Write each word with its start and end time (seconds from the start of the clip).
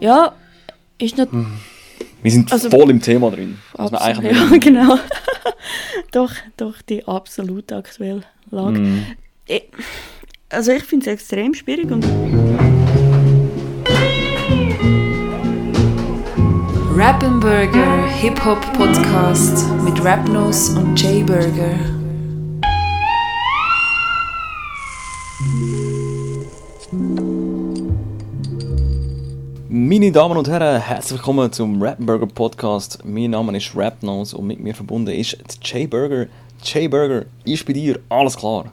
Ja, 0.00 0.32
ist 0.98 1.16
nicht. 1.16 1.28
Wir 2.22 2.30
sind 2.30 2.52
Also- 2.52 2.70
voll 2.70 2.90
im 2.90 3.00
Thema 3.00 3.30
drin. 3.30 3.58
Absolut, 3.76 4.24
ja, 4.24 4.56
genau. 4.58 4.98
doch, 6.12 6.32
doch, 6.56 6.82
die 6.82 7.06
absolut 7.06 7.72
aktuelle 7.72 8.22
Lage. 8.50 8.78
Mhm. 8.80 9.06
Ich, 9.46 9.64
also 10.48 10.72
ich 10.72 10.82
finde 10.84 11.06
es 11.06 11.12
extrem 11.12 11.54
schwierig 11.54 11.90
und 11.90 12.04
Rappenburger 16.96 18.06
Hip-Hop 18.20 18.60
Podcast 18.74 19.66
mit 19.84 20.04
Rapnos 20.04 20.70
und 20.70 21.00
Jay 21.00 21.22
Burger. 21.22 22.01
Meine 29.92 30.10
Damen 30.10 30.38
und 30.38 30.48
Herren, 30.48 30.80
herzlich 30.80 31.18
willkommen 31.18 31.52
zum 31.52 31.82
Rap 31.82 31.98
Burger 32.00 32.26
Podcast. 32.26 33.00
Mein 33.04 33.32
Name 33.32 33.54
ist 33.54 33.76
Rapnose 33.76 34.34
und 34.38 34.46
mit 34.46 34.58
mir 34.58 34.74
verbunden 34.74 35.10
ist 35.10 35.36
Jay 35.62 35.86
Burger. 35.86 36.28
Jay 36.64 36.88
Burger, 36.88 37.26
ist 37.44 37.66
bei 37.66 37.74
dir 37.74 38.00
alles 38.08 38.34
klar? 38.34 38.72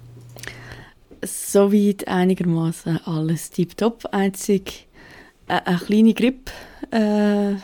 soweit 1.21 2.07
einigermaßen 2.07 3.01
alles 3.05 3.51
tiptop. 3.51 4.05
Einzig 4.13 4.87
äh, 5.49 5.59
eine 5.65 5.79
kleine 5.79 6.13
Grippe 6.13 6.53
äh, 6.91 7.55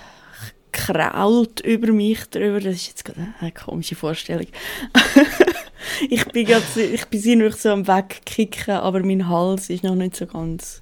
krault 0.74 1.62
über 1.62 1.94
mich 1.94 2.26
drüber. 2.26 2.60
Das 2.60 2.76
ist 2.76 2.88
jetzt 2.88 3.06
gerade 3.06 3.36
eine 3.40 3.54
komische 3.54 3.96
Vorstellung. 3.96 4.48
ich 6.10 6.26
bin 6.26 6.46
gerade, 6.46 6.66
so- 6.74 6.82
ich 6.82 7.06
bin 7.06 7.22
sie 7.22 7.52
so 7.58 7.70
am 7.70 7.88
wegkicken, 7.88 8.74
aber 8.74 9.00
mein 9.00 9.30
Hals 9.30 9.70
ist 9.70 9.86
noch 9.86 9.96
nicht 9.96 10.18
so 10.18 10.26
ganz 10.26 10.82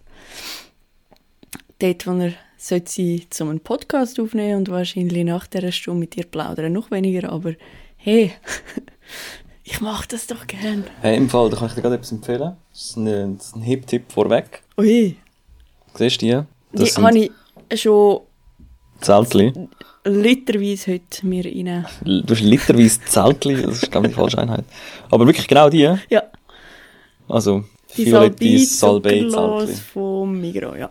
dort, 1.77 2.07
wo 2.07 2.11
er 2.13 2.33
sollte 2.67 2.91
sein, 2.91 3.21
um 3.41 3.49
einen 3.49 3.59
Podcast 3.59 4.19
aufnehmen 4.19 4.57
und 4.57 4.69
wahrscheinlich 4.69 5.23
nach 5.25 5.47
dieser 5.47 5.71
Stunde 5.71 5.99
mit 6.01 6.15
dir 6.15 6.25
plaudern 6.25 6.73
noch 6.73 6.91
weniger, 6.91 7.29
aber 7.31 7.53
hey, 7.97 8.31
ich 9.63 9.81
mache 9.81 10.07
das 10.09 10.27
doch 10.27 10.47
gern. 10.47 10.85
Hey, 11.01 11.17
Im 11.17 11.29
Fall, 11.29 11.49
da 11.49 11.57
kann 11.57 11.67
ich 11.67 11.73
dir 11.75 11.81
gerade 11.81 11.95
etwas 11.95 12.11
empfehlen. 12.11 12.55
Das 12.71 12.81
ist 12.85 12.97
ein, 12.97 13.37
das 13.37 13.47
ist 13.47 13.55
ein 13.55 13.61
Hip-Tipp 13.63 14.11
vorweg. 14.11 14.61
Ui, 14.77 15.15
Siehst 15.95 16.21
du 16.21 16.25
die? 16.25 16.41
die 16.71 16.79
Das 16.79 16.97
habe 16.97 17.13
sind 17.13 17.31
ich 17.69 17.81
schon 17.81 18.21
Zeltli. 19.01 19.53
literweise 20.05 20.93
heute 20.93 21.25
mir 21.27 21.45
rein. 21.45 21.85
Du 22.03 22.33
hast 22.33 22.41
literweise 22.41 22.99
Zeltli, 23.05 23.61
das 23.61 23.83
ist 23.83 23.91
glaube 23.91 24.07
ich 24.07 24.13
die 24.13 24.19
falsche 24.19 24.37
Einheit. 24.39 24.65
Aber 25.11 25.25
wirklich 25.27 25.47
genau 25.47 25.69
die. 25.69 25.93
Ja, 26.09 26.23
Also, 27.27 27.63
die 27.95 28.05
Violetti, 28.07 28.57
Salbei 28.65 29.29
Salbei, 29.29 29.65
Zeltli. 29.67 29.75
vom 29.93 30.39
Migros, 30.41 30.77
ja. 30.77 30.89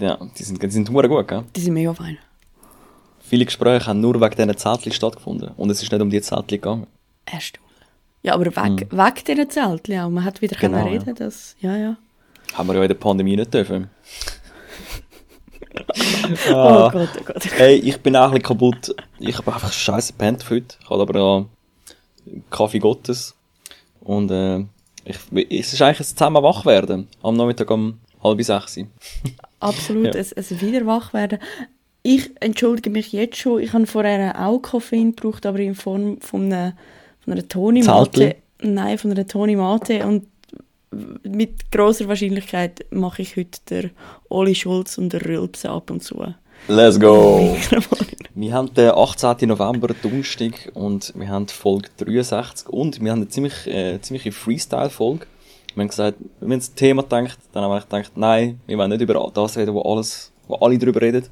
Ja, 0.00 0.18
die 0.38 0.42
sind, 0.42 0.62
die 0.62 0.70
sind 0.70 0.88
gut, 0.90 1.28
gell? 1.28 1.44
Die 1.54 1.60
sind 1.60 1.74
mega 1.74 1.92
fein. 1.94 2.18
Viele 3.20 3.44
Gespräche 3.44 3.86
haben 3.86 4.00
nur 4.00 4.20
wegen 4.20 4.34
diesen 4.34 4.56
Zeltli 4.56 4.92
stattgefunden. 4.92 5.50
Und 5.56 5.70
es 5.70 5.82
ist 5.82 5.92
nicht 5.92 6.00
um 6.00 6.10
die 6.10 6.20
Zeltli 6.20 6.58
gegangen. 6.58 6.86
Erstaunlich. 7.26 7.70
Ja, 8.22 8.34
aber 8.34 8.46
weg, 8.46 8.88
weg 8.90 9.24
dieser 9.24 9.48
Zeltli 9.48 9.98
auch. 9.98 10.08
Man 10.10 10.24
hat 10.24 10.40
wieder 10.42 10.56
Mhm. 10.56 10.60
Genau, 10.60 10.82
können 10.84 10.98
reden, 10.98 11.14
dass, 11.14 11.54
ja, 11.60 11.76
ja. 11.76 11.96
Haben 12.54 12.68
wir 12.68 12.74
ja 12.76 12.82
in 12.82 12.88
der 12.88 12.94
Pandemie 12.96 13.36
nicht 13.36 13.52
dürfen. 13.54 13.88
Oh 16.52 16.90
Gott, 16.90 17.08
oh 17.18 17.24
Gott. 17.24 17.44
Hey, 17.56 17.76
ich 17.76 18.00
bin 18.00 18.16
auch 18.16 18.24
ein 18.24 18.30
bisschen 18.30 18.42
kaputt. 18.42 18.94
Ich 19.18 19.38
habe 19.38 19.52
einfach 19.52 19.72
scheiße 19.72 20.12
gepennt 20.12 20.48
heute. 20.50 20.76
Ich 20.80 20.90
habe 20.90 21.02
aber 21.02 21.18
ja 21.18 21.46
Kaffee 22.50 22.78
Gottes. 22.80 23.34
Und 24.00 24.30
äh, 24.30 24.64
ich, 25.04 25.16
es 25.50 25.72
ist 25.72 25.82
eigentlich 25.82 26.00
ein 26.00 26.16
zusammen 26.16 26.42
wach 26.42 26.66
werden. 26.66 27.08
Am 27.22 27.36
Nachmittag 27.36 27.70
um 27.70 28.00
halb 28.22 28.42
sechs. 28.42 28.78
Absolut, 29.60 30.14
Ja. 30.14 30.20
es, 30.20 30.32
es 30.32 30.60
wieder 30.60 30.86
wach 30.86 31.12
werden. 31.12 31.38
Ich 32.02 32.30
entschuldige 32.40 32.90
mich 32.90 33.12
jetzt 33.12 33.36
schon. 33.36 33.60
Ich 33.62 33.72
habe 33.72 33.86
vorher 33.86 34.46
auch 34.46 34.60
Koffein 34.60 35.14
gebraucht, 35.14 35.44
aber 35.46 35.58
in 35.58 35.74
Form 35.74 36.18
von 36.20 36.46
einer, 36.46 36.74
von 37.20 37.34
einer 37.34 37.46
Toni 37.46 37.82
Mate. 37.82 38.36
Nein, 38.62 38.98
von 38.98 39.10
einer 39.10 39.26
Toni 39.26 39.56
Mate. 39.56 40.06
Und 40.06 40.26
mit 41.22 41.70
großer 41.70 42.08
Wahrscheinlichkeit 42.08 42.86
mache 42.90 43.22
ich 43.22 43.36
heute 43.36 43.60
der 43.68 43.90
Oli 44.28 44.54
Schulz 44.54 44.98
und 44.98 45.12
der 45.12 45.24
Rülpse 45.24 45.68
ab 45.70 45.90
und 45.90 46.02
zu. 46.02 46.24
Let's 46.68 46.98
go! 46.98 47.56
Wir 48.34 48.54
haben 48.54 48.72
den 48.74 48.90
18. 48.90 49.48
November, 49.48 49.88
Donnerstag, 50.02 50.70
und 50.74 51.12
wir 51.16 51.28
haben 51.28 51.48
Folge 51.48 51.88
63 51.98 52.68
und 52.68 53.00
wir 53.02 53.10
haben 53.10 53.18
eine 53.18 53.28
ziemlich, 53.28 53.66
äh, 53.66 54.00
ziemliche 54.00 54.30
Freestyle-Folge. 54.32 55.26
Wir 55.74 55.82
haben 55.82 55.88
gesagt, 55.88 56.18
wenn 56.40 56.48
wir 56.48 56.54
ins 56.56 56.74
Thema 56.74 57.02
denkt, 57.02 57.38
dann 57.52 57.62
haben 57.64 57.70
wir 57.70 57.80
gedacht, 57.80 58.12
nein, 58.16 58.60
wir 58.66 58.76
wollen 58.78 58.90
nicht 58.90 59.00
über 59.00 59.30
das 59.32 59.56
reden, 59.56 59.74
wo 59.74 59.82
alles, 59.82 60.32
wo 60.48 60.56
alle 60.56 60.78
drüber 60.78 61.00
reden. 61.00 61.26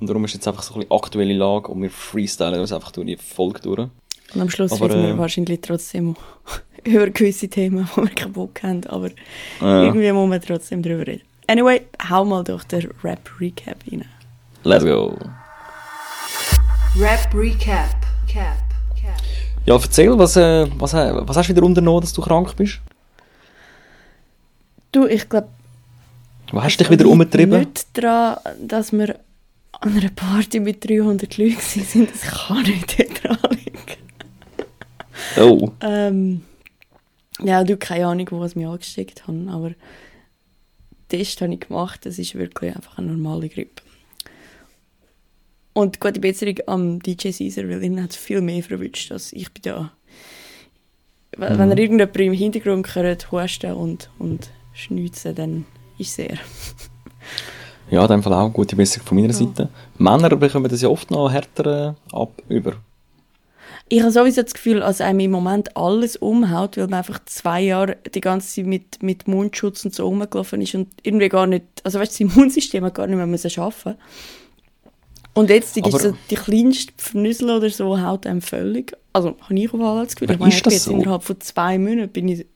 Und 0.00 0.08
darum 0.08 0.24
ist 0.24 0.34
jetzt 0.34 0.48
einfach 0.48 0.62
so 0.62 0.74
ein 0.74 0.80
bisschen 0.80 0.92
aktuelle 0.92 1.34
Lage 1.34 1.68
und 1.68 1.82
wir 1.82 1.90
freestylen 1.90 2.60
uns 2.60 2.72
einfach 2.72 2.90
durch 2.92 3.06
die 3.06 3.16
Folge 3.16 3.60
durch. 3.60 3.88
Und 4.34 4.40
am 4.40 4.50
Schluss 4.50 4.72
Aber, 4.72 4.90
reden 4.90 5.02
wir 5.02 5.14
äh, 5.14 5.18
wahrscheinlich 5.18 5.60
trotzdem 5.60 6.16
über 6.84 7.08
gewisse 7.10 7.48
Themen, 7.48 7.88
die 7.96 8.02
wir 8.02 8.08
keinen 8.10 8.32
Bock 8.32 8.62
haben. 8.62 8.84
Aber 8.86 9.10
Ja. 9.60 9.82
irgendwie 9.84 10.10
muss 10.12 10.28
man 10.28 10.40
trotzdem 10.40 10.82
drüber 10.82 11.06
reden. 11.06 11.22
Anyway, 11.46 11.82
hau 12.08 12.24
mal 12.24 12.42
durch 12.42 12.64
den 12.64 12.90
Rap-Recap 13.02 13.76
rein. 13.92 14.04
Let's 14.64 14.84
go! 14.84 15.14
Rap 16.98 17.34
Recap. 17.34 17.90
Cap. 18.26 18.56
Cap. 18.98 19.20
Ja, 19.66 19.74
erzähl, 19.74 20.16
was, 20.18 20.36
äh, 20.36 20.66
was, 20.78 20.94
äh, 20.94 21.12
was 21.26 21.36
hast 21.36 21.48
du 21.48 21.54
wieder 21.54 21.64
unternommen, 21.66 22.00
dass 22.00 22.12
du 22.12 22.22
krank 22.22 22.54
bist? 22.56 22.80
Du, 24.94 25.06
ich 25.08 25.28
glaube, 25.28 25.48
Wo 26.52 26.62
hast 26.62 26.76
du 26.76 26.84
dich 26.84 26.90
wieder 26.92 27.06
umgetrieben? 27.10 27.58
nicht 27.58 27.86
daran, 27.94 28.38
dass 28.60 28.92
wir 28.92 29.18
an 29.72 29.96
einer 29.96 30.10
Party 30.10 30.60
mit 30.60 30.88
300 30.88 31.36
Leuten 31.36 31.56
waren. 31.56 32.08
Das 32.12 32.20
kann 32.46 32.62
nicht 32.62 33.24
daran 33.24 33.50
liegen. 33.50 33.98
Oh. 35.36 35.72
Ähm, 35.80 36.42
ja, 37.42 37.64
du, 37.64 37.76
keine 37.76 38.06
Ahnung, 38.06 38.28
wo 38.30 38.44
ich 38.44 38.54
mich 38.54 38.66
angesteckt 38.68 39.26
habe, 39.26 39.46
aber 39.48 39.72
Test 41.08 41.40
habe 41.40 41.54
ich 41.54 41.60
gemacht. 41.60 42.06
Das 42.06 42.20
ist 42.20 42.36
wirklich 42.36 42.76
einfach 42.76 42.96
eine 42.98 43.08
normale 43.08 43.48
Grippe. 43.48 43.82
Und 45.72 45.98
gute 45.98 46.20
Besserung 46.20 46.54
am 46.68 47.00
DJ 47.00 47.30
Caesar, 47.32 47.68
weil 47.68 47.82
ihn 47.82 48.00
hat 48.00 48.10
es 48.10 48.16
viel 48.16 48.40
mehr 48.40 48.62
verwünscht 48.62 49.10
als 49.10 49.32
ich 49.32 49.52
bin 49.52 49.62
da. 49.62 49.92
Wenn 51.36 51.58
er 51.72 51.76
irgendjemand 51.76 52.16
im 52.16 52.32
Hintergrund 52.32 52.94
hört, 52.94 53.32
husten 53.32 53.72
und, 53.72 54.08
und 54.20 54.50
schnitzen, 54.74 55.34
dann 55.34 55.66
ist 55.98 56.18
es 56.18 56.18
er. 56.18 56.38
Ja, 57.90 58.02
in 58.02 58.08
dem 58.08 58.22
Fall 58.22 58.32
auch 58.32 58.52
gute 58.52 58.76
Besserung 58.76 59.06
von 59.06 59.18
meiner 59.20 59.32
Seite. 59.32 59.68
Männer 59.98 60.30
bekommen 60.36 60.68
das 60.70 60.82
ja 60.82 60.88
oft 60.88 61.10
noch 61.10 61.30
härter 61.30 61.94
äh, 62.12 62.16
ab 62.16 62.42
über. 62.48 62.72
Ich 63.88 64.00
habe 64.00 64.10
sowieso 64.10 64.42
das 64.42 64.54
Gefühl, 64.54 64.80
dass 64.80 65.02
einem 65.02 65.20
im 65.20 65.30
Moment 65.30 65.76
alles 65.76 66.16
umhaut, 66.16 66.76
weil 66.78 66.84
man 66.86 66.94
einfach 66.94 67.20
zwei 67.26 67.60
Jahre 67.60 67.98
die 68.14 68.20
ganze 68.22 68.48
Zeit 68.54 68.66
mit, 68.66 69.02
mit 69.02 69.28
Mundschutz 69.28 69.84
und 69.84 69.94
so 69.94 70.06
rumgelaufen 70.06 70.62
ist 70.62 70.74
und 70.74 70.88
irgendwie 71.02 71.28
gar 71.28 71.46
nicht, 71.46 71.64
also 71.84 72.00
weißt 72.00 72.18
du, 72.18 72.26
das 72.26 72.34
Immunsystem 72.34 72.82
hat 72.84 72.94
gar 72.94 73.06
nicht 73.06 73.16
mehr 73.16 73.26
müssen 73.26 73.50
arbeiten. 73.60 73.96
Und 75.34 75.50
jetzt 75.50 75.76
Aber- 75.82 75.98
so 75.98 76.14
die 76.30 76.36
kleinste 76.36 76.92
Pfnüssel 76.96 77.50
oder 77.50 77.68
so 77.68 78.00
haut 78.00 78.26
einem 78.26 78.40
völlig, 78.40 78.96
also 79.12 79.36
habe 79.40 79.54
ich 79.58 79.72
auf 79.72 79.80
alle 79.80 80.04
das 80.04 80.16
Gefühl. 80.16 80.30
Ich 80.30 80.38
meine, 80.38 80.54
ich 80.54 80.62
bin 80.62 80.64
das 80.64 80.74
jetzt 80.74 80.84
so? 80.84 80.92
innerhalb 80.92 81.22
von 81.22 81.40
zwei 81.40 81.78
Monaten 81.78 82.08
bin 82.12 82.28
ich, 82.28 82.40
äh, 82.40 82.46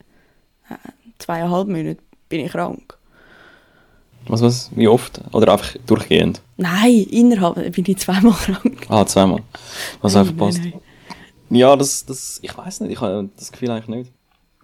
zweieinhalb 1.19 1.69
Monate 1.69 1.99
bin 2.29 2.41
ich 2.45 2.53
krank. 2.53 2.97
Was, 4.27 4.43
was? 4.43 4.71
Wie 4.75 4.89
oft? 4.89 5.21
Oder 5.33 5.53
einfach 5.53 5.75
durchgehend? 5.87 6.43
Nein, 6.57 7.07
innerhalb 7.11 7.55
bin 7.73 7.85
ich 7.87 7.97
zweimal 7.99 8.33
krank. 8.33 8.87
Ah, 8.89 9.07
zweimal. 9.07 9.43
Was 10.03 10.17
einfach 10.17 10.33
Nein, 10.33 10.39
passt. 10.39 10.59
nein, 10.59 10.73
nein. 11.49 11.59
Ja, 11.59 11.75
das, 11.77 12.05
das, 12.05 12.39
ich 12.43 12.57
weiß 12.57 12.81
nicht, 12.81 12.93
ich 12.93 13.01
habe 13.01 13.29
das 13.37 13.51
Gefühl 13.51 13.71
eigentlich 13.71 13.89
nicht. 13.89 14.13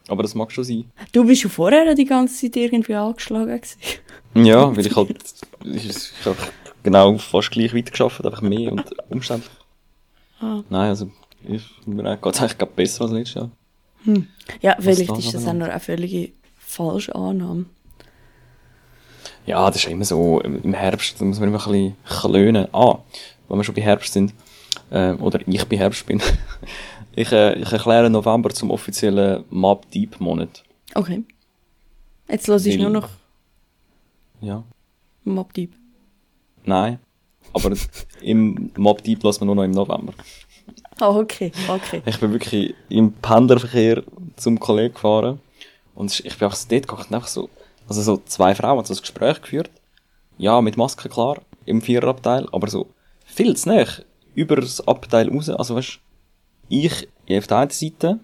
Aber 0.08 0.22
das 0.22 0.34
mag 0.34 0.52
schon 0.52 0.64
sein. 0.64 0.84
Du 1.12 1.24
bist 1.24 1.40
schon 1.40 1.50
vorher 1.50 1.94
die 1.94 2.04
ganze 2.04 2.42
Zeit 2.42 2.56
irgendwie 2.56 2.94
angeschlagen 2.94 3.46
gewesen. 3.46 3.78
Ja, 4.34 4.76
weil 4.76 4.86
ich 4.86 4.94
halt, 4.94 5.16
ich, 5.64 5.88
ich 5.88 6.26
habe 6.26 6.36
genau 6.82 7.16
fast 7.16 7.50
gleich 7.52 7.74
weitergearbeitet, 7.74 8.26
einfach 8.26 8.42
mehr 8.42 8.70
und 8.72 8.84
umständlich. 9.08 9.50
Ah. 10.40 10.62
Nein, 10.68 10.88
also, 10.90 11.10
ich, 11.48 11.62
mir 11.86 12.16
geht 12.18 12.34
es 12.34 12.40
eigentlich 12.42 12.68
besser 12.70 13.04
als 13.04 13.12
letztes 13.12 13.34
Jahr. 13.34 13.50
Ja, 14.60 14.74
Was 14.76 14.84
vielleicht 14.84 15.18
ist 15.18 15.32
das 15.32 15.46
auch 15.46 15.54
nur 15.54 15.68
eine 15.70 15.80
völlige 15.80 16.32
falsche 16.74 17.14
Annahme. 17.14 17.66
Ja, 19.46 19.66
das 19.70 19.76
ist 19.84 19.90
immer 19.90 20.04
so, 20.04 20.40
im 20.40 20.72
Herbst 20.72 21.20
da 21.20 21.24
muss 21.24 21.38
man 21.38 21.48
immer 21.48 21.58
ein 21.66 21.72
bisschen 21.72 21.96
klönen. 22.04 22.66
Ah, 22.72 22.98
wenn 23.48 23.58
wir 23.58 23.64
schon 23.64 23.74
bei 23.74 23.82
Herbst 23.82 24.12
sind, 24.12 24.32
äh, 24.90 25.12
oder 25.12 25.40
ich 25.46 25.64
bei 25.66 25.76
Herbst 25.76 26.06
bin, 26.06 26.20
ich, 27.14 27.30
äh, 27.30 27.54
ich 27.58 27.70
erkläre 27.70 28.08
November 28.08 28.50
zum 28.50 28.70
offiziellen 28.70 29.44
Map 29.50 29.90
Deep 29.90 30.18
Monat. 30.20 30.64
Okay. 30.94 31.24
Jetzt 32.28 32.46
lasse 32.46 32.70
ich 32.70 32.78
nur 32.78 32.90
noch 32.90 33.08
Ja. 34.40 34.62
Mob 35.24 35.52
Deep. 35.52 35.72
Nein. 36.64 36.98
Aber 37.52 37.70
im 38.22 38.70
Mob 38.76 39.02
Deep 39.02 39.22
lässt 39.22 39.40
man 39.40 39.46
nur 39.46 39.56
noch 39.56 39.64
im 39.64 39.72
November. 39.72 40.14
Ah, 40.98 41.10
okay, 41.10 41.52
okay. 41.68 42.02
Ich 42.06 42.18
bin 42.18 42.32
wirklich 42.32 42.74
im 42.88 43.12
Pendlerverkehr 43.12 44.02
zum 44.36 44.58
Kollegen 44.58 44.94
gefahren. 44.94 45.40
Und 45.94 46.10
ich 46.24 46.36
bin 46.38 46.46
einfach 46.46 46.56
so 46.56 46.66
dort 46.68 46.88
gegangen 46.88 47.14
einfach 47.14 47.28
so, 47.28 47.48
Also 47.88 48.02
so 48.02 48.20
zwei 48.26 48.54
Frauen 48.54 48.78
haben 48.78 48.84
so 48.84 48.94
ein 48.94 49.00
Gespräch 49.00 49.40
geführt. 49.42 49.70
Ja, 50.38 50.60
mit 50.60 50.76
Maske 50.76 51.08
klar, 51.08 51.40
im 51.64 51.80
Viererabteil, 51.80 52.48
aber 52.52 52.68
so 52.68 52.88
viel 53.24 53.56
zu 53.56 53.68
nah, 53.68 53.84
über 54.34 54.56
das 54.56 54.86
Abteil 54.86 55.28
raus. 55.28 55.48
Also 55.48 55.76
weißt 55.76 56.00
ich 56.68 57.08
auf 57.30 57.46
der 57.46 57.58
einen 57.58 57.70
Seite, 57.70 58.18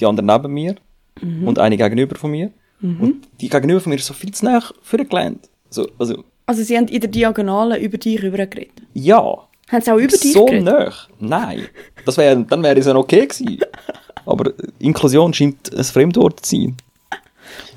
die 0.00 0.06
andere 0.06 0.26
neben 0.26 0.52
mir 0.52 0.76
und 1.22 1.58
eine 1.58 1.76
gegenüber 1.76 2.16
von 2.16 2.30
mir. 2.30 2.50
Und 2.82 3.28
die 3.40 3.48
gegenüber 3.48 3.80
von 3.80 3.90
mir 3.90 3.96
ist 3.96 4.06
so 4.06 4.14
viel 4.14 4.32
zu 4.32 4.44
nah 4.44 4.62
vorgelehnt. 4.82 5.48
So, 5.70 5.88
also, 5.98 6.24
Also 6.46 6.62
sie 6.62 6.76
haben 6.76 6.88
in 6.88 7.00
der 7.00 7.10
Diagonale 7.10 7.78
über 7.78 7.98
dich 7.98 8.22
rübergeredet. 8.22 8.82
ja. 8.94 9.38
Haben 9.68 9.82
sie 9.82 9.90
auch 9.90 9.96
über 9.96 10.06
dich 10.16 10.32
so 10.32 10.44
geredet? 10.46 10.64
nah. 10.64 10.92
Nein. 11.18 11.66
Das 12.04 12.16
wär, 12.16 12.36
dann 12.36 12.62
wäre 12.62 12.78
es 12.78 12.86
ja 12.86 12.94
okay 12.94 13.26
gewesen. 13.26 13.58
Aber 14.26 14.52
Inklusion 14.78 15.34
scheint 15.34 15.74
ein 15.74 15.82
Fremdwort 15.84 16.46
zu 16.46 16.56
sein. 16.56 16.76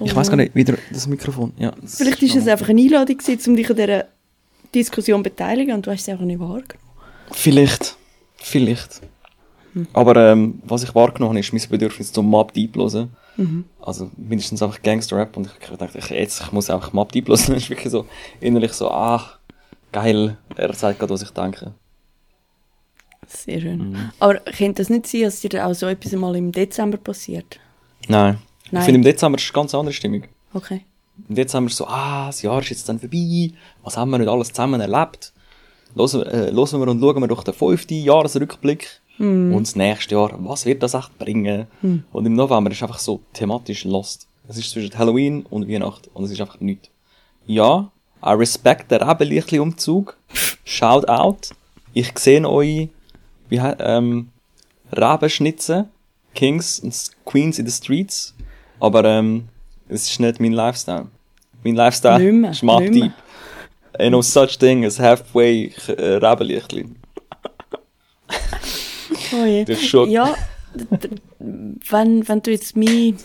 Ich 0.03 0.15
weiß 0.15 0.29
gar 0.29 0.37
nicht, 0.37 0.55
wieder 0.55 0.75
das 0.91 1.07
Mikrofon. 1.07 1.53
Ja, 1.57 1.71
das 1.81 1.97
Vielleicht 1.97 2.21
ist 2.23 2.35
es 2.35 2.47
einfach 2.47 2.69
eine 2.69 2.81
Einladung 2.81 3.17
gewesen, 3.17 3.51
um 3.51 3.55
dich 3.55 3.69
an 3.69 3.75
dieser 3.75 4.05
Diskussion 4.73 5.19
zu 5.19 5.29
beteiligen 5.29 5.73
und 5.73 5.85
du 5.85 5.91
hast 5.91 6.01
es 6.01 6.09
einfach 6.09 6.25
nicht 6.25 6.39
wahrgenommen. 6.39 6.79
Vielleicht. 7.31 7.95
Vielleicht. 8.37 9.01
Aber 9.93 10.15
ähm, 10.15 10.61
was 10.65 10.83
ich 10.83 10.95
wahrgenommen 10.95 11.31
habe, 11.31 11.39
ist 11.39 11.53
mein 11.53 11.69
Bedürfnis 11.69 12.11
zum 12.11 12.27
Mob 12.27 12.53
Deep 12.53 12.75
hören. 12.75 13.09
Also 13.79 14.11
mindestens 14.17 14.61
einfach 14.61 14.81
Gangster-Rap 14.81 15.37
und 15.37 15.47
ich 15.47 15.77
dachte, 15.77 15.97
ich, 15.97 16.09
jetzt 16.09 16.41
ich 16.41 16.51
muss 16.51 16.69
einfach 16.69 16.91
Mob 16.91 17.11
Deep 17.11 17.27
hören. 17.27 17.39
Das 17.47 17.49
ist 17.49 17.69
wirklich 17.69 17.91
so 17.91 18.05
innerlich 18.41 18.73
so, 18.73 18.89
ah, 18.91 19.39
geil, 19.91 20.37
er 20.55 20.73
sagt 20.73 20.99
gerade, 20.99 21.13
was 21.13 21.21
ich 21.21 21.29
denke. 21.29 21.73
Sehr 23.27 23.61
schön. 23.61 23.91
Mhm. 23.91 24.09
Aber 24.19 24.35
könnte 24.39 24.81
das 24.81 24.89
nicht 24.89 25.07
sein, 25.07 25.21
dass 25.21 25.39
dir 25.39 25.65
auch 25.65 25.73
so 25.73 25.87
etwas 25.87 26.11
mal 26.13 26.35
im 26.35 26.51
Dezember 26.51 26.97
passiert? 26.97 27.59
Nein. 28.07 28.39
Nein. 28.71 28.81
Ich 28.81 28.85
finde, 28.85 28.97
im 28.99 29.03
Dezember 29.03 29.37
ist 29.37 29.45
es 29.45 29.49
eine 29.49 29.61
ganz 29.61 29.75
andere 29.75 29.93
Stimmung. 29.93 30.23
Okay. 30.53 30.81
Im 31.27 31.35
Dezember 31.35 31.69
ist 31.69 31.77
so, 31.77 31.87
ah, 31.87 32.27
das 32.27 32.41
Jahr 32.41 32.61
ist 32.61 32.69
jetzt 32.69 32.87
dann 32.87 32.99
vorbei, 32.99 33.51
was 33.83 33.97
haben 33.97 34.11
wir 34.11 34.19
nicht 34.19 34.29
alles 34.29 34.49
zusammen 34.49 34.79
erlebt? 34.79 35.33
Hören, 35.95 36.21
äh, 36.23 36.51
hören 36.51 36.79
wir 36.79 36.87
und 36.87 37.01
schauen 37.01 37.21
wir 37.21 37.27
durch 37.27 37.43
den 37.43 37.53
fünften 37.53 38.03
Jahresrückblick 38.03 39.01
und 39.53 39.63
das 39.63 39.75
nächste 39.75 40.15
Jahr, 40.15 40.31
was 40.37 40.65
wird 40.65 40.81
das 40.81 40.93
echt 40.93 41.17
bringen? 41.19 41.67
Und 42.13 42.25
im 42.25 42.35
November 42.35 42.71
ist 42.71 42.81
einfach 42.81 42.99
so 42.99 43.19
thematisch 43.33 43.83
lost. 43.83 44.27
Es 44.47 44.57
ist 44.57 44.71
zwischen 44.71 44.97
Halloween 44.97 45.45
und 45.49 45.67
Weihnachten 45.67 46.09
und 46.13 46.23
es 46.23 46.31
ist 46.31 46.39
einfach 46.39 46.61
nichts. 46.61 46.89
Ja, 47.45 47.91
I 48.25 48.29
respect 48.29 48.91
den 48.91 49.01
Rebenlichtli-Umzug. 49.01 50.15
Shout 50.63 51.07
out. 51.09 51.49
Ich 51.93 52.17
sehe 52.17 52.47
euch, 52.47 52.89
wie, 53.49 53.57
ähm, 53.57 54.29
Rebenschnitzen, 54.91 55.89
Kings 56.33 56.79
und 56.79 56.95
Queens 57.25 57.59
in 57.59 57.67
the 57.67 57.71
Streets, 57.71 58.33
aber 58.79 59.03
ähm, 59.05 59.47
es 59.87 60.09
ist 60.09 60.19
nicht 60.19 60.39
mein 60.39 60.53
Lifestyle. 60.53 61.07
Mein 61.63 61.75
Lifestyle 61.75 62.19
Nicht 62.19 62.63
mehr, 62.63 62.81
ist. 62.81 62.93
Deep. 62.95 63.11
Ain't 63.97 64.11
no 64.11 64.21
such 64.21 64.57
thing 64.57 64.85
as 64.85 64.99
halfway 64.99 65.73
äh, 65.87 66.15
Rebenlichtli. 66.25 66.85
Oh 69.33 69.45
je. 69.45 69.65
Das 69.65 69.77
ist 69.79 69.87
schon- 69.87 70.09
Ja, 70.09 70.35
wenn, 71.39 72.27
wenn 72.27 72.41
du 72.41 72.51
jetzt 72.51 72.75
mich 72.75 73.15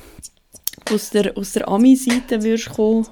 aus 0.91 1.11
der, 1.11 1.37
aus 1.37 1.53
der 1.53 1.69
Ami-Seite 1.69 2.43
würdest 2.43 2.71
kommen, 2.71 3.07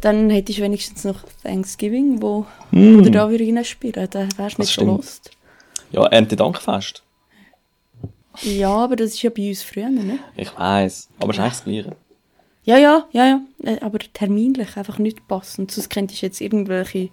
dann 0.00 0.30
hättest 0.30 0.58
du 0.58 0.62
wenigstens 0.62 1.04
noch 1.04 1.20
Thanksgiving, 1.42 2.20
wo, 2.22 2.46
wo 2.70 3.00
du 3.02 3.10
da 3.10 3.30
wieder 3.30 3.44
reinspielen. 3.46 4.08
Da 4.10 4.26
wärst 4.36 4.58
du 4.58 4.62
nicht 4.62 4.74
so 4.74 4.84
lost. 4.84 5.30
Ja, 5.92 6.06
Erntedankfest. 6.06 7.01
Ja, 8.40 8.70
aber 8.74 8.96
das 8.96 9.10
ist 9.10 9.22
ja 9.22 9.30
bei 9.30 9.48
uns 9.50 9.62
früher, 9.62 9.90
ne? 9.90 10.18
Ich 10.36 10.56
weiß, 10.56 11.08
aber 11.20 11.30
es 11.30 11.36
ist 11.36 11.40
eigentlich 11.42 11.52
das 11.52 11.64
Gleiche. 11.64 11.96
Ja, 12.64 12.78
ja, 12.78 13.06
ja, 13.12 13.26
ja. 13.26 13.40
Äh, 13.64 13.80
Aber 13.80 13.98
terminlich 13.98 14.76
einfach 14.76 14.98
nicht 14.98 15.26
passend. 15.26 15.72
Sonst 15.72 15.90
könntest 15.90 16.22
du 16.22 16.26
jetzt 16.26 16.40
irgendwelche. 16.40 17.08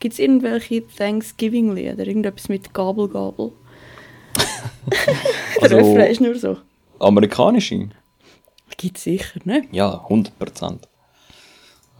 Gibt 0.00 0.12
es 0.14 0.18
irgendwelche 0.18 0.86
Thanksgiving-Lieder? 0.86 2.06
Irgendetwas 2.06 2.48
mit 2.50 2.74
Gabel, 2.74 3.08
Gabel? 3.08 3.52
Der 5.60 5.62
Also- 5.62 5.76
Refrain 5.76 6.10
ist 6.10 6.20
nur 6.20 6.34
so. 6.38 6.56
Amerikanische? 6.98 7.88
Gibt 8.76 8.98
es 8.98 9.04
sicher, 9.04 9.40
ne? 9.44 9.62
Ja, 9.72 10.04
100%. 10.08 10.78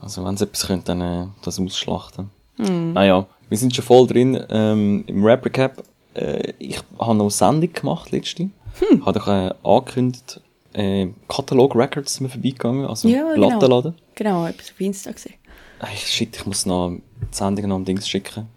Also 0.00 0.24
wenn 0.24 0.36
sie 0.36 0.44
etwas 0.44 0.66
können, 0.66 0.82
dann 0.84 1.00
äh, 1.00 1.26
das 1.44 1.58
ausschlachten. 1.60 2.30
Hm. 2.56 2.92
Naja, 2.92 3.26
wir 3.48 3.58
sind 3.58 3.74
schon 3.74 3.84
voll 3.84 4.06
drin 4.06 4.38
ähm, 4.50 5.04
im 5.06 5.24
Rap 5.24 5.44
Recap. 5.44 5.82
Äh, 6.14 6.52
ich 6.58 6.78
habe 6.98 7.14
noch 7.14 7.24
eine 7.24 7.30
Sendung 7.30 7.72
gemacht 7.72 8.10
letzte. 8.10 8.50
Hm. 8.78 9.04
Habe 9.04 9.18
doch 9.18 9.28
äh, 9.28 9.52
angekündigt, 9.62 10.40
äh, 10.72 11.08
Katalog 11.28 11.74
Records 11.76 12.14
sind 12.14 12.26
wir 12.26 12.30
vorbeigegangen, 12.30 12.86
also 12.86 13.08
Ja, 13.08 13.32
genau. 13.34 13.48
Plattenladen. 13.48 13.94
Genau, 14.14 14.46
etwas 14.46 14.70
auf 14.70 14.80
Insta 14.80 15.12
gesehen. 15.12 15.34
Ey, 15.80 15.96
shit, 15.96 16.36
ich 16.36 16.46
muss 16.46 16.64
noch 16.64 16.90
die 16.90 17.00
Sendung 17.30 17.68
noch 17.68 17.76
ein 17.76 17.84
Dings 17.84 18.08
schicken. 18.08 18.48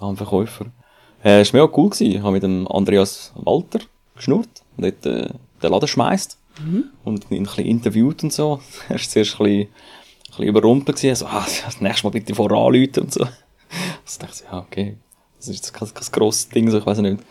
An 0.00 0.10
den 0.10 0.16
Verkäufer. 0.16 0.66
Äh, 1.24 1.42
ist 1.42 1.52
mega 1.52 1.68
cool 1.76 1.90
gewesen. 1.90 2.12
Ich 2.12 2.22
habe 2.22 2.32
mit 2.32 2.42
dem 2.42 2.68
Andreas 2.68 3.32
Walter 3.34 3.80
geschnurrt 4.14 4.62
und 4.76 4.84
dort 4.84 5.06
äh, 5.06 5.28
den 5.62 5.70
Laden 5.70 5.88
schmeißt. 5.88 6.38
Und 7.04 7.30
ihn 7.30 7.38
ein 7.38 7.42
bisschen 7.44 7.66
interviewt 7.66 8.22
und 8.22 8.32
so. 8.32 8.60
Er 8.88 8.96
war 8.96 8.98
zuerst 9.00 9.40
ein 9.40 9.44
bisschen, 9.44 9.60
ein 9.60 9.68
bisschen 10.28 10.44
überrumpelt 10.44 10.96
gewesen. 10.96 11.16
So, 11.16 11.26
ah, 11.26 11.46
das 11.64 11.80
nächste 11.80 12.06
Mal 12.06 12.10
bitte 12.10 12.34
voranläuten 12.34 13.04
und 13.04 13.12
so. 13.12 13.24
Also 14.04 14.20
dachte 14.20 14.42
ich, 14.44 14.50
ja, 14.50 14.58
okay. 14.58 14.96
Das 15.38 15.48
ist 15.48 15.72
kein, 15.72 15.92
kein 15.92 16.08
grosses 16.12 16.48
Ding, 16.48 16.70
so, 16.70 16.78
ich 16.78 16.86
weiß 16.86 16.98
nicht. 16.98 17.22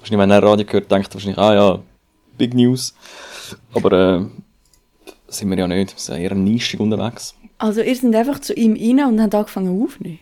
Wahrscheinlich, 0.00 0.20
wenn 0.22 0.30
er 0.30 0.42
Radio 0.42 0.64
gehört, 0.64 0.90
denkt 0.90 1.08
er 1.08 1.14
wahrscheinlich, 1.14 1.38
ah 1.38 1.54
ja, 1.54 1.78
Big 2.36 2.54
News. 2.54 2.94
Aber, 3.74 3.92
äh, 3.92 4.24
sind 5.28 5.50
wir 5.50 5.58
ja 5.58 5.66
nicht. 5.66 5.94
Wir 5.94 6.00
sind 6.00 6.18
eher 6.18 6.34
nischig 6.34 6.80
unterwegs. 6.80 7.34
Also, 7.58 7.80
ihr 7.82 7.94
seid 7.94 8.14
einfach 8.14 8.40
zu 8.40 8.54
ihm 8.54 8.74
rein 8.74 9.08
und 9.08 9.20
habt 9.20 9.34
angefangen 9.34 9.82
aufzunehmen. 9.82 10.20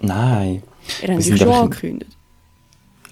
Nein. 0.00 0.62
Ihr 1.02 1.14
habt 1.14 1.22
sind 1.22 1.38
schon 1.38 1.48
angekündigt. 1.48 2.16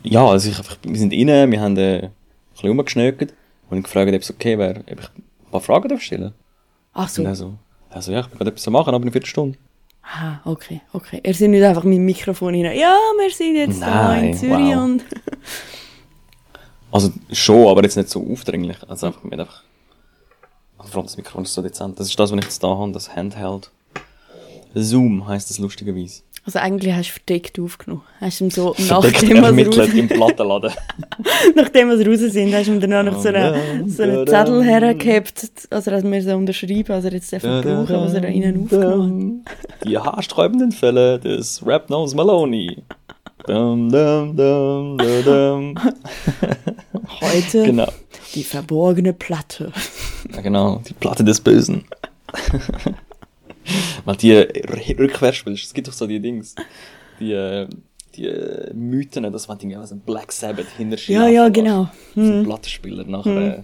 Ja, 0.03 0.27
also 0.27 0.49
ich 0.49 0.57
einfach, 0.57 0.77
wir 0.83 0.99
sind 0.99 1.13
rein, 1.13 1.51
wir 1.51 1.61
haben 1.61 1.77
äh, 1.77 2.05
ein 2.05 2.13
bisschen 2.53 2.69
rumgeschnöckert 2.69 3.35
und 3.71 3.79
ich 3.79 3.85
gefragt, 3.85 4.13
ob 4.13 4.21
es 4.21 4.31
okay 4.31 4.57
wäre, 4.57 4.81
ob 4.81 5.01
ich 5.01 5.09
ein 5.09 5.51
paar 5.51 5.61
Fragen 5.61 5.89
darf 5.89 6.01
stellen 6.01 6.33
Ach 6.93 7.09
so. 7.09 7.23
Und 7.23 7.29
er 7.29 7.35
so, 7.35 7.55
also 7.91 8.13
ja, 8.13 8.21
ich 8.21 8.27
bin 8.29 8.39
gerade 8.39 8.51
etwas 8.51 8.67
am 8.69 8.75
machen, 8.75 8.89
aber 8.91 8.99
in 8.99 9.03
einer 9.03 9.13
Viertelstunde. 9.13 9.59
Ah, 10.09 10.41
okay, 10.45 10.81
okay. 10.93 11.21
Ihr 11.25 11.35
seid 11.35 11.51
nicht 11.51 11.65
einfach 11.65 11.83
mit 11.83 11.99
dem 11.99 12.05
Mikrofon 12.05 12.55
rein. 12.55 12.79
Ja, 12.79 12.97
wir 13.19 13.31
sind 13.31 13.57
jetzt 13.57 13.83
da 13.83 14.15
in 14.15 14.31
Nein, 14.31 14.35
Zürich 14.35 14.75
wow. 14.75 14.85
und. 14.85 15.05
Also 16.93 17.13
schon, 17.31 17.69
aber 17.69 17.83
jetzt 17.83 17.97
nicht 17.97 18.09
so 18.09 18.27
aufdringlich. 18.33 18.79
Also 18.89 19.09
einfach, 19.09 19.23
mit 19.23 19.39
einfach, 19.39 19.65
also 20.79 20.91
vor 20.91 21.01
allem 21.01 21.07
das 21.09 21.17
Mikrofon 21.19 21.43
ist 21.43 21.53
so 21.53 21.61
dezent. 21.61 22.01
Das 22.01 22.07
ist 22.07 22.19
das, 22.19 22.31
was 22.31 22.39
ich 22.39 22.45
jetzt 22.45 22.63
da 22.63 22.69
habe, 22.69 22.93
das 22.93 23.15
Handheld. 23.15 23.71
Zoom 24.73 25.27
heisst 25.27 25.51
das 25.51 25.59
lustigerweise. 25.59 26.23
Also, 26.47 26.61
eigentlich 26.61 26.95
hast 26.95 27.09
du 27.09 27.13
verdeckt 27.15 27.59
aufgenommen. 27.59 28.03
Hast 28.21 28.39
du 28.41 28.45
ihm 28.45 28.51
so, 28.51 28.75
nachdem 28.89 29.57
wir, 29.57 29.67
raus, 29.67 29.89
im 29.93 30.07
Plattenladen. 30.09 30.71
nachdem 31.57 31.89
wir 31.91 32.07
raus 32.07 32.21
sind, 32.21 32.55
hast 32.55 32.69
du 32.69 32.73
ihm 32.73 32.81
dann 32.81 33.07
noch 33.07 33.21
so 33.21 33.29
einen, 33.29 33.89
so 33.89 34.05
einen 34.05 34.27
Zettel 34.27 34.63
hergehabt, 34.63 35.51
also 35.71 35.91
dass 35.91 36.05
wir 36.05 36.23
so 36.23 36.37
unterschreiben, 36.37 36.93
also 36.93 37.09
jetzt 37.09 37.33
darf 37.33 37.43
brauchen, 37.43 37.89
was 37.89 38.15
er 38.15 38.21
da 38.21 38.29
innen 38.29 38.63
aufgenommen 38.65 39.45
hat. 39.45 39.89
Die 39.89 39.99
haarsträubenden 39.99 40.71
Fälle 40.71 41.19
des 41.19 41.67
Rap 41.67 41.91
Nose 41.91 42.15
Maloney. 42.15 42.83
Dum, 43.47 43.91
dum, 43.91 44.37
dum, 44.37 44.99
dum, 44.99 45.25
dum. 45.25 45.75
Heute 47.21 47.65
Genau. 47.65 47.89
die 48.35 48.43
verborgene 48.45 49.13
Platte. 49.13 49.73
Ja, 50.35 50.41
genau, 50.41 50.81
die 50.89 50.95
Platte 50.95 51.23
des 51.23 51.41
Bösen. 51.41 51.85
Weil 54.05 54.17
die 54.17 54.33
r- 54.33 54.49
rückwärts 54.99 55.39
spielst, 55.39 55.65
es 55.65 55.75
gibt 55.75 55.89
doch 55.89 55.93
so 55.93 56.07
die 56.07 56.21
Dings, 56.21 56.55
die, 57.21 57.33
äh, 57.33 57.67
die 58.15 58.27
äh, 58.27 58.73
Mythen, 58.75 59.31
dass 59.33 59.49
man 59.49 59.59
irgendwie 59.59 59.77
ein 59.77 60.01
Black 60.01 60.33
Sabbath 60.33 60.67
hinter 60.77 60.97
Ja, 61.11 61.29
ja, 61.29 61.49
genau. 61.49 61.89
So 62.15 62.21
ein 62.21 62.45
Plattenspieler 62.45 63.05
nachher, 63.05 63.59
äh, 63.59 63.63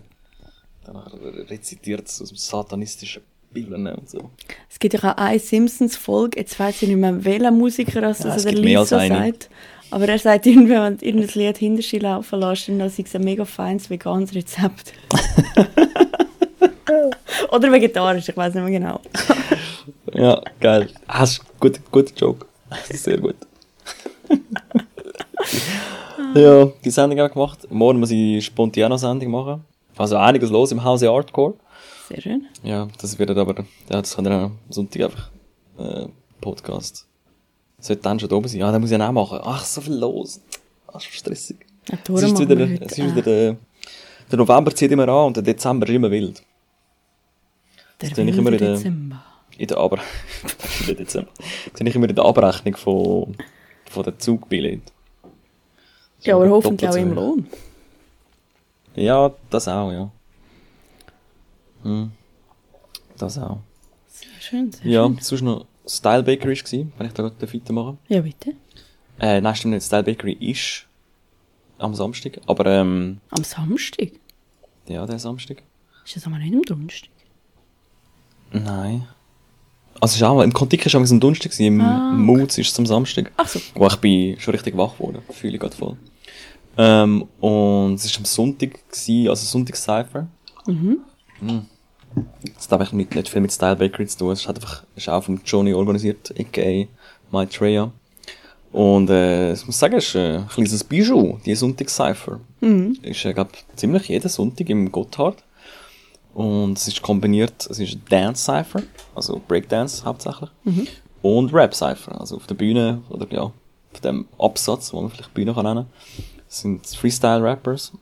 danach 0.84 1.12
rezitiert 1.48 2.08
es 2.08 2.20
aus 2.22 2.28
dem 2.28 2.36
satanistischen 2.36 3.22
Bibeln 3.52 3.86
und 3.86 4.08
so. 4.08 4.30
Es 4.70 4.78
gibt 4.78 4.94
ja 4.94 5.12
auch 5.12 5.16
eine 5.16 5.38
Simpsons-Folge, 5.38 6.38
jetzt 6.40 6.58
weiß 6.58 6.82
ich 6.82 6.88
nicht 6.88 6.96
mehr, 6.98 7.24
welcher 7.24 7.50
Musiker 7.50 8.00
das, 8.00 8.20
Ja, 8.20 8.30
also 8.30 8.48
der 8.50 8.58
Lisa 8.58 8.98
sagt. 9.08 9.50
Aber 9.90 10.08
er 10.08 10.18
sagt 10.18 10.46
wenn 10.46 10.66
du 10.66 10.74
irgendein 10.74 11.28
Lied 11.34 11.58
hinter 11.58 11.82
sich 11.82 12.00
laufen 12.00 12.40
lässt, 12.40 12.68
dann 12.68 12.80
ist 12.80 12.98
es 12.98 13.14
ein 13.14 13.22
mega 13.24 13.44
feines 13.44 13.90
veganes 13.90 14.34
Rezept. 14.34 14.94
Oder 17.50 17.70
vegetarisch, 17.70 18.28
ich 18.28 18.36
weiß 18.36 18.54
nicht 18.54 18.64
mehr 18.64 18.80
genau. 18.80 19.00
Ja, 20.14 20.42
geil. 20.60 20.88
Das 21.08 21.32
ist 21.32 21.40
ein 21.40 21.46
guter, 21.60 21.80
guter 21.90 22.14
Joke. 22.16 22.46
Sehr 22.90 23.18
gut. 23.18 23.34
ja, 26.34 26.66
die 26.84 26.90
Sendung 26.90 27.20
auch 27.20 27.30
gemacht. 27.32 27.66
Morgen 27.70 28.00
muss 28.00 28.10
ich 28.10 28.44
spontan 28.44 28.84
eine 28.84 28.98
Sendung 28.98 29.30
machen. 29.30 29.64
Also 29.96 30.16
einiges 30.16 30.50
los 30.50 30.72
im 30.72 30.82
Hause 30.82 31.12
Hardcore. 31.12 31.54
Sehr 32.08 32.20
schön. 32.20 32.46
Ja, 32.62 32.88
das 33.00 33.18
wird 33.18 33.30
aber, 33.30 33.54
ja, 33.90 34.00
das 34.00 34.14
kann 34.14 34.24
dann 34.24 34.32
am 34.32 34.58
Sonntag 34.70 35.02
einfach, 35.02 35.30
äh, 35.78 36.06
Podcast. 36.40 37.06
Sollte 37.78 38.02
dann 38.02 38.18
schon 38.18 38.28
da 38.28 38.36
oben 38.36 38.48
sein. 38.48 38.60
Ja, 38.60 38.72
dann 38.72 38.80
muss 38.80 38.90
ich 38.90 38.98
dann 38.98 39.06
auch 39.08 39.12
machen. 39.30 39.40
Ach, 39.42 39.64
so 39.64 39.80
viel 39.80 39.94
los. 39.94 40.40
Ach, 40.88 41.00
schon 41.00 41.12
stressig. 41.12 41.56
Ja, 41.88 41.98
Es 42.14 42.22
ist 42.22 42.38
wieder, 42.38 42.60
es 42.60 42.92
ist 42.98 42.98
wieder 42.98 43.20
auch. 43.20 43.24
der, 43.24 43.56
der 44.30 44.38
November 44.38 44.74
zieht 44.74 44.90
immer 44.92 45.08
an 45.08 45.26
und 45.26 45.36
der 45.36 45.42
Dezember 45.42 45.86
ist 45.88 45.94
immer 45.94 46.10
wild. 46.10 46.42
Der 48.00 48.10
bin 48.10 48.28
ich 48.28 48.36
immer 48.36 48.50
wilde 48.52 48.64
in 48.64 48.70
der- 48.70 48.76
Dezember. 48.78 49.24
In 49.58 49.66
der 49.68 49.78
Aber 49.78 49.98
jetzt, 50.86 51.14
äh, 51.16 51.24
sehe 51.74 51.88
ich 51.88 51.94
immer 51.94 52.08
in 52.08 52.14
der 52.14 52.24
Abrechnung 52.24 52.76
von, 52.76 53.36
von 53.90 54.02
der 54.04 54.18
Zugbillett. 54.18 54.82
Ja, 56.22 56.36
aber 56.36 56.46
So, 56.48 56.52
hoffentlich 56.54 56.88
auch 56.90 56.94
im 56.96 57.08
so. 57.10 57.14
Lohn. 57.14 57.46
Ja, 58.94 59.32
das 59.50 59.68
auch, 59.68 59.90
ja. 59.90 60.10
Hm. 61.82 62.12
Das 63.18 63.38
auch. 63.38 63.58
Sehr 64.08 64.28
schön, 64.40 64.72
sehr 64.72 64.86
Ja, 64.90 65.06
schön. 65.06 65.18
sonst 65.20 65.42
noch 65.42 65.66
Style 65.86 66.22
Bakery 66.22 66.56
war, 66.56 66.86
wenn 66.98 67.06
ich 67.06 67.12
da 67.12 67.22
gerade 67.22 67.52
weitermachen 67.54 67.98
Ja, 68.08 68.20
bitte. 68.20 68.54
Äh, 69.18 69.40
nein, 69.40 69.54
stimmt 69.56 69.74
nicht. 69.74 69.84
Style 69.86 70.04
Bakery 70.04 70.32
ist 70.34 70.86
am 71.78 71.94
Samstag, 71.94 72.40
aber 72.46 72.66
ähm, 72.66 73.20
Am 73.30 73.42
Samstag? 73.44 74.12
ja, 74.86 75.04
der 75.06 75.18
Samstag. 75.18 75.62
Ist 76.04 76.16
das 76.16 76.26
aber 76.26 76.38
nicht 76.38 76.54
am 76.54 76.62
Donnerstag? 76.62 77.10
Nein. 78.52 79.08
Also, 80.02 80.16
ist 80.16 80.22
auch, 80.24 80.42
im 80.42 80.52
Kontiki 80.52 80.92
war 80.92 81.00
es 81.00 81.12
am 81.12 81.20
Donnerstag, 81.20 81.58
im 81.60 81.80
Ah. 81.80 82.10
Moods 82.12 82.58
ist 82.58 82.72
es 82.72 82.78
am 82.80 82.86
Samstag. 82.86 83.30
Ach 83.36 83.46
so. 83.46 83.60
Wo 83.76 83.86
ich 83.86 83.94
bin 83.96 84.40
schon 84.40 84.50
richtig 84.52 84.76
wach 84.76 84.94
geworden. 84.94 85.18
Fühle 85.30 85.54
ich 85.54 85.60
gerade 85.60 85.76
voll. 85.76 85.96
Ähm, 86.76 87.24
und 87.38 87.94
es 87.94 88.12
war 88.12 88.18
am 88.18 88.24
Sonntag, 88.24 88.70
gewesen, 88.90 89.28
also 89.28 89.46
Sonntagscypher. 89.46 90.26
Mhm. 90.66 90.98
Mhm. 91.40 91.66
Das 92.56 92.68
hat 92.68 92.80
einfach 92.80 92.92
nicht, 92.94 93.14
nicht 93.14 93.28
viel 93.28 93.40
mit 93.42 93.52
Style 93.52 93.76
Bakery 93.76 94.08
zu 94.08 94.18
tun. 94.18 94.32
Es 94.32 94.40
ist 94.40 94.48
halt 94.48 94.56
einfach, 94.56 94.82
ist 94.96 95.08
auch 95.08 95.22
vom 95.22 95.40
Johnny 95.46 95.72
organisiert, 95.72 96.34
a.k.a. 96.36 96.86
Maitreya. 97.30 97.92
Und, 98.72 99.08
äh, 99.08 99.52
ich 99.52 99.64
muss 99.66 99.78
sagen, 99.78 99.94
es 99.98 100.08
ist 100.08 100.14
äh, 100.16 100.38
ein 100.38 100.48
kleines 100.48 100.82
Bijou, 100.82 101.38
die 101.46 101.54
Sonntagscypher. 101.54 102.40
Mhm. 102.60 102.98
Ist, 103.02 103.24
äh, 103.24 103.34
glaub, 103.34 103.50
ziemlich 103.76 104.08
jeden 104.08 104.28
Sonntag 104.28 104.68
im 104.68 104.90
Gotthard. 104.90 105.44
Und 106.34 106.78
es 106.78 106.88
ist 106.88 107.02
kombiniert, 107.02 107.66
es 107.68 107.78
ist 107.78 107.94
ein 107.94 108.02
Dance-Cypher, 108.08 108.82
also 109.14 109.40
Breakdance 109.46 110.04
hauptsächlich. 110.04 110.48
Und 111.20 111.52
Rap-Cypher, 111.52 112.18
also 112.20 112.36
auf 112.36 112.46
der 112.46 112.54
Bühne, 112.54 113.02
oder 113.10 113.26
ja, 113.30 113.42
auf 113.42 114.00
dem 114.02 114.26
Absatz, 114.38 114.92
wo 114.92 115.00
man 115.02 115.10
vielleicht 115.10 115.34
Bühne 115.34 115.52
kann 115.54 115.64
nennen. 115.64 115.86
Es 116.48 116.60
sind 116.60 116.86
Freestyle-Rappers. 116.86 117.92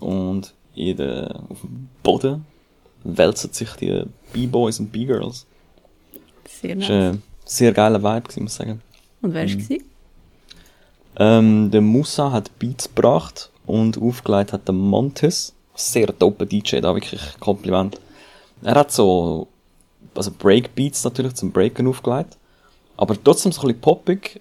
Und 0.00 0.52
in 0.74 0.96
der, 0.96 1.40
auf 1.48 1.60
dem 1.62 1.88
Boden 2.02 2.44
wälzen 3.04 3.52
sich 3.52 3.70
die 3.72 4.04
B-Boys 4.32 4.78
und 4.80 4.92
B-Girls. 4.92 5.46
Sehr 6.46 6.76
Das 6.76 6.88
nice. 6.88 6.90
war 6.90 7.08
ein 7.12 7.22
sehr 7.44 7.72
geiler 7.72 8.02
Vibe, 8.02 8.40
muss 8.42 8.52
ich 8.52 8.56
sagen. 8.58 8.82
Und 9.22 9.32
wer 9.34 9.42
war 9.48 9.56
gewesen? 9.56 9.84
Ähm, 11.16 11.70
der 11.70 11.80
Musa 11.80 12.32
hat 12.32 12.58
Beats 12.58 12.88
gebracht 12.94 13.50
und 13.66 13.98
aufgelegt 14.00 14.52
hat 14.52 14.66
der 14.68 14.74
Montes. 14.74 15.54
Sehr 15.74 16.06
dope 16.06 16.46
DJ, 16.46 16.80
da 16.80 16.94
wirklich 16.94 17.20
Kompliment. 17.40 17.98
Er 18.62 18.74
hat 18.74 18.92
so, 18.92 19.48
also 20.14 20.30
Breakbeats 20.30 21.04
natürlich 21.04 21.34
zum 21.34 21.50
Breaken 21.50 21.88
aufgelegt, 21.88 22.36
aber 22.96 23.16
trotzdem 23.22 23.52
so 23.52 23.62
ein 23.62 23.68
bisschen 23.68 23.80
poppig 23.80 24.40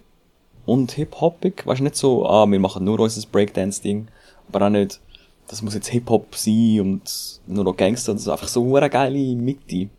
und 0.66 0.92
hip-hoppig. 0.92 1.66
Weißt 1.66 1.80
du, 1.80 1.84
nicht 1.86 1.96
so, 1.96 2.26
ah, 2.28 2.46
wir 2.46 2.60
machen 2.60 2.84
nur 2.84 3.00
unser 3.00 3.28
Breakdance-Ding, 3.28 4.08
aber 4.50 4.66
auch 4.66 4.70
nicht, 4.70 5.00
das 5.48 5.62
muss 5.62 5.74
jetzt 5.74 5.88
Hip-Hop 5.88 6.36
sein 6.36 6.82
und 6.82 7.40
nur 7.48 7.64
noch 7.64 7.76
Gangster, 7.76 8.14
das 8.14 8.24
ist 8.24 8.28
einfach 8.28 8.48
so 8.48 8.76
eine 8.76 8.90
geile 8.90 9.36
Mitte. 9.36 9.90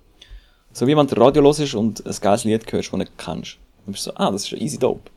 So 0.72 0.86
wie 0.86 0.96
wenn 0.96 1.06
du 1.06 1.20
Radio 1.20 1.42
hörst 1.42 1.74
und 1.74 2.06
ein 2.06 2.16
geiles 2.20 2.44
Lied 2.44 2.72
hörst, 2.72 2.88
das 2.88 2.90
du 2.90 2.96
nicht 2.96 3.18
kennst. 3.18 3.58
Dann 3.84 3.92
bist 3.92 4.06
du 4.06 4.10
so, 4.10 4.16
ah, 4.16 4.30
das 4.30 4.44
ist 4.44 4.60
easy 4.60 4.78
dope. 4.78 5.10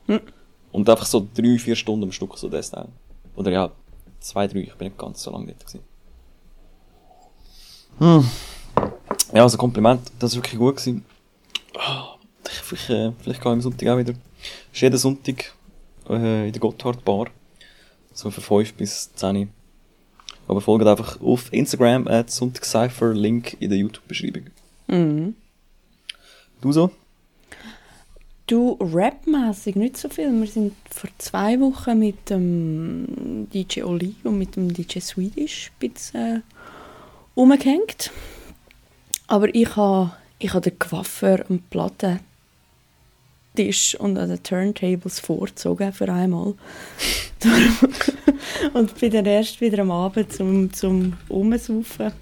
Und 0.72 0.90
einfach 0.90 1.06
so 1.06 1.26
drei, 1.34 1.58
vier 1.58 1.76
Stunden 1.76 2.04
am 2.04 2.12
Stück, 2.12 2.36
so 2.36 2.48
das 2.48 2.66
Style. 2.66 2.88
Oder 3.36 3.50
ja, 3.50 3.70
zwei, 4.20 4.46
drei, 4.46 4.60
ich 4.60 4.74
bin 4.74 4.88
nicht 4.88 4.98
ganz 4.98 5.22
so 5.22 5.30
lange 5.30 5.46
dort 5.46 5.60
gewesen. 5.60 5.95
Hm. 7.98 8.28
Ja, 9.32 9.42
also 9.42 9.56
Kompliment, 9.56 10.00
das 10.18 10.32
war 10.32 10.42
wirklich 10.42 10.58
gut 10.58 10.76
gewesen. 10.76 11.04
Ich, 12.44 12.50
vielleicht, 12.50 12.90
äh, 12.90 13.12
vielleicht 13.22 13.40
gehe 13.42 13.52
ich 13.52 13.56
am 13.56 13.60
Sonntag 13.60 13.88
auch 13.88 13.98
wieder. 13.98 14.14
Ist 14.72 14.80
jeden 14.80 14.98
Sonntag, 14.98 15.52
äh, 16.08 16.46
in 16.46 16.52
der 16.52 16.60
Gotthard 16.60 17.04
Bar. 17.04 17.26
So 18.12 18.30
von 18.30 18.42
5 18.42 18.74
bis 18.74 19.12
10. 19.14 19.50
Aber 20.48 20.60
folgt 20.60 20.86
einfach 20.86 21.20
auf 21.20 21.52
Instagram 21.52 22.06
at 22.06 22.30
Sonntagscypher, 22.30 23.12
Link 23.12 23.56
in 23.60 23.70
der 23.70 23.78
YouTube-Beschreibung. 23.78 24.44
Mhm. 24.86 25.34
Du 26.60 26.72
so? 26.72 26.90
Du, 28.46 28.78
rapmäßig 28.80 29.74
nicht 29.74 29.96
so 29.96 30.08
viel. 30.08 30.30
Wir 30.32 30.46
sind 30.46 30.74
vor 30.88 31.10
zwei 31.18 31.58
Wochen 31.60 31.98
mit 31.98 32.30
dem 32.30 33.48
DJ 33.52 33.82
Oli 33.82 34.14
und 34.22 34.38
mit 34.38 34.54
dem 34.54 34.72
DJ 34.72 35.00
Swedish 35.00 35.72
ein 35.72 35.78
bisschen 35.80 36.42
rumgehängt. 37.36 38.10
Aber 39.26 39.52
ich 39.54 39.76
habe 39.76 40.12
ich 40.38 40.52
ha 40.52 40.60
den 40.60 40.78
Coiffeur 40.78 41.44
am 41.48 41.60
Plattentisch 41.70 42.20
und 43.98 44.18
an 44.18 44.28
den 44.28 44.42
Turntables 44.42 45.18
vorgezogen 45.20 45.92
für 45.92 46.12
einmal. 46.12 46.54
Und 48.72 48.98
bin 48.98 49.12
dann 49.12 49.26
erst 49.26 49.60
wieder 49.60 49.80
am 49.82 49.90
Abend 49.90 50.32
zum, 50.32 50.72
zum 50.72 51.14
Umsaufen 51.28 52.12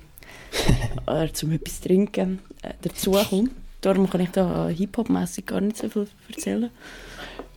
oder 1.06 1.32
zum 1.32 1.52
etwas 1.52 1.80
trinken 1.80 2.40
äh, 2.62 2.70
dazukommen. 2.82 3.50
Darum 3.80 4.08
kann 4.10 4.20
ich 4.22 4.30
da 4.30 4.68
Hip-Hop-mässig 4.68 5.46
gar 5.46 5.60
nicht 5.60 5.76
so 5.76 5.88
viel 5.88 6.06
erzählen. 6.28 6.70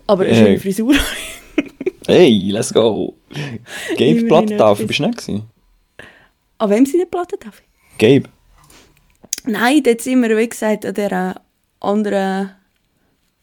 Aber 0.05 0.23
eine 0.23 0.31
Äh. 0.31 0.35
schöne 0.35 0.59
Frisur. 0.59 0.95
Hey, 2.05 2.49
let's 2.51 2.73
go! 2.73 3.15
Gabe 3.89 4.03
Immerhin 4.03 4.27
Plattentaufe, 4.27 4.83
etwas. 4.83 4.87
bist 4.87 4.99
du 4.99 5.03
nicht 5.07 5.17
gewesen? 5.17 5.43
An 6.59 6.69
wem 6.69 6.85
sind 6.85 6.99
die 7.01 7.05
Platten 7.05 7.37
darf? 7.39 7.61
Gabe? 7.97 8.29
Nein, 9.45 9.81
dort 9.83 10.01
sind 10.01 10.21
wir, 10.21 10.35
wie 10.37 10.49
gesagt, 10.49 10.85
an 10.85 10.93
dieser 10.93 11.41
anderen 11.79 12.51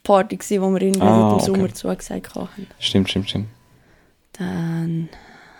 Party 0.02 0.36
gewesen, 0.36 0.62
wo 0.62 0.70
wir 0.70 0.82
irgendwie 0.82 1.00
Ah, 1.06 1.30
im 1.30 1.34
okay. 1.36 1.44
Sommer 1.46 1.72
zugesagt 1.74 2.34
haben. 2.34 2.48
Stimmt, 2.78 3.08
stimmt, 3.10 3.28
stimmt. 3.30 3.48
Dann 4.32 5.08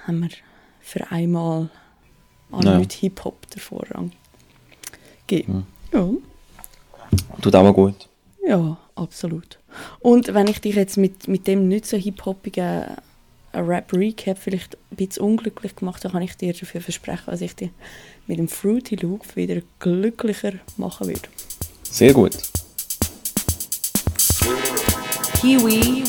haben 0.07 0.21
wir 0.21 0.29
für 0.81 1.11
einmal 1.11 1.71
an 2.51 2.63
Ja. 2.63 2.79
mit 2.79 2.93
Hip-Hop 2.93 3.49
den 3.51 3.61
Vorrang 3.61 4.13
gegeben. 5.27 5.67
Ja. 5.93 6.09
Tut 7.41 7.55
auch 7.55 7.63
mal 7.63 7.73
gut. 7.73 8.09
Ja, 8.47 8.77
absolut. 8.97 9.59
Und 10.01 10.35
wenn 10.35 10.47
ich 10.49 10.61
dich 10.61 10.75
jetzt 10.75 10.97
mit, 10.99 11.27
mit 11.29 11.47
dem 11.47 11.69
nicht 11.69 11.87
so 11.87 11.97
hip-hoppigen 11.97 12.85
äh, 13.55 13.61
Rap-Recap 13.61 14.39
vielleicht 14.39 14.77
ein 14.91 14.97
bisschen 14.97 15.23
unglücklich 15.23 15.77
gemacht 15.77 16.05
habe, 16.05 16.13
kann 16.13 16.23
ich 16.23 16.37
dir 16.37 16.53
dafür 16.53 16.81
versprechen, 16.81 17.25
dass 17.27 17.41
ich 17.41 17.55
dich 17.55 17.71
mit 18.27 18.39
dem 18.39 18.49
Fruity 18.49 18.97
Loop 18.97 19.37
wieder 19.37 19.61
glücklicher 19.79 20.53
machen 20.77 21.09
würde. 21.09 21.29
Sehr 21.91 22.13
gut. 22.13 22.37
Kiwi, 25.41 26.03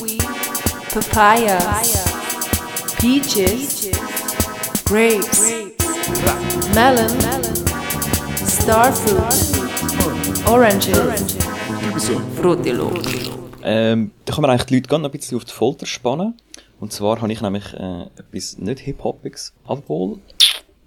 Papaya, 0.94 1.60
Peaches, 2.98 3.90
Grapes, 4.86 5.52
Melon, 6.74 7.12
Starfruit, 8.48 9.68
Oranges, 10.48 11.36
Fruity 12.40 12.72
Loop. 12.72 13.06
Ähm, 13.64 14.12
da 14.25 14.34
kann 14.34 14.44
man 14.44 14.52
eigentlich 14.52 14.66
die 14.68 14.75
Leute 14.75 14.88
gerne 14.88 15.04
noch 15.04 15.10
ein 15.10 15.20
bisschen 15.20 15.38
auf 15.38 15.46
die 15.46 15.52
Folter 15.52 15.86
spannen. 15.86 16.36
Und 16.79 16.91
zwar 16.91 17.22
habe 17.22 17.32
ich 17.32 17.41
nämlich 17.41 17.74
äh, 17.74 18.03
etwas 18.17 18.58
nicht 18.58 18.79
Hip-Hopiges. 18.79 19.53
Obwohl, 19.65 20.20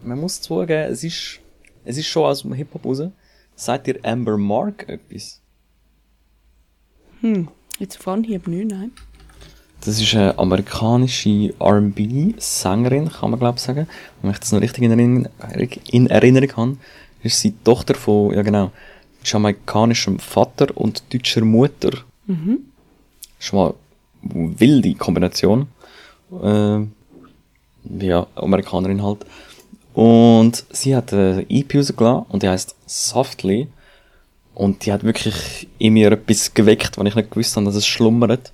man 0.03 0.21
muss 0.21 0.41
zugeben, 0.41 0.93
es 0.93 1.03
ist, 1.03 1.41
es 1.85 1.99
ist 1.99 2.07
schon 2.07 2.25
aus 2.25 2.43
dem 2.43 2.53
Hip-Hop 2.53 2.85
raus. 2.85 3.03
Sagt 3.57 3.89
ihr 3.89 3.99
Amber 4.05 4.37
Mark 4.37 4.89
etwas? 4.89 5.41
Hm, 7.21 7.49
jetzt 7.79 7.99
auf 7.99 8.09
Anhieb 8.09 8.47
nicht, 8.47 8.71
nein. 8.71 8.93
Das 9.81 10.01
ist 10.01 10.15
eine 10.15 10.37
amerikanische 10.39 11.55
R&B-Sängerin, 11.59 13.11
kann 13.11 13.31
man 13.31 13.39
glaube 13.39 13.59
ich 13.59 13.63
sagen. 13.63 13.89
Wenn 14.21 14.31
ich 14.33 14.39
das 14.39 14.53
noch 14.53 14.61
richtig 14.61 14.85
in 14.85 14.91
Erinnerung, 14.91 15.29
in 15.91 16.07
Erinnerung 16.09 16.57
habe, 16.57 16.77
ist 17.23 17.41
sie 17.41 17.53
die 17.53 17.65
Tochter 17.65 17.95
von, 17.95 18.35
ja 18.35 18.43
genau, 18.43 18.73
jamaikanischem 19.25 20.19
Vater 20.19 20.77
und 20.77 21.03
deutscher 21.13 21.45
Mutter. 21.45 21.91
Mhm. 22.27 22.59
Schon 23.39 23.59
mal 23.59 23.75
wilde 24.23 24.95
Kombination. 24.95 25.69
Äh, 26.33 26.87
ja, 28.05 28.27
Amerikanerin 28.35 29.03
halt. 29.03 29.25
Und 29.95 30.65
sie 30.71 30.95
hat 30.95 31.13
eine 31.13 31.45
EP 31.49 31.75
rausgelassen 31.75 32.27
und 32.29 32.43
die 32.43 32.49
heißt 32.49 32.77
Softly. 32.87 33.69
Und 34.55 34.85
die 34.85 34.93
hat 34.93 35.05
wirklich 35.05 35.69
in 35.79 35.95
mir 35.95 36.13
etwas 36.13 36.53
geweckt, 36.53 36.99
was 36.99 37.07
ich 37.07 37.15
nicht 37.15 37.31
gewusst 37.31 37.57
habe, 37.57 37.67
dass 37.67 37.77
es 37.77 37.87
schlummert. 37.87 38.53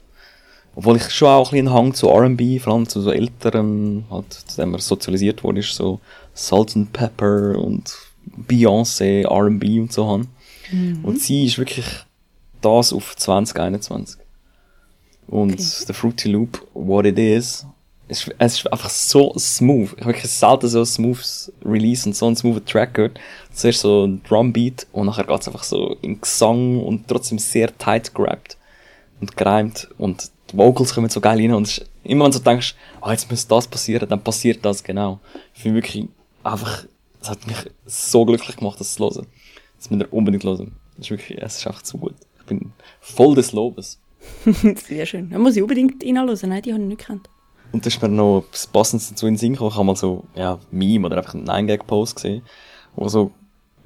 Obwohl 0.76 0.97
ich 0.97 1.09
schon 1.11 1.28
auch 1.28 1.49
ein 1.49 1.50
bisschen 1.52 1.69
einen 1.69 1.76
Hang 1.76 1.95
zu 1.95 2.09
R&B, 2.09 2.59
vor 2.59 2.75
allem 2.75 2.88
zu 2.88 3.00
so 3.00 3.11
älteren, 3.11 4.04
halt, 4.11 4.33
zu 4.33 4.61
dem 4.61 4.75
er 4.75 4.81
sozialisiert 4.81 5.45
wurde, 5.45 5.61
ist 5.61 5.75
so 5.75 6.00
Salt 6.35 6.76
and 6.76 6.93
Pepper 6.93 7.59
und 7.59 7.95
Beyoncé, 8.49 9.23
R&B 9.23 9.81
und 9.81 9.93
so 9.93 10.07
haben. 10.07 10.28
Und 11.02 11.21
sie 11.21 11.47
ist 11.47 11.59
wirklich 11.59 11.87
das 12.61 12.93
auf 12.93 13.16
2021. 13.16 14.24
Und 15.28 15.52
Okay. 15.54 15.85
der 15.88 15.95
Fruity 15.95 16.28
Loop, 16.28 16.66
What 16.75 17.07
It 17.07 17.19
Is, 17.19 17.66
es, 18.07 18.26
ist- 18.26 18.35
es 18.38 18.54
ist 18.59 18.73
einfach 18.73 18.90
so 18.90 19.33
smooth. 19.38 19.93
Ich 19.95 20.00
habe 20.04 20.12
wirklich 20.12 20.31
selten 20.31 20.69
so 20.69 20.81
ein 20.81 20.87
smoothes 20.87 21.52
Release 21.64 22.07
und 22.07 22.14
so 22.14 22.26
einen 22.26 22.37
smoothen 22.37 22.64
Track 22.66 22.95
gehört. 22.95 23.19
Zuerst 23.52 23.81
so 23.81 24.04
ein 24.04 24.23
Drumbeat 24.25 24.87
und 24.93 25.07
nachher 25.07 25.25
geht's 25.25 25.47
einfach 25.49 25.62
so 25.62 25.97
in 26.02 26.21
Gesang 26.21 26.81
und 26.83 27.09
trotzdem 27.09 27.38
sehr 27.38 27.76
tight 27.78 28.14
gerappt 28.14 28.59
und 29.21 29.37
gereimt 29.37 29.88
und 29.97 30.31
die 30.52 30.59
Vocals 30.59 30.95
kommen 30.95 31.09
so 31.09 31.21
geil 31.23 31.38
rein 31.38 31.54
und 31.54 31.66
es 31.66 31.78
ist, 31.78 31.90
immer 32.04 32.26
wenn 32.26 32.33
du 32.33 32.37
so 32.38 32.45
denkst, 32.45 32.75
ah, 33.00 33.12
jetzt 33.12 33.31
muss 33.31 33.47
das 33.47 33.66
passieren, 33.66 34.07
dann 34.09 34.23
passiert 34.23 34.62
das 34.64 34.85
genau. 34.85 35.19
Ich 35.54 35.62
finde 35.62 35.76
wirklich 35.83 36.07
einfach, 36.43 36.85
es 37.23 37.31
hat 37.31 37.47
mich 37.47 37.57
so 37.87 38.26
glücklich 38.26 38.57
gemacht, 38.57 38.78
das 38.78 38.95
zu 38.97 39.02
hören. 39.04 39.26
Das 39.78 39.88
müsst 39.90 40.02
ihr 40.02 40.12
unbedingt 40.12 40.45
hören. 40.45 40.76
Das 40.97 41.07
ist 41.07 41.11
wirklich, 41.11 41.38
es 41.40 41.57
ist 41.57 41.66
einfach 41.66 41.83
zu 41.83 41.97
gut. 41.97 42.14
Ich 42.38 42.45
bin 42.45 42.73
voll 43.00 43.35
des 43.35 43.52
Lobes. 43.52 43.99
Sehr 44.87 45.07
schön. 45.07 45.31
Da 45.31 45.38
muss 45.38 45.57
ich 45.57 45.62
unbedingt 45.62 46.02
reinhören. 46.02 46.50
Nein, 46.50 46.62
die 46.62 46.73
habe 46.73 46.83
ich 46.83 46.88
nicht 46.88 47.00
gekannt. 47.00 47.28
Und 47.73 47.85
da 47.85 47.88
ist 47.88 48.00
mir 48.00 48.09
noch 48.09 48.45
etwas 48.47 48.66
Passendes 48.66 49.09
dazu 49.09 49.26
in 49.26 49.35
den 49.35 49.38
Sinn 49.38 49.52
gekommen. 49.54 49.71
Ich 49.71 49.76
habe 49.76 49.87
mal 49.87 49.97
so, 49.97 50.25
ja, 50.35 50.59
Meme 50.71 51.07
oder 51.07 51.19
einfach 51.19 51.35
einen 51.35 51.49
9-Gag-Post 51.49 52.16
gesehen, 52.16 52.43
wo 52.95 53.09
so, 53.09 53.33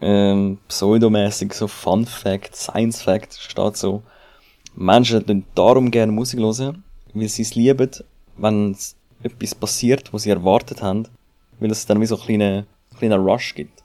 ähm, 0.01 0.59
pseudomäßig 0.69 1.55
so 1.55 1.67
Fun 1.67 2.05
Fact, 2.05 2.55
Science 2.55 3.03
Fact 3.03 3.35
steht 3.35 3.77
so, 3.77 4.03
Menschen 4.77 5.25
hören 5.27 5.45
darum 5.55 5.91
gerne 5.91 6.13
Musik 6.13 6.39
hören, 6.41 6.85
weil 7.15 7.29
sie 7.29 7.43
es 7.43 7.55
lieben, 7.55 7.91
wenn 8.37 8.77
etwas 9.23 9.55
passiert, 9.55 10.13
was 10.13 10.23
sie 10.23 10.31
erwartet 10.31 10.83
haben, 10.83 11.09
weil 11.59 11.71
es 11.71 11.87
dann 11.87 12.01
wie 12.01 12.07
so 12.07 12.17
ein 12.17 12.23
kleiner, 12.23 12.67
kleiner 12.97 13.17
Rush 13.17 13.55
gibt. 13.55 13.83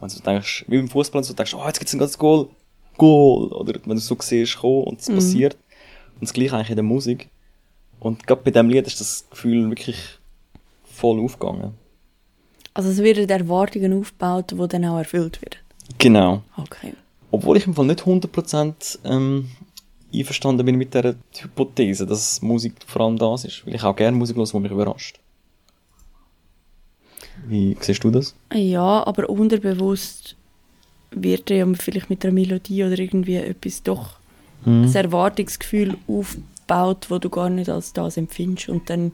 Wenn 0.00 0.08
du 0.08 0.20
denkst, 0.20 0.64
wie 0.68 0.78
beim 0.78 0.88
Fußball, 0.88 1.22
so 1.22 1.34
denkst, 1.34 1.54
oh, 1.54 1.66
jetzt 1.66 1.78
gibt's 1.78 1.92
ein 1.92 1.98
ganzes 1.98 2.18
Goal, 2.18 2.48
Goal, 2.96 3.48
oder 3.52 3.74
wenn 3.84 3.96
du 3.96 4.00
so 4.00 4.16
siehst, 4.20 4.58
kommen 4.58 4.84
und 4.84 5.00
es 5.00 5.08
passiert. 5.08 5.56
Und 6.22 6.28
das 6.28 6.34
gleiche 6.34 6.54
eigentlich 6.54 6.70
in 6.70 6.76
der 6.76 6.84
Musik. 6.84 7.30
Und 7.98 8.28
gerade 8.28 8.42
bei 8.44 8.52
diesem 8.52 8.68
Lied 8.68 8.86
ist 8.86 9.00
das 9.00 9.26
Gefühl 9.28 9.68
wirklich 9.70 9.98
voll 10.84 11.18
aufgegangen. 11.18 11.74
Also 12.74 12.90
es 12.90 12.98
werden 12.98 13.28
Erwartungen 13.28 13.98
aufgebaut, 13.98 14.52
die 14.52 14.68
dann 14.68 14.84
auch 14.84 14.98
erfüllt 14.98 15.42
werden. 15.42 15.58
Genau. 15.98 16.42
Okay. 16.56 16.92
Obwohl 17.32 17.56
ich 17.56 17.66
im 17.66 17.74
Fall 17.74 17.86
nicht 17.86 18.02
100% 18.04 19.00
ähm, 19.02 19.48
einverstanden 20.14 20.64
bin 20.64 20.76
mit 20.76 20.94
der 20.94 21.16
Hypothese, 21.36 22.06
dass 22.06 22.40
Musik 22.40 22.74
vor 22.86 23.02
allem 23.02 23.18
das 23.18 23.44
ist. 23.44 23.66
Weil 23.66 23.74
ich 23.74 23.82
auch 23.82 23.96
gerne 23.96 24.16
Musik 24.16 24.36
höre, 24.36 24.46
die 24.46 24.60
mich 24.60 24.70
überrascht. 24.70 25.18
Wie 27.48 27.76
siehst 27.80 28.04
du 28.04 28.12
das? 28.12 28.36
Ja, 28.54 29.04
aber 29.04 29.28
unterbewusst 29.28 30.36
wird 31.10 31.50
ja 31.50 31.66
vielleicht 31.74 32.10
mit 32.10 32.24
einer 32.24 32.32
Melodie 32.32 32.84
oder 32.84 32.96
irgendwie 32.96 33.38
etwas 33.38 33.82
doch 33.82 34.21
Mhm. 34.64 34.84
ein 34.84 34.94
Erwartungsgefühl 34.94 35.96
aufgebaut, 36.06 37.06
wo 37.08 37.18
du 37.18 37.30
gar 37.30 37.50
nicht 37.50 37.68
als 37.68 37.92
das 37.92 38.16
empfindest 38.16 38.68
und 38.68 38.88
dann 38.88 39.12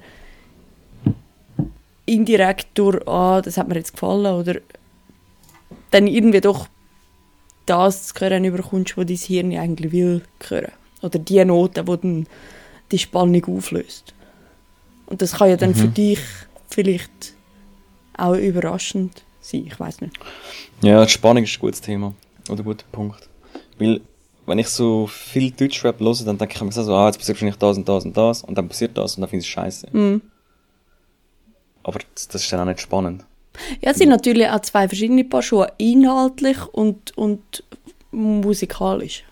indirekt 2.06 2.68
durch, 2.74 3.06
ah, 3.06 3.40
das 3.40 3.56
hat 3.58 3.68
mir 3.68 3.76
jetzt 3.76 3.92
gefallen 3.92 4.34
oder 4.34 4.60
dann 5.90 6.06
irgendwie 6.06 6.40
doch 6.40 6.68
das 7.66 8.08
zu 8.08 8.20
hören 8.20 8.44
überkommst, 8.44 8.96
was 8.96 9.06
dein 9.06 9.16
Hirn 9.16 9.56
eigentlich 9.56 9.92
will 9.92 10.22
hören. 10.48 10.72
Oder 11.02 11.18
die 11.18 11.44
Note, 11.44 11.84
die 11.84 11.96
dann 11.98 12.26
die 12.90 12.98
Spannung 12.98 13.44
auflöst. 13.44 14.14
Und 15.06 15.22
das 15.22 15.32
kann 15.32 15.50
ja 15.50 15.56
dann 15.56 15.74
für 15.74 15.88
dich 15.88 16.20
vielleicht 16.68 17.34
auch 18.16 18.34
überraschend 18.34 19.22
sein, 19.40 19.66
ich 19.66 19.78
weiß 19.78 20.00
nicht. 20.00 20.18
Ja, 20.82 21.04
die 21.04 21.10
Spannung 21.10 21.44
ist 21.44 21.56
ein 21.56 21.60
gutes 21.60 21.80
Thema. 21.80 22.14
Oder 22.48 22.60
ein 22.60 22.64
guter 22.64 22.86
Punkt. 22.90 23.28
Weil, 23.78 24.00
wenn 24.48 24.58
ich 24.58 24.68
so 24.68 25.06
viel 25.06 25.50
Deutschrap 25.50 26.00
höre, 26.00 26.24
dann 26.24 26.38
denke 26.38 26.54
ich 26.54 26.62
mir 26.62 26.72
so, 26.72 26.94
ah, 26.94 27.06
jetzt 27.06 27.18
passiert 27.18 27.36
wahrscheinlich 27.36 27.58
das 27.58 27.76
und 27.76 27.88
das 27.88 28.04
und 28.04 28.16
das, 28.16 28.42
und 28.42 28.56
dann 28.56 28.68
passiert 28.68 28.96
das, 28.96 29.16
und 29.16 29.20
dann 29.20 29.30
finde 29.30 29.42
ich 29.42 29.48
es 29.48 29.52
scheiße. 29.52 29.88
Mhm. 29.92 30.22
Aber 31.82 32.00
das, 32.14 32.28
das 32.28 32.42
ist 32.42 32.52
dann 32.52 32.60
auch 32.60 32.64
nicht 32.64 32.80
spannend. 32.80 33.24
Ja, 33.80 33.90
es 33.90 33.98
sind 33.98 34.08
natürlich 34.08 34.48
auch 34.48 34.60
zwei 34.60 34.88
verschiedene 34.88 35.24
Paar 35.24 35.42
Schuhe, 35.42 35.72
inhaltlich 35.78 36.64
und, 36.72 37.16
und 37.16 37.62
musikalisch. 38.10 39.24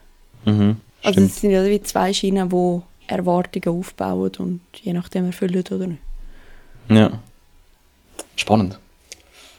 Mhm. 0.44 0.76
Also 1.02 1.20
es 1.20 1.40
sind 1.40 1.50
ja 1.50 1.64
wie 1.64 1.82
zwei 1.82 2.12
Schienen, 2.12 2.48
die 2.48 2.80
Erwartungen 3.06 3.78
aufbauen 3.78 4.32
und 4.38 4.60
je 4.82 4.92
nachdem 4.92 5.26
erfüllen 5.26 5.64
oder 5.70 5.86
nicht. 5.86 6.02
Ja. 6.88 7.10
Spannend. 8.36 8.78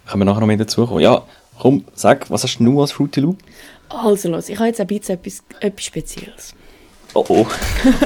Können 0.05 0.21
wir 0.21 0.25
nachher 0.25 0.39
noch 0.39 0.47
mehr 0.47 0.57
dazukommen? 0.57 1.01
Ja, 1.01 1.23
komm, 1.59 1.85
sag, 1.93 2.29
was 2.29 2.43
hast 2.43 2.57
du 2.57 2.63
nur 2.63 2.81
als 2.81 2.91
Fruity 2.91 3.19
Loop? 3.19 3.37
Also 3.89 4.29
los, 4.29 4.49
ich 4.49 4.57
habe 4.57 4.67
jetzt 4.67 4.79
ein 4.81 4.87
bisschen 4.87 5.15
etwas, 5.15 5.43
etwas 5.59 5.85
Spezielles. 5.85 6.55
Oh 7.13 7.25
oh. 7.29 7.47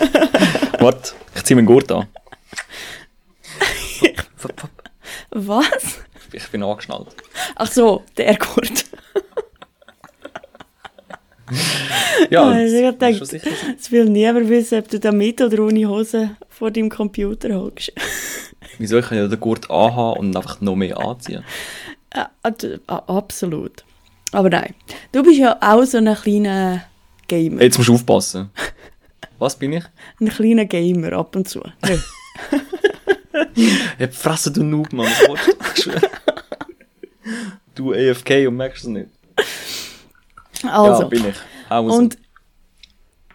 Warte, 0.79 1.13
ich 1.35 1.43
zieh 1.43 1.55
meinen 1.55 1.65
Gurt 1.65 1.91
an. 1.91 2.07
Was? 5.31 5.99
Ich 6.33 6.47
bin 6.49 6.63
angeschnallt. 6.63 7.15
Ach 7.55 7.71
so, 7.71 8.03
der 8.17 8.35
Gurt. 8.37 8.85
Ja, 12.29 12.49
Ah, 12.49 12.61
ich 12.61 13.19
so. 13.19 13.37
Es 13.77 13.91
will 13.91 14.05
niemand 14.05 14.47
wissen, 14.49 14.79
ob 14.79 14.87
du 14.87 14.99
da 14.99 15.11
mit 15.11 15.41
oder 15.41 15.63
ohne 15.63 15.85
Hose 15.87 16.37
vor 16.49 16.71
deinem 16.71 16.89
Computer 16.89 17.53
hockst. 17.55 17.91
Wieso? 18.77 18.99
Ich 18.99 19.07
kann 19.07 19.17
ja 19.17 19.27
den 19.27 19.39
Gurt 19.39 19.69
anhaben 19.69 20.19
und 20.19 20.35
einfach 20.35 20.61
noch 20.61 20.75
mehr 20.75 20.97
anziehen. 20.97 21.43
Ja, 22.15 22.29
ad- 22.43 22.79
a- 22.87 23.03
absolut. 23.17 23.83
Aber 24.31 24.49
nein, 24.49 24.73
du 25.11 25.23
bist 25.23 25.37
ja 25.39 25.57
auch 25.61 25.83
so 25.85 25.97
ein 25.97 26.13
kleiner 26.15 26.83
Gamer. 27.27 27.61
Jetzt 27.61 27.77
musst 27.77 27.89
du 27.89 27.93
aufpassen. 27.95 28.49
Was 29.39 29.55
bin 29.57 29.73
ich? 29.73 29.83
Ein 30.19 30.29
kleiner 30.29 30.65
Gamer 30.65 31.13
ab 31.13 31.35
und 31.35 31.47
zu. 31.49 31.61
Ja. 31.87 31.97
Fressen 34.11 34.53
du 34.53 34.63
Noob, 34.63 34.91
Mann. 34.93 35.07
Was 35.07 35.83
du? 35.85 35.91
du 37.75 37.93
AFK 37.93 38.47
und 38.47 38.57
merkst 38.57 38.83
es 38.83 38.89
nicht. 38.89 39.07
Also, 40.67 41.03
Ja, 41.03 41.07
bin 41.07 41.25
ich. 41.27 41.35
Raus. 41.71 41.93
und 41.97 42.17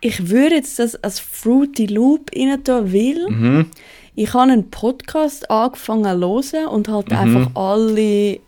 ich 0.01 0.29
würde 0.29 0.57
jetzt 0.57 0.79
das 0.79 0.95
als 0.97 1.19
Fruity 1.19 1.87
Loop 1.87 2.31
rein 2.37 2.63
tun, 2.63 2.93
weil 2.93 3.27
Mhm. 3.31 3.71
ich 4.15 4.33
habe 4.35 4.53
einen 4.53 4.71
Podcast 4.71 5.51
angefangen 5.51 6.21
zu 6.21 6.59
hören 6.59 6.69
und 6.69 6.89
halt 6.89 7.11
Mhm. 7.11 7.17
einfach 7.17 7.51
alle 7.57 8.39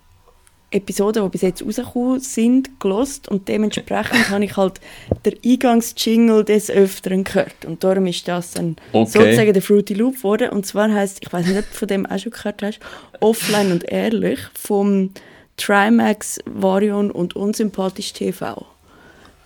Episoden, 0.70 1.22
die 1.24 1.28
bis 1.30 1.40
jetzt 1.42 1.64
rausgekommen 1.64 2.20
sind, 2.20 2.78
gelost 2.80 3.28
und 3.28 3.48
dementsprechend 3.48 4.28
habe 4.30 4.44
ich 4.44 4.56
halt 4.56 4.80
den 5.24 5.34
Eingangsjingle 5.44 6.44
des 6.44 6.70
Öfteren 6.70 7.24
gehört 7.24 7.64
und 7.66 7.82
darum 7.82 8.06
ist 8.06 8.28
das 8.28 8.52
dann 8.52 8.76
Okay. 8.92 9.10
sozusagen 9.10 9.52
der 9.54 9.62
Fruity 9.62 9.94
Loop 9.94 10.16
geworden 10.16 10.50
und 10.50 10.66
zwar 10.66 10.92
heißt 10.92 11.20
ich 11.22 11.32
weiß 11.32 11.46
nicht, 11.46 11.58
ob 11.58 11.64
du 11.70 11.74
von 11.74 11.88
dem 11.88 12.04
auch 12.06 12.18
schon 12.18 12.32
gehört 12.32 12.62
hast, 12.62 12.80
Offline 13.20 13.72
und 13.72 13.84
Ehrlich 13.84 14.40
vom 14.54 15.10
Trimax, 15.56 16.38
Varion 16.44 17.10
und 17.10 17.34
Unsympathisch 17.34 18.12
TV. 18.12 18.64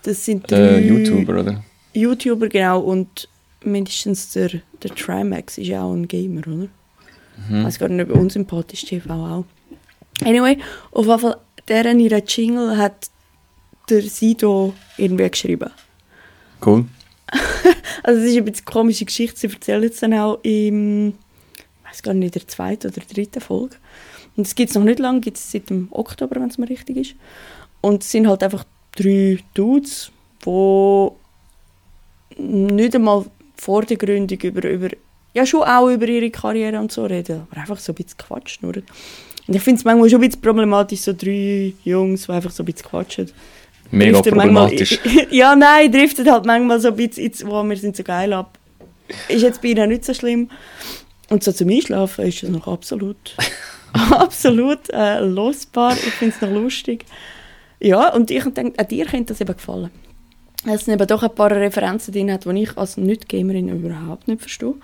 Das 0.03 0.25
sind 0.25 0.51
Der 0.51 0.81
drei 0.81 0.81
YouTuber, 0.81 1.41
oder? 1.41 1.65
YouTuber, 1.95 2.49
genau, 2.49 2.81
und 2.81 3.29
mindestens 3.65 4.33
der, 4.33 4.51
der 4.83 4.95
Trimax 4.95 5.57
ist 5.59 5.69
ja 5.69 5.85
auch 5.85 5.93
ein 5.95 6.09
Gamer, 6.09 6.41
oder? 6.41 6.57
Mhm. 6.57 6.69
Ich 7.59 7.65
weiß 7.65 7.79
gar 7.79 7.89
nicht, 7.89 8.11
ob 8.11 8.17
unsympathisch 8.19 8.85
TV 8.85 9.11
auch. 9.11 9.45
Anyway, 10.25 10.59
auf 10.93 11.07
jeden 11.07 11.19
Fall, 11.19 11.37
der 11.69 11.87
in 11.87 12.01
ihrer 12.01 12.23
Jingle 12.25 12.77
hat 12.77 13.11
der 13.89 14.03
Sido 14.03 14.75
irgendwie 14.97 15.29
geschrieben. 15.29 15.71
Cool. 16.65 16.87
Also 18.05 18.21
es 18.21 18.31
ist 18.31 18.37
ein 18.37 18.45
bisschen 18.45 18.67
eine 18.67 18.73
komische 18.73 19.05
Geschichte, 19.05 19.39
sie 19.39 19.47
erzählen 19.47 19.85
es 19.85 20.01
dann 20.01 20.15
auch 20.15 20.41
im, 20.43 21.11
ich 21.11 21.89
weiß 21.89 22.03
gar 22.03 22.15
nicht, 22.15 22.35
der 22.35 22.49
zweiten 22.49 22.89
oder 22.91 23.01
dritten 23.01 23.41
Folge. 23.41 23.77
Und 24.37 24.47
es 24.47 24.57
gibt 24.57 24.71
es 24.71 24.77
noch 24.77 24.83
nicht 24.83 24.99
lange, 24.99 25.21
gibt 25.21 25.37
es 25.37 25.53
seit 25.53 25.71
dem 25.71 25.87
Oktober, 25.93 26.41
wenn 26.41 26.49
es 26.49 26.59
mir 26.59 26.69
richtig 26.69 26.97
ist. 26.97 27.15
Und 27.81 28.03
es 28.03 28.11
sind 28.11 28.27
halt 28.27 28.43
einfach 28.43 28.65
drei 28.97 29.39
Dudes, 29.55 30.11
die 30.45 31.09
nicht 32.39 32.95
einmal 32.95 33.27
vordergründig 33.57 34.43
über, 34.43 34.69
über, 34.69 34.89
ja 35.35 35.47
schon 35.47 35.63
auch 35.63 35.89
über 35.89 36.09
ihre 36.09 36.31
Karriere 36.31 36.81
und 36.81 36.91
so 36.91 37.05
reden, 37.05 37.47
aber 37.51 37.61
einfach 37.61 37.79
so 37.79 37.93
ein 37.93 37.95
bisschen 37.95 38.19
Quatsch 38.19 38.55
schnurren. 38.55 38.85
Und 39.47 39.55
ich 39.55 39.63
finde 39.63 39.79
es 39.81 39.85
manchmal 39.85 40.09
schon 40.09 40.21
ein 40.23 40.29
bisschen 40.29 40.41
problematisch, 40.43 41.01
so 41.01 41.13
drei 41.13 41.73
Jungs, 41.85 42.27
die 42.27 42.33
einfach 42.33 42.51
so 42.51 42.63
ein 42.63 42.67
bisschen 42.67 42.89
quatschen. 42.89 43.31
Mega 43.91 44.13
Driftet 44.13 44.35
manchmal- 44.37 44.69
problematisch. 44.69 44.99
ja, 45.31 45.55
nein, 45.57 45.91
driftet 45.93 46.31
halt 46.31 46.47
manchmal 46.47 46.81
so 46.81 46.89
ein 46.89 46.97
bisschen 46.97 47.25
ins, 47.27 47.45
wow, 47.45 47.69
wir 47.69 47.77
sind 47.77 47.97
so 47.97 48.03
geil 48.03 48.33
ab. 48.33 48.59
Ist 49.29 49.43
jetzt 49.43 49.61
bei 49.61 49.69
ihnen 49.69 49.89
nicht 49.91 50.05
so 50.05 50.15
schlimm. 50.15 50.49
Und 51.29 51.43
so 51.43 51.53
zum 51.53 51.69
Einschlafen 51.69 52.27
ist 52.27 52.43
das 52.43 52.51
noch 52.51 52.67
absolut, 52.69 53.37
absolut 54.11 54.89
äh, 54.91 55.21
losbar. 55.21 55.93
Ich 55.95 56.13
finde 56.15 56.35
es 56.35 56.41
noch 56.41 56.51
lustig. 56.51 57.05
Ja, 57.81 58.15
und 58.15 58.31
ich 58.31 58.45
denke, 58.45 58.81
auch 58.83 58.87
dir 58.87 59.07
könnte 59.07 59.33
das 59.35 59.41
eben 59.41 59.53
gefallen. 59.55 59.91
Es 60.65 60.87
eben 60.87 61.07
doch 61.07 61.23
ein 61.23 61.35
paar 61.35 61.51
Referenzen 61.51 62.15
drin 62.15 62.31
hat, 62.31 62.45
die 62.45 62.63
ich 62.63 62.79
als 62.79 62.97
Nicht-Gamerin 62.97 63.69
überhaupt 63.69 64.29
nicht 64.29 64.41
verstehe. 64.41 64.75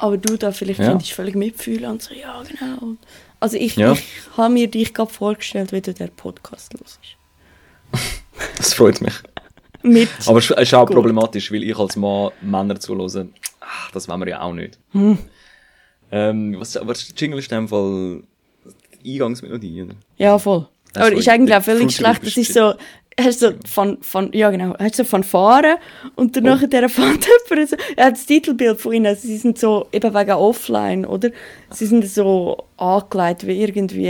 Aber 0.00 0.16
du 0.16 0.36
da 0.36 0.50
vielleicht. 0.52 0.80
Ja. 0.80 0.88
könntest 0.88 1.12
völlig 1.12 1.34
mitfühlen 1.34 1.90
und 1.90 2.02
so, 2.02 2.14
ja, 2.14 2.42
genau. 2.42 2.96
Also 3.38 3.56
ich, 3.56 3.76
Ja. 3.76 3.92
ich 3.92 4.02
habe 4.36 4.52
mir 4.52 4.68
dich 4.68 4.94
gerade 4.94 5.12
vorgestellt, 5.12 5.72
wie 5.72 5.80
du 5.80 5.92
der 5.94 6.08
Podcast 6.08 6.74
ist. 6.74 6.98
Das 8.56 8.72
freut 8.72 9.02
mich. 9.02 9.12
Mit 9.82 10.08
Aber 10.26 10.38
es 10.38 10.48
ist 10.50 10.74
auch 10.74 10.86
Gut. 10.86 10.96
problematisch, 10.96 11.52
weil 11.52 11.62
ich 11.62 11.78
als 11.78 11.96
Mann 11.96 12.30
Männer 12.40 12.80
zuhöre. 12.80 13.28
Ah, 13.60 13.66
das 13.92 14.08
wollen 14.08 14.20
wir 14.20 14.28
ja 14.28 14.40
auch 14.40 14.54
nicht. 14.54 14.78
Hm. 14.92 15.18
Ähm, 16.10 16.56
was, 16.58 16.78
was 16.82 17.12
Jingle 17.16 17.38
ist 17.38 17.52
in 17.52 17.58
dem 17.58 17.68
Fall 17.68 18.22
die 19.04 19.12
Eingangsmelodie, 19.14 19.82
oder? 19.82 19.94
Ja, 20.16 20.38
voll. 20.38 20.66
Das 20.92 21.06
Aber 21.06 21.12
ist 21.16 21.28
eigentlich 21.28 21.54
auch 21.56 21.62
völlig 21.62 21.94
schlecht. 21.94 22.26
Das 22.26 22.36
ist 22.36 22.52
so, 22.54 22.74
hast 23.22 23.40
so 23.40 23.52
von, 23.66 23.98
von, 24.02 24.32
ja 24.32 24.50
genau, 24.50 24.74
hast 24.78 25.00
von 25.06 25.24
fahren 25.24 25.76
und 26.16 26.36
dann 26.36 26.46
Oh. 26.46 26.50
nachher 26.50 26.68
der 26.68 26.88
fährt 26.88 27.26
jemand 27.50 27.68
so, 27.70 27.76
ja, 27.96 28.10
das 28.10 28.26
Titelbild 28.26 28.80
von 28.80 28.92
ihnen, 28.92 29.14
sie 29.16 29.36
sind 29.36 29.58
so, 29.58 29.86
eben 29.92 30.14
wegen 30.14 30.30
offline, 30.32 31.04
oder? 31.06 31.30
Sie 31.70 31.86
sind 31.86 32.06
so 32.06 32.64
angelegt 32.76 33.46
wie 33.46 33.62
irgendwie, 33.62 34.08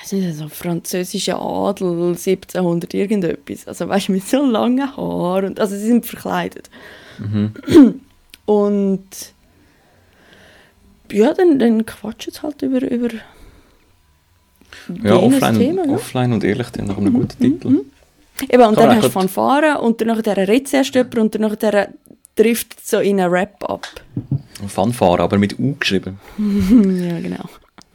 weiß 0.00 0.12
nicht, 0.12 0.36
so 0.36 0.48
französischer 0.48 1.40
Adel, 1.40 1.90
1700 1.90 2.94
irgendetwas. 2.94 3.66
Also 3.66 3.88
weißt 3.88 4.08
du, 4.08 4.12
mit 4.12 4.26
so 4.26 4.44
langen 4.44 4.96
Haaren 4.96 5.46
und, 5.46 5.60
also 5.60 5.76
sie 5.76 5.86
sind 5.86 6.06
verkleidet. 6.06 6.70
Und 8.46 9.08
ja, 11.10 11.32
dann, 11.34 11.58
dann 11.58 11.86
quatschen 11.86 12.32
sie 12.32 12.42
halt 12.42 12.62
über, 12.62 12.82
über 12.82 13.08
Ja, 15.02 15.16
offline, 15.16 15.58
Thema. 15.58 15.86
Mhm. 15.86 15.94
offline 15.94 16.32
und 16.32 16.44
ehrlich, 16.44 16.68
dann 16.70 16.86
nach 16.86 16.96
einem 16.96 17.12
guten 17.12 17.38
Titel. 17.38 17.84
Eben, 18.42 18.62
und 18.62 18.74
Kann 18.74 18.88
dann 18.88 18.96
hast 18.96 19.06
du 19.06 19.10
Fanfare 19.10 19.80
und 19.80 20.00
dann 20.00 20.08
nachher 20.08 20.36
redet 20.36 20.68
zuerst 20.68 20.94
jemand 20.94 21.16
und 21.16 21.34
dann 21.34 21.42
nachher 21.42 21.88
trifft 22.34 22.86
so 22.86 22.98
in 22.98 23.18
einen 23.20 23.30
Rap 23.30 23.64
ab. 23.68 23.86
Fanfare, 24.68 25.22
aber 25.22 25.38
mit 25.38 25.58
U 25.58 25.74
geschrieben. 25.78 26.20
ja, 26.38 27.20
genau. 27.20 27.48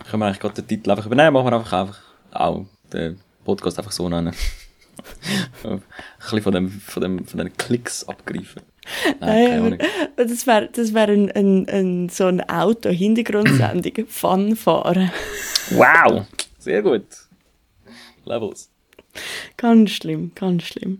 Können 0.09 0.21
wir 0.21 0.25
eigentlich 0.25 0.39
gerade 0.39 0.55
den 0.55 0.67
Titel 0.67 0.91
einfach 0.91 1.05
übernehmen, 1.05 1.33
machen 1.33 1.45
wir 1.45 1.53
einfach, 1.53 1.73
einfach 1.73 1.99
auch 2.31 2.65
den 2.91 3.19
Podcast 3.45 3.77
einfach 3.77 3.91
so 3.91 4.09
nennen. 4.09 4.33
ein 5.63 5.81
bisschen 6.19 6.41
von, 6.41 6.53
dem, 6.53 6.69
von, 6.69 7.01
dem, 7.01 7.25
von 7.25 7.37
den 7.37 7.55
Klicks 7.55 8.07
abgreifen. 8.07 8.61
Nein, 9.19 9.77
aber 10.17 10.25
das 10.25 10.47
wäre 10.47 10.69
das 10.73 10.93
wär 10.93 11.07
ein, 11.07 11.31
ein, 11.31 11.67
ein, 11.69 12.09
so 12.09 12.25
ein 12.25 12.41
Auto-Hintergrundsendung. 12.49 14.05
Fanfare. 14.07 15.11
Wow! 15.71 16.25
Sehr 16.61 16.83
gut. 16.83 17.07
Levels. 18.23 18.69
Ganz 19.57 19.89
schlimm, 19.89 20.31
ganz 20.35 20.63
schlimm. 20.63 20.99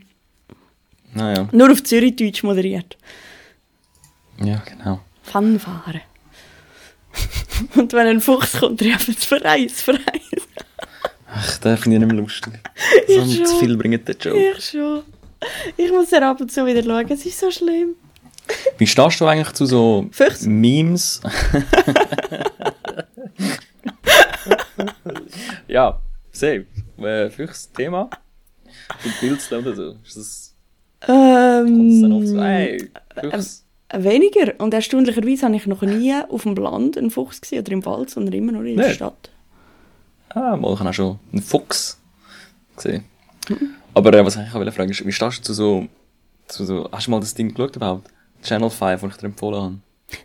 Naja, 1.14 1.48
Nur 1.52 1.70
auf 1.70 1.84
Zürich-Deutsch 1.84 2.42
moderiert. 2.42 2.96
ja, 4.42 4.60
genau. 4.68 5.00
Fanfare. 5.22 6.00
und 7.76 7.92
wenn 7.92 8.06
ein 8.08 8.20
Fuchs 8.20 8.58
kommt, 8.58 8.82
rufen 8.82 9.14
sie 9.16 9.26
Vereins, 9.26 9.82
Vereins. 9.82 10.48
Ach, 11.28 11.58
den 11.58 11.76
finde 11.76 11.96
ich 11.96 12.00
nicht 12.00 12.12
mehr 12.12 12.22
lustig. 12.22 12.54
So 13.06 13.44
zu 13.44 13.56
viel 13.58 13.76
bringt 13.76 14.08
der 14.08 14.16
Joke. 14.16 14.54
Ich 14.58 14.70
schon. 14.70 15.02
Ich 15.76 15.92
muss 15.92 16.10
ja 16.10 16.28
ab 16.28 16.40
und 16.40 16.50
zu 16.50 16.66
wieder 16.66 16.82
schauen, 16.82 17.06
es 17.08 17.24
ist 17.24 17.38
so 17.38 17.52
schlimm. 17.52 17.94
Wie 18.78 18.86
stehst 18.86 19.20
du 19.20 19.26
eigentlich 19.26 19.52
zu 19.52 19.66
so 19.66 20.08
Füchse. 20.10 20.48
Memes? 20.48 21.20
ja, 25.68 26.00
safe. 26.30 26.66
Äh, 26.98 27.30
Füchs 27.30 27.70
Thema? 27.72 28.08
Und 29.04 29.18
Pilze 29.20 29.58
oder 29.58 29.74
so. 29.74 29.96
Ist 30.04 30.16
das, 30.16 30.54
kommt 31.00 31.08
das 31.10 32.00
dann 32.00 32.12
Ähm, 32.12 32.38
hey, 32.40 32.90
Füchs? 33.20 33.64
weniger. 33.92 34.54
Und 34.58 34.74
erstaunlicherweise 34.74 35.46
habe 35.46 35.56
ich 35.56 35.66
noch 35.66 35.82
nie 35.82 36.14
auf 36.28 36.42
dem 36.42 36.54
Land 36.54 36.96
einen 36.96 37.10
Fuchs 37.10 37.40
gesehen 37.40 37.60
oder 37.60 37.72
im 37.72 37.84
Wald, 37.84 38.10
sondern 38.10 38.34
immer 38.34 38.52
nur 38.52 38.64
in 38.64 38.76
der 38.76 38.86
Nicht? 38.86 38.96
Stadt. 38.96 39.30
Ah, 40.30 40.56
mal, 40.56 40.72
ich 40.72 40.78
habe 40.80 40.88
auch 40.90 40.94
schon 40.94 41.18
einen 41.32 41.42
Fuchs 41.42 42.00
gesehen. 42.76 43.04
Aber 43.94 44.12
äh, 44.14 44.24
was 44.24 44.36
ich 44.36 44.54
auch 44.54 44.72
fragen 44.72 44.90
ist, 44.90 45.04
wie 45.04 45.12
stehst 45.12 45.38
du 45.40 45.42
zu 45.42 45.54
so, 45.54 45.88
zu 46.46 46.64
so, 46.64 46.88
hast 46.90 47.06
du 47.06 47.10
mal 47.10 47.20
das 47.20 47.34
Ding 47.34 47.52
geschaut 47.52 47.76
überhaupt? 47.76 48.08
Channel 48.42 48.70
5, 48.70 49.02
das 49.02 49.10
ich 49.10 49.16
dir 49.18 49.26
empfohlen 49.26 49.62
habe. 49.62 49.78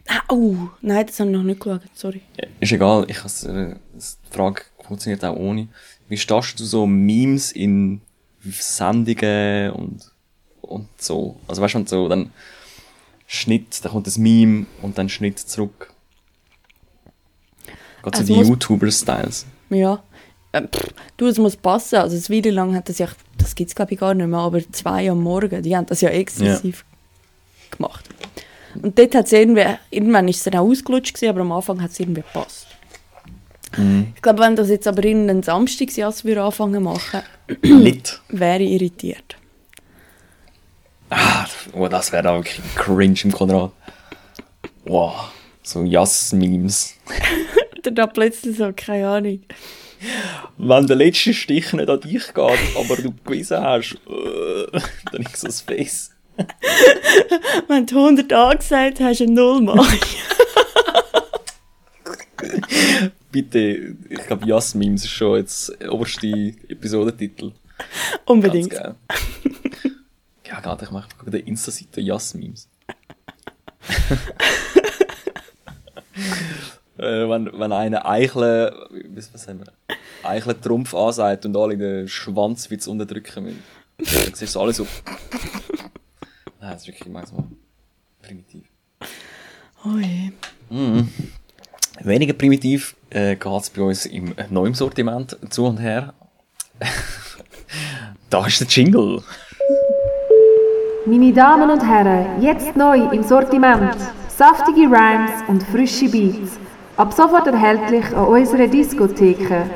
Ah, 0.07 0.21
oh, 0.29 0.55
nein, 0.81 1.05
das 1.05 1.19
habe 1.19 1.29
ich 1.29 1.35
noch 1.35 1.43
nicht 1.43 1.59
geschaut, 1.59 1.81
sorry. 1.93 2.21
Ja, 2.37 2.47
Ist 2.59 2.71
egal, 2.71 3.05
ich 3.09 3.23
has, 3.23 3.43
äh, 3.43 3.75
das- 3.93 4.17
die 4.29 4.33
Frage 4.35 4.61
funktioniert 4.85 5.23
auch 5.25 5.35
ohne. 5.35 5.67
Wie 6.09 6.17
stehst 6.17 6.59
du 6.59 6.65
so 6.65 6.85
Memes 6.85 7.51
in 7.51 8.01
Sendungen 8.43 9.71
und, 9.71 10.11
und 10.61 10.87
so? 10.97 11.37
Also 11.47 11.61
weißt 11.61 11.75
du, 11.75 11.85
so, 11.85 12.07
dann 12.09 12.31
Schnitt, 13.25 13.83
da 13.83 13.89
kommt 13.89 14.07
das 14.07 14.17
Meme 14.17 14.65
und 14.81 14.97
dann 14.97 15.09
Schnitt 15.09 15.39
zurück. 15.39 15.93
Geht 18.03 18.15
so 18.15 18.21
Es 18.21 18.27
die 18.27 18.33
YouTuber-Styles. 18.33 19.45
Ja. 19.69 20.01
Ähm, 20.53 20.69
pff, 20.73 20.93
du, 21.17 21.27
es 21.27 21.37
muss 21.37 21.57
passen. 21.57 21.97
Also, 21.97 22.15
eine 22.15 22.37
Weile 22.43 22.51
lang 22.51 22.73
hat 22.73 22.87
das 22.87 22.99
ja, 22.99 23.09
das 23.37 23.53
gibt 23.53 23.69
es 23.69 23.75
glaube 23.75 23.93
ich 23.93 23.99
gar 23.99 24.13
nicht 24.13 24.27
mehr, 24.27 24.39
aber 24.39 24.61
zwei 24.71 25.09
am 25.11 25.21
Morgen, 25.21 25.61
die 25.61 25.75
haben 25.75 25.85
das 25.87 25.99
ja 26.01 26.09
exzessiv 26.09 26.85
gemacht. 27.71 28.06
Und 28.81 28.97
dort 28.97 29.15
hat 29.15 29.25
es 29.25 29.31
irgendwie, 29.33 29.65
irgendwann 29.89 30.27
ist 30.27 30.37
es 30.37 30.43
dann 30.43 30.55
auch 30.55 30.67
ausgelutscht 30.67 31.13
gewesen, 31.13 31.29
aber 31.29 31.41
am 31.41 31.51
Anfang 31.51 31.81
hat 31.81 31.91
es 31.91 31.99
irgendwie 31.99 32.21
gepasst. 32.21 32.67
Mhm. 33.77 34.13
Ich 34.15 34.21
glaube, 34.21 34.39
wenn 34.39 34.55
das 34.55 34.69
jetzt 34.69 34.87
aber 34.87 35.03
in 35.03 35.29
einen 35.29 35.43
Samstagsjass 35.43 36.25
würde 36.25 36.43
anfangen 36.43 36.83
machen, 36.83 37.21
wäre 38.29 38.63
ich 38.63 38.71
irritiert. 38.71 39.35
Ah, 41.09 41.45
oh, 41.73 41.87
das 41.87 42.11
wäre 42.11 42.29
auch 42.29 42.37
wirklich 42.37 42.59
cringe 42.75 43.19
im 43.23 43.31
Konrad. 43.31 43.71
Wow, 44.83 45.31
so 45.63 45.83
Jass-Memes. 45.83 46.95
Oder 47.79 47.91
da 47.91 48.07
plötzlich 48.07 48.57
so, 48.57 48.71
keine 48.75 49.07
Ahnung. 49.07 49.41
Wenn 50.57 50.87
der 50.87 50.95
letzte 50.95 51.33
Stich 51.33 51.73
nicht 51.73 51.89
an 51.89 52.01
dich 52.01 52.33
geht, 52.33 52.59
aber 52.77 52.95
du 52.97 53.13
gewissen 53.25 53.61
hast, 53.61 53.97
äh, 54.07 54.79
dann 55.11 55.21
ist 55.21 55.43
das 55.43 55.61
Face. 55.61 56.11
Wenn 57.67 57.85
du 57.85 57.97
100 57.97 58.33
angesagt 58.33 58.99
hast, 58.99 59.21
ein 59.21 59.33
Nullmal. 59.33 59.77
Bitte, 63.31 63.95
ich 64.09 64.25
glaube, 64.25 64.47
Jass-Memes 64.47 65.03
ist 65.03 65.11
schon 65.11 65.37
jetzt 65.37 65.71
der 65.79 65.93
oberste 65.93 66.27
Episodentitel. 66.67 67.51
Ganz 67.77 68.21
Unbedingt. 68.25 68.71
geil. 68.71 68.95
ja, 70.45 70.59
gerade, 70.59 70.85
ich 70.85 70.91
mache 70.91 71.07
auf 71.19 71.29
der 71.29 71.45
Insta-Seite 71.45 72.01
Jass-Memes. 72.01 72.67
äh, 76.97 77.29
wenn, 77.29 77.59
wenn 77.59 77.71
einer 77.71 78.07
Eichle, 78.07 78.89
was, 79.09 79.33
was 79.33 79.47
haben 79.47 79.59
wir? 79.59 79.71
Eichle 80.23 80.59
Trumpf 80.59 80.93
ansagt 80.93 81.45
und 81.45 81.55
alle 81.55 81.77
den 81.77 82.07
Schwanzwitz 82.07 82.87
unterdrücken 82.87 83.43
müssen. 83.45 83.63
Dann 83.97 84.33
siehst 84.33 84.55
du 84.55 84.61
alles 84.61 84.77
so. 84.77 84.87
Nein, 86.67 86.75
das 86.75 86.81
ist 86.81 86.87
wirklich 86.89 87.07
manchmal 87.07 87.43
primitiv. 88.21 88.65
Oh 89.85 89.97
je. 89.99 90.33
Weniger 92.01 92.33
primitiv 92.33 92.93
äh, 93.09 93.37
geht 93.37 93.61
es 93.61 93.69
bei 93.69 93.81
uns 93.81 94.05
im 94.05 94.35
neuen 94.49 94.73
Sortiment 94.73 95.37
zu 95.49 95.65
und 95.65 95.77
her. 95.77 96.13
da 98.29 98.45
ist 98.45 98.59
der 98.59 98.67
Jingle. 98.67 99.23
Meine 101.05 101.31
Damen 101.31 101.69
und 101.69 101.81
Herren, 101.81 102.41
jetzt 102.41 102.75
neu 102.75 102.97
im 103.13 103.23
Sortiment. 103.23 103.95
Saftige 104.27 104.89
Rhymes 104.89 105.31
und 105.47 105.63
frische 105.63 106.09
Beats. 106.09 106.59
Ab 106.97 107.13
sofort 107.13 107.47
erhältlich 107.47 108.05
an 108.07 108.25
unserer 108.25 108.67
Diskotheke. 108.67 109.69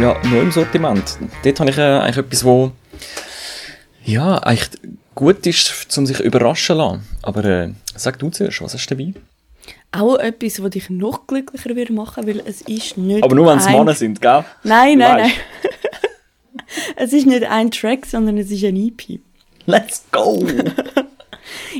Ja, 0.00 0.16
neu 0.30 0.40
im 0.40 0.52
Sortiment. 0.52 1.18
Dort 1.42 1.60
habe 1.60 1.70
ich 1.70 1.78
äh, 1.78 1.80
eigentlich 1.82 2.18
etwas, 2.18 2.44
wo 2.44 2.70
ja, 4.04 4.38
eigentlich 4.38 4.70
gut 5.14 5.44
ist, 5.46 5.98
um 5.98 6.06
sich 6.06 6.20
überraschen 6.20 6.76
zu 6.76 6.80
lassen. 6.80 7.08
Aber 7.22 7.44
äh, 7.44 7.70
sag 7.96 8.18
du 8.18 8.30
zuerst, 8.30 8.62
was 8.62 8.74
hast 8.74 8.86
du 8.86 8.94
dabei? 8.94 9.12
Auch 9.90 10.16
etwas, 10.18 10.62
was 10.62 10.70
dich 10.70 10.88
noch 10.88 11.26
glücklicher 11.26 11.74
würde 11.74 11.92
machen, 11.92 12.26
weil 12.26 12.40
es 12.46 12.60
ist 12.62 12.96
nicht 12.96 13.22
Aber 13.24 13.34
nur 13.34 13.46
wenn 13.46 13.58
es 13.58 13.66
ein... 13.66 13.72
Männer 13.76 13.94
sind, 13.94 14.20
gell? 14.20 14.44
Nein, 14.62 14.98
nein, 14.98 15.16
nein. 15.18 15.30
es 16.96 17.12
ist 17.12 17.26
nicht 17.26 17.44
ein 17.44 17.70
Track, 17.70 18.06
sondern 18.06 18.38
es 18.38 18.50
ist 18.50 18.64
ein 18.64 18.76
EP. 18.76 19.20
Let's 19.66 20.04
go! 20.12 20.46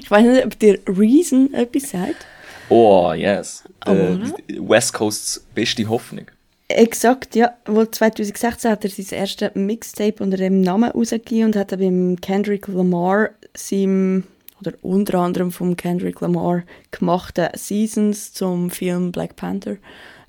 Ich 0.00 0.10
weiß 0.10 0.24
nicht, 0.24 0.46
ob 0.46 0.58
dir 0.58 0.78
Reason 0.86 1.52
etwas 1.52 1.90
sagt. 1.90 2.26
oh, 2.70 3.12
yes. 3.12 3.64
Oh, 3.86 3.90
Äh, 3.92 4.12
oder? 4.12 4.34
die 4.48 4.66
West 4.68 4.94
Coasts 4.94 5.44
beste 5.54 5.86
Hoffnung. 5.86 6.24
Exakt, 6.68 7.34
ja. 7.34 7.54
Wohl 7.64 7.90
2016 7.90 8.70
hat 8.70 8.84
er 8.84 8.90
sein 8.90 9.18
erstes 9.18 9.54
Mixtape 9.54 10.22
unter 10.22 10.36
dem 10.36 10.60
Namen 10.60 10.90
rausgegeben 10.90 11.46
und 11.46 11.56
hat 11.56 11.70
beim 11.70 12.16
Kendrick 12.20 12.68
Lamar 12.68 13.30
seinem, 13.54 14.24
oder 14.60 14.72
unter 14.82 15.18
anderem 15.20 15.50
vom 15.50 15.76
Kendrick 15.76 16.20
Lamar 16.20 16.64
gemachten 16.90 17.48
Seasons 17.54 18.34
zum 18.34 18.70
Film 18.70 19.12
Black 19.12 19.36
Panther 19.36 19.78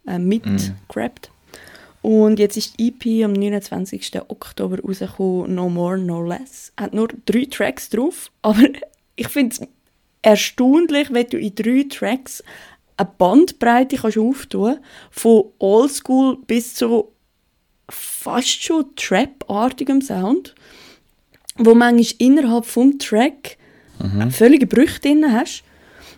äh, 0.07 0.17
mitgerappt. 0.17 1.29
Und 2.01 2.39
jetzt 2.39 2.55
ist 2.55 2.79
die 2.79 2.87
EP 2.87 3.25
am 3.25 3.33
29. 3.33 4.21
Oktober 4.29 4.79
rausgekommen, 4.79 5.53
No 5.53 5.67
More, 5.67 5.97
No 5.97 6.23
Less. 6.23 6.71
Hat 6.77 6.93
nur 6.93 7.09
drei 7.25 7.45
Tracks 7.45 7.89
drauf, 7.89 8.31
aber 8.41 8.63
ich 9.17 9.27
finde 9.27 9.55
es 9.55 9.67
erstaunlich, 10.21 11.11
wenn 11.11 11.27
du 11.27 11.37
in 11.37 11.53
drei 11.55 11.85
Tracks 11.89 12.41
eine 12.99 13.09
Bandbreite 13.17 13.97
kannst 13.97 14.17
auftun 14.17 14.77
von 15.09 15.45
Oldschool 15.57 16.37
bis 16.45 16.75
zu 16.75 17.11
fast 17.89 18.63
schon 18.63 18.85
Trap-artigem 18.95 20.01
Sound, 20.01 20.53
wo 21.57 21.73
manchmal 21.73 22.13
innerhalb 22.19 22.65
vom 22.65 22.99
Track 22.99 23.57
völlige 24.29 24.67
Brüche 24.67 24.99
drin 24.99 25.25
hast. 25.31 25.63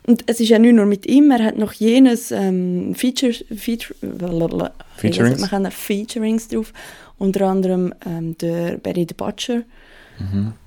Und 0.07 0.23
es 0.25 0.39
ist 0.39 0.49
ja 0.49 0.57
nicht 0.57 0.73
nur 0.73 0.87
mit 0.87 1.05
ihm, 1.05 1.29
er 1.29 1.43
hat 1.43 1.57
noch 1.57 1.73
jenes 1.73 2.31
ähm, 2.31 2.95
Feature, 2.95 3.33
Feature, 3.55 3.93
blablabla. 4.01 4.73
Featurings? 4.97 5.39
Man 5.39 5.49
kann 5.49 5.71
Featurings 5.71 6.47
drauf, 6.47 6.73
unter 7.19 7.47
anderem 7.47 7.93
ähm, 8.05 8.35
der 8.39 8.77
Barry 8.77 9.05
the 9.07 9.13
Butcher. 9.13 9.61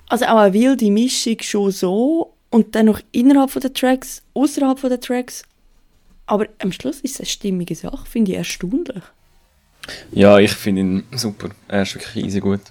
Also 0.07 0.25
auch 0.25 0.37
eine 0.37 0.53
wilde 0.53 0.89
Mischung 0.89 1.37
schon 1.41 1.71
so 1.71 2.33
und 2.49 2.75
dann 2.75 2.85
noch 2.85 3.01
innerhalb 3.11 3.51
von 3.51 3.61
der 3.61 3.73
Tracks, 3.73 4.21
außerhalb 4.33 4.79
von 4.79 4.89
der 4.89 4.99
Tracks. 5.01 5.43
Aber 6.25 6.47
am 6.59 6.71
Schluss 6.71 7.01
ist 7.01 7.15
es 7.15 7.19
eine 7.19 7.27
stimmige 7.27 7.75
Sache, 7.75 8.05
finde 8.05 8.31
ich 8.31 8.37
erstaunlich. 8.37 9.03
Ja, 10.11 10.39
ich 10.39 10.51
finde 10.51 10.81
ihn 10.81 11.03
super. 11.15 11.49
Er 11.67 11.83
ist 11.83 11.93
wirklich 11.95 12.25
easy 12.25 12.39
gut. 12.39 12.61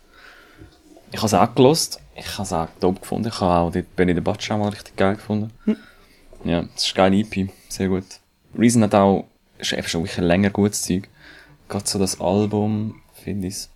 Ich 1.13 1.19
habe 1.19 1.27
es 1.27 1.35
auch 1.35 1.55
gelost. 1.55 2.01
Ich 2.17 2.33
habe 2.33 2.43
es 2.43 2.53
auch 2.53 2.69
top 2.81 3.01
gefunden. 3.01 3.29
Ich 3.29 3.41
habe 3.41 3.53
auch 3.53 3.73
dort 3.73 3.95
Benny 3.97 4.15
the 4.15 4.21
auch 4.21 4.59
mal 4.59 4.69
richtig 4.69 4.97
geil 4.97 5.15
gefunden. 5.15 5.53
Ja, 6.45 6.65
es 6.75 6.87
ist 6.87 6.95
geil 6.95 7.15
EP. 7.15 7.51
Sehr 7.69 7.89
gut. 7.89 8.05
Reason 8.59 8.83
hat 8.83 8.95
auch, 8.95 9.27
ist 9.59 9.73
einfach 9.75 9.91
schon 9.91 10.03
wirklich 10.03 10.19
länger 10.19 10.51
gutes 10.51 10.83
Zeug. 10.83 11.09
Gerade 11.69 11.87
so 11.87 11.99
das 11.99 12.21
Album, 12.21 13.01
finde 13.23 13.49
ich 13.49 13.69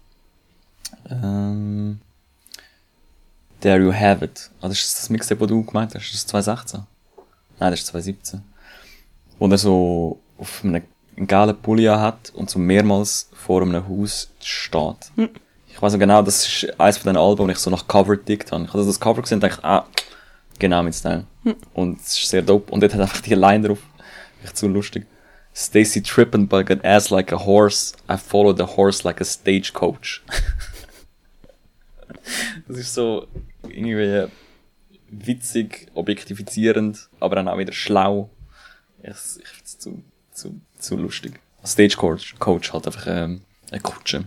ähm, 1.11 2.01
There 3.61 3.83
You 3.83 3.93
Have 3.93 4.25
It. 4.25 4.51
Ah, 4.61 4.69
das 4.69 4.79
ist 4.79 4.99
das 4.99 5.11
Mixtape, 5.11 5.41
das 5.41 5.49
du 5.49 5.65
gemeint 5.65 5.95
hast. 5.95 6.09
Das 6.09 6.15
ist 6.15 6.29
2016? 6.29 6.81
Nein, 7.59 7.71
das 7.71 7.81
ist 7.81 7.87
2017. 7.87 8.43
Wo 9.39 9.47
er 9.47 9.59
so 9.59 10.19
auf 10.39 10.65
einem 10.65 10.83
geilen 11.27 11.57
Pulli 11.57 11.85
hat 11.85 12.33
und 12.35 12.51
so 12.51 12.59
mehrmals 12.59 13.31
vor 13.33 13.63
einem 13.63 13.89
Haus 13.89 14.31
steht. 14.43 15.13
Ich 15.67 15.81
weiß 15.81 15.93
noch 15.93 16.01
genau, 16.01 16.23
das 16.23 16.47
ist 16.47 16.81
eines 16.81 16.99
von 16.99 17.13
den 17.13 17.17
Alben, 17.17 17.47
wo 17.47 17.49
ich 17.49 17.59
so 17.59 17.71
nach 17.71 17.87
Cover 17.87 18.17
gedickt 18.17 18.53
habe. 18.53 18.65
Ich 18.65 18.73
habe 18.73 18.85
das 18.85 19.01
Cover 19.01 19.23
gesehen 19.23 19.37
und 19.37 19.45
dachte, 19.45 19.65
ah, 19.65 19.87
genau 20.59 20.83
mit 20.83 20.95
Style. 20.95 21.25
Und 21.73 22.01
es 22.01 22.19
ist 22.19 22.29
sehr 22.29 22.43
dope. 22.43 22.73
Und 22.73 22.83
dort 22.83 22.95
hat 22.95 23.01
einfach 23.01 23.21
die 23.21 23.35
Line 23.35 23.67
drauf. 23.67 23.79
Echt 24.45 24.57
so 24.57 24.69
lustig. 24.69 25.07
Stacy 25.55 26.03
tripping 26.03 26.47
but 26.47 26.67
got 26.67 26.85
ass 26.85 27.11
like 27.11 27.33
a 27.33 27.45
horse. 27.45 27.95
I 28.09 28.17
follow 28.17 28.53
the 28.53 28.77
horse 28.77 29.03
like 29.05 29.21
a 29.21 29.25
stagecoach. 29.25 30.23
das 32.69 32.79
ist 32.79 32.95
so 32.95 33.27
irgendwie 33.69 34.27
witzig, 35.11 35.89
objektifizierend, 35.95 37.09
aber 37.19 37.37
dann 37.37 37.49
auch 37.49 37.59
wieder 37.59 37.73
schlau. 37.73 38.31
Ich, 39.03 39.11
ich 39.11 39.49
finde 39.49 39.65
es 39.65 39.79
zu, 39.79 40.03
zu, 40.33 40.61
zu 40.79 40.97
lustig. 40.97 41.41
Stagecoach 41.65 42.37
Coach 42.39 42.73
halt 42.73 42.87
einfach 42.87 43.07
ähm, 43.07 43.43
eine 43.71 43.81
Kutsche. 43.81 44.25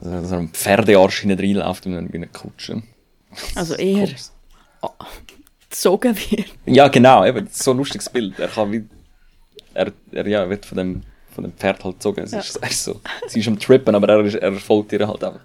Also, 0.00 0.20
dass 0.22 0.30
er 0.30 0.38
am 0.38 0.48
Pferdearsch 0.50 1.20
hinten 1.20 1.40
reinläuft 1.40 1.86
und 1.86 1.92
dann 1.92 2.12
eine 2.12 2.26
Kutsche. 2.26 2.82
Also 3.54 3.74
eher 3.74 4.08
gezogen 5.70 6.16
wird. 6.16 6.46
Ja, 6.66 6.88
genau, 6.88 7.24
eben, 7.24 7.48
so 7.50 7.70
ein 7.70 7.76
lustiges 7.76 8.08
Bild. 8.08 8.38
Er 8.38 8.48
kann 8.48 8.72
wie, 8.72 8.84
er, 9.74 9.92
er 10.12 10.26
ja, 10.26 10.48
wird 10.48 10.66
von 10.66 10.78
dem, 10.78 11.02
von 11.34 11.44
dem 11.44 11.52
Pferd 11.52 11.84
halt 11.84 11.96
gezogen. 11.96 12.24
Es 12.24 12.32
ist, 12.32 12.56
er 12.56 12.70
ist 12.70 12.84
so, 12.84 13.00
sie 13.28 13.40
ist 13.40 13.48
am 13.48 13.58
Trippen, 13.58 13.94
aber 13.94 14.08
er, 14.08 14.24
ist, 14.24 14.34
er 14.34 14.52
folgt 14.54 14.92
ihr 14.92 15.06
halt 15.06 15.22
einfach. 15.22 15.40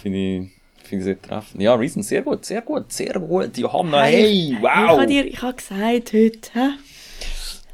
Finde 0.00 0.18
ich, 0.18 0.50
finde 0.92 1.10
ich 1.10 1.16
sehr 1.16 1.22
treffend. 1.22 1.62
Ja, 1.62 1.74
Reason, 1.74 2.02
sehr 2.02 2.20
gut, 2.20 2.44
sehr 2.44 2.60
gut, 2.60 2.92
sehr 2.92 3.14
gut. 3.18 3.56
Johanna, 3.56 4.02
hey, 4.02 4.52
Ich 4.52 4.60
wow! 4.60 4.68
habe 4.98 5.06
dir, 5.06 5.26
ich 5.26 5.40
habe 5.40 5.54
gesagt 5.54 6.12
heute, 6.12 6.50
hä? 6.52 6.68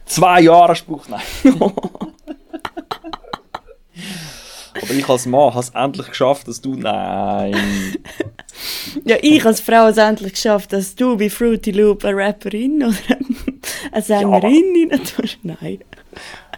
Zwei 0.05 0.43
Jahre 0.43 0.77
Spruch, 0.77 1.09
nein. 1.09 1.21
aber 4.81 4.91
ich 4.91 5.09
als 5.09 5.27
Mann 5.27 5.51
habe 5.51 5.59
es 5.59 5.71
endlich 5.71 6.07
geschafft, 6.07 6.47
dass 6.47 6.61
du, 6.61 6.77
nein. 6.77 7.57
Ja, 9.05 9.17
ich 9.23 9.45
als 9.45 9.61
Frau 9.61 9.77
habe 9.77 9.91
es 9.91 9.99
endlich 9.99 10.33
geschafft, 10.33 10.73
dass 10.73 10.95
du 10.97 11.17
bei 11.17 11.31
Fruity 11.31 11.71
Loop 11.71 12.05
eine 12.05 12.17
Rapperin 12.17 12.83
oder 12.83 12.97
eine 13.93 14.03
Sängerin 14.03 14.91
tust. 15.17 15.39
Nein. 15.43 15.79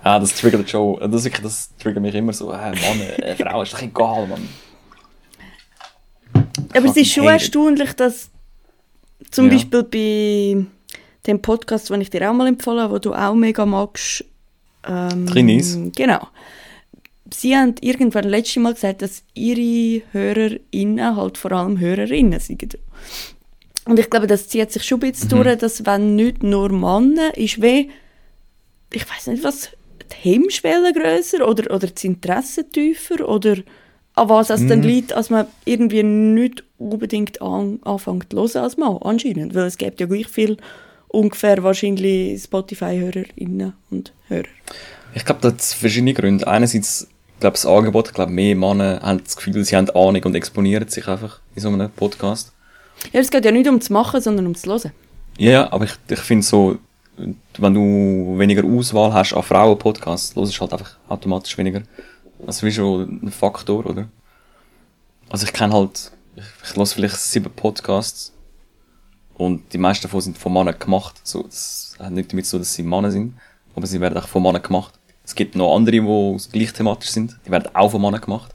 Ah, 0.02 0.18
das 0.18 0.34
triggert 0.34 0.70
schon, 0.70 0.98
das, 1.10 1.28
das 1.42 1.76
triggert 1.76 2.02
mich 2.02 2.14
immer 2.14 2.32
so, 2.32 2.56
hey, 2.56 2.72
Mann, 2.72 3.02
eine 3.22 3.36
Frau 3.36 3.62
ist 3.62 3.72
doch 3.74 3.82
egal, 3.82 4.26
Mann. 4.28 4.48
Aber 6.74 6.86
es 6.86 6.96
ist 6.96 7.12
schon 7.12 7.26
erstaunlich, 7.26 7.92
dass 7.94 8.30
zum 9.30 9.46
Ja. 9.46 9.52
Beispiel 9.52 9.82
bei 9.84 10.66
dem 11.26 11.42
Podcast, 11.42 11.90
den 11.90 12.00
ich 12.00 12.10
dir 12.10 12.28
auch 12.30 12.34
mal 12.34 12.46
empfohlen 12.48 12.80
habe, 12.80 12.94
wo 12.94 12.98
du 12.98 13.12
auch 13.14 13.34
mega 13.34 13.66
magst. 13.66 14.24
Ähm, 14.86 15.26
Trinis? 15.26 15.78
Genau. 15.94 16.26
Sie 17.32 17.56
haben 17.56 17.74
irgendwann 17.80 18.24
letztes 18.24 18.56
Mal 18.56 18.74
gesagt, 18.74 19.02
dass 19.02 19.22
ihre 19.34 20.02
HörerInnen 20.12 21.16
halt 21.16 21.38
vor 21.38 21.52
allem 21.52 21.78
HörerInnen 21.78 22.40
sind. 22.40 22.76
Und 23.84 23.98
ich 23.98 24.10
glaube, 24.10 24.26
das 24.26 24.48
zieht 24.48 24.72
sich 24.72 24.82
schon 24.84 24.98
ein 25.02 25.10
bisschen 25.12 25.28
Mhm. 25.38 25.42
durch, 25.44 25.58
dass 25.58 25.86
wenn 25.86 26.16
nicht 26.16 26.42
nur 26.42 26.70
Männer 26.72 27.36
ist, 27.36 27.62
wie, 27.62 27.90
ich 28.92 29.08
weiß 29.08 29.28
nicht 29.28 29.44
was, 29.44 29.68
die 30.12 30.30
Hemmschwelle 30.32 30.92
grösser 30.92 31.46
oder, 31.46 31.72
oder 31.74 31.86
das 31.86 32.02
Interesse 32.02 32.68
tiefer 32.68 33.28
oder 33.28 33.56
an 34.20 34.28
was 34.28 34.50
es 34.50 34.60
Mhm. 34.60 34.68
dann 34.68 34.82
liegt, 34.82 35.12
als 35.14 35.30
man 35.30 35.46
irgendwie 35.64 36.02
nicht 36.02 36.62
unbedingt 36.78 37.40
an, 37.40 37.78
anfängt 37.84 38.30
zu 38.30 38.36
hören 38.36 38.56
als 38.64 38.76
Mann, 38.76 38.98
anscheinend. 39.00 39.54
Weil 39.54 39.64
es 39.64 39.78
gibt 39.78 39.98
ja 40.00 40.06
gleich 40.06 40.26
viel 40.28 40.58
ungefähr 41.08 41.62
wahrscheinlich 41.62 42.42
Spotify-HörerInnen 42.42 43.72
und 43.90 44.12
Hörer. 44.28 44.44
Ich 45.14 45.24
glaube, 45.24 45.40
das 45.40 45.52
hat 45.52 45.62
verschiedene 45.62 46.12
Gründe. 46.14 46.46
Einerseits, 46.46 47.08
glaube, 47.40 47.54
das 47.54 47.66
Angebot, 47.66 48.08
ich 48.08 48.14
glaube, 48.14 48.30
mehr 48.32 48.54
Männer 48.54 49.00
haben 49.02 49.22
das 49.24 49.36
Gefühl, 49.36 49.64
sie 49.64 49.74
haben 49.76 49.88
Ahnung 49.90 50.22
und 50.24 50.34
exponieren 50.34 50.86
sich 50.88 51.06
einfach 51.08 51.40
in 51.54 51.62
so 51.62 51.68
einem 51.68 51.90
Podcast. 51.90 52.52
Ja, 53.12 53.20
es 53.20 53.30
geht 53.30 53.44
ja 53.44 53.50
nicht 53.50 53.66
ums 53.66 53.88
Machen, 53.90 54.20
sondern 54.20 54.44
ums 54.44 54.66
Hören. 54.66 54.92
Ja, 55.38 55.50
ja, 55.50 55.72
aber 55.72 55.86
ich, 55.86 55.92
ich 56.10 56.20
finde 56.20 56.44
so, 56.44 56.76
wenn 57.58 57.74
du 57.74 58.38
weniger 58.38 58.62
Auswahl 58.64 59.12
hast 59.14 59.32
an 59.32 59.42
Frauen-Podcasts, 59.42 60.36
hörst 60.36 60.56
du 60.56 60.60
halt 60.60 60.72
einfach 60.74 60.96
automatisch 61.08 61.56
weniger. 61.56 61.82
Das 62.46 62.62
ist 62.62 62.74
schon 62.74 63.20
ein 63.22 63.30
Faktor, 63.30 63.86
oder? 63.86 64.08
Also 65.28 65.46
ich 65.46 65.52
kenne 65.52 65.74
halt, 65.74 66.10
ich, 66.36 66.44
ich 66.64 66.76
höre 66.76 66.86
vielleicht 66.86 67.16
sieben 67.16 67.50
Podcasts 67.52 68.32
und 69.34 69.72
die 69.72 69.78
meisten 69.78 70.02
davon 70.02 70.20
sind 70.20 70.38
von 70.38 70.52
Männern 70.52 70.78
gemacht. 70.78 71.20
So, 71.22 71.42
das 71.42 71.96
hat 71.98 72.12
nicht 72.12 72.32
damit 72.32 72.46
zu 72.46 72.52
tun, 72.52 72.60
dass 72.60 72.74
sie 72.74 72.82
Männer 72.82 73.10
sind, 73.10 73.34
aber 73.76 73.86
sie 73.86 74.00
werden 74.00 74.18
auch 74.18 74.28
von 74.28 74.42
Männern 74.42 74.62
gemacht. 74.62 74.94
Es 75.24 75.34
gibt 75.34 75.54
noch 75.54 75.76
andere, 75.76 76.00
die 76.00 76.36
gleich 76.52 76.72
thematisch 76.72 77.10
sind, 77.10 77.36
die 77.46 77.50
werden 77.50 77.74
auch 77.74 77.90
von 77.90 78.02
Männern 78.02 78.20
gemacht. 78.20 78.54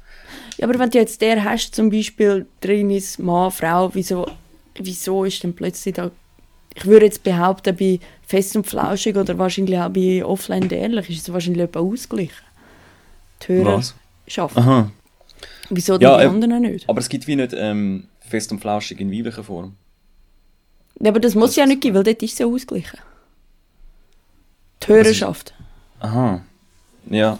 Ja, 0.57 0.67
aber 0.67 0.77
wenn 0.79 0.89
du 0.89 0.97
jetzt 0.97 1.21
der 1.21 1.43
hast, 1.43 1.75
zum 1.75 1.89
Beispiel 1.89 2.45
drin 2.61 2.89
ist 2.89 3.19
Mann, 3.19 3.51
Frau, 3.51 3.89
wieso, 3.93 4.27
wieso 4.75 5.23
ist 5.23 5.43
denn 5.43 5.55
plötzlich 5.55 5.95
da... 5.95 6.11
Ich 6.73 6.85
würde 6.85 7.05
jetzt 7.05 7.23
behaupten, 7.23 7.75
bei 7.75 7.99
Fest 8.27 8.55
und 8.57 8.67
Flauschig 8.67 9.15
oder 9.15 9.37
wahrscheinlich 9.37 9.79
auch 9.79 9.89
bei 9.89 10.25
Offline 10.25 10.63
und 10.63 10.73
Ehrlich 10.73 11.09
ist 11.09 11.21
es 11.21 11.33
wahrscheinlich 11.33 11.63
etwa 11.63 11.79
ausgeglichen. 11.79 12.35
Hörer 13.47 13.77
Was? 13.77 13.95
schaffen. 14.27 14.59
Aha. 14.59 14.91
Wieso 15.69 15.93
Ja, 15.99 16.17
die 16.17 16.23
äh, 16.23 16.27
anderen 16.27 16.61
nicht? 16.61 16.87
Aber 16.89 16.99
es 16.99 17.09
gibt 17.09 17.27
wie 17.27 17.35
nicht 17.35 17.53
ähm, 17.55 18.07
fest 18.19 18.51
und 18.51 18.59
flauschig 18.59 18.99
in 18.99 19.11
weiblicher 19.11 19.43
Form. 19.43 19.75
Ja, 20.99 21.09
aber 21.09 21.19
das 21.19 21.35
muss 21.35 21.51
das 21.51 21.55
ja 21.57 21.65
nicht 21.65 21.81
geben, 21.81 21.95
weil 21.95 22.03
dort 22.03 22.21
ist 22.23 22.33
es 22.33 22.39
ja 22.39 22.45
ausgeglichen. 22.45 22.99
Die 24.83 24.87
Hörerschaft. 24.87 25.53
Aha. 25.99 26.41
Ja. 27.09 27.39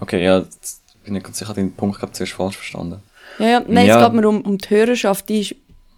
Okay, 0.00 0.24
ja, 0.24 0.38
jetzt 0.38 0.82
bin 1.04 1.14
ich 1.16 1.22
ganz 1.22 1.38
sicher, 1.38 1.54
den 1.54 1.72
Punkt 1.74 1.96
gehabt 1.96 2.16
zuerst 2.16 2.32
falsch 2.32 2.56
verstanden. 2.56 3.02
Ja, 3.38 3.46
ja. 3.46 3.64
Nein, 3.66 3.86
Ja. 3.86 3.98
es 4.00 4.04
geht 4.06 4.14
mir 4.20 4.28
um, 4.28 4.40
um 4.42 4.58
die 4.58 4.70
Hörerschaft. 4.70 5.28
Die 5.28 5.40
ist 5.40 5.54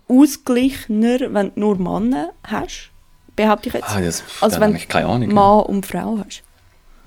ausgeglichener, 0.08 1.32
wenn 1.32 1.52
du 1.54 1.60
nur 1.60 1.76
Männer 1.78 2.30
hast. 2.42 2.90
Behaupte 3.36 3.68
ich 3.68 3.74
jetzt. 3.74 3.88
Ah, 3.88 4.00
das, 4.00 4.22
als 4.40 4.54
dann 4.54 4.62
wenn 4.62 4.76
ich 4.76 4.88
keine 4.88 5.06
Ahnung. 5.06 5.32
Mann 5.32 5.64
und 5.66 5.86
Frau 5.86 6.18
hast. 6.24 6.42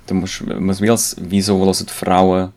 Du 0.07 0.13
musst, 0.13 0.41
musst 0.41 0.81
wie 0.81 0.89
als, 0.89 1.15
wieso 1.19 1.59
hören 1.59 1.73
Frauen, 1.73 2.53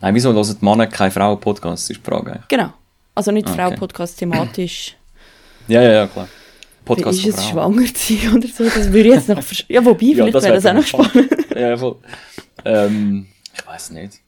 nein, 0.00 0.14
wieso 0.14 0.32
hören 0.32 0.56
Männer 0.60 0.86
keine 0.88 1.10
Frauen-Podcasts, 1.10 1.88
ist 1.88 1.96
die 1.98 2.10
Frage 2.10 2.32
eigentlich. 2.32 2.48
Genau. 2.48 2.72
Also 3.14 3.30
nicht 3.30 3.48
okay. 3.48 3.76
Podcast 3.76 4.18
thematisch. 4.18 4.96
Ja, 5.68 5.82
ja, 5.82 5.92
ja, 5.92 6.06
klar. 6.06 6.26
Wie 6.26 6.84
Podcast 6.84 7.24
ist 7.24 7.36
von 7.36 7.44
es 7.44 7.50
schwanger 7.50 7.94
zu 7.94 8.14
sein 8.16 8.36
oder 8.36 8.48
so? 8.48 8.64
Das 8.64 8.92
würde 8.92 9.08
ich 9.08 9.14
jetzt 9.14 9.28
noch. 9.28 9.42
Ja, 9.68 9.84
wobei, 9.84 10.06
Ja, 10.06 10.14
vielleicht 10.14 10.34
das 10.34 10.44
wäre 10.44 10.54
das 10.54 10.66
auch 10.66 10.74
noch 10.74 10.86
spannend. 10.86 11.46
ja, 11.54 11.76
voll. 11.76 11.96
Ähm, 12.64 13.26
ich 13.54 13.66
weiß 13.66 13.90
nicht. 13.90 14.20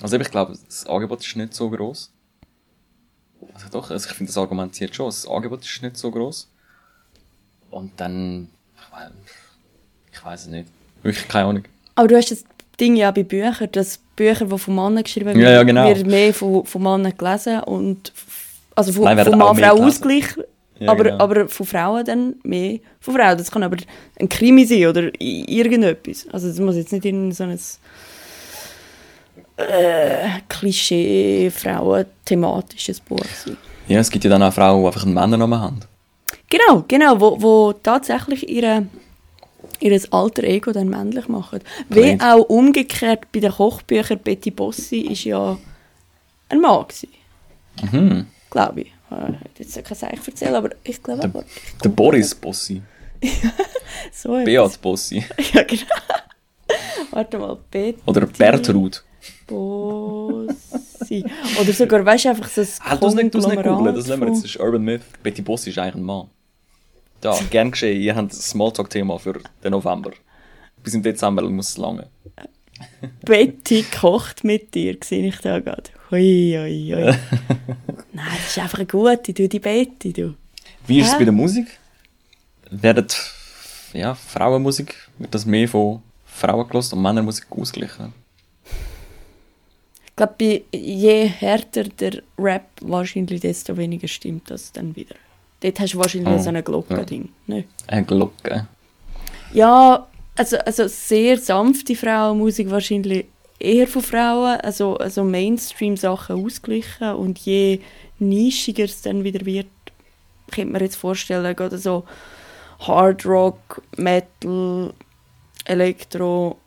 Also 0.00 0.18
ich 0.18 0.30
glaube, 0.30 0.56
das 0.66 0.86
Angebot 0.86 1.20
ist 1.24 1.34
nicht 1.36 1.54
so 1.54 1.70
groß. 1.70 2.12
Also 3.54 3.66
doch, 3.72 3.90
also 3.90 4.08
ich 4.08 4.14
finde, 4.14 4.30
das 4.30 4.38
argumentiert 4.38 4.94
schon. 4.94 5.06
Das 5.06 5.26
Angebot 5.26 5.64
ist 5.64 5.82
nicht 5.82 5.96
so 5.96 6.10
groß. 6.10 6.48
Und 7.70 7.92
dann, 8.00 8.48
ich 8.76 8.92
weiß, 8.92 9.10
ich 10.12 10.24
weiß 10.24 10.40
es 10.42 10.46
nicht. 10.48 10.68
Wirklich 11.04 11.28
keine 11.28 11.46
Ahnung. 11.48 11.62
Aber 11.94 12.08
du 12.08 12.16
hast 12.16 12.32
das 12.32 12.44
Ding 12.80 12.96
ja 12.96 13.12
bei 13.12 13.22
Büchern, 13.22 13.68
dass 13.70 13.98
Bücher, 14.16 14.46
die 14.46 14.58
von 14.58 14.74
Männern 14.74 15.04
geschrieben 15.04 15.26
werden, 15.26 15.40
Ja, 15.40 15.50
ja, 15.52 15.62
genau. 15.62 15.86
wird 15.88 16.04
mehr 16.06 16.34
von, 16.34 16.66
von 16.66 16.82
Männern 16.82 17.16
gelesen 17.16 17.60
und 17.60 18.12
also 18.74 18.92
von, 18.92 19.04
Nein, 19.04 19.16
werden 19.18 19.30
von 19.30 19.38
Mann, 19.38 19.56
Frau 19.56 19.80
ausgleich, 19.84 20.24
Ja, 20.80 20.90
aber, 20.90 21.04
genau. 21.04 21.22
aber 21.22 21.48
von 21.48 21.66
Frauen 21.66 22.04
dann 22.04 22.34
mehr 22.42 22.80
von 23.00 23.14
Frauen. 23.14 23.38
Das 23.38 23.50
kann 23.52 23.62
aber 23.62 23.76
ein 24.18 24.28
Krimi 24.28 24.64
sein 24.66 24.86
oder 24.86 25.10
irgendetwas. 25.20 26.26
Also 26.32 26.48
das 26.48 26.58
muss 26.58 26.74
jetzt 26.74 26.92
nicht 26.92 27.04
in 27.04 27.30
so 27.30 27.44
ein 27.44 27.56
äh, 29.56 30.40
Klischee-Frauen-thematisches 30.48 32.98
Buch 33.00 33.20
sein. 33.44 33.56
Ja, 33.86 34.00
es 34.00 34.10
gibt 34.10 34.24
ja 34.24 34.30
dann 34.30 34.42
auch 34.42 34.52
Frauen, 34.52 34.80
die 34.80 34.86
einfach 34.86 35.04
einen 35.04 35.14
Männernamen 35.14 35.60
haben. 35.60 35.80
Genau, 36.50 36.84
genau, 36.88 37.20
wo, 37.20 37.40
wo 37.40 37.72
tatsächlich 37.72 38.48
ihre, 38.48 38.86
ihr 39.80 40.00
alter 40.12 40.44
Ego 40.44 40.72
dann 40.72 40.88
männlich 40.88 41.28
machen. 41.28 41.60
Wie 41.88 42.18
auch 42.20 42.44
umgekehrt 42.48 43.30
bei 43.32 43.40
den 43.40 43.52
Kochbüchern, 43.52 44.18
Betty 44.18 44.50
Bossi 44.50 45.00
ist 45.00 45.24
ja 45.24 45.56
ein 46.48 46.60
Mann 46.60 46.86
gewesen, 46.88 47.08
Mhm. 47.92 48.26
glaube 48.50 48.82
ich. 48.82 48.86
Ich 49.10 49.40
hätte 49.40 49.62
jetzt 49.62 49.84
kein 49.84 49.96
Seich 49.96 50.18
erzählen, 50.26 50.54
aber 50.56 50.70
ich 50.82 51.02
glaube 51.02 51.20
Der- 51.20 51.30
aber... 51.30 51.44
Der 51.84 51.88
Boris 51.90 52.34
Bossi. 52.34 52.82
So. 54.12 54.42
Beat 54.44 54.80
Bossi. 54.82 55.24
Ja, 55.52 55.62
genau. 55.62 55.84
Warte 57.10 57.38
mal, 57.38 57.58
Betty 57.70 57.98
Oder 58.06 58.26
Bertrud. 58.26 59.04
Bossi. 59.46 61.24
Oder 61.60 61.72
sogar, 61.72 62.04
weißt 62.04 62.24
du, 62.24 62.28
einfach 62.30 62.48
so 62.48 62.60
ein 62.62 62.68
Ah, 62.80 62.96
du 62.96 63.08
nicht, 63.14 63.34
du's 63.34 63.46
nicht 63.46 63.62
googeln, 63.62 63.94
das 63.94 64.06
lassen 64.06 64.20
wir 64.20 64.28
jetzt, 64.28 64.44
das 64.44 64.50
ist 64.50 64.60
Urban 64.60 64.82
Myth. 64.82 65.02
Betty 65.22 65.42
Bossi 65.42 65.70
ist 65.70 65.78
eigentlich 65.78 65.96
ein 65.96 66.02
Mann. 66.02 66.28
Ja, 67.24 67.38
gern 67.50 67.70
geschehen, 67.70 68.00
ihr 68.02 68.14
habt 68.14 68.32
ein 68.32 68.36
Smalltalk-Thema 68.36 69.18
für 69.18 69.40
den 69.62 69.70
November. 69.70 70.10
Bis 70.82 70.92
im 70.92 71.02
Dezember 71.02 71.48
muss 71.48 71.70
es 71.70 71.78
lange. 71.78 72.06
Betty 73.24 73.82
kocht 73.98 74.44
mit 74.44 74.74
dir, 74.74 74.98
sehe 75.02 75.28
ich 75.28 75.38
da 75.38 75.58
gerade. 75.60 75.84
Hui, 76.10 76.54
hui, 76.54 76.92
hui. 76.94 77.04
Nein, 78.12 78.26
das 78.36 78.48
ist 78.48 78.58
einfach 78.58 78.78
eine 78.78 78.86
gute, 78.86 79.32
du, 79.32 79.48
die 79.48 79.58
Betty, 79.58 80.12
du. 80.12 80.34
Wie 80.86 81.00
ist 81.00 81.12
es 81.12 81.18
bei 81.18 81.24
der 81.24 81.32
Musik? 81.32 81.66
Werden, 82.70 83.06
ja, 83.94 84.14
Frauenmusik, 84.14 84.94
wird 85.18 85.34
das 85.34 85.46
mehr 85.46 85.66
von 85.66 86.02
Frauen 86.26 86.68
gelost 86.68 86.92
und 86.92 87.00
Männermusik 87.00 87.46
ausgeglichen? 87.50 88.12
Ich 90.06 90.16
glaube, 90.16 90.62
je 90.72 91.26
härter 91.26 91.84
der 91.84 92.22
Rap 92.38 92.68
wahrscheinlich, 92.82 93.40
desto 93.40 93.76
weniger 93.78 94.08
stimmt 94.08 94.50
das 94.50 94.72
dann 94.72 94.94
wieder. 94.94 95.14
Dort 95.64 95.80
hast 95.80 95.94
du 95.94 95.98
wahrscheinlich 95.98 96.34
Oh, 96.34 96.42
so 96.42 96.50
ein 96.50 96.62
Glockending. 96.62 97.30
Ne? 97.46 97.64
Eine 97.86 98.04
Glocke. 98.04 98.66
Ja, 99.54 100.06
also, 100.36 100.58
also 100.58 100.86
sehr 100.88 101.38
sanfte 101.38 101.96
Frauenmusik 101.96 102.70
wahrscheinlich 102.70 103.26
eher 103.58 103.86
von 103.88 104.02
Frauen, 104.02 104.60
also, 104.60 104.98
also 104.98 105.24
Mainstream-Sachen 105.24 106.44
ausgleichen 106.44 107.14
und 107.14 107.38
je 107.38 107.80
nischiger 108.18 108.84
es 108.84 109.00
dann 109.00 109.24
wieder 109.24 109.46
wird, 109.46 109.68
könnte 110.52 110.72
man 110.72 110.82
jetzt 110.82 110.96
vorstellen, 110.96 111.56
gerade 111.56 111.78
so 111.78 112.04
Hard 112.80 113.24
Rock, 113.24 113.80
Metal, 113.96 114.92
Elektro, 115.64 116.58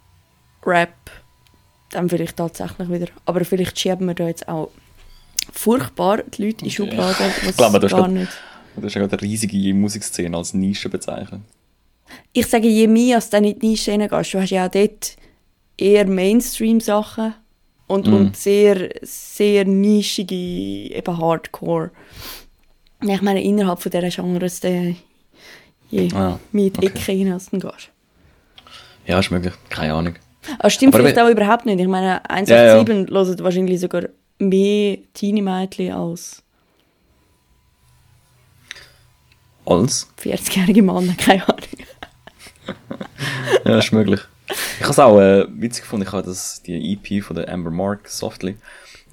Rap, 0.66 0.96
dann 1.92 2.10
vielleicht 2.10 2.38
tatsächlich 2.38 2.90
wieder. 2.90 3.08
Aber 3.26 3.46
vielleicht 3.46 3.78
schieben 3.78 4.08
wir 4.08 4.16
da 4.16 4.28
jetzt 4.28 4.48
auch 4.48 4.70
furchtbar 5.54 6.24
die 6.24 6.46
Leute 6.48 6.66
in 6.66 6.72
Schubladen, 6.72 7.32
was 7.46 7.58
glaube, 7.58 7.80
das 7.80 7.92
gar 7.92 8.10
grad- 8.10 8.28
nicht. 8.78 8.84
Du 8.84 8.88
hast 8.88 8.94
ja 8.96 9.02
gerade 9.02 9.14
eine 9.14 9.22
riesige 9.32 9.74
Musikszene 9.74 10.36
als 10.38 10.54
Nische 10.54 10.90
bezeichnet. 10.90 11.42
ich 12.34 12.48
sage, 12.48 12.68
je 12.68 12.88
mehr 12.88 13.16
als 13.18 13.30
du 13.30 13.38
in 13.38 13.44
die 13.60 13.68
Nische 13.68 13.92
reingehst, 13.92 14.34
du 14.34 14.40
hast 14.42 14.50
ja 14.52 14.66
auch 14.68 14.72
dort 14.72 15.18
eher 15.78 16.06
Mainstream-Sachen 16.08 17.34
und, 17.88 18.08
Mhm. 18.08 18.14
und 18.14 18.38
sehr, 18.38 18.90
sehr 19.02 19.66
nischige, 19.66 20.36
eben 20.36 21.18
Hardcore. 21.18 21.92
Ja, 23.04 23.16
Ich 23.16 23.22
meine, 23.22 23.44
innerhalb 23.44 23.80
von 23.82 23.92
dieser 23.92 24.10
Genres, 24.10 24.60
der, 24.62 24.94
je 25.90 26.12
Ah, 26.14 26.40
die 26.54 26.72
okay. 26.76 26.88
Ecke 26.88 27.12
hinein 27.12 27.40
du 27.52 27.60
gehst. 27.60 27.90
Ja, 29.06 29.20
ist 29.20 29.32
möglich. 29.32 29.54
Keine 29.70 29.94
Ahnung. 29.94 30.16
Aber 30.60 30.70
stimmt 30.70 30.94
Aber 30.96 31.04
vielleicht 31.04 31.20
auch 31.20 31.30
überhaupt 31.30 31.66
nicht. 31.66 31.80
Ich 31.80 31.88
meine, 31.88 32.22
Ja, 32.30 32.36
187 32.36 33.10
hören 33.12 33.40
wahrscheinlich 33.44 33.80
sogar 33.80 34.04
mehr 34.40 34.98
Teenie-Mädchen 35.14 35.92
als 35.94 36.44
Als? 39.68 40.08
40-jährige 40.22 40.82
Männer, 40.82 41.14
keine 41.18 41.48
Ahnung. 41.48 41.60
Ja, 43.66 43.80
ist 43.80 43.92
möglich. 43.92 44.22
Ich 44.50 44.84
habe 44.84 44.92
es 44.92 45.00
auch 45.00 45.20
äh, 45.20 45.46
witzig 45.50 45.84
gefunden. 45.84 46.08
Ich 46.08 46.14
habe 46.14 46.26
das, 46.26 46.62
die 46.64 46.94
EP 46.94 47.22
von 47.22 47.36
der 47.36 47.50
Amber 47.50 47.70
Mark, 47.70 48.08
Softly, 48.08 48.56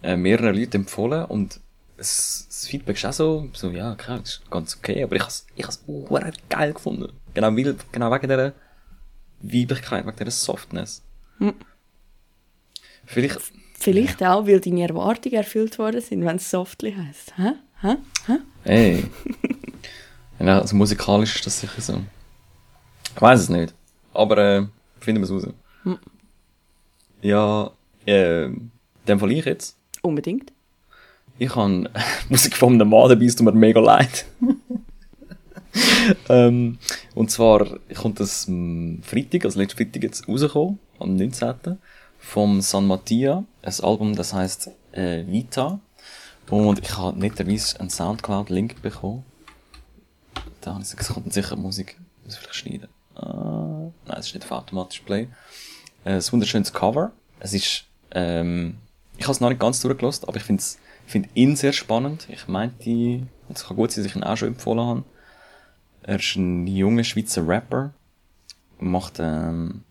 äh, 0.03 0.17
mehreren 0.17 0.55
Leuten 0.55 0.77
empfohlen 0.77 1.25
und 1.25 1.59
es, 1.97 2.47
das 2.49 2.69
Feedback 2.69 2.97
ist 2.97 3.05
auch 3.05 3.13
so, 3.13 3.49
so 3.53 3.71
ja, 3.71 3.95
klar, 3.97 4.21
das 4.21 4.35
ist 4.35 4.51
ganz 4.51 4.77
okay, 4.77 5.03
aber 5.03 5.17
ich 5.17 5.23
habe 5.23 5.31
es 5.31 5.47
ich 5.57 5.67
has 5.67 5.83
hure 5.87 6.33
geil 6.49 6.73
gefunden. 6.73 7.13
Genau, 7.35 7.49
weil, 7.49 7.77
genau 7.91 8.13
wegen 8.13 8.29
dieser 8.29 8.53
Weiblichkeit, 9.41 10.07
wegen 10.07 10.17
dieser 10.17 10.31
Softness. 10.31 11.03
Hm. 11.39 11.55
Vielleicht, 13.07 13.41
Vielleicht 13.77 14.23
auch, 14.23 14.47
weil 14.47 14.61
deine 14.61 14.89
Erwartungen 14.89 15.35
erfüllt 15.35 15.79
worden 15.79 16.01
sind, 16.01 16.25
wenn 16.25 16.37
es 16.37 16.49
Softly 16.51 16.95
heisst. 16.95 17.37
Hä? 17.37 17.53
Hä? 17.81 17.97
Hä? 18.27 18.39
ey. 18.65 19.05
ja, 20.39 20.61
also 20.61 20.77
musikalisch 20.77 21.37
ist 21.37 21.47
das 21.47 21.61
sicher 21.61 21.81
so. 21.81 22.01
Ich 23.15 23.23
weiß 23.23 23.41
es 23.41 23.49
nicht. 23.49 23.75
Aber 24.13 24.39
äh, 24.39 24.67
finden 25.01 25.23
wir 25.23 25.25
es 25.25 25.31
raus. 25.31 25.53
Hm. 25.85 25.99
Ja, 27.23 27.71
äh, 28.07 28.49
dem 29.07 29.19
Fall 29.19 29.33
ich 29.33 29.45
jetzt. 29.45 29.77
Unbedingt. 30.03 30.53
Ich 31.39 31.55
habe 31.55 31.91
Musik 32.29 32.57
von 32.57 32.75
einem 32.75 32.89
Mann 32.89 33.09
dabei, 33.09 33.25
es 33.25 33.37
tut 33.37 33.45
mir 33.45 33.53
mega 33.53 33.81
leid. 33.81 34.27
ähm, 36.29 36.79
und 37.15 37.31
zwar 37.31 37.79
kommt 37.95 38.21
das 38.21 38.45
Freitag, 39.03 39.45
also 39.45 39.59
letzten 39.59 39.77
Freitag 39.77 40.03
jetzt 40.03 40.29
rausgekommen, 40.29 40.79
am 40.99 41.17
19. 41.17 41.79
vom 42.19 42.61
San 42.61 42.87
Mattia, 42.87 43.45
ein 43.63 43.75
Album, 43.83 44.15
das 44.15 44.33
heißt 44.33 44.71
äh, 44.93 45.25
Vita. 45.27 45.81
Und 46.51 46.79
ich 46.79 46.97
habe 46.97 47.19
netterweise 47.19 47.81
einen 47.81 47.91
Soundcloud-Link 47.91 48.83
bekommen. 48.83 49.25
Da 50.61 50.73
habe 50.73 50.83
ich 50.83 50.91
gesagt, 50.91 51.03
es 51.03 51.15
kommt 51.15 51.33
sicher 51.33 51.57
Musik. 51.57 51.97
Ich 52.19 52.25
muss 52.25 52.37
vielleicht 52.37 52.55
schneiden. 52.55 52.89
Ah, 53.15 53.91
nein, 54.07 54.19
es 54.19 54.27
ist 54.27 54.35
nicht 54.35 54.45
auf 54.45 54.53
automatisch 54.53 55.01
Play. 55.01 55.29
Äh, 56.05 56.15
ein 56.15 56.33
wunderschönes 56.33 56.73
Cover. 56.73 57.13
Es 57.41 57.53
ist, 57.53 57.85
ähm, 58.13 58.79
ich 59.17 59.25
habe 59.25 59.33
es 59.33 59.41
noch 59.41 59.49
nicht 59.49 59.61
ganz 59.61 59.81
durchgelassen, 59.81 60.29
aber 60.29 60.37
ich 60.37 60.43
finde 60.43 60.63
find 61.07 61.29
ihn 61.35 61.57
sehr 61.57 61.73
spannend. 61.73 62.27
Ich 62.31 62.49
meinte, 62.49 63.27
es 63.49 63.67
kann 63.67 63.77
gut 63.77 63.93
sein, 63.93 64.05
dass 64.05 64.11
ich 64.11 64.17
ihn 64.17 64.25
auch 64.25 64.37
schon 64.37 64.49
empfohlen 64.49 64.87
habe. 64.87 65.05
Er 66.03 66.19
ist 66.19 66.37
ein 66.37 66.67
junger 66.67 67.05
Schweizer 67.05 67.47
Rapper. 67.47 67.93
Macht, 68.79 69.19
ähm, 69.19 69.85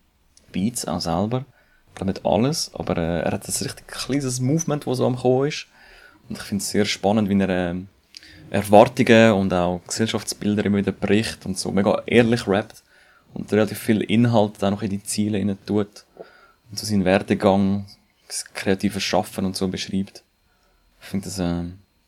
Beats 0.52 0.86
auch 0.86 1.00
selber. 1.00 1.44
Ich 1.96 2.04
nicht 2.04 2.26
alles, 2.26 2.72
aber 2.74 2.96
äh, 2.96 3.20
er 3.20 3.32
hat 3.32 3.46
ein 3.46 3.52
richtig 3.52 3.86
kleines 3.86 4.40
Movement, 4.40 4.86
das 4.86 4.98
so 4.98 5.06
am 5.06 5.16
Kommen 5.16 5.48
ist. 5.48 5.66
Und 6.28 6.38
ich 6.38 6.42
finde 6.44 6.62
es 6.62 6.70
sehr 6.70 6.84
spannend, 6.84 7.28
wie 7.28 7.40
er 7.40 7.48
ähm, 7.48 7.88
Erwartungen 8.50 9.32
und 9.32 9.52
auch 9.52 9.80
Gesellschaftsbilder 9.86 10.64
immer 10.64 10.78
wieder 10.78 10.92
bricht 10.92 11.44
und 11.46 11.58
so 11.58 11.70
mega 11.70 12.02
ehrlich 12.06 12.46
rappt 12.46 12.82
und 13.32 13.52
relativ 13.52 13.78
viel 13.78 14.00
Inhalt 14.02 14.54
da 14.60 14.70
noch 14.70 14.82
in 14.82 14.90
die 14.90 15.02
Ziele 15.02 15.38
rein 15.38 15.58
tut 15.66 16.04
und 16.70 16.78
so 16.78 16.86
seinen 16.86 17.04
Werdegang, 17.04 17.86
das 18.28 18.44
kreative 18.54 19.00
Schaffen 19.00 19.44
und 19.44 19.56
so 19.56 19.68
beschreibt. 19.68 20.22
Ich 21.00 21.08
finde 21.08 21.26
das, 21.26 21.38
äh, 21.38 21.64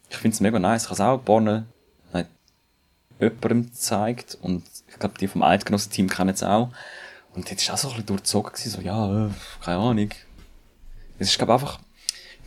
ich 0.09 0.17
finde 0.17 0.35
es 0.35 0.41
mega 0.41 0.59
nice. 0.59 0.85
Ich 0.85 0.91
habe 0.91 0.95
es 0.95 1.01
auch 1.01 1.25
paar 1.25 1.41
nein, 1.41 1.67
jemandem 3.21 3.67
gezeigt 3.67 4.39
und 4.41 4.65
ich 4.89 4.99
glaube, 4.99 5.19
die 5.19 5.29
vom 5.29 5.43
Eidgenossen-Team 5.43 6.09
kennen 6.09 6.31
es 6.31 6.43
auch. 6.43 6.71
Und 7.35 7.51
jetzt 7.51 7.63
ist 7.63 7.71
auch 7.71 7.77
so 7.77 7.89
ein 7.89 7.93
bisschen 7.93 8.07
durchzogen 8.07 8.53
so, 8.55 8.81
ja, 8.81 9.27
äh, 9.27 9.31
keine 9.63 9.79
Ahnung. 9.79 10.11
Es 11.19 11.29
ist, 11.29 11.39
glaube 11.39 11.53
einfach, 11.53 11.81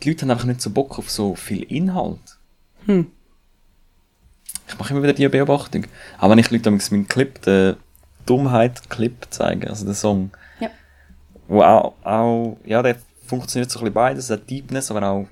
die 0.02 0.08
Leute 0.08 0.22
haben 0.22 0.30
einfach 0.30 0.46
nicht 0.46 0.60
so 0.60 0.70
Bock 0.70 0.98
auf 0.98 1.10
so 1.10 1.34
viel 1.34 1.62
Inhalt. 1.62 2.38
Hm. 2.86 3.12
Ich 4.70 4.78
mache 4.78 4.94
immer 4.94 5.02
wieder 5.02 5.12
die 5.12 5.28
Beobachtung. 5.28 5.86
Auch 6.18 6.30
wenn 6.30 6.38
ich 6.38 6.50
Leute 6.50 6.70
meinen 6.70 7.08
Clip, 7.08 7.42
den 7.42 7.74
Dummheit-Clip 8.26 9.26
zeige, 9.30 9.68
also 9.68 9.84
den 9.84 9.94
Song. 9.94 10.30
Ja. 10.60 10.70
Wo 11.48 11.62
auch, 11.62 11.94
auch, 12.04 12.56
ja, 12.64 12.80
der 12.80 12.96
funktioniert 13.26 13.68
so 13.68 13.80
ein 13.80 13.84
bisschen 13.84 13.94
beides, 13.94 14.30
hat 14.30 14.48
Deepness, 14.48 14.92
aber 14.92 15.02
auch 15.08 15.26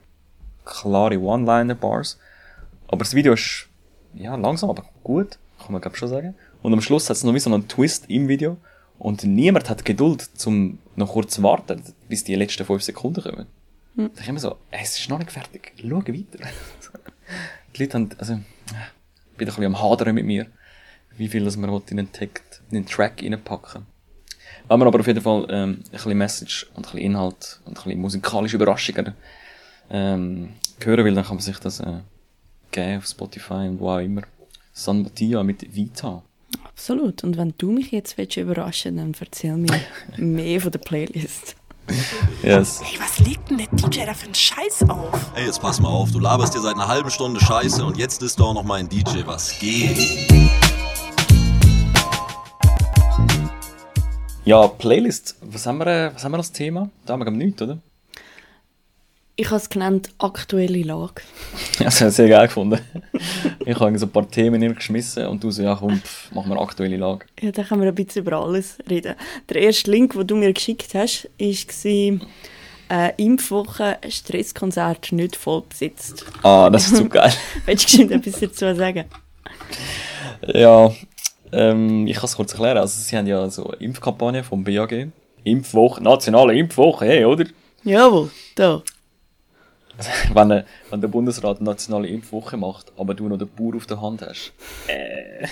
klare 0.64 1.20
One-Liner-Bars. 1.20 2.18
Aber 2.88 2.98
das 2.98 3.14
Video 3.14 3.34
ist, 3.34 3.68
ja, 4.14 4.34
langsam, 4.34 4.70
aber 4.70 4.84
gut, 5.04 5.38
kann 5.58 5.72
man 5.72 5.80
glaube 5.80 5.96
schon 5.96 6.08
sagen. 6.08 6.34
Und 6.62 6.72
am 6.72 6.80
Schluss 6.80 7.08
hat 7.08 7.16
es 7.16 7.22
noch 7.22 7.34
wie 7.34 7.38
so 7.38 7.52
einen 7.52 7.68
Twist 7.68 8.10
im 8.10 8.26
Video. 8.26 8.56
Und 8.98 9.22
niemand 9.22 9.70
hat 9.70 9.84
Geduld, 9.84 10.22
zum 10.36 10.80
noch 10.96 11.12
kurz 11.12 11.34
zu 11.34 11.44
warten, 11.44 11.80
bis 12.08 12.24
die 12.24 12.34
letzten 12.34 12.64
fünf 12.64 12.82
Sekunden 12.82 13.22
kommen. 13.22 13.46
Hm. 13.94 14.10
Da 14.16 14.20
ich 14.20 14.28
immer 14.28 14.40
so, 14.40 14.56
es 14.72 14.98
ist 14.98 15.08
noch 15.08 15.18
nicht 15.18 15.30
fertig, 15.30 15.74
schau 15.80 15.98
weiter. 15.98 16.08
die 17.76 17.82
Leute 17.82 17.94
haben, 17.94 18.10
also, 18.18 18.40
bin 19.38 19.48
ein 19.48 19.54
bisschen 19.54 19.64
am 19.64 19.80
Hadern 19.80 20.14
mit 20.14 20.26
mir, 20.26 20.46
wie 21.16 21.28
viel 21.28 21.44
das 21.44 21.56
man 21.56 21.70
will 21.70 21.82
in 21.90 21.98
einen 21.98 22.12
Text, 22.12 22.62
in 22.70 22.76
einen 22.76 22.86
Track 22.86 23.22
reinpacken. 23.22 23.86
Wenn 24.68 24.78
man 24.78 24.88
aber 24.88 25.00
auf 25.00 25.06
jeden 25.06 25.22
Fall 25.22 25.46
ähm, 25.50 25.78
ein 25.84 25.90
bisschen 25.90 26.18
Message 26.18 26.66
und 26.74 26.78
ein 26.78 26.82
bisschen 26.82 26.98
Inhalt 26.98 27.60
und 27.64 27.78
ein 27.78 27.84
bisschen 27.84 28.00
musikalische 28.00 28.56
Überraschungen 28.56 29.14
ähm, 29.90 30.50
hören 30.82 31.04
will, 31.04 31.14
dann 31.14 31.24
kann 31.24 31.36
man 31.36 31.42
sich 31.42 31.58
das 31.58 31.80
äh, 31.80 32.00
geben 32.70 32.98
auf 32.98 33.06
Spotify 33.06 33.68
und 33.68 33.80
wo 33.80 33.90
auch 33.90 33.98
immer. 33.98 34.22
San 34.72 35.02
Mattia 35.02 35.42
mit 35.42 35.74
Vita. 35.74 36.22
Absolut. 36.64 37.24
Und 37.24 37.36
wenn 37.36 37.54
du 37.58 37.72
mich 37.72 37.90
jetzt 37.90 38.18
willst 38.18 38.36
überraschen 38.36 38.96
dann 38.96 39.14
erzähl 39.18 39.56
mir 39.56 39.80
mehr 40.16 40.60
von 40.60 40.70
der 40.70 40.78
Playlist. 40.78 41.56
Yes. 42.42 42.82
Ey, 42.82 42.98
was 43.00 43.18
legt 43.18 43.50
denn 43.50 43.58
der 43.58 43.66
DJ 43.68 44.04
da 44.06 44.14
für 44.14 44.26
einen 44.26 44.34
Scheiß 44.34 44.88
auf? 44.88 45.10
Ey, 45.34 45.46
jetzt 45.46 45.60
pass 45.60 45.80
mal 45.80 45.88
auf, 45.88 46.10
du 46.12 46.18
laberst 46.18 46.54
dir 46.54 46.60
seit 46.60 46.74
einer 46.74 46.88
halben 46.88 47.10
Stunde 47.10 47.40
Scheiße 47.40 47.84
und 47.84 47.96
jetzt 47.96 48.22
ist 48.22 48.38
du 48.38 48.44
auch 48.44 48.54
noch 48.54 48.64
mal 48.64 48.76
ein 48.76 48.88
DJ. 48.88 49.22
Was 49.24 49.58
geht? 49.58 49.98
Ja, 54.44 54.66
Playlist. 54.66 55.36
Was 55.42 55.66
haben 55.66 55.78
wir, 55.78 56.12
was 56.14 56.24
haben 56.24 56.32
wir 56.32 56.38
als 56.38 56.52
Thema? 56.52 56.90
Da 57.04 57.12
haben 57.12 57.20
wir 57.20 57.24
glaube 57.24 57.38
nichts, 57.38 57.60
oder? 57.60 57.78
Ich 59.40 59.46
habe 59.46 59.56
es 59.58 59.70
genannt 59.70 60.10
aktuelle 60.18 60.82
Lage. 60.82 61.22
Ja, 61.78 61.84
das 61.84 62.00
habe 62.00 62.10
ich 62.10 62.16
sehr 62.16 62.28
geil 62.28 62.48
gefunden. 62.48 62.80
ich 63.64 63.78
habe 63.78 63.96
so 63.96 64.06
ein 64.06 64.10
paar 64.10 64.28
Themen 64.28 64.74
geschmissen 64.74 65.26
und 65.26 65.44
du 65.44 65.52
so, 65.52 65.62
ja 65.62 65.76
komm, 65.76 66.00
pff, 66.00 66.32
machen 66.32 66.50
wir 66.50 66.60
aktuelle 66.60 66.96
Lage. 66.96 67.24
Ja, 67.40 67.52
da 67.52 67.62
können 67.62 67.82
wir 67.82 67.88
ein 67.88 67.94
bisschen 67.94 68.22
über 68.22 68.42
alles 68.42 68.78
reden. 68.90 69.14
Der 69.48 69.62
erste 69.62 69.92
Link, 69.92 70.14
den 70.14 70.26
du 70.26 70.34
mir 70.34 70.52
geschickt 70.52 70.92
hast, 70.94 71.30
war 71.38 72.20
äh, 72.90 73.12
Impfwoche 73.16 73.98
Stresskonzert 74.08 75.12
nicht 75.12 75.36
voll 75.36 75.62
besetzt. 75.68 76.24
Ah, 76.42 76.68
das 76.68 76.88
ist 76.88 76.96
zu 76.96 77.08
geil. 77.08 77.32
Willst 77.64 77.96
du 77.96 78.02
etwas 78.10 78.40
dazu 78.40 78.74
sagen? 78.74 79.04
Ja, 80.52 80.92
ähm, 81.52 82.08
ich 82.08 82.16
kann 82.16 82.24
es 82.24 82.34
kurz 82.34 82.52
erklären. 82.54 82.78
Also, 82.78 83.00
sie 83.00 83.16
haben 83.16 83.28
ja 83.28 83.48
so 83.50 83.70
eine 83.70 83.76
Impfkampagne 83.76 84.42
vom 84.42 84.64
BAG. 84.64 85.12
Impfwoche, 85.44 86.02
nationale 86.02 86.54
Impfwoche, 86.58 87.06
hey, 87.06 87.24
oder? 87.24 87.44
Jawohl, 87.84 88.32
da. 88.56 88.82
wenn, 90.32 90.64
wenn 90.90 91.00
der 91.00 91.08
Bundesrat 91.08 91.58
eine 91.58 91.70
nationale 91.70 92.08
Impfwoche 92.08 92.56
macht, 92.56 92.92
aber 92.96 93.14
du 93.14 93.28
noch 93.28 93.38
den 93.38 93.48
Bauer 93.48 93.76
auf 93.76 93.86
der 93.86 94.00
Hand 94.00 94.22
hast. 94.22 94.52
Äh. 94.86 95.46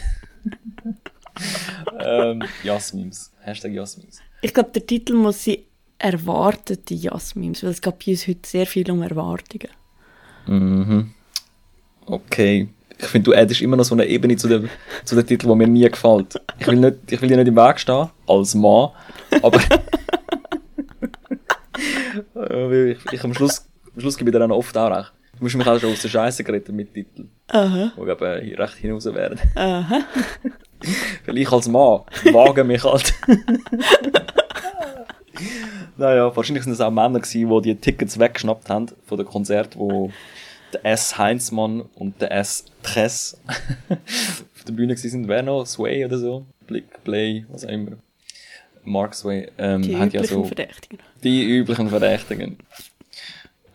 ähm, 2.00 2.42
Jasmins. 2.62 3.32
Hashtag 3.40 3.72
Jasmins. 3.72 4.20
Ich 4.42 4.54
glaube, 4.54 4.70
der 4.70 4.86
Titel 4.86 5.14
muss 5.14 5.44
sein 5.44 5.58
«Erwartete 5.98 6.94
Jasmins», 6.94 7.62
weil 7.62 7.70
es 7.70 7.80
geht 7.80 7.98
bei 7.98 8.12
uns 8.12 8.28
heute 8.28 8.48
sehr 8.48 8.66
viel 8.66 8.90
um 8.90 9.02
Erwartungen. 9.02 9.70
Mhm. 10.46 11.12
Okay. 12.06 12.68
Ich 12.98 13.06
finde, 13.06 13.30
du 13.30 13.36
addest 13.36 13.60
immer 13.60 13.76
noch 13.76 13.84
so 13.84 13.94
eine 13.94 14.06
Ebene 14.06 14.36
zu 14.36 14.48
dem, 14.48 14.70
zu 15.04 15.16
dem 15.16 15.26
Titel, 15.26 15.48
der 15.48 15.56
mir 15.56 15.66
nie 15.66 15.88
gefällt. 15.88 16.40
Ich 16.58 16.66
will, 16.66 16.76
nicht, 16.76 16.96
ich 17.10 17.20
will 17.20 17.28
dir 17.28 17.36
nicht 17.36 17.48
im 17.48 17.56
Weg 17.56 17.78
stehen, 17.78 18.08
als 18.26 18.54
Mann, 18.54 18.90
aber... 19.42 19.60
Äh, 22.34 22.92
ich, 22.92 22.98
ich, 23.12 23.24
am, 23.24 23.34
Schluss, 23.34 23.66
am 23.96 24.00
Schluss 24.00 24.16
gebe 24.16 24.30
ich 24.30 24.34
dir 24.34 24.38
dann 24.40 24.52
oft 24.52 24.76
auch 24.78 24.90
recht. 24.96 25.12
Du 25.38 25.44
musst 25.44 25.56
mich 25.56 25.66
auch 25.66 25.78
schon 25.80 25.92
aus 25.92 26.00
der 26.02 26.08
Scheiße 26.08 26.44
gerettet 26.44 26.74
mit 26.74 26.94
Titeln. 26.94 27.30
Aha, 27.48 27.92
Die 27.96 28.04
glaube 28.04 28.42
ich 28.44 28.58
recht 28.58 28.74
hinaus 28.76 29.04
werden. 29.06 29.38
aha. 29.54 30.00
Weil 31.26 31.38
ich 31.38 31.50
als 31.50 31.68
Mann 31.68 32.02
wage 32.32 32.62
mich 32.64 32.84
halt. 32.84 33.12
naja, 35.96 36.34
wahrscheinlich 36.34 36.64
sind 36.64 36.72
es 36.74 36.80
auch 36.80 36.90
Männer 36.90 37.20
gewesen, 37.20 37.62
die 37.62 37.74
die 37.74 37.80
Tickets 37.80 38.18
weggeschnappt 38.18 38.68
haben 38.70 38.86
von 39.06 39.18
dem 39.18 39.26
Konzert, 39.26 39.76
wo 39.76 40.10
der 40.72 40.84
S. 40.84 41.16
Heinzmann 41.16 41.82
und 41.94 42.20
der 42.20 42.32
S. 42.32 42.64
Tress 42.82 43.40
auf 43.88 44.64
der 44.66 44.72
Bühne 44.72 44.94
gewesen 44.94 45.10
sind. 45.10 45.28
Wer 45.28 45.42
noch? 45.42 45.64
Sway 45.66 46.04
oder 46.04 46.18
so? 46.18 46.46
Blick, 46.66 47.02
Play, 47.04 47.44
was 47.48 47.64
auch 47.64 47.70
immer. 47.70 47.92
Mark 48.84 49.14
Sway, 49.14 49.48
ähm, 49.58 49.82
Die 49.82 49.96
haben 49.96 50.10
ja 50.10 50.20
üblichen 50.20 50.42
so, 50.42 50.44
Verdächtigen. 50.44 50.98
die 51.24 51.44
üblichen 51.44 51.88
Verdächtigen, 51.88 52.58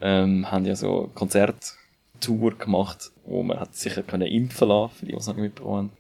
ähm, 0.01 0.51
haben 0.51 0.65
ja 0.65 0.75
so 0.75 1.09
Konzerttour 1.15 2.57
gemacht, 2.57 3.11
wo 3.25 3.43
man 3.43 3.59
hat 3.59 3.75
sicher 3.75 4.03
können 4.03 4.27
impfen 4.27 4.67
lassen, 4.67 4.95
für 4.95 5.05
die, 5.05 5.11
die 5.11 5.17
es 5.17 5.27
nicht 5.27 5.37
mitbekommen 5.37 5.77
haben. 5.77 5.91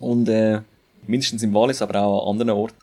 Und 0.00 0.28
äh, 0.28 0.60
mindestens 1.06 1.42
im 1.42 1.54
Wallis, 1.54 1.82
aber 1.82 2.02
auch 2.02 2.22
an 2.26 2.32
anderen 2.32 2.50
Orten, 2.50 2.76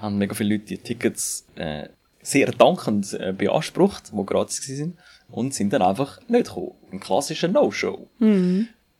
haben 0.00 0.18
mega 0.18 0.34
viele 0.34 0.54
Leute 0.54 0.66
die 0.66 0.78
Tickets 0.78 1.46
äh, 1.56 1.88
sehr 2.22 2.52
dankend 2.52 3.12
äh, 3.14 3.32
beansprucht, 3.32 4.12
die 4.12 4.26
gratis 4.26 4.58
sind, 4.58 4.96
und 5.30 5.54
sind 5.54 5.72
dann 5.72 5.82
einfach 5.82 6.20
nicht 6.28 6.48
gekommen. 6.48 6.72
Ein 6.92 7.00
klassischer 7.00 7.48
No-Show. 7.48 8.08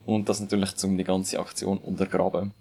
Und 0.06 0.28
das 0.28 0.40
natürlich, 0.40 0.72
um 0.84 0.96
die 0.96 1.04
ganze 1.04 1.38
Aktion 1.38 1.78
untergraben. 1.78 2.52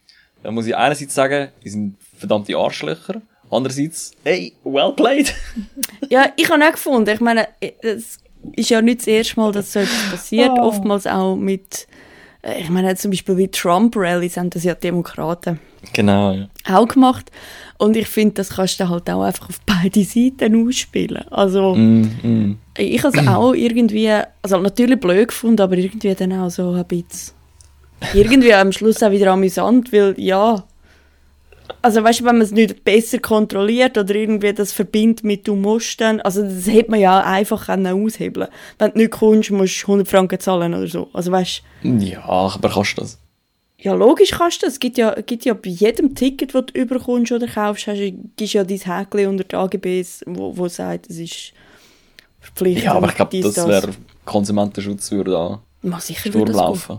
Da 0.43 0.51
muss 0.51 0.67
ich 0.67 0.75
einerseits 0.75 1.15
sagen, 1.15 1.49
die 1.63 1.69
sind 1.69 1.97
verdammte 2.17 2.57
Arschlöcher. 2.57 3.21
Andererseits, 3.49 4.11
hey, 4.23 4.53
well 4.63 4.91
played. 4.93 5.33
Ja, 6.09 6.27
ich 6.37 6.49
habe 6.49 6.63
auch 6.65 6.71
gefunden, 6.71 7.09
ich 7.09 7.19
meine, 7.19 7.47
es 7.81 8.19
ist 8.55 8.69
ja 8.69 8.81
nicht 8.81 8.99
das 9.01 9.07
erste 9.07 9.39
Mal, 9.39 9.51
dass 9.51 9.73
so 9.73 9.79
etwas 9.79 10.11
passiert, 10.11 10.51
Oh. 10.57 10.61
oftmals 10.67 11.05
auch 11.05 11.35
mit, 11.35 11.87
äh, 12.43 12.61
ich 12.61 12.69
meine 12.69 12.95
zum 12.95 13.11
Beispiel 13.11 13.35
wie 13.37 13.47
Trump-Rallies 13.49 14.37
haben 14.37 14.49
das 14.49 14.63
ja 14.63 14.73
Demokraten 14.75 15.59
genau, 15.93 16.31
ja. 16.33 16.47
auch 16.65 16.87
gemacht 16.87 17.29
und 17.77 17.97
ich 17.97 18.07
finde, 18.07 18.35
das 18.35 18.49
kannst 18.51 18.79
du 18.79 18.87
halt 18.87 19.09
auch 19.09 19.23
einfach 19.23 19.49
auf 19.49 19.59
beide 19.65 20.03
Seiten 20.03 20.67
ausspielen. 20.67 21.23
Also 21.29 21.75
Mm, 21.75 22.01
mm. 22.23 22.57
ich 22.77 23.03
habe 23.03 23.17
es 23.19 23.27
auch 23.35 23.53
irgendwie, 23.53 24.09
also 24.41 24.59
natürlich 24.59 24.99
blöd 24.99 25.27
gefunden, 25.29 25.61
aber 25.61 25.77
irgendwie 25.77 26.13
dann 26.15 26.33
auch 26.33 26.49
so 26.49 26.71
ein 26.71 26.85
bisschen, 26.85 27.33
irgendwie 28.13 28.53
am 28.53 28.71
Schluss 28.71 29.03
auch 29.03 29.11
wieder 29.11 29.31
amüsant, 29.31 29.91
weil 29.91 30.13
ja, 30.17 30.63
also 31.81 32.03
weißt 32.03 32.19
du, 32.21 32.25
wenn 32.25 32.37
man 32.37 32.41
es 32.45 32.51
nicht 32.51 32.83
besser 32.83 33.19
kontrolliert 33.19 33.97
oder 33.97 34.13
irgendwie 34.15 34.53
das 34.53 34.71
verbindet 34.73 35.23
mit 35.23 35.47
du 35.47 35.55
musst 35.55 35.99
dann, 36.01 36.21
also 36.21 36.41
das 36.43 36.67
hätte 36.67 36.91
man 36.91 36.99
ja 36.99 37.21
einfach 37.21 37.67
aushebeln 37.69 38.47
Wenn 38.79 38.91
du 38.91 38.97
nicht 38.97 39.11
kommst, 39.11 39.51
musst 39.51 39.81
du 39.83 39.87
100 39.87 40.07
Franken 40.07 40.39
zahlen 40.39 40.73
oder 40.73 40.87
so. 40.87 41.09
Also 41.13 41.31
weißt 41.31 41.61
Ja, 41.83 42.23
aber 42.25 42.69
kannst 42.69 42.97
du 42.97 43.01
das? 43.01 43.19
ja 43.79 43.93
logisch 43.93 44.31
kannst 44.31 44.61
du 44.61 44.65
das. 44.65 44.73
Es 44.73 44.79
gibt 44.79 44.97
ja, 44.97 45.13
gibt 45.21 45.45
ja 45.45 45.53
bei 45.53 45.69
jedem 45.69 46.15
Ticket, 46.15 46.55
das 46.55 46.65
du 46.67 46.79
überkommst 46.81 47.31
oder 47.31 47.47
kaufst, 47.47 47.87
hast, 47.87 47.99
du- 47.99 48.11
gibst 48.35 48.53
ja 48.55 48.63
dein 48.63 48.77
Häkchen 48.79 49.27
unter 49.27 49.43
die 49.43 49.55
AGBs, 49.55 50.23
wo, 50.25 50.57
wo 50.57 50.67
sagt, 50.67 51.09
es 51.09 51.17
ist 51.19 51.53
verpflichtend. 52.39 52.85
Ja, 52.85 52.93
aber 52.93 53.09
ich 53.09 53.15
glaube, 53.15 53.39
das 53.39 53.67
wäre 53.67 53.89
Konsumentenschutz 54.25 55.11
würde 55.11 55.31
da 55.31 55.61
Ma, 55.83 55.99
sicher 55.99 56.33
würde 56.33 56.51
das 56.51 56.55
gehen. 56.55 56.65
durchlaufen. 56.65 56.97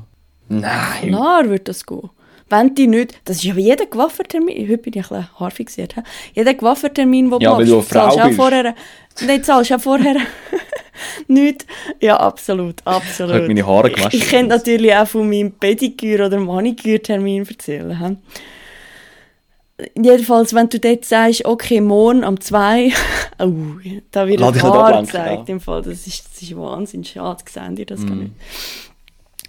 Nein. 0.48 1.08
Klar 1.08 1.48
wird 1.48 1.68
das 1.68 1.84
gehen. 1.84 2.10
Wenn 2.50 2.74
die 2.74 2.86
nicht, 2.86 3.18
das 3.26 3.36
ist 3.36 3.44
ja 3.44 3.56
wie 3.56 3.62
jeder 3.64 3.86
Coiffeurtermin, 3.86 4.68
heute 4.68 4.78
bin 4.78 4.92
ich 4.94 4.96
ein 4.96 5.08
bisschen 5.08 5.40
hart 5.40 5.52
fixiert, 5.52 5.96
hä? 5.96 6.02
jeder 6.34 6.54
Coiffeurtermin, 6.54 7.30
den 7.30 7.38
du 7.38 7.44
Ja, 7.44 7.52
weil 7.52 7.66
machst, 7.66 7.72
du 7.72 7.82
Frau 7.82 8.00
zahlst 8.08 8.18
auch 8.20 8.24
bist. 8.26 8.36
vorher, 8.36 8.74
nein, 9.26 9.44
zahlst 9.44 9.72
auch 9.72 9.80
vorher 9.80 10.16
nicht. 11.28 11.66
Ja, 12.00 12.16
absolut, 12.18 12.80
Ich 12.80 12.86
habe 12.86 12.96
absolut. 12.96 13.46
meine 13.48 13.66
Haare 13.66 13.88
Ich, 13.90 13.96
gewaschen. 13.96 14.18
ich 14.20 14.28
könnte 14.30 14.48
natürlich 14.56 14.94
auch 14.94 15.06
von 15.08 15.28
meinem 15.28 15.52
Pediküre- 15.52 16.26
oder 16.26 16.38
Maniküre-Termin 16.40 17.46
erzählen. 17.46 17.98
hä? 17.98 18.16
Jedenfalls, 19.94 20.54
wenn 20.54 20.68
du 20.68 20.80
dort 20.80 21.04
sagst, 21.04 21.44
okay, 21.44 21.80
morgen 21.80 22.24
um 22.24 22.40
zwei, 22.40 22.90
oh, 23.38 23.52
da 24.10 24.26
wird 24.26 24.40
Lass 24.40 24.56
ein 24.56 24.62
Haar 24.62 25.02
gezeigt. 25.02 25.48
ja. 25.48 25.54
Im 25.54 25.60
Fall, 25.60 25.82
das 25.82 26.04
ist, 26.06 26.24
das 26.32 26.42
ist 26.42 26.56
Wahnsinn, 26.56 27.04
schade, 27.04 27.44
sehen 27.48 27.76
die 27.76 27.86
das 27.86 28.00
Mhm. 28.00 28.06
gar 28.08 28.16
nicht. 28.16 28.32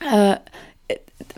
Äh, 0.02 0.36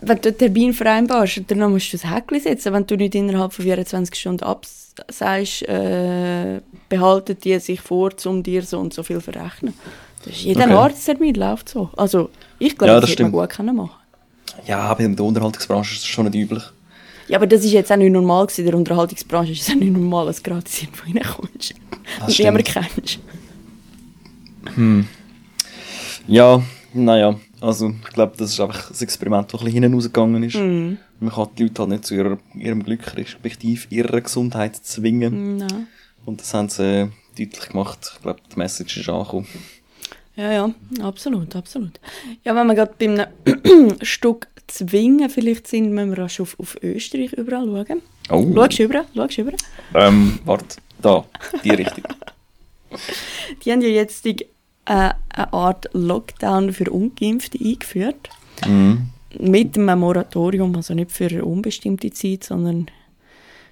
wenn 0.00 0.20
du 0.20 0.28
einen 0.28 0.38
Termin 0.38 0.72
vereinbarst, 0.72 1.42
dann 1.48 1.70
musst 1.70 1.92
du 1.92 1.96
das 1.98 2.10
Häkchen 2.10 2.40
setzen. 2.40 2.72
Wenn 2.72 2.86
du 2.86 2.96
nicht 2.96 3.14
innerhalb 3.14 3.52
von 3.52 3.64
24 3.64 4.14
Stunden 4.14 4.44
absagst, 4.44 5.62
äh, 5.68 6.60
behalten 6.88 7.36
die 7.42 7.58
sich 7.58 7.80
vor, 7.80 8.10
um 8.24 8.42
dir 8.42 8.62
so 8.62 8.78
und 8.78 8.92
so 8.94 9.02
viel 9.02 9.16
zu 9.20 9.32
verrechnen. 9.32 9.74
Das 10.24 10.34
ist 10.34 10.42
jeder 10.42 10.64
Okay. 10.64 10.72
Arzttermin 10.72 11.34
läuft 11.34 11.68
so. 11.68 11.90
Also, 11.96 12.30
ich 12.58 12.76
glaube, 12.76 12.92
Ja, 12.92 13.00
das, 13.00 13.02
das 13.02 13.10
hätte 13.12 13.22
man 13.24 13.32
gut 13.32 13.50
können 13.50 13.76
machen 13.76 13.96
Ja, 14.66 14.80
aber 14.80 15.00
in 15.00 15.16
der 15.16 15.24
Unterhaltungsbranche 15.24 15.94
ist 15.94 16.02
das 16.02 16.08
schon 16.08 16.26
nicht 16.26 16.34
üblich. 16.36 16.62
Ja, 17.28 17.38
aber 17.38 17.46
das 17.46 17.64
ist 17.64 17.72
jetzt 17.72 17.90
auch 17.90 17.96
nicht 17.96 18.12
normal 18.12 18.46
gewesen. 18.46 18.60
In 18.62 18.66
der 18.66 18.76
Unterhaltungsbranche 18.76 19.52
ist 19.52 19.62
es 19.62 19.70
auch 19.70 19.74
nicht 19.78 19.92
normal, 19.92 20.26
dass 20.26 20.42
du 20.42 20.50
gratis 20.50 20.82
irgendwo 20.82 21.04
reinkommst. 21.04 21.74
Und 22.26 22.38
niemand 22.38 22.64
kennst. 22.64 23.18
Ja, 26.28 26.62
naja, 26.92 27.34
also 27.62 27.90
ich 27.90 28.12
glaube, 28.12 28.34
das 28.36 28.50
ist 28.50 28.60
einfach 28.60 28.90
ein 28.90 29.00
Experiment, 29.00 29.52
das 29.52 29.60
ein 29.60 29.64
bisschen 29.66 29.82
hinten 29.82 29.94
rausgegangen 29.94 30.42
ist. 30.42 30.56
Mhm. 30.56 30.98
Man 31.20 31.32
kann 31.32 31.48
die 31.56 31.62
Leute 31.64 31.80
halt 31.82 31.90
nicht 31.90 32.04
zu 32.04 32.14
ihrer, 32.14 32.38
ihrem 32.54 32.82
Glück, 32.82 33.16
respektive 33.16 33.86
ihrer 33.90 34.20
Gesundheit 34.20 34.76
zwingen. 34.76 35.58
Nein. 35.58 35.86
Und 36.24 36.40
das 36.40 36.52
haben 36.54 36.68
sie 36.68 37.02
äh, 37.02 37.08
deutlich 37.38 37.68
gemacht. 37.68 38.12
Ich 38.14 38.22
glaube, 38.22 38.40
die 38.52 38.58
Message 38.58 38.96
ist 38.98 39.08
angekommen. 39.08 39.46
Ja, 40.34 40.52
ja, 40.52 40.70
absolut, 41.02 41.54
absolut. 41.54 42.00
Ja, 42.44 42.54
wenn 42.56 42.66
wir 42.66 42.74
gerade 42.74 42.94
bei 42.98 43.08
einem 43.08 43.96
Stück 44.02 44.48
zwingen 44.66 45.28
vielleicht 45.28 45.68
sind, 45.68 45.92
müssen 45.92 46.16
wir 46.16 46.24
auch 46.24 46.30
schon 46.30 46.44
auf, 46.44 46.58
auf 46.58 46.76
Österreich 46.82 47.32
überall 47.34 47.66
schauen. 47.66 48.02
Oh, 48.30 48.54
Schaust 48.54 48.78
du 48.78 48.82
überall? 48.84 49.04
Schaust 49.14 49.36
du 49.36 49.42
überall? 49.42 49.58
ähm, 49.94 50.38
warte, 50.44 50.76
da, 51.00 51.24
die 51.62 51.70
Richtung. 51.70 52.04
Die 53.64 53.72
haben 53.72 53.80
ja 53.80 53.88
jetzt 53.88 54.24
die, 54.26 54.36
äh, 54.86 55.10
eine 55.30 55.52
Art 55.52 55.88
Lockdown 55.92 56.72
für 56.72 56.90
Ungeimpfte 56.90 57.58
eingeführt. 57.62 58.28
mhm. 58.66 59.08
Mit 59.40 59.78
einem 59.78 59.98
Moratorium, 60.00 60.76
also 60.76 60.92
nicht 60.92 61.10
für 61.10 61.26
eine 61.26 61.42
unbestimmte 61.44 62.10
Zeit, 62.10 62.44
sondern 62.44 62.86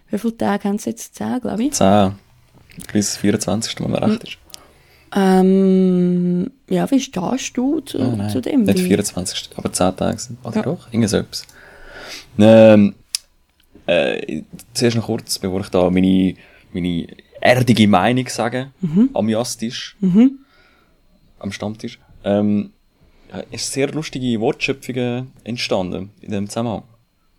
wie 0.09 0.19
viele 0.19 0.37
Tage 0.39 0.67
haben 0.69 0.79
sie 0.79 0.89
jetzt? 0.91 1.15
Zehn, 1.15 1.39
glaube 1.39 1.63
ich. 1.65 1.73
10 1.73 2.13
bis 2.93 3.19
24. 3.19 3.79
wenn 3.81 3.91
man 3.91 4.03
recht 4.05 4.25
ist. 4.25 4.39
Ähm, 5.15 6.51
ja, 6.69 6.91
wie 6.91 7.01
stehst 7.01 7.57
du 7.57 7.81
zu, 7.81 7.99
Oh, 7.99 8.29
zu 8.29 8.41
dem? 8.41 8.63
Nicht 8.63 8.79
Wie- 8.79 8.85
24. 8.89 9.51
Aber 9.57 9.73
10 9.73 9.97
Tage 9.97 10.19
sind. 10.19 10.39
Oder 10.45 10.57
Ja. 10.57 10.63
doch? 10.63 10.93
Irgend 10.93 11.11
so 11.11 11.19
etwas. 11.19 11.47
Ähm, 12.39 12.95
äh, 13.87 14.43
zuerst 14.73 14.97
noch 14.97 15.07
kurz, 15.07 15.39
bevor 15.39 15.61
ich 15.61 15.69
da 15.69 15.91
meine, 15.91 16.35
meine 16.73 17.07
erdige 17.41 17.87
Meinung 17.89 18.29
sagen, 18.29 18.73
am 19.15 19.29
Jastisch, 19.29 19.97
am 21.41 21.53
Stammtisch. 21.53 21.99
Ähm, 22.25 22.73
ja, 23.33 23.41
ist 23.51 23.73
sehr 23.73 23.91
lustige 23.93 24.41
Wortschöpfungen 24.41 25.33
entstanden 25.45 26.11
in 26.21 26.33
dem 26.33 26.49
Zusammenhang. 26.49 26.83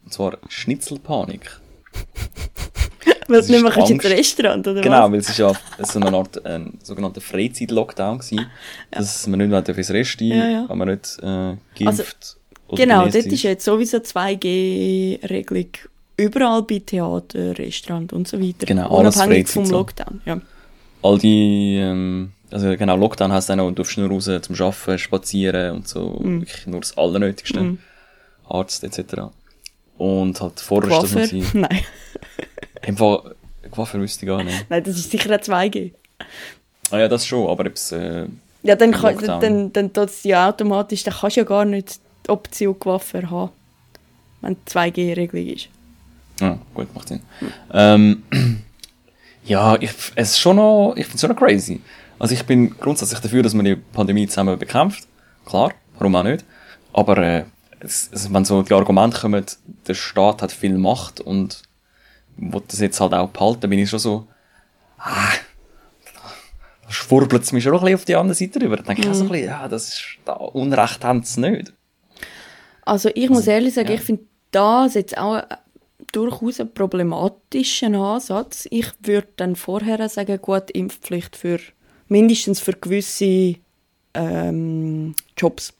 Und 0.03 0.13
zwar 0.13 0.37
Schnitzelpanik. 0.49 1.59
Weil 3.27 3.41
du 3.41 3.51
nicht 3.51 3.61
mehr 3.63 3.71
kannst 3.71 3.91
ins. 3.91 4.03
Restaurant, 4.03 4.67
oder 4.67 4.81
Genau, 4.81 5.03
was? 5.03 5.11
weil 5.11 5.19
es 5.19 5.29
ist 5.29 5.37
ja 5.37 5.53
so 5.79 5.99
eine 5.99 6.15
Art 6.17 6.45
ein 6.45 6.77
sogenannter 6.83 7.21
Freizeit-Lockdown 7.21 8.19
gewesen, 8.19 8.47
dass 8.91 9.25
man 9.27 9.39
nicht 9.39 9.49
mehr 9.49 9.65
ins 9.77 9.89
Resti, 9.89 10.29
Ja, 10.29 10.49
ja. 10.49 10.65
wenn 10.69 10.77
man 10.77 10.89
nicht 10.89 11.17
äh, 11.21 11.55
geimpft 11.77 12.37
oder 12.67 12.83
Genau, 12.83 13.03
dort 13.03 13.15
ist 13.15 13.43
jetzt 13.43 13.63
sowieso 13.63 13.97
2G-Regelung 13.97 15.67
überall 16.17 16.63
bei 16.63 16.79
Theater, 16.79 17.57
Restaurant 17.57 18.11
und 18.13 18.27
so 18.27 18.39
weiter. 18.41 18.65
Genau, 18.65 18.97
alles 18.97 19.15
Unabhängig 19.15 19.47
Freizeit 19.47 19.67
vom. 19.67 19.71
Lockdown. 19.71 20.21
Ja. 20.25 20.41
all 21.01 21.17
die, 21.17 21.77
ähm, 21.79 22.31
also 22.51 22.75
genau, 22.77 22.95
Lockdown 22.97 23.31
heisst 23.31 23.49
auch 23.51 23.55
noch, 23.55 23.69
du 23.69 23.75
darfst 23.75 23.97
nur 23.97 24.09
raus 24.09 24.25
zum 24.25 24.55
Arbeiten, 24.59 24.97
spazieren 24.99 25.75
und 25.77 25.87
so, 25.87 26.19
Mhm. 26.21 26.41
wirklich 26.41 26.67
nur 26.67 26.79
das 26.81 26.97
Allernötigste. 26.97 27.77
Arzt 28.47 28.83
etc. 28.83 29.23
Und 29.97 30.41
halt 30.41 30.59
vorher 30.59 30.91
ist 30.91 31.03
das 31.03 31.11
noch 31.13 31.21
gewesen. 31.29 31.61
Nein. 31.61 31.79
Im 32.85 32.97
Fall, 32.97 33.35
Coiffeur 33.69 34.01
wüsste 34.01 34.25
ich 34.25 34.27
gar 34.29 34.43
nicht. 34.43 34.65
Nein, 34.69 34.83
das 34.83 34.97
ist 34.97 35.09
sicher 35.11 35.31
ein 35.31 35.39
2G. 35.39 35.91
Ah 36.89 36.97
ja, 36.99 37.07
das 37.07 37.25
schon, 37.25 37.47
aber 37.49 37.65
ob's, 37.67 37.91
äh, 37.93 38.25
Ja, 38.63 38.75
dann, 38.75 38.91
kann, 38.91 39.13
Lockdown. 39.15 39.39
dann, 39.41 39.73
dann 39.73 39.93
tut 39.93 40.09
es 40.09 40.23
ja 40.23 40.49
automatisch, 40.49 41.03
dann 41.03 41.13
kannst 41.13 41.37
du 41.37 41.41
ja 41.41 41.45
gar 41.45 41.63
nicht 41.65 41.99
die 42.25 42.29
Option 42.29 42.77
Coiffeur 42.77 43.29
haben, 43.29 43.51
wenn 44.41 44.57
2G-Regelung 44.65 45.47
ist. 45.47 45.69
ja, 46.41 46.57
gut, 46.73 46.93
macht 46.93 47.07
Sinn. 47.07 47.21
Ähm, 47.71 48.23
ja, 49.45 49.77
ich, 49.79 49.91
es 50.15 50.31
ist 50.31 50.39
schon 50.39 50.57
noch, 50.57 50.93
ich 50.97 51.05
finde 51.05 51.15
es 51.15 51.21
schon 51.21 51.29
noch 51.29 51.37
crazy. 51.37 51.79
Also 52.21 52.35
ich 52.35 52.45
bin 52.45 52.77
grundsätzlich 52.77 53.19
dafür, 53.19 53.41
dass 53.41 53.55
man 53.55 53.65
die 53.65 53.75
Pandemie 53.75 54.27
zusammen 54.27 54.59
bekämpft. 54.59 55.07
Klar, 55.43 55.73
warum 55.97 56.15
auch 56.15 56.21
nicht. 56.21 56.45
Aber 56.93 57.17
äh, 57.17 57.45
es, 57.79 58.11
es, 58.13 58.31
wenn 58.31 58.45
so 58.45 58.61
die 58.61 58.75
Argumente 58.75 59.19
kommen, 59.19 59.43
der 59.87 59.93
Staat 59.95 60.43
hat 60.43 60.51
viel 60.51 60.77
Macht 60.77 61.19
und 61.19 61.63
will 62.37 62.61
das 62.67 62.79
jetzt 62.79 63.01
halt 63.01 63.15
auch 63.15 63.29
behalten, 63.29 63.71
bin 63.71 63.79
ich 63.79 63.89
schon 63.89 63.97
so, 63.97 64.27
ah, 64.99 65.31
da 66.13 66.91
schwurbelt 66.91 67.41
es 67.41 67.53
mich 67.53 67.63
schon 67.63 67.73
ein 67.73 67.79
bisschen 67.79 67.95
auf 67.95 68.05
die 68.05 68.15
andere 68.15 68.35
Seite 68.35 68.61
rüber. 68.61 68.77
Da 68.77 68.83
denke 68.83 69.01
ich 69.01 69.09
auch 69.09 69.15
so 69.15 69.23
ein 69.23 69.29
bisschen, 69.29 69.47
ja, 69.47 69.67
das 69.67 69.87
ist, 69.87 70.03
da 70.23 70.33
Unrecht 70.33 71.03
haben 71.03 71.23
sie 71.23 71.41
nicht. 71.41 71.73
Also 72.83 73.09
ich 73.15 73.31
muss 73.31 73.47
ehrlich 73.47 73.73
sagen, 73.73 73.89
ja. 73.89 73.95
ich 73.95 74.01
finde 74.01 74.25
das 74.51 74.93
jetzt 74.93 75.17
auch 75.17 75.41
durchaus 76.11 76.59
einen 76.59 76.71
problematischen 76.71 77.95
Ansatz. 77.95 78.67
Ich 78.69 78.91
würde 79.01 79.29
dann 79.37 79.55
vorher 79.55 80.07
sagen, 80.07 80.39
gut, 80.39 80.69
Impfpflicht 80.69 81.35
für 81.35 81.57
mindestens 82.11 82.59
für 82.59 82.73
gewisse 82.73 83.55
ähm, 84.13 85.15
Jobs. 85.37 85.73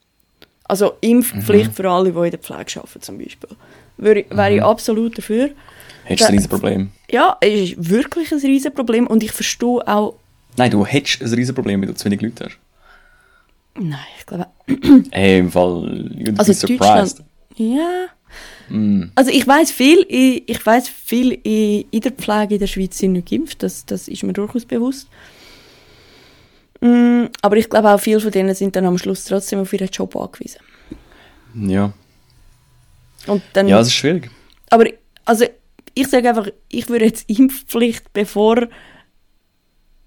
Also 0.63 0.93
Impfpflicht 1.01 1.73
für 1.73 1.89
alle, 1.89 2.11
die 2.13 2.17
in 2.17 2.31
der 2.31 2.39
Pflege 2.39 2.79
arbeiten 2.79 3.01
zum 3.01 3.17
Beispiel. 3.17 3.49
Wäre, 3.97 4.25
wäre 4.29 4.55
ich 4.55 4.63
absolut 4.63 5.17
dafür. 5.17 5.49
Hättest 6.05 6.21
du 6.21 6.25
ein 6.25 6.37
Da- 6.37 6.37
riesen 6.37 6.49
Problem? 6.49 6.89
Ja, 7.11 7.37
es 7.41 7.71
ist 7.71 7.89
wirklich 7.89 8.31
ein 8.31 8.39
riesen 8.39 8.73
Problem 8.73 9.05
und 9.07 9.21
ich 9.21 9.33
verstehe 9.33 9.85
auch... 9.85 10.15
Nein, 10.57 10.71
du 10.71 10.85
hättest 10.85 11.21
ein 11.21 11.33
riesen 11.33 11.53
Problem, 11.53 11.81
wenn 11.81 11.89
du 11.89 11.95
zu 11.95 12.05
wenig 12.05 12.21
Leute 12.21 12.45
hast. 12.45 12.57
Nein, 13.75 13.99
ich 14.17 14.25
glaube... 14.25 14.47
Hey, 15.11 15.39
im 15.39 15.51
Fall, 15.51 16.09
you'd 16.17 16.39
Also 16.39 16.51
be 16.53 16.73
surprised. 16.73 17.21
Ja... 17.55 18.07
Also 19.15 19.29
ich 19.31 19.45
weiß 19.45 19.71
viel, 19.71 20.05
ich, 20.07 20.47
ich 20.49 20.65
weiß 20.65 20.87
viel 20.87 21.33
in, 21.43 21.83
in 21.91 21.99
der 21.99 22.13
Pflege 22.13 22.53
in 22.53 22.59
der 22.61 22.67
Schweiz 22.67 22.97
sind 22.97 23.11
nicht 23.11 23.29
geimpft, 23.29 23.61
das, 23.63 23.85
das 23.85 24.07
ist 24.07 24.23
mir 24.23 24.31
durchaus 24.31 24.63
bewusst. 24.63 25.09
Mm, 26.81 27.25
aber 27.41 27.57
ich 27.57 27.69
glaube 27.69 27.89
auch 27.91 27.99
viele 27.99 28.19
von 28.19 28.31
denen 28.31 28.55
sind 28.55 28.75
dann 28.75 28.85
am 28.85 28.97
Schluss 28.97 29.25
trotzdem 29.25 29.59
auf 29.59 29.71
ihren 29.73 29.87
Job 29.89 30.15
angewiesen. 30.15 30.59
Ja. 31.55 31.93
Und 33.27 33.43
dann, 33.53 33.67
Ja, 33.67 33.79
es 33.79 33.87
ist 33.87 33.93
schwierig. 33.93 34.29
aber 34.69 34.85
also 35.25 35.45
ich 35.93 36.07
sage 36.07 36.29
einfach, 36.29 36.47
ich 36.69 36.89
würde 36.89 37.05
jetzt 37.05 37.29
Impfpflicht 37.29 38.11
bevor 38.13 38.67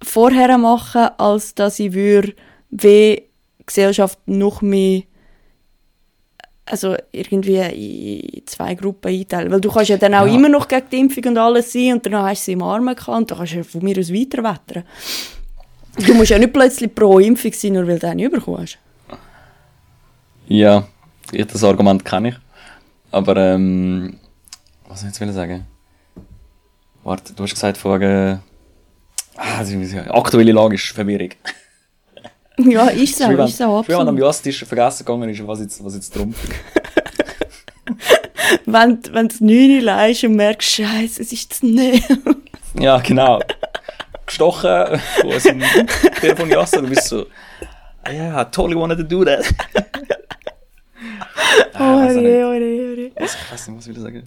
vorher 0.03 0.59
machen, 0.59 1.09
als 1.19 1.55
dass 1.55 1.79
ich 1.79 1.93
würde 1.93 2.35
wie 2.71 3.23
die 3.59 3.65
Gesellschaft 3.67 4.19
noch 4.27 4.61
mehr 4.63 5.03
also 6.67 6.97
irgendwie 7.13 7.59
in 7.59 8.47
zwei 8.47 8.75
Gruppen 8.75 9.09
einteilen. 9.13 9.53
Weil 9.53 9.61
du 9.61 9.71
kannst 9.71 9.91
ja 9.91 9.99
dann 9.99 10.15
auch 10.15 10.27
Ja. 10.27 10.35
immer 10.35 10.49
noch 10.49 10.67
gegen 10.67 10.89
die 10.91 10.99
Impfung 10.99 11.25
und 11.27 11.39
alles 11.39 11.71
sein 11.73 11.93
und 11.93 12.07
dann 12.07 12.15
hast 12.17 12.41
du 12.43 12.45
sie 12.47 12.53
im 12.53 12.63
Arm 12.63 12.87
gehabt 12.87 13.07
und 13.09 13.31
dann 13.31 13.37
kannst 13.39 13.53
du 13.53 13.57
ja 13.59 13.63
von 13.65 13.85
mir 13.85 13.99
aus 13.99 14.11
weiterwettern. 14.11 14.85
Du 15.99 16.15
musst 16.15 16.31
ja 16.31 16.39
nicht 16.39 16.53
plötzlich 16.53 16.95
pro 16.95 17.19
Impfung 17.19 17.53
sein, 17.53 17.73
nur 17.75 17.87
weil 17.87 17.99
du 17.99 18.09
eine 18.09 18.29
bekommen 18.31 18.63
hast. 18.63 18.79
Ja, 20.49 20.87
ich, 21.33 21.47
das 21.47 21.63
Argument 21.65 22.05
kenne 22.05 22.31
ich. 22.31 22.35
Aber, 23.11 23.37
ähm, 23.37 24.19
was 24.89 25.01
soll 25.01 25.09
ich 25.11 25.15
jetzt 25.15 25.21
will 25.21 25.33
sagen? 25.33 25.67
Warte, 27.05 27.33
du 27.35 27.43
hast 27.45 27.55
gesagt 27.55 27.83
wegen, 27.85 28.41
ah, 29.37 29.59
das 29.59 29.71
ist- 29.71 29.95
aktuelle 30.11 30.53
Lage 30.53 30.75
ist 30.75 30.87
verwirrung. 30.89 31.31
Ja, 32.57 32.87
ist 32.87 33.19
so, 33.19 33.29
ist 33.33 33.59
so, 33.59 33.83
früher, 33.83 33.97
wenn 33.99 34.03
am 34.03 34.09
absolut. 34.15 34.21
Jastisch 34.21 34.65
vergessen 34.65 35.05
gegangen 35.05 35.29
ist, 35.29 35.45
was 35.45 35.59
jetzt, 35.59 35.85
was 35.85 35.97
jetzt 35.97 36.15
drum 36.15 36.33
Wenn, 38.67 39.01
wenn 39.11 39.29
du 39.29 39.45
neun 39.45 39.81
leist 39.81 40.23
und 40.23 40.37
merkst, 40.37 40.71
Scheiße, 40.71 41.21
es 41.23 41.33
ist 41.33 41.53
zu 41.55 41.67
näher. 41.67 41.99
Ja, 42.79 42.99
genau. 42.99 43.41
Gestochen 44.27 44.99
von 45.21 45.41
so 45.41 45.49
einem 45.51 45.63
Telefon 46.21 46.49
Jasta, 46.51 46.81
du 46.81 46.89
bist 46.89 47.09
so, 47.09 47.27
yeah, 48.09 48.41
I 48.41 48.45
totally 48.45 48.77
wanted 48.77 48.99
to 48.99 49.05
do 49.05 49.25
that. 49.25 49.45
Oh, 51.79 52.03
je, 52.09 52.45
oh, 52.45 52.53
je, 52.55 52.91
oh, 52.93 52.97
je. 52.97 53.11
Was, 53.17 53.35
ich 53.35 53.53
weiß 53.53 53.69
nicht, 53.69 53.77
was 53.79 53.87
will 53.87 53.97
ich 53.97 54.03
sagen? 54.03 54.23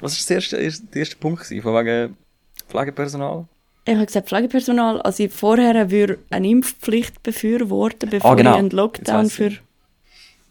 Was 0.00 0.30
war 0.30 0.36
der 0.50 0.60
erste, 0.60 0.82
der 0.86 1.00
erste 1.00 1.16
Punkt 1.16 1.42
gewesen? 1.42 1.62
Von 1.62 1.74
wegen 1.74 2.16
Pflegepersonal? 2.68 3.46
Ich 3.84 3.94
habe 3.94 4.06
gesagt, 4.06 4.28
Pflegepersonal, 4.28 5.00
also 5.02 5.22
ich 5.22 5.32
vorher 5.32 5.90
würde 5.90 6.18
eine 6.30 6.48
Impfpflicht 6.48 7.22
befürworten, 7.22 8.10
bevor 8.10 8.32
Ah, 8.32 8.34
genau. 8.34 8.52
ich 8.52 8.58
einen 8.58 8.70
Lockdown 8.70 9.30
für... 9.30 9.52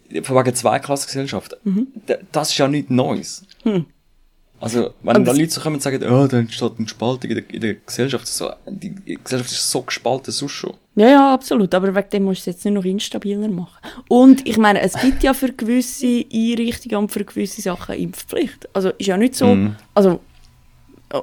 ich. 0.09 0.25
Von 0.25 0.37
wegen 0.37 0.55
Zweiklassengesellschaft. 0.55 1.57
D- 1.63 2.17
Das 2.31 2.49
ist 2.51 2.57
ja 2.57 2.67
nichts 2.67 2.89
Neues. 2.89 3.45
Also, 4.59 4.91
wenn 5.03 5.23
das- 5.23 5.37
Leute 5.37 5.51
so 5.51 5.61
kommen 5.61 5.75
und 5.75 5.81
sagen, 5.81 6.01
oh, 6.03 6.27
da 6.27 6.37
entsteht 6.39 6.71
eine 6.77 6.87
Spaltung 6.87 7.29
in 7.29 7.35
der, 7.37 7.49
in 7.53 7.61
der 7.61 7.73
Gesellschaft, 7.75 8.25
so, 8.27 8.49
die 8.67 8.95
Gesellschaft 9.23 9.51
ist 9.51 9.69
so 9.71 9.81
gespalten, 9.83 10.31
sonst 10.31 10.51
schon. 10.53 10.73
Ja, 10.95 11.07
ja, 11.09 11.33
absolut, 11.33 11.75
aber 11.75 11.93
wegen 11.93 12.09
dem 12.09 12.23
musst 12.23 12.39
du 12.47 12.49
es 12.49 12.55
jetzt 12.55 12.65
nicht 12.65 12.73
noch 12.73 12.83
instabiler 12.85 13.47
machen. 13.49 13.77
Und 14.07 14.47
ich 14.47 14.57
meine, 14.57 14.81
es 14.81 14.93
gibt 14.99 15.21
ja 15.21 15.35
für 15.35 15.53
gewisse 15.53 16.25
Einrichtungen 16.33 16.95
und 16.97 17.11
für 17.11 17.23
gewisse 17.23 17.61
Sachen 17.61 17.95
Impfpflicht. 17.95 18.67
Also 18.73 18.89
ist 18.97 19.05
ja 19.05 19.15
nicht 19.17 19.35
so, 19.35 19.45
Mhm. 19.53 19.75
also 19.93 20.19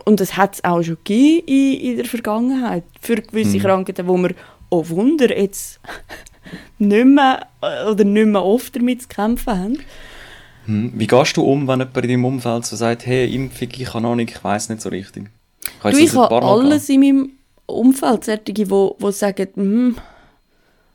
und 0.05 0.21
es 0.21 0.37
hat 0.37 0.55
es 0.55 0.65
auch 0.65 0.83
schon 0.83 0.97
gegeben 1.05 1.47
in, 1.49 1.81
in 1.91 1.97
der 1.97 2.07
Vergangenheit 2.07 2.85
für 3.01 3.17
gewisse 3.17 3.59
Krankheiten, 3.59 4.07
wo 4.07 4.17
wir, 4.17 4.31
oh 4.71 4.89
Wunder, 4.89 5.37
jetzt 5.37 5.81
nicht 6.79 7.05
mehr 7.05 7.47
äh, 7.63 7.91
oder 7.91 8.05
nicht 8.05 8.27
mehr 8.29 8.45
oft 8.45 8.77
damit 8.77 9.03
zu 9.03 9.09
kämpfen 9.09 9.59
haben. 9.59 9.79
Hm. 10.67 10.93
Wie 10.95 11.07
gehst 11.07 11.37
du 11.37 11.43
um, 11.43 11.69
wenn 11.69 11.81
jemand 11.81 11.97
in 11.97 12.09
deinem 12.09 12.25
Umfeld 12.25 12.65
so 12.65 12.77
sagt, 12.77 13.07
hey, 13.07 13.35
Impfung, 13.35 13.69
ich 13.77 13.85
kann 13.85 14.03
noch 14.03 14.15
nicht, 14.15 14.31
ich 14.31 14.45
weiss 14.45 14.69
nicht 14.69 14.83
so 14.83 14.89
richtig? 14.89 15.31
Du, 15.83 15.89
ich 15.89 16.15
habe 16.15 16.43
alles 16.43 16.89
in 16.89 17.01
meinem 17.01 17.31
Umfeld, 17.67 18.25
solche, 18.25 18.43
die, 18.43 18.55
die 18.55 19.13
sagen, 19.13 19.49
hm, 19.55 19.97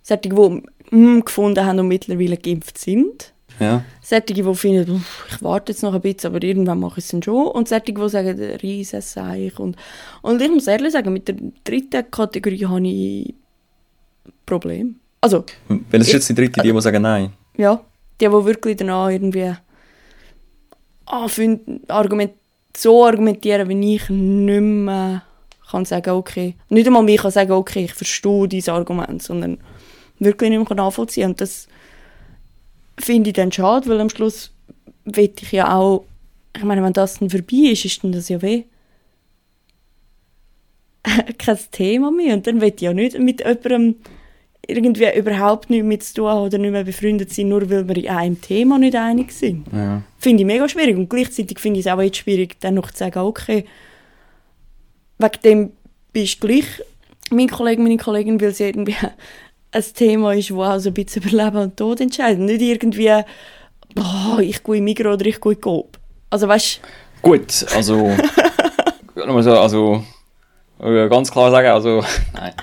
solche, 0.02 0.30
die 0.30 0.64
hm, 0.90 1.26
gefunden 1.26 1.66
haben 1.66 1.80
und 1.80 1.88
mittlerweile 1.88 2.38
geimpft 2.38 2.78
sind. 2.78 3.34
gehabt? 3.60 3.86
Solche, 4.02 4.34
die 4.34 4.56
finden, 4.56 4.96
«Uff, 4.96 5.28
ich 5.30 5.42
warte 5.44 5.72
jetzt 5.72 5.84
noch 5.84 5.94
ein 5.94 6.02
bisschen, 6.02 6.34
aber 6.34 6.44
irgendwann 6.44 6.80
mache 6.80 7.00
ich 7.00 7.06
es 7.06 7.12
dann 7.12 7.22
schon. 7.22 7.48
Und 7.48 7.68
solche, 7.68 7.94
die 7.94 8.10
sagen, 8.10 8.40
riesen 8.62 9.02
Seich. 9.02 9.60
Und, 9.60 9.76
und 10.22 10.42
ich 10.42 10.50
muss 10.50 10.68
ehrlich 10.68 10.94
sagen, 10.94 11.14
mit 11.14 11.28
der 11.28 11.36
dritten 11.64 12.10
Kategorie 12.10 12.66
habe 12.66 12.88
ich 12.88 13.34
Probleme. 14.46 14.96
Also, 15.22 15.46
Ja. 15.70 15.80
Weil 15.92 16.02
es 16.02 16.08
ist 16.08 16.14
jetzt 16.14 16.30
die 16.30 16.36
dritte, 16.36 16.62
die, 16.62 16.72
die 16.72 16.82
sagen 16.82 17.02
nein. 17.02 17.34
ja, 17.58 17.82
die, 18.20 18.26
die 18.26 18.32
wirklich 18.32 18.78
danach 18.78 19.10
irgendwie 19.10 19.54
anfangen, 21.06 21.82
argument 21.88 22.34
so 22.76 23.06
argumentieren, 23.06 23.68
wie 23.68 23.96
ich 23.96 24.10
nicht 24.10 24.62
mehr 24.62 25.24
kann 25.70 25.86
sagen, 25.86 26.12
okay, 26.12 26.56
nicht 26.70 26.88
einmal 26.88 27.04
mir 27.04 27.18
kann 27.18 27.32
sagen, 27.32 27.52
okay, 27.52 27.86
ich 27.86 27.94
verstehe 27.94 28.48
dieses 28.48 28.70
Argument, 28.70 29.22
sondern 29.22 29.60
wirklich 30.18 30.50
nicht 30.50 30.70
mehr 30.70 30.76
nachvollziehen. 30.76 31.30
Und 31.32 31.42
das 31.42 31.68
finde 33.00 33.30
ich 33.30 33.36
dann 33.36 33.52
schade, 33.52 33.88
weil 33.88 34.02
am 34.02 34.10
Schluss 34.10 34.52
will 35.06 35.32
ich 35.40 35.52
ja 35.52 35.76
auch, 35.76 36.06
ich 36.56 36.64
meine, 36.64 36.84
wenn 36.84 36.94
das 36.94 37.20
dann 37.20 37.30
vorbei 37.30 37.72
ist, 37.72 37.86
ist 37.86 38.04
dann 38.04 38.12
das 38.12 38.30
ja 38.30 38.42
weh. 38.42 38.64
kein 41.38 41.60
Thema 41.72 42.12
mehr. 42.12 42.36
Und 42.36 42.48
dann 42.48 42.62
will 42.62 42.74
ich 42.76 42.82
ja 42.82 42.94
nicht 42.94 43.18
mit 43.18 43.42
jemandem 43.42 43.98
irgendwie 44.70 45.18
überhaupt 45.18 45.70
nichts 45.70 45.86
mit 45.86 46.04
zu 46.04 46.14
tun 46.16 46.28
haben 46.28 46.46
oder 46.46 46.58
nicht 46.58 46.72
mehr 46.72 46.84
befreundet 46.84 47.34
sein, 47.34 47.50
nur 47.50 47.70
weil 47.70 47.88
wir 47.88 47.98
in 47.98 48.10
einem 48.10 48.42
Thema 48.42 48.80
nicht 48.80 48.96
einig 48.96 49.32
sind. 49.32 49.66
Ja. 49.74 50.02
Finde 50.18 50.44
ich 50.44 50.48
mega 50.48 50.68
schwierig. 50.68 50.96
Und 50.96 51.10
gleichzeitig 51.10 51.60
finde 51.60 51.80
ich 51.80 51.86
es 51.86 51.92
auch 51.92 52.02
jetzt 52.02 52.18
schwierig, 52.18 52.60
dann 52.60 52.76
noch 52.76 52.92
zu 52.92 52.98
sagen, 52.98 53.20
okay, 53.20 53.66
wegen 55.18 55.42
dem 55.44 55.72
bist 56.14 56.42
gleich 56.42 56.66
mein 57.32 57.48
Kollege, 57.48 57.82
meine 57.82 57.98
Kollegin, 57.98 58.40
weil 58.42 58.50
es 58.50 58.60
irgendwie 58.60 58.96
ein 59.72 59.84
Thema 59.94 60.34
ist, 60.34 60.50
das 60.50 60.58
auch 60.58 60.80
so 60.80 60.90
ein 60.90 60.94
bisschen 60.94 61.24
über 61.24 61.44
Leben 61.44 61.58
und 61.58 61.78
Tod 61.78 62.02
entscheidet. 62.02 62.40
Nicht 62.40 62.62
irgendwie, 62.62 63.24
boah, 63.96 64.40
ich 64.40 64.64
gehe 64.64 64.76
in 64.78 64.84
Migros 64.84 65.16
oder 65.16 65.26
ich 65.26 65.40
gehe 65.40 65.52
in 65.54 65.62
Coop. 65.62 65.98
Also 66.30 66.48
weißt 66.48 66.82
Gut, 67.22 67.66
also. 67.76 68.12
also. 69.16 70.04
äh, 70.82 71.10
Ganz 71.10 71.32
klar 71.32 71.52
sagen, 71.52 71.68
also. 71.68 72.04
Nein. 72.34 72.54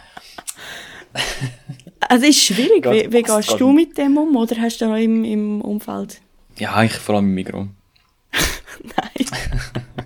Also 2.08 2.24
es 2.24 2.36
ist 2.36 2.44
schwierig. 2.44 2.84
Wie, 2.84 3.12
wie 3.12 3.22
gehst 3.22 3.48
geht 3.48 3.60
du 3.60 3.72
mit 3.72 3.96
dem 3.98 4.16
um? 4.16 4.36
Oder 4.36 4.56
hast 4.60 4.80
du 4.80 4.84
da 4.84 4.90
noch 4.92 4.98
im, 4.98 5.24
im 5.24 5.60
Umfeld? 5.60 6.20
Ja, 6.58 6.82
ich 6.82 6.92
vor 6.92 7.16
allem 7.16 7.26
im 7.26 7.34
Mikro. 7.34 7.68
Nein. 8.82 9.26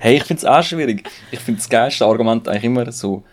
Hey, 0.00 0.16
ich 0.16 0.24
find's 0.24 0.44
auch 0.44 0.62
schwierig. 0.62 1.08
Ich 1.32 1.40
find 1.40 1.58
das 1.58 1.68
geilste 1.68 2.06
Argument 2.06 2.46
eigentlich 2.46 2.64
immer 2.64 2.92
so, 2.92 3.24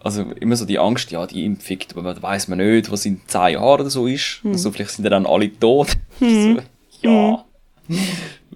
also 0.00 0.22
immer 0.40 0.56
so 0.56 0.64
die 0.64 0.78
Angst, 0.78 1.10
ja, 1.10 1.26
die 1.26 1.44
Impfung, 1.44 1.78
aber 1.96 2.22
weiss 2.22 2.48
man 2.48 2.58
nicht, 2.58 2.90
was 2.90 3.04
in 3.04 3.20
zehn 3.26 3.52
Jahren 3.54 3.80
oder 3.80 3.90
so 3.90 4.06
ist. 4.06 4.40
Also 4.42 4.72
vielleicht 4.72 4.92
sind 4.92 5.04
ja 5.04 5.10
dann 5.10 5.26
alle 5.26 5.52
tot. 5.58 5.88
So, 6.18 6.56
ja. 7.02 7.44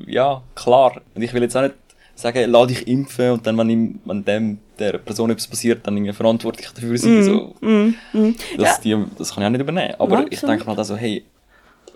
Ja, 0.06 0.42
klar. 0.54 1.00
Und 1.14 1.22
ich 1.22 1.32
will 1.32 1.42
jetzt 1.42 1.56
auch 1.56 1.62
nicht 1.62 1.74
sagen, 2.22 2.50
lass 2.50 2.68
dich 2.68 2.86
impfen 2.88 3.30
und 3.32 3.46
dann, 3.46 3.56
wenn, 3.58 3.70
ihm, 3.70 4.00
wenn 4.04 4.24
dem, 4.24 4.58
der 4.78 4.98
Person 4.98 5.30
etwas 5.30 5.46
passiert, 5.46 5.86
dann 5.86 5.96
irgendwie 5.96 6.12
verantwortlich 6.12 6.68
dafür 6.70 6.96
sein. 6.96 7.22
So. 7.22 7.54
Das, 8.56 8.80
die, 8.80 8.96
das 9.18 9.34
kann 9.34 9.42
ich 9.42 9.46
auch 9.46 9.50
nicht 9.50 9.60
übernehmen. 9.60 9.94
Aber 9.98 10.20
Ja, 10.20 10.26
ich 10.30 10.38
absolut. 10.38 10.50
denke 10.54 10.66
mal 10.66 10.78
also, 10.78 10.96
hey, 10.96 11.24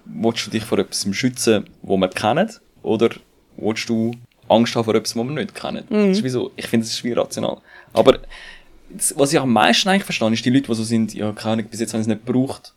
willst 0.04 0.46
du 0.46 0.50
dich 0.50 0.64
vor 0.64 0.78
etwas 0.78 1.06
schützen, 1.12 1.64
wo 1.82 1.96
wir 1.96 2.08
kennen? 2.08 2.50
Oder 2.82 3.10
willst 3.56 3.88
du 3.88 4.12
Angst 4.48 4.76
haben 4.76 4.84
vor 4.84 4.94
etwas, 4.94 5.16
was 5.16 5.24
wir 5.24 5.32
nicht 5.32 5.54
kennen? 5.54 5.84
Mhm. 5.88 6.08
Das 6.08 6.18
ist 6.18 6.24
wie 6.24 6.28
so, 6.28 6.50
ich 6.56 6.66
finde, 6.66 6.84
das 6.86 6.92
ist 6.94 7.04
wie 7.04 7.12
rational. 7.12 7.58
Aber 7.92 8.18
das, 8.90 9.14
was 9.16 9.32
ich 9.32 9.40
am 9.40 9.52
meisten 9.52 9.88
eigentlich 9.88 10.04
verstehe, 10.04 10.32
ist 10.32 10.44
die 10.44 10.50
Leute, 10.50 10.66
die 10.68 10.74
so 10.74 10.84
sind, 10.84 11.14
ja, 11.14 11.32
keine 11.32 11.54
Ahnung, 11.54 11.66
bis 11.70 11.80
jetzt 11.80 11.92
haben 11.94 12.02
sie 12.02 12.10
es 12.10 12.16
nicht 12.16 12.26
gebraucht. 12.26 12.74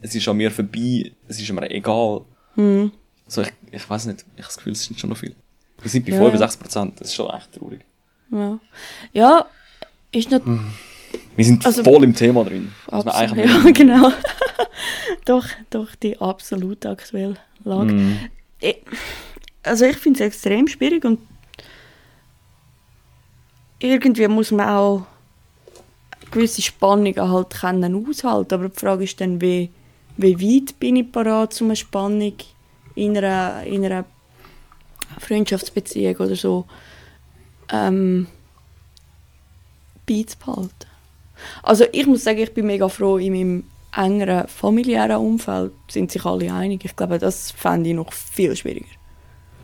Es 0.00 0.14
ist 0.14 0.26
an 0.26 0.36
mir 0.36 0.50
vorbei, 0.50 1.12
es 1.28 1.40
ist 1.40 1.52
mir 1.52 1.70
egal. 1.70 2.22
Mhm. 2.56 2.90
So, 3.28 3.42
ich, 3.42 3.52
ich 3.70 3.88
weiß 3.88 4.06
nicht, 4.06 4.20
ich 4.36 4.42
habe 4.42 4.48
das 4.48 4.56
Gefühl, 4.56 4.72
es 4.72 4.84
sind 4.84 4.98
schon 4.98 5.10
noch 5.10 5.16
viel. 5.16 5.34
Wir 5.82 5.90
sind 5.90 6.06
bei 6.06 6.12
Ja. 6.12 6.18
65 6.18 6.60
Prozent, 6.60 7.00
das 7.00 7.08
ist 7.08 7.14
schon 7.14 7.30
echt 7.30 7.52
traurig. 7.52 7.80
Ja. 8.30 8.58
ja, 9.12 9.46
ist 10.12 10.30
nicht 10.30 10.42
Wir 11.36 11.44
sind 11.44 11.64
Also- 11.66 11.82
voll 11.84 12.04
im 12.04 12.14
Thema 12.14 12.44
drin. 12.44 12.72
Absolut. 12.90 13.36
Ja, 13.36 13.70
genau. 13.72 14.10
doch, 15.24 15.46
doch, 15.70 15.94
die 15.96 16.18
absolut 16.20 16.86
aktuelle 16.86 17.36
Lage. 17.64 17.92
Mhm. 17.92 18.18
Ich, 18.60 18.76
also 19.62 19.84
ich 19.84 19.96
finde 19.96 20.20
es 20.20 20.26
extrem 20.26 20.66
schwierig 20.68 21.04
und 21.04 21.18
irgendwie 23.80 24.28
muss 24.28 24.50
man 24.50 24.68
auch 24.68 25.06
gewisse 26.30 26.62
Spannungen 26.62 27.20
halt 27.30 27.50
können 27.50 28.06
aushalten. 28.08 28.54
Aber 28.54 28.68
die 28.68 28.78
Frage 28.78 29.04
ist 29.04 29.20
dann, 29.20 29.40
wie, 29.40 29.70
wie 30.16 30.40
weit 30.40 30.78
bin 30.78 30.96
ich 30.96 31.10
parat, 31.12 31.60
um 31.60 31.68
eine 31.68 31.76
Spannung 31.76 32.34
in 32.94 33.16
einer, 33.18 33.64
in 33.64 33.84
einer 33.84 34.04
Freundschaftsbeziehung 35.22 36.16
oder 36.16 36.36
so 36.36 36.66
ähm, 37.70 38.26
beizubehalten. 40.06 40.86
Also 41.62 41.84
ich 41.92 42.06
muss 42.06 42.24
sagen, 42.24 42.38
ich 42.38 42.52
bin 42.54 42.66
mega 42.66 42.88
froh, 42.88 43.18
in 43.18 43.32
meinem 43.32 43.64
engeren 43.94 44.48
familiären 44.48 45.16
Umfeld 45.16 45.72
sind 45.88 46.10
sich 46.12 46.24
alle 46.24 46.52
einig. 46.52 46.84
Ich 46.84 46.96
glaube, 46.96 47.18
das 47.18 47.50
fände 47.50 47.90
ich 47.90 47.96
noch 47.96 48.12
viel 48.12 48.54
schwieriger. 48.56 48.86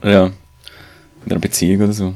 Ja. 0.03 0.27
In 1.25 1.33
einer 1.33 1.41
Beziehung 1.41 1.83
oder 1.83 1.93
so. 1.93 2.15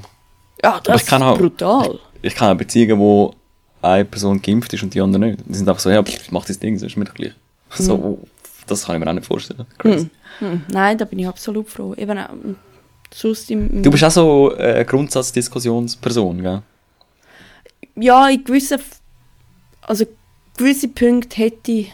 Ja, 0.63 0.81
das 0.85 1.03
ich 1.03 1.09
ist 1.09 1.13
auch- 1.13 1.39
brutal. 1.39 1.99
Ich 2.21 2.35
kenne 2.37 2.53
auch 2.53 2.57
Beziehungen, 2.57 3.01
wo 3.01 3.35
eine 3.81 4.05
Person 4.05 4.41
geimpft 4.41 4.73
ist 4.75 4.83
und 4.85 4.95
die 4.95 5.01
andere 5.01 5.21
nicht. 5.31 5.39
Die 5.49 5.55
sind 5.55 5.69
einfach 5.69 5.81
so, 5.81 5.91
ja, 5.91 6.03
pff, 6.03 6.31
mach 6.31 6.45
das 6.45 6.59
Ding, 6.59 6.75
das 6.75 6.83
ist 6.85 6.97
mir 6.97 7.05
doch 7.05 7.15
gleich. 7.15 7.33
So, 7.71 7.95
oh, 7.95 8.19
das 8.67 8.85
kann 8.85 8.97
ich 8.97 9.05
mir 9.05 9.11
auch 9.11 9.15
nicht 9.15 9.27
vorstellen. 9.27 9.67
Crazy. 9.79 10.09
Hm, 10.39 10.63
nein, 10.69 10.99
da 10.99 11.05
bin 11.05 11.19
ich 11.19 11.27
absolut 11.27 11.69
froh. 11.69 11.95
Eben 11.95 12.57
Du 13.21 13.91
bist 13.91 14.05
auch 14.05 14.11
so 14.11 14.55
äh, 14.57 14.75
eine 14.75 14.85
Grundsatzdiskussionsperson, 14.85 16.43
gell? 16.43 16.63
Ja, 17.97 18.29
in 18.29 18.43
gewissen... 18.45 18.79
Also 19.83 20.05
gewisse 20.57 20.89
Punkte 20.89 21.37
hätte 21.37 21.73
ich... 21.73 21.93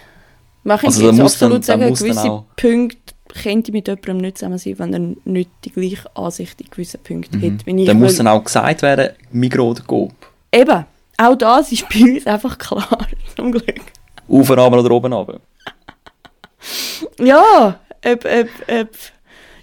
Man 0.64 0.78
könnte 0.78 0.96
Also 0.96 1.06
jetzt 1.10 1.18
muss 1.18 1.38
dann- 1.38 1.52
absolut 1.52 1.62
da 1.62 1.66
sagen, 1.66 1.88
muss 1.88 1.98
dann 2.00 2.08
gewisse 2.08 2.44
Punkte 2.56 3.14
könnte 3.42 3.70
ich 3.70 3.72
mit 3.74 3.86
jemandem 3.88 4.16
nicht 4.18 4.38
zusammen 4.38 4.58
sein, 4.58 4.78
wenn 4.78 4.94
er 4.94 5.00
nicht 5.30 5.50
die 5.64 5.70
gleiche 5.70 6.16
Ansicht 6.16 6.60
in 6.60 6.70
gewissen 6.70 7.00
Punkten 7.02 7.42
hat. 7.42 7.66
Wenn 7.66 7.78
ich 7.78 7.86
Dann 7.86 7.98
muss 7.98 8.12
will- 8.12 8.16
dann 8.18 8.28
auch 8.28 8.42
gesagt 8.42 8.80
werden, 8.82 9.10
Migros 9.32 9.76
oder 9.76 9.86
Coop. 9.86 10.12
Eben, 10.52 10.84
auch 11.18 11.34
das 11.36 11.70
ist 11.72 11.86
bei 11.90 12.00
uns 12.00 12.26
einfach 12.26 12.56
klar, 12.56 13.06
zum 13.36 13.52
Glück. 13.52 13.80
Auf 14.28 14.48
runter 14.50 14.72
oder 14.72 14.90
oben 14.92 15.12
runter. 15.12 15.40
Ja, 17.18 17.78
ob, 18.04 18.24
ob, 18.24 18.48
ob 18.68 18.88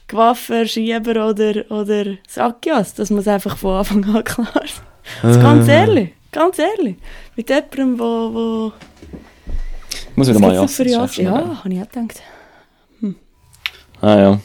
Gewaffer, 0.07 0.65
Schieber 0.67 1.29
oder, 1.29 1.69
oder 1.69 2.17
Sackjas, 2.27 2.93
das 2.93 3.09
muss 3.09 3.27
einfach 3.27 3.57
von 3.57 3.77
Anfang 3.77 4.03
an 4.05 4.23
klar 4.23 4.47
sein. 4.53 4.85
Also 5.21 5.39
ganz 5.39 5.67
ehrlich, 5.67 6.13
ganz 6.31 6.59
ehrlich. 6.59 6.97
Mit 7.35 7.49
jemandem, 7.49 7.99
wo... 7.99 8.33
wo 8.33 8.73
Ich 9.91 10.17
muss 10.17 10.27
wieder 10.27 10.39
mal 10.39 10.53
ja. 10.53 10.61
gibt's 10.61 10.77
denn 10.77 10.87
für 10.87 10.91
Jas? 10.91 11.17
Ja, 11.17 11.63
habe 11.63 11.73
ich 11.73 11.81
auch 11.81 11.89
gedacht. 11.89 12.21
Ah 14.01 14.19
ja. 14.19 14.39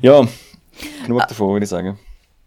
Ja, 0.00 0.26
genug 1.04 1.26
davon, 1.28 1.52
würde 1.52 1.64
ich 1.64 1.70
sagen. 1.70 1.98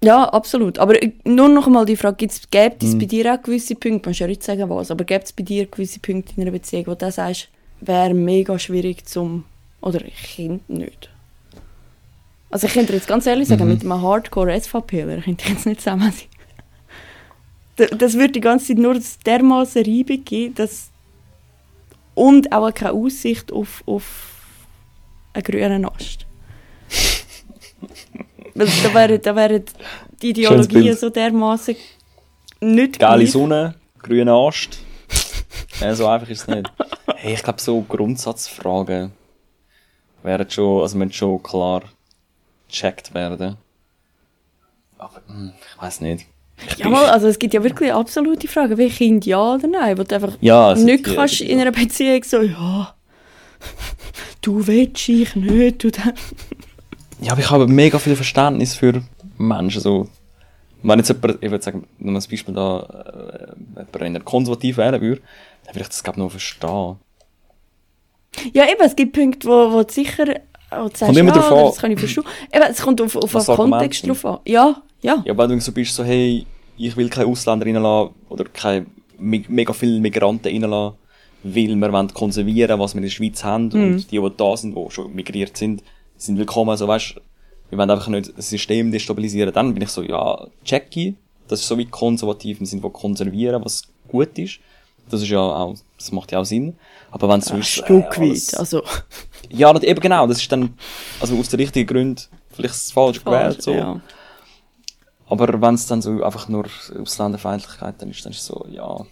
Ja, 0.04 0.24
absolut. 0.26 0.80
Aber 0.80 1.02
äh, 1.02 1.12
nur 1.26 1.48
noch 1.48 1.68
einmal 1.68 1.86
die 1.86 1.96
Frage, 1.96 2.18
gibt's, 2.18 2.42
gibt 2.50 2.84
es 2.84 2.98
bei 2.98 3.06
dir 3.06 3.34
auch 3.34 3.42
gewisse 3.42 3.76
Punkte, 3.76 4.08
man 4.08 4.12
muss 4.12 4.20
ja 4.20 4.28
nicht 4.28 4.44
sagen 4.44 4.70
was, 4.70 4.90
aber 4.90 5.04
gibt 5.04 5.26
es 5.26 5.34
bei 5.34 5.44
dir 5.44 5.68
gewisse 5.68 6.00
Punkte 6.00 6.34
in 6.36 6.42
einer 6.42 6.52
Beziehung, 6.52 6.88
wo 6.88 6.96
du 6.96 7.12
sagst, 7.12 7.50
wäre 7.82 8.14
mega 8.14 8.58
schwierig 8.58 9.06
zum... 9.06 9.46
Oder 9.82 10.04
ich 10.06 10.36
könnte 10.36 10.74
nicht. 10.74 11.10
Also 12.52 12.68
ich 12.68 12.74
könnte 12.74 12.94
jetzt 12.94 13.08
ganz 13.08 13.26
ehrlich 13.26 13.48
sagen, 13.48 13.64
Mhm. 13.64 13.70
mit 13.70 13.82
einem 13.82 14.02
Hardcore-SVPler 14.02 15.22
könnte 15.22 15.46
ich 15.46 15.50
jetzt 15.52 15.66
nicht 15.66 15.82
zusammen 15.82 16.12
sein. 16.12 16.28
Das 17.98 18.14
würde 18.14 18.34
die 18.34 18.42
ganze 18.42 18.68
Zeit 18.68 18.78
nur 18.78 19.00
dermaßen 19.26 19.84
Reibung 19.84 20.24
geben, 20.24 20.54
dass... 20.56 20.90
Und 22.14 22.52
auch 22.52 22.72
keine 22.74 22.92
Aussicht 22.92 23.52
auf, 23.52 23.82
auf 23.88 24.04
einen 25.34 25.44
grünen 25.44 25.86
Ast. 25.86 26.28
Da 28.54 28.94
wären, 28.94 29.22
da 29.22 29.36
wären 29.36 29.64
die 30.22 30.30
Ideologien 30.32 30.96
so 30.96 31.10
dermaßen 31.10 31.76
nicht 32.60 33.00
Geile 33.00 33.20
gleich. 33.24 33.32
Sonne, 33.32 33.76
grüner 34.00 34.34
Ast. 34.36 34.80
ja, 35.80 35.96
so 35.96 36.06
einfach 36.08 36.30
ist 36.30 36.42
es 36.42 36.48
nicht. 36.48 36.72
Hey, 37.16 37.34
ich 37.34 37.42
glaube, 37.44 37.62
so 37.62 37.82
Grundsatzfragen 37.82 39.14
wären 40.22 40.50
schon, 40.50 40.82
also 40.82 41.10
schon 41.10 41.42
klar 41.42 41.84
gecheckt 42.72 43.14
werden. 43.14 43.58
Aber, 44.98 45.22
hm, 45.28 45.54
ich 45.76 45.82
weiß 45.82 46.02
nicht. 46.02 46.26
Ja, 46.78 46.90
mal, 46.90 47.06
also 47.06 47.28
es 47.28 47.40
gibt 47.40 47.54
ja 47.56 47.64
wirklich 47.64 47.92
absolute 47.92 48.48
Fragen, 48.48 48.78
wie 48.78 48.90
Kind 48.90 49.26
ja 49.26 49.56
oder 49.56 49.68
nein, 49.68 49.98
wo 49.98 50.04
du 50.04 50.14
einfach 50.16 50.38
Ja, 50.42 50.68
also 50.70 50.86
nicht 50.86 51.08
die- 51.08 51.16
kannst 51.16 51.42
in 51.42 51.60
einer 51.60 51.72
Beziehung 51.72 52.24
so, 52.24 52.42
ja, 52.42 52.94
du 54.42 54.66
willst 54.68 55.10
ich 55.10 55.36
nicht, 55.36 55.84
du 55.84 55.90
dann. 55.90 56.14
Ja, 57.20 57.32
aber 57.34 57.42
ich 57.42 57.50
habe 57.50 57.68
mega 57.68 57.98
viel 58.00 58.16
Verständnis 58.16 58.76
für 58.76 59.02
Menschen, 59.38 59.82
so. 59.82 60.08
Wenn 60.84 60.98
jetzt 61.00 61.10
jemand, 61.10 61.44
ich 61.44 61.52
würde 61.52 61.64
sagen, 61.64 61.88
wenn 62.00 62.14
man 62.14 62.22
ein 62.22 62.30
Beispiel 62.30 62.54
da, 62.56 62.80
äh, 63.78 63.82
jemand 63.96 64.18
in 64.18 64.26
konservativ 64.26 64.78
wählen 64.78 65.00
würde, 65.02 65.22
dann 65.66 65.76
würde 65.76 65.82
ich 65.82 65.88
das, 65.90 66.04
glaube 66.04 66.18
ich, 66.18 66.24
noch 66.24 66.32
verstehen. 66.32 66.96
Ja, 68.54 68.64
eben, 68.70 68.82
es 68.82 68.96
gibt 68.96 69.14
Punkte, 69.14 69.48
wo, 69.48 69.72
wo 69.74 69.84
du 69.84 69.92
sicher 69.94 70.26
sagst, 70.72 71.00
Kommt 71.06 71.18
immer 71.18 71.36
ja, 71.36 71.38
drauf 71.42 71.52
an. 71.52 71.66
das 71.66 71.78
kann 71.78 71.92
ich 71.92 72.00
verstehen. 72.00 72.24
Eben, 72.54 72.64
es 72.70 72.82
kommt 72.82 73.02
auf, 73.02 73.16
auf 73.16 73.32
den 73.46 73.56
Kontext 73.56 74.08
drauf 74.08 74.26
an. 74.26 74.40
Ja, 74.46 74.82
ja. 75.02 75.22
Ja, 75.26 75.38
wenn 75.38 75.50
du 75.50 75.60
so 75.60 75.72
bist, 75.72 75.94
so, 75.96 76.04
hey, 76.04 76.46
ich 76.78 76.96
will 76.98 77.10
keine 77.10 77.28
Ausländer 77.28 77.66
reinlassen, 77.66 78.14
oder 78.30 78.46
keine, 78.46 78.86
me- 79.20 79.44
mega 79.48 79.74
viele 79.74 80.00
Migranten 80.00 80.48
reinlassen, 80.48 80.98
weil 81.44 81.76
wir 81.76 81.92
wollen 81.94 82.14
konservieren, 82.14 82.80
was 82.80 82.94
wir 82.94 83.00
in 83.00 83.04
der 83.04 83.10
Schweiz 83.10 83.44
haben, 83.44 83.72
und 83.72 84.12
die, 84.12 84.20
die 84.20 84.32
da 84.38 84.58
sind, 84.58 84.76
die 84.76 84.86
schon 84.92 85.14
migriert 85.14 85.58
sind, 85.58 85.84
sind 86.18 86.38
willkommen, 86.38 86.76
so, 86.78 86.88
weißt, 86.88 87.16
wir 87.70 87.78
wollen 87.78 87.90
einfach 87.90 88.08
nicht 88.08 88.32
das 88.38 88.50
System 88.50 88.92
destabilisieren, 88.92 89.54
dann 89.54 89.74
bin 89.74 89.84
ich 89.84 89.90
so, 89.90 90.04
ja, 90.04 90.48
checky, 90.64 91.16
das 91.48 91.62
ist 91.62 91.68
so 91.68 91.78
wie 91.78 91.86
konservativ 91.86 92.60
im 92.60 92.66
Sinne 92.66 92.82
von 92.82 92.94
konservieren, 92.94 93.64
was 93.66 93.84
gut 94.08 94.38
ist, 94.38 94.60
das 95.10 95.22
ist 95.24 95.30
ja 95.30 95.40
auch, 95.40 95.76
das 96.02 96.12
macht 96.12 96.32
ja 96.32 96.40
auch 96.40 96.46
Sinn, 96.46 96.78
aber 97.12 97.30
wenn 97.30 97.40
es 97.40 97.46
so 97.46 97.54
Ein 97.54 97.62
ist, 97.62 97.68
Stück 97.68 98.18
äh, 98.18 98.22
weit. 98.22 98.60
Also, 98.60 98.84
ja, 99.50 99.76
eben 99.82 100.00
genau, 100.00 100.28
das 100.28 100.38
ist 100.38 100.52
dann, 100.52 100.76
also 101.20 101.38
aus 101.38 101.50
den 101.50 101.60
richtigen 101.60 101.88
Gründen, 101.88 102.22
vielleicht 102.52 102.76
ist 102.76 102.86
es 102.88 102.92
falsch 102.92 103.24
gewählt, 103.24 103.62
so. 103.62 103.74
ja. 103.74 104.02
Aber 105.28 105.62
wenn 105.62 105.76
es 105.76 105.88
dann 105.88 106.02
so 106.02 106.24
einfach 106.24 106.50
nur 106.50 106.66
Ausländerfeindlichkeit 107.00 108.02
dann 108.02 108.10
ist, 108.10 108.26
dann 108.26 108.34
ist 108.34 108.40
es 108.40 108.46
so, 108.46 108.66
ja. 108.70 109.06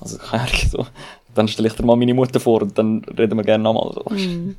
Also, 0.00 0.16
keine 0.18 0.44
Ahnung, 0.44 0.68
so. 0.70 0.86
Dann 1.34 1.48
stelle 1.48 1.68
ich 1.68 1.74
dir 1.74 1.84
mal 1.84 1.96
meine 1.96 2.14
Mutter 2.14 2.38
vor 2.38 2.62
und 2.62 2.78
dann 2.78 3.04
reden 3.04 3.36
wir 3.36 3.44
gerne 3.44 3.64
nochmal 3.64 3.92
so. 3.94 4.04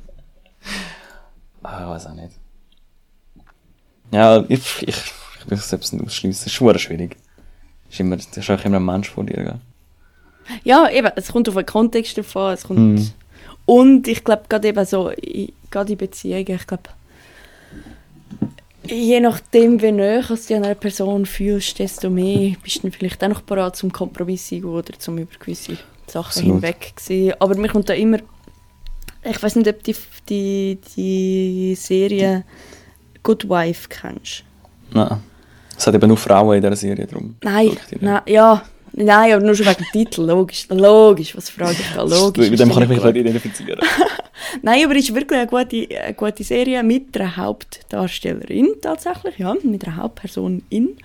Ah, 1.62 1.82
ich 1.82 1.88
weiß 1.90 2.06
auch 2.06 2.14
nicht. 2.14 2.32
Ja, 4.12 4.42
ich, 4.48 4.82
ich, 4.82 4.88
ich 4.88 5.50
will 5.50 5.58
es 5.58 5.68
selbst 5.68 5.92
nicht 5.92 6.04
ausschließen. 6.04 6.40
Es 6.40 6.46
ist 6.46 6.52
schwierig. 6.54 7.16
Ist 7.90 8.00
immer, 8.00 8.16
das 8.16 8.34
ist 8.34 8.50
auch 8.50 8.64
immer 8.64 8.76
ein 8.76 8.84
Mensch 8.84 9.10
vor 9.10 9.24
dir, 9.24 9.36
gell? 9.44 9.60
Ja, 10.64 10.90
eben, 10.90 11.10
es 11.16 11.32
kommt 11.32 11.48
auf 11.48 11.54
den 11.54 11.66
Kontext 11.66 12.16
davon, 12.18 12.52
es 12.52 12.64
kommt... 12.64 12.80
Mhm. 12.80 13.10
Und 13.66 14.08
ich 14.08 14.24
glaube, 14.24 14.42
gerade 14.48 14.68
eben 14.68 14.84
so, 14.84 15.12
gerade 15.70 15.92
in 15.92 15.98
Beziehungen, 15.98 16.46
ich 16.48 16.66
glaube, 16.66 16.82
je 18.84 19.20
nachdem, 19.20 19.80
wie 19.80 19.92
näher 19.92 20.22
du 20.22 20.34
dich 20.34 20.56
an 20.56 20.64
einer 20.64 20.74
Person 20.74 21.26
fühlst, 21.26 21.78
desto 21.78 22.10
mehr 22.10 22.54
bist 22.62 22.76
du 22.76 22.80
dann 22.82 22.92
vielleicht 22.92 23.22
auch 23.22 23.28
noch 23.28 23.42
bereit 23.42 23.76
zum 23.76 23.92
Kompromiss 23.92 24.52
oder 24.52 24.98
zum 24.98 25.18
über 25.18 25.30
gewisse 25.38 25.78
Sachen 26.06 26.26
Absolut. 26.26 26.54
hinweg 26.54 26.92
sehen. 26.98 27.34
Aber 27.38 27.54
mir 27.56 27.68
kommt 27.68 27.88
da 27.88 27.94
immer, 27.94 28.18
ich 29.22 29.42
weiß 29.42 29.56
nicht, 29.56 29.68
ob 29.68 29.82
du 29.84 29.92
die, 29.92 29.98
die, 30.28 30.78
die 30.96 31.74
Serie 31.76 32.44
Good 33.22 33.48
Wife 33.48 33.88
kennst. 33.88 34.44
Nein. 34.92 35.20
Es 35.76 35.86
hat 35.86 35.94
eben 35.94 36.08
nur 36.08 36.16
Frauen 36.16 36.56
in 36.56 36.62
dieser 36.62 36.76
Serie 36.76 37.06
drum. 37.06 37.36
Nein, 37.42 37.76
nein, 38.00 38.20
ja, 38.26 38.62
nein, 38.92 39.32
aber 39.32 39.44
nur 39.44 39.54
schon 39.54 39.66
wegen 39.66 39.78
dem 39.78 39.92
Titel, 39.92 40.22
logisch, 40.22 40.66
logisch, 40.68 41.36
was 41.36 41.50
frage 41.50 41.76
ich 41.78 41.94
da, 41.94 42.02
logisch. 42.02 42.50
Mit 42.50 42.60
dem 42.60 42.72
kann 42.72 42.82
ich 42.82 42.88
mich 42.88 43.02
nicht 43.02 43.16
identifizieren. 43.16 43.80
Nein, 44.62 44.84
aber 44.84 44.96
es 44.96 45.08
ist 45.08 45.14
wirklich 45.14 45.38
eine 45.38 45.48
gute, 45.48 45.86
eine 46.02 46.14
gute 46.14 46.44
Serie 46.44 46.82
mit 46.82 47.16
einer 47.18 47.36
Hauptdarstellerin 47.36 48.68
tatsächlich, 48.80 49.38
ja, 49.38 49.54
mit 49.62 49.86
einer 49.86 49.96
Hauptperson 49.96 50.62
in, 50.70 50.96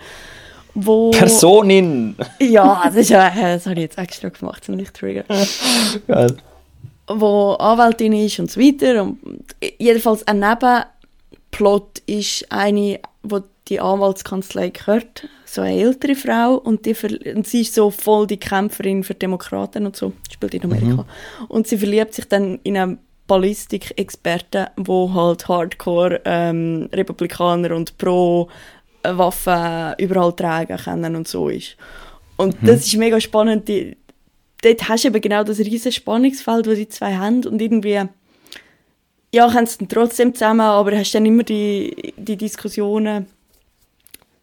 wo... 0.74 1.12
Personin! 1.12 2.16
Ja, 2.40 2.84
das, 2.86 2.96
ist 2.96 3.12
äh, 3.12 3.32
das 3.36 3.66
habe 3.66 3.76
ich 3.76 3.82
jetzt 3.82 3.98
extra 3.98 4.30
gemacht, 4.30 4.68
um 4.68 4.76
nicht 4.76 4.96
zu 4.96 5.02
triggern. 5.02 5.26
Geil. 6.08 6.38
wo 7.08 7.54
Anwältin 7.54 8.14
ist 8.14 8.40
und 8.40 8.52
so 8.52 8.60
weiter. 8.60 9.04
Und 9.04 9.20
jedenfalls 9.78 10.26
ein 10.28 10.40
Nebenplot 10.40 12.00
ist 12.08 12.52
eine, 12.52 13.00
wo 13.24 13.42
die 13.68 13.80
Anwaltskanzlei 13.80 14.70
gehört, 14.70 15.28
so 15.46 15.62
eine 15.62 15.80
ältere 15.80 16.16
Frau 16.16 16.56
und, 16.56 16.86
die 16.86 16.96
und 17.34 17.48
sie 17.48 17.62
ist 17.62 17.74
so 17.74 17.90
voll 17.90 18.28
die 18.28 18.38
Kämpferin 18.38 19.04
für 19.04 19.16
Demokraten 19.16 19.86
und 19.86 19.96
so, 19.96 20.14
spielt 20.32 20.54
in 20.54 20.64
Amerika. 20.64 21.06
Und 21.48 21.68
sie 21.68 21.78
verliebt 21.78 22.14
sich 22.14 22.26
dann 22.28 22.60
in 22.64 22.78
einen 22.78 23.00
Ballistikexperten, 23.28 24.68
wo 24.76 25.12
halt 25.14 25.48
Hardcore 25.48 26.22
ähm, 26.26 26.90
Republikaner 26.94 27.76
und 27.76 27.98
pro 27.98 28.50
Waffen 29.04 29.96
überall 29.98 30.34
tragen 30.34 30.78
können 30.78 31.16
und 31.16 31.28
so 31.28 31.50
ist. 31.50 31.76
Und 32.38 32.56
das 32.62 32.86
ist 32.86 32.96
mega 32.98 33.20
spannend. 33.20 33.68
Die, 33.68 33.98
dort 34.62 34.90
hast 34.90 35.06
du 35.06 35.08
eben 35.08 35.22
genau 35.22 35.44
das 35.44 35.60
riesige 35.60 35.92
Spannungsfeld, 35.92 36.68
das 36.68 36.76
die 36.76 36.90
zwei 36.90 37.16
haben 37.16 37.46
und 37.46 37.62
irgendwie 37.62 38.02
ja, 39.34 39.54
haben 39.54 39.66
sie 39.66 39.80
dann 39.80 39.90
trotzdem 39.90 40.34
zusammen, 40.34 40.62
aber 40.62 40.98
hast 40.98 41.14
dann 41.14 41.26
immer 41.26 41.44
die, 41.44 42.14
die 42.16 42.38
Diskussionen 42.38 43.28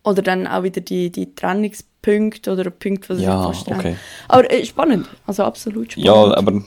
oder 0.04 0.22
dann 0.22 0.46
auch 0.46 0.62
wieder 0.62 0.80
die, 0.80 1.10
die 1.10 1.34
Trennungspunkte 1.34 2.52
oder 2.52 2.70
Punkte, 2.70 3.14
die 3.14 3.20
sie 3.20 3.24
Ja, 3.26 3.50
trennen. 3.52 3.78
okay. 3.80 3.96
Aber 4.28 4.50
äh, 4.52 4.64
spannend, 4.64 5.08
also 5.26 5.44
absolut 5.44 5.92
spannend. 5.92 6.06
Ja, 6.06 6.36
aber 6.36 6.62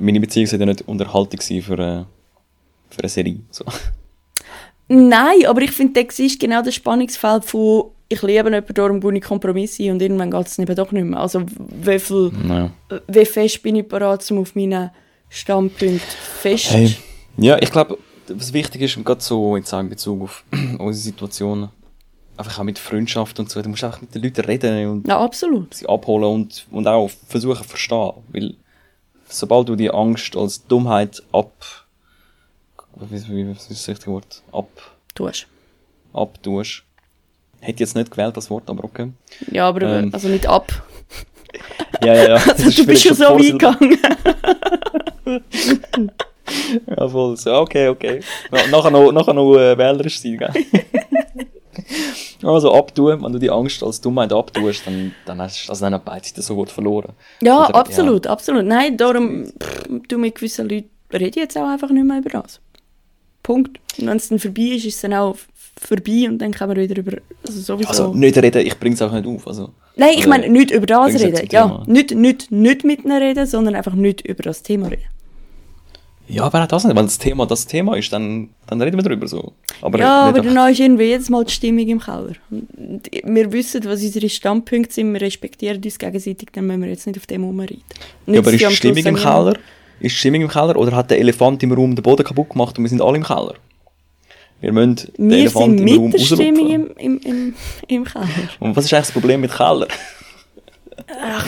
meine 0.00 0.20
Beziehung 0.20 0.46
sollte 0.46 0.64
ja 0.64 0.66
nicht 0.66 0.86
Unterhaltung 0.88 1.40
sein 1.40 1.62
für, 1.62 1.78
äh, 1.78 2.04
für 2.90 3.00
eine 3.00 3.08
Serie. 3.08 3.40
So. 3.50 3.64
Nein, 4.88 5.46
aber 5.46 5.62
ich 5.62 5.70
finde, 5.70 6.02
das 6.04 6.18
ist 6.18 6.40
genau 6.40 6.62
das 6.62 6.74
Spannungsfeld 6.74 7.44
von 7.44 7.90
ich 8.12 8.22
liebe 8.22 8.32
jemanden, 8.50 8.74
darum 8.74 9.00
gehe 9.00 9.14
ich 9.14 9.22
Kompromisse 9.22 9.88
und 9.92 10.02
irgendwann 10.02 10.32
geht 10.32 10.46
es 10.48 10.58
eben 10.58 10.74
doch 10.74 10.90
nicht 10.90 11.04
mehr. 11.04 11.20
Also 11.20 11.42
wie, 11.46 11.98
viel, 12.00 12.32
Naja. 12.42 12.72
wie 13.06 13.24
fest 13.24 13.62
bin 13.62 13.76
ich 13.76 13.86
bereit, 13.86 14.28
um 14.32 14.38
auf 14.40 14.56
meinen 14.56 14.90
Standpunkt 15.28 16.02
fest... 16.02 16.72
Hey, 16.72 16.96
ja, 17.36 17.56
ich 17.62 17.70
glaube, 17.70 17.98
was 18.26 18.52
wichtig 18.52 18.82
ist, 18.82 19.04
gerade 19.04 19.20
so 19.20 19.56
jetzt 19.56 19.72
in 19.72 19.88
Bezug 19.88 20.22
auf 20.22 20.44
unsere 20.78 20.92
Situationen, 20.94 21.68
einfach 22.40 22.58
auch 22.58 22.64
mit 22.64 22.78
Freundschaft 22.78 23.38
und 23.38 23.48
so, 23.50 23.62
du 23.62 23.68
musst 23.68 23.84
einfach 23.84 24.00
mit 24.00 24.14
den 24.14 24.22
Leuten 24.22 24.40
reden 24.44 24.86
und 24.88 25.06
Ja, 25.08 25.18
absolut. 25.20 25.74
sie 25.74 25.86
abholen 25.88 26.24
und, 26.24 26.66
und 26.70 26.86
auch 26.88 27.08
versuchen 27.28 27.62
zu 27.62 27.68
verstehen. 27.68 28.12
Weil 28.32 28.54
sobald 29.28 29.68
du 29.68 29.76
die 29.76 29.90
Angst 29.90 30.36
als 30.36 30.66
Dummheit 30.66 31.22
ab. 31.32 31.52
Wie, 32.96 33.28
wie, 33.28 33.46
wie 33.46 33.52
ist 33.52 33.70
das 33.70 33.88
richtige 33.88 34.10
Wort? 34.12 34.42
Ab, 34.52 34.68
Du 35.14 35.28
hast. 35.28 35.46
abtust. 36.12 36.82
Hätte 37.60 37.80
jetzt 37.80 37.94
nicht 37.94 38.10
gewählt, 38.10 38.36
das 38.36 38.50
Wort, 38.50 38.68
aber 38.70 38.84
okay. 38.84 39.12
Ja, 39.52 39.68
aber 39.68 39.82
Ähm. 39.82 40.10
also 40.12 40.28
nicht 40.28 40.46
ab. 40.46 40.72
Ja, 42.04 42.14
ja, 42.14 42.28
ja. 42.28 42.34
Also, 42.48 42.70
du 42.70 42.86
bist 42.86 43.02
schon 43.02 43.14
so 43.16 43.24
Vorsil- 43.24 43.60
weit 43.60 43.78
gegangen. 43.80 43.98
Ja, 46.86 47.08
voll. 47.08 47.36
So, 47.36 47.54
okay, 47.56 47.88
okay. 47.88 48.20
Na, 48.50 48.66
nachher 48.68 48.90
noch, 48.90 49.12
nachher 49.12 49.34
noch 49.34 49.54
äh, 49.56 49.76
wählerisch 49.76 50.20
sein, 50.20 50.38
gell? 50.38 50.52
Also 52.42 52.72
abtun, 52.74 53.22
wenn 53.22 53.32
du 53.32 53.38
die 53.38 53.50
Angst 53.50 53.82
als 53.82 54.00
Dummheit 54.00 54.32
abtust, 54.32 54.86
dann, 54.86 55.12
dann 55.26 55.40
hast 55.40 55.66
du 55.66 55.70
also 55.70 55.88
dann 55.88 56.00
beide 56.04 56.26
Seiten 56.26 56.42
so 56.42 56.54
gut 56.54 56.70
verloren. 56.70 57.12
Ja, 57.42 57.68
Oder- 57.68 57.74
absolut, 57.74 58.26
absolut. 58.26 58.64
Nein, 58.64 58.96
darum, 58.96 59.46
pff, 59.46 59.84
du 60.08 60.18
mit 60.18 60.34
gewissen 60.34 60.68
Leuten 60.68 60.90
rede 61.12 61.40
jetzt 61.40 61.56
auch 61.56 61.68
einfach 61.68 61.90
nicht 61.90 62.04
mehr 62.06 62.18
über 62.18 62.30
das. 62.30 62.60
Punkt. 63.42 63.78
Und 63.98 64.06
wenn 64.06 64.16
es 64.16 64.28
dann 64.28 64.38
vorbei 64.38 64.62
ist, 64.62 64.84
ist 64.84 64.96
es 64.96 65.00
dann 65.00 65.14
auch 65.14 65.36
vorbei 65.80 66.26
und 66.28 66.38
dann 66.38 66.52
kann 66.52 66.68
man 66.68 66.76
wieder 66.76 66.96
über, 66.96 67.16
also 67.46 67.60
sowieso. 67.60 67.88
Also 67.88 68.14
nicht 68.14 68.36
reden, 68.36 68.66
ich 68.66 68.78
bring's 68.78 69.00
auch 69.02 69.12
nicht 69.12 69.26
auf. 69.26 69.46
Also, 69.46 69.70
Nein, 69.96 70.14
ich 70.16 70.26
meine 70.26 70.48
nicht 70.48 70.70
über 70.70 70.86
das 70.86 71.14
reden. 71.20 71.48
Ja, 71.50 71.82
nicht, 71.86 72.14
nicht, 72.14 72.50
nicht 72.50 72.84
mit 72.84 73.04
ihnen 73.04 73.16
reden, 73.22 73.46
sondern 73.46 73.74
einfach 73.74 73.94
nicht 73.94 74.20
über 74.26 74.42
das 74.42 74.62
Thema 74.62 74.88
reden. 74.88 75.04
Ja, 76.30 76.44
aber 76.44 76.62
auch 76.62 76.66
das 76.68 76.84
nicht. 76.84 76.96
Wenn 76.96 77.04
das 77.06 77.18
Thema 77.18 77.46
das 77.46 77.66
Thema 77.66 77.96
ist, 77.96 78.12
dann, 78.12 78.50
dann 78.66 78.80
reden 78.80 78.96
wir 78.96 79.02
darüber 79.02 79.26
so. 79.26 79.52
Aber 79.82 79.98
ja, 79.98 80.26
aber 80.26 80.40
dann 80.40 80.72
ist 80.72 80.78
irgendwie 80.78 81.04
jedes 81.04 81.28
Mal 81.28 81.44
die 81.44 81.52
Stimmung 81.52 81.88
im 81.88 82.00
Keller. 82.00 82.34
Und 82.50 83.10
wir 83.24 83.52
wissen, 83.52 83.84
was 83.84 84.02
unsere 84.02 84.28
Standpunkte 84.28 84.94
sind, 84.94 85.12
wir 85.12 85.20
respektieren 85.20 85.82
uns 85.82 85.98
gegenseitig, 85.98 86.50
dann 86.52 86.66
müssen 86.66 86.82
wir 86.82 86.88
jetzt 86.90 87.06
nicht 87.06 87.18
auf 87.18 87.26
dem 87.26 87.44
rumreiten. 87.44 87.82
ja, 88.26 88.38
aber 88.38 88.52
ist 88.52 88.60
die 88.64 88.74
Stimmung 88.74 89.04
im. 89.04 89.16
Keller? 89.16 89.54
Ist 89.98 90.14
die 90.14 90.18
Stimmung 90.18 90.42
im 90.42 90.48
Keller? 90.48 90.76
Oder 90.76 90.94
hat 90.94 91.10
der 91.10 91.18
Elefant 91.18 91.62
im 91.62 91.72
Raum 91.72 91.94
den 91.96 92.02
Boden 92.02 92.24
kaputt 92.24 92.50
gemacht 92.50 92.78
und 92.78 92.84
wir 92.84 92.88
sind 92.88 93.02
alle 93.02 93.16
im 93.16 93.24
Keller? 93.24 93.54
Wir 94.60 94.72
müssen 94.72 94.96
den 95.16 95.30
Wir 95.30 95.38
Elefant 95.38 95.78
sind 95.78 95.88
im 95.88 95.96
Raum 95.98 96.10
mit 96.10 96.20
der 96.20 96.24
Stimmung 96.24 96.66
rauslupfen. 96.66 96.96
im, 96.96 97.18
im, 97.18 97.20
im, 97.24 97.54
im 97.88 98.04
Keller. 98.04 98.28
Und 98.60 98.76
was 98.76 98.84
ist 98.84 98.94
eigentlich 98.94 99.06
das 99.06 99.12
Problem 99.12 99.40
mit 99.40 99.52
Keller? 99.52 99.88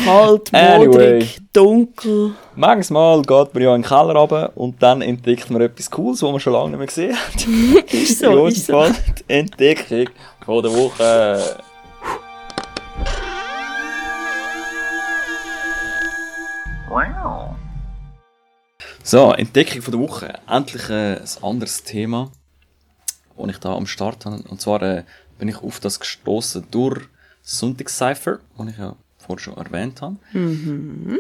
Kalt, 0.05 0.53
Anyway. 0.55 0.87
modrig, 0.87 1.39
dunkel. 1.53 2.33
Manchmal 2.55 3.23
geht 3.23 3.55
man 3.55 3.63
ja 3.63 3.75
in 3.75 3.83
den 3.83 3.89
Keller 3.89 4.15
runter 4.15 4.53
und 4.55 4.83
dann 4.83 5.03
entdeckt 5.03 5.51
man 5.51 5.63
etwas 5.63 5.91
Cooles, 5.91 6.23
was 6.23 6.31
man 6.31 6.41
schon 6.41 6.53
lange 6.53 6.71
nicht 6.71 6.79
mehr 6.79 6.87
gesehen 6.87 7.17
hat. 7.17 7.93
Ist 7.93 8.19
so, 8.21 8.47
ist 8.47 8.67
so. 8.67 8.85
Die 8.87 9.33
Entdeckung 9.33 10.07
von 10.45 10.63
der 10.63 10.73
Woche. 10.73 11.57
So, 19.05 19.33
Entdeckung 19.33 19.83
von 19.83 19.93
der 19.93 20.01
Woche. 20.01 20.35
Endlich 20.49 20.89
äh, 20.89 21.17
ein 21.17 21.43
anderes 21.43 21.83
Thema, 21.83 22.31
das 23.37 23.51
ich 23.51 23.59
da 23.59 23.75
am 23.75 23.87
Start 23.87 24.25
habe. 24.27 24.43
Und 24.49 24.61
zwar 24.61 24.83
äh, 24.83 25.05
bin 25.39 25.49
ich 25.49 25.63
auf 25.63 25.81
das 25.81 25.99
gestoßen 25.99 26.67
durch 26.71 27.03
Sonntagscypher, 27.43 28.39
das 28.57 28.69
ich 28.69 28.79
ja 28.79 28.95
vorher 29.33 29.39
schon 29.39 29.57
erwähnt 29.57 30.03
habe. 30.03 30.17
Mhm. 30.33 31.19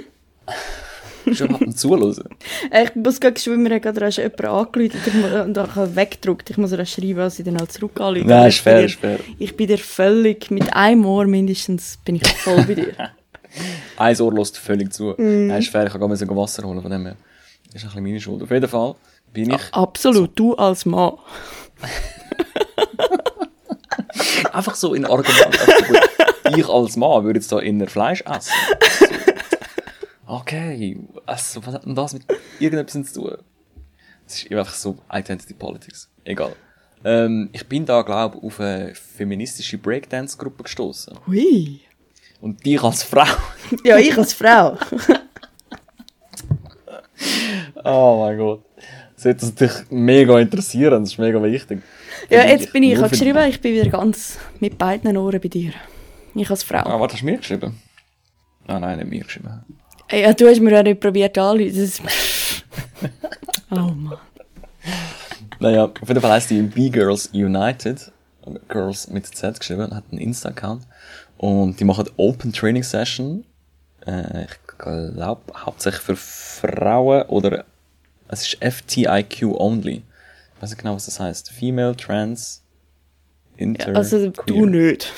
schon 1.32 1.60
hat 1.60 1.78
zuhören. 1.78 2.28
Äh, 2.70 2.84
Ich 2.84 2.94
muss 2.94 3.20
gerade 3.20 3.40
schwimmen, 3.40 3.62
mir 3.64 3.74
hat 3.76 3.82
gerade 3.82 4.00
erst 4.00 4.18
jemand 4.18 4.44
angerufen 4.44 4.90
ich 5.04 5.44
und 5.44 5.56
ich 5.56 5.74
habe 5.76 5.96
weggedruckt. 5.96 6.50
Ich 6.50 6.56
muss 6.58 6.72
ihr 6.72 6.84
schreiben, 6.86 7.16
was 7.16 7.36
sie 7.36 7.44
dann 7.44 7.58
halt 7.58 7.72
zurück 7.72 8.00
anrufen. 8.00 8.26
Nein, 8.26 8.48
ist 8.48 8.58
ich 8.58 8.64
bin 8.64 8.72
fair, 8.72 8.84
ist 8.84 9.00
fair. 9.00 9.18
Ich 9.38 9.56
bin 9.56 9.66
dir 9.68 9.78
völlig, 9.78 10.50
mit 10.50 10.74
einem 10.74 11.06
Ohr 11.06 11.26
mindestens, 11.26 11.98
bin 12.04 12.16
ich 12.16 12.26
voll 12.28 12.62
bei 12.64 12.74
dir. 12.74 12.94
Ein 13.96 14.20
Ohr 14.20 14.34
lässt 14.34 14.58
völlig 14.58 14.92
zu. 14.92 15.14
Mhm. 15.16 15.46
Nein, 15.48 15.60
ist 15.60 15.68
fair, 15.68 15.86
ich 15.86 15.92
kann 15.92 16.00
gar 16.00 16.08
nicht 16.08 16.18
so 16.18 16.36
Wasser 16.36 16.64
holen 16.64 16.82
von 16.82 16.90
dem 16.90 17.06
her. 17.06 17.16
Das 17.72 17.76
ist 17.76 17.82
ein 17.84 17.88
bisschen 17.88 18.02
meine 18.02 18.20
Schuld. 18.20 18.42
Auf 18.42 18.50
jeden 18.50 18.68
Fall 18.68 18.94
bin 19.32 19.50
ich 19.50 19.60
Absolut, 19.72 20.30
du 20.34 20.54
als 20.54 20.84
Mann. 20.84 21.12
einfach 24.52 24.74
so 24.74 24.94
in 24.94 25.04
Argument. 25.04 25.58
ich 26.56 26.68
als 26.68 26.96
Mann 26.96 27.24
würde 27.24 27.38
jetzt 27.38 27.50
da 27.52 27.58
inner 27.58 27.86
Fleisch 27.88 28.22
essen. 28.22 28.52
So. 28.98 29.06
Okay, 30.24 30.98
also, 31.26 31.66
was 31.66 31.74
hat 31.74 31.84
denn 31.84 31.94
das 31.94 32.14
mit 32.14 32.22
irgendetwas 32.58 33.12
zu 33.12 33.20
tun? 33.20 33.36
Das 34.24 34.42
ist 34.42 34.50
einfach 34.50 34.72
so 34.72 34.96
Identity 35.12 35.52
Politics. 35.52 36.08
Egal. 36.24 36.54
Ähm, 37.04 37.50
ich 37.52 37.66
bin 37.68 37.84
da, 37.84 38.00
glaube 38.00 38.38
ich, 38.38 38.44
auf 38.44 38.58
eine 38.60 38.94
feministische 38.94 39.76
Breakdance-Gruppe 39.76 40.62
gestoßen. 40.62 41.18
Hui. 41.26 41.80
Und 42.40 42.64
dich 42.64 42.82
als 42.82 43.02
Frau. 43.02 43.26
Ja, 43.84 43.98
ich 43.98 44.16
als 44.16 44.32
Frau. 44.32 44.78
Oh 47.84 48.24
mein 48.24 48.38
Gott. 48.38 48.64
Das 49.14 49.24
wird 49.24 49.42
uns 49.42 49.52
natürlich 49.52 49.90
mega 49.90 50.38
interessieren, 50.40 51.02
das 51.02 51.12
ist 51.12 51.18
mega 51.18 51.42
wichtig. 51.42 51.82
Ja, 52.30 52.44
jetzt 52.44 52.72
bin 52.72 52.82
ich, 52.82 52.92
ich 52.92 52.98
habe 52.98 53.08
für- 53.08 53.16
geschrieben, 53.16 53.48
ich 53.48 53.60
bin 53.60 53.74
wieder 53.74 53.90
ganz 53.90 54.38
mit 54.60 54.78
beiden 54.78 55.16
Ohren 55.16 55.40
bei 55.40 55.48
dir. 55.48 55.72
Ich 56.34 56.50
als 56.50 56.62
Frau. 56.62 56.78
Ah, 56.78 56.98
warte, 56.98 57.14
hast 57.14 57.22
du 57.22 57.26
mir 57.26 57.36
geschrieben? 57.36 57.80
Ah 58.66 58.78
nein, 58.78 58.98
nicht 58.98 59.10
mir 59.10 59.24
geschrieben. 59.24 59.64
Ja, 60.10 60.32
du 60.32 60.48
hast 60.48 60.60
mir 60.60 60.72
ja 60.72 60.82
nicht 60.82 61.00
probiert 61.00 61.36
ist... 61.36 62.02
Oh 63.70 63.90
Mann. 63.90 64.18
Naja, 65.58 65.84
auf 65.84 66.08
jeden 66.08 66.20
Fall 66.20 66.32
heisst 66.32 66.50
die 66.50 66.60
B-Girls 66.60 67.30
United. 67.32 68.12
Girls 68.68 69.08
mit 69.08 69.26
Z 69.26 69.58
geschrieben, 69.58 69.94
hat 69.94 70.04
einen 70.10 70.20
Insta-Account. 70.20 70.86
Und 71.38 71.80
die 71.80 71.84
machen 71.84 72.08
Open 72.16 72.52
Training 72.52 72.82
Session. 72.82 73.44
Äh, 74.06 74.44
ich 74.44 74.76
glaube, 74.78 75.40
hauptsächlich 75.56 76.02
für 76.02 76.16
Frauen 76.16 77.22
oder 77.28 77.64
es 78.28 78.42
ist 78.42 78.58
FTIQ 78.62 79.44
only. 79.54 80.02
Ich 80.56 80.62
weiß 80.62 80.70
nicht 80.70 80.80
genau, 80.80 80.94
was 80.94 81.06
das 81.06 81.20
heißt. 81.20 81.50
Female, 81.50 81.96
Trans, 81.96 82.62
Inter. 83.56 83.94
Also 83.94 84.30
du 84.30 84.32
queer. 84.32 84.66
nicht. 84.66 85.12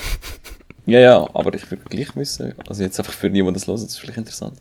Ja, 0.86 1.00
ja, 1.00 1.28
aber 1.34 1.54
ich 1.54 1.70
würde 1.70 1.82
gleich 1.84 2.14
wissen. 2.16 2.54
Also 2.68 2.82
jetzt 2.82 2.98
einfach 2.98 3.12
für 3.12 3.30
die 3.30 3.40
das 3.52 3.66
hören, 3.66 3.76
das 3.76 3.84
ist 3.84 3.98
vielleicht 3.98 4.18
interessant. 4.18 4.60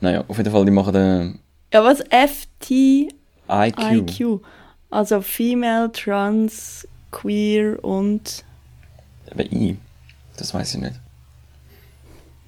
Naja, 0.00 0.24
auf 0.26 0.36
jeden 0.36 0.50
Fall, 0.50 0.64
die 0.64 0.70
machen 0.70 0.92
den 0.92 1.38
Ja, 1.72 1.84
was? 1.84 2.00
FTIQ. 2.00 3.12
IQ. 3.48 4.40
Also 4.90 5.20
Female, 5.22 5.90
Trans, 5.90 6.86
Queer 7.10 7.82
und... 7.82 8.44
Aber 9.30 9.44
I. 9.44 9.76
Das 10.36 10.52
weiß 10.52 10.74
ich 10.74 10.80
nicht. 10.80 11.00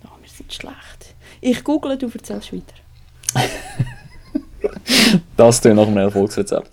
Oh, 0.05 0.09
wir 0.21 0.29
sind 0.29 0.53
schlecht. 0.53 1.15
Ich 1.41 1.63
google, 1.65 1.97
du 1.99 2.09
erzählst 2.09 2.53
weiter. 2.53 2.75
Das 5.37 5.61
tun 5.61 5.77
nach 5.77 5.87
einem 5.87 5.99
Erfolgsrezept. 5.99 6.71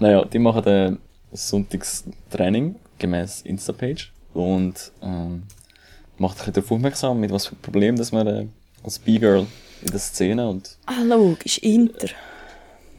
Naja, 0.00 0.24
die 0.24 0.38
machen 0.38 0.64
ein 0.64 0.98
Sonntagstraining 1.32 2.76
gemäß 2.98 3.42
Insta-Page 3.42 4.12
und 4.36 4.92
ähm, 5.02 5.42
macht 6.18 6.38
bisschen 6.38 6.52
darauf 6.54 6.72
aufmerksam, 6.72 7.20
mit 7.20 7.32
was 7.32 7.46
für 7.46 7.56
Problemen 7.56 7.98
dass 7.98 8.12
man 8.12 8.26
äh, 8.26 8.46
als 8.84 8.98
B-Girl 8.98 9.46
in 9.82 9.90
der 9.90 9.98
Szene 9.98 10.48
und 10.48 10.76
Ah, 10.86 11.02
logisch, 11.02 11.58
Inter. 11.58 12.08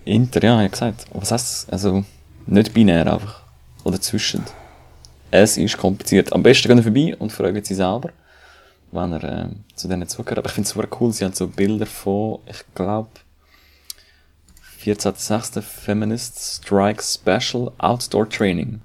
Inter, 0.05 0.43
ja, 0.43 0.63
ich 0.63 0.71
gesagt. 0.71 1.05
Was 1.13 1.31
heißt 1.31 1.67
das? 1.67 1.69
Also, 1.69 2.05
nicht 2.45 2.73
binär 2.73 3.11
einfach. 3.11 3.41
Oder 3.83 3.99
zwischen. 3.99 4.43
Es 5.31 5.57
ist 5.57 5.77
kompliziert. 5.77 6.31
Am 6.33 6.43
besten 6.43 6.69
gehen 6.69 6.83
vorbei 6.83 7.15
und 7.17 7.31
fragen 7.31 7.63
sie 7.63 7.75
selber, 7.75 8.09
wenn 8.91 9.13
er 9.13 9.23
äh, 9.23 9.49
zu 9.75 9.87
denen 9.87 10.07
zugehört. 10.07 10.39
Aber 10.39 10.47
ich 10.47 10.53
finde 10.53 10.67
es 10.67 10.73
super 10.73 10.87
cool, 10.99 11.11
sie 11.11 11.25
haben 11.25 11.33
so 11.33 11.47
Bilder 11.47 11.85
von, 11.85 12.39
ich 12.47 12.63
glaube, 12.73 13.09
14.06. 14.83 15.61
Feminist 15.61 16.61
Strike 16.63 17.03
Special 17.03 17.71
Outdoor 17.77 18.29
Training. 18.29 18.81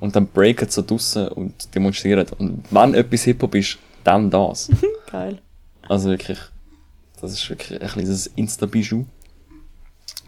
Und 0.00 0.16
dann 0.16 0.26
breaken 0.26 0.68
so 0.68 0.82
draussen 0.82 1.28
und 1.28 1.74
demonstrieren. 1.74 2.26
Und 2.38 2.64
wenn 2.70 2.94
etwas 2.94 3.22
Hip-Hop 3.24 3.54
ist, 3.54 3.78
dann 4.02 4.30
das. 4.30 4.70
Geil. 5.10 5.38
Also 5.88 6.08
wirklich, 6.10 6.38
das 7.20 7.32
ist 7.32 7.48
wirklich 7.50 7.80
ein 7.80 7.88
kleines 7.88 8.26
Insta-Bijou. 8.28 9.04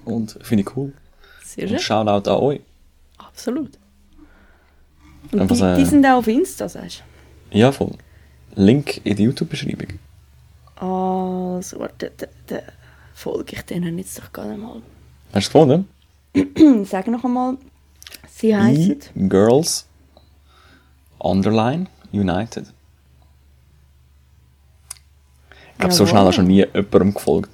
Und 0.04 0.38
finde 0.42 0.62
ich 0.62 0.76
cool. 0.76 0.92
Sehr 1.44 1.64
Und 1.64 1.70
schön. 1.70 1.78
Shoutout 1.78 2.30
an 2.30 2.36
euch. 2.36 2.60
Absolut. 3.18 3.70
Und 5.30 5.40
Einfach 5.40 5.76
die, 5.76 5.82
die 5.82 5.88
sind 5.88 6.04
auch 6.04 6.18
auf 6.18 6.28
Insta, 6.28 6.68
sagst 6.68 7.02
Ja, 7.50 7.72
voll. 7.72 7.92
Link 8.54 9.00
in 9.04 9.16
der 9.16 9.24
YouTube-Beschreibung. 9.26 9.88
du? 10.78 10.84
Also, 10.84 11.78
warte, 11.78 12.12
da, 12.16 12.26
da 12.48 12.58
folge 13.14 13.56
ich 13.56 13.62
denen 13.62 13.96
jetzt 13.98 14.18
doch 14.18 14.32
gerade 14.32 14.56
mal. 14.56 14.82
Hast 15.32 15.54
du 15.54 15.58
es 15.60 15.84
gefunden? 16.34 16.84
Sag 16.84 17.06
noch 17.06 17.24
einmal, 17.24 17.56
sie 18.42 18.54
heißen... 18.56 18.98
E-Girls 19.16 19.86
Underline 21.18 21.86
United. 22.12 22.66
Ich 25.72 25.78
glaube, 25.78 25.94
so 25.94 26.06
schnell 26.06 26.24
hast 26.24 26.36
du 26.38 26.42
noch 26.42 26.48
nie 26.48 26.64
jemandem 26.74 27.14
gefolgt. 27.14 27.50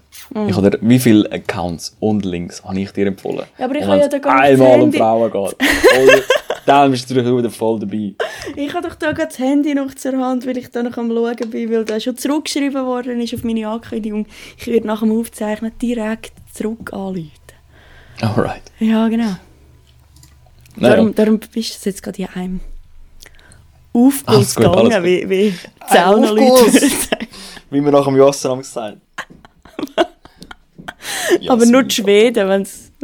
Ich 0.49 0.55
habe 0.57 0.71
dir, 0.71 0.79
wie 0.83 0.99
viele 0.99 1.31
Accounts 1.33 1.97
und 2.01 2.25
Links 2.25 2.63
habe 2.65 2.79
ich 2.81 2.91
dir 2.93 3.07
empfohlen? 3.07 3.47
Ja, 3.59 3.65
aber 3.67 3.77
ich 3.77 3.85
habe 3.87 4.01
ja 4.01 4.09
da 4.09 4.19
gar 4.19 4.41
einmal 4.41 4.77
das 4.77 4.83
um. 4.85 4.93
Frauen 4.93 5.31
geht. 5.33 5.57
voll- 5.95 6.25
dann 6.67 6.91
bist 6.91 7.09
du 7.09 7.15
natürlich 7.15 7.39
wieder 7.39 7.51
voll 7.51 7.79
dabei. 7.79 8.15
Ich 8.55 8.75
habe 8.75 8.87
doch 8.87 8.95
da 8.97 9.13
gerade 9.13 9.29
das 9.29 9.39
Handy 9.39 9.75
noch 9.75 9.95
zur 9.95 10.19
Hand, 10.19 10.47
weil 10.47 10.59
ich 10.59 10.71
da 10.71 10.83
noch 10.83 10.99
am 10.99 11.09
Schauen 11.11 11.51
bin, 11.51 11.71
weil 11.73 11.85
da 11.87 11.99
schon 11.99 12.19
zurückgeschrieben 12.19 12.85
worden 12.85 13.21
ist 13.23 13.33
auf 13.33 13.43
meine 13.45 13.67
Ankündigung. 13.67 14.27
Ich 14.59 14.67
werde 14.67 14.87
nach 14.87 15.01
dem 15.01 15.19
Aufzeichnen 15.19 15.73
direkt 15.81 16.33
zurück 16.53 16.93
anrufen. 16.93 17.31
Alright. 18.21 18.63
Ja, 18.81 19.09
genau. 19.09 19.37
Naja. 20.81 20.97
Darum, 20.97 21.15
darum 21.15 21.41
bist 21.53 21.85
du 21.85 21.91
jetzt 21.91 22.03
gerade 22.03 22.23
in 22.23 22.29
einem 22.29 22.61
Alles 23.93 24.27
Aufguss 24.27 24.55
gegangen, 24.55 25.05
wie, 25.05 25.29
wie 25.29 25.55
Zaunerleute. 25.91 26.91
Wie 27.71 27.85
wir 27.85 27.91
nach 27.93 28.05
dem 28.05 28.17
Jossen 28.17 28.51
haben 28.51 28.61
gesagt. 28.61 28.99
Aber 31.49 31.67
nur 31.67 31.83
die 31.85 31.95
Schweden, 31.95 32.49
wenn 32.49 32.63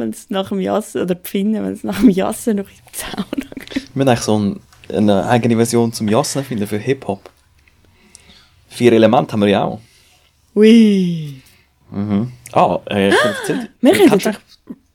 es 0.09 0.29
nach 0.29 0.49
dem 0.49 0.59
Jassen, 0.59 1.01
oder 1.01 1.15
die 1.15 1.29
Finnen, 1.29 1.63
wenn 1.63 1.73
es 1.73 1.83
nach 1.83 1.99
dem 1.99 2.09
Jassen 2.09 2.57
noch 2.57 2.65
in 2.65 2.75
die 2.93 2.97
Sauna 2.97 3.55
geht. 3.55 3.75
Wir 3.75 3.81
müssen 3.93 4.09
eigentlich 4.09 4.19
so 4.21 4.39
ein, 4.39 4.59
eine 4.89 5.25
eigene 5.27 5.55
Version 5.55 5.93
zum 5.93 6.07
Jassen 6.07 6.43
finden 6.43 6.67
für 6.67 6.77
Hip-Hop. 6.77 7.29
Vier 8.69 8.93
Elemente 8.93 9.33
haben 9.33 9.41
wir 9.41 9.49
ja 9.49 9.63
auch. 9.63 9.79
Ui. 10.55 11.41
Ah, 12.51 12.79
äh, 12.89 13.09
ich 13.09 13.15
kann 13.15 13.33
erzählen. 13.33 13.69
Wir 13.81 13.93
können 13.93 14.37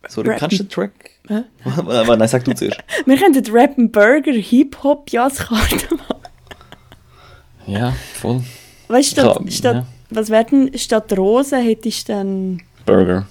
Kennst 0.02 0.16
du 0.16 0.20
rappen. 0.22 0.48
du 0.48 0.56
den 0.56 0.68
Track? 0.68 0.92
Hä? 1.28 1.42
Nein, 2.16 2.28
sag 2.28 2.44
du 2.44 2.54
zuerst. 2.54 2.80
Wir 3.06 3.16
könnten 3.18 3.44
Rap 3.52 3.78
and 3.78 3.92
Burger 3.92 4.32
Hip-Hop 4.32 5.10
Jasskarte 5.10 5.94
machen. 5.94 6.16
Ja, 7.66 7.92
voll. 8.14 8.42
Weißt 8.88 9.16
du, 9.16 9.20
statt, 9.20 9.40
Ja, 9.44 9.50
statt, 9.50 9.76
ja. 9.76 9.86
was 10.08 10.28
wäre 10.30 10.44
denn, 10.44 10.76
statt 10.76 11.16
Rosen 11.16 11.62
hättest 11.62 12.08
du 12.08 12.12
dann... 12.14 12.62
Burger. 12.84 13.28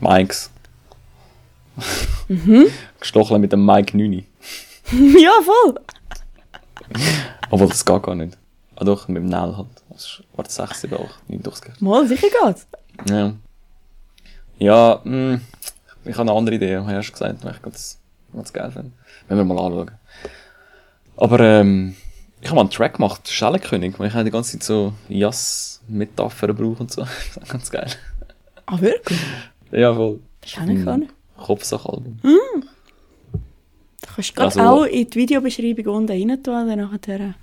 Mikes. 0.00 0.50
Mhm. 2.28 2.66
Gestochen 3.00 3.40
mit 3.40 3.50
dem 3.52 3.64
Mike 3.66 3.96
Nüni. 3.96 4.26
ja, 4.92 5.30
voll. 5.42 5.74
Obwohl, 7.50 7.68
das 7.68 7.84
geht 7.84 8.02
gar 8.02 8.14
nicht. 8.14 8.36
Ah 8.76 8.84
doch, 8.84 9.08
mit 9.08 9.16
dem 9.22 9.26
Nell 9.26 9.56
halt. 9.56 9.66
Das 9.88 10.04
ist, 10.04 10.22
warte, 10.36 10.52
6, 10.52 10.82
7, 10.82 10.94
8, 10.94 11.30
9 11.30 11.42
durchgehört. 11.42 11.80
Mal, 11.82 12.06
sicher 12.06 12.28
geht's. 12.44 12.66
Ja. 13.08 13.32
Ja, 14.58 15.00
mh, 15.02 15.40
ich 16.04 16.12
habe 16.16 16.22
eine 16.30 16.32
andere 16.38 16.56
Idee, 16.56 16.76
habe 16.76 16.90
ich 16.90 16.94
erst 16.96 17.12
gesagt, 17.12 17.42
die 17.44 17.48
ich 17.48 17.62
ganz, 17.62 17.98
ganz 18.32 18.52
geil 18.52 18.70
finde. 18.70 18.92
Wenn 19.28 19.36
wir 19.38 19.44
mal 19.44 19.58
anschauen. 19.58 19.90
Aber, 21.16 21.40
ähm, 21.40 21.94
ich 22.40 22.46
habe 22.48 22.56
mal 22.56 22.62
einen 22.62 22.70
Track 22.70 22.94
gemacht, 22.94 23.28
Schellenkönig, 23.28 23.98
weil 23.98 24.08
ich 24.08 24.14
habe 24.14 24.24
die 24.24 24.30
ganze 24.30 24.52
Zeit 24.52 24.64
so 24.64 24.92
Jass-Metaphern 25.08 26.54
brauche 26.54 26.82
und 26.82 26.92
so. 26.92 27.02
Das 27.34 27.36
ist 27.44 27.48
ganz 27.50 27.70
geil. 27.70 27.86
Ah, 28.66 28.80
wirklich? 28.80 29.18
Ja, 29.70 29.94
voll. 29.94 30.20
Kann 30.54 30.70
ich 30.70 30.84
gar 30.84 30.98
nicht. 30.98 31.12
Kopfsachalbum. 31.38 32.18
Du 32.22 33.40
kannst 34.14 34.34
gerade 34.36 34.46
Also- 34.46 34.60
auch 34.60 34.84
in 34.84 35.08
die 35.08 35.14
Videobeschreibung 35.18 35.86
unten 35.94 36.12
rein 36.12 36.42
tun, 36.42 36.68
dann 36.68 36.78
nachher... 36.78 37.34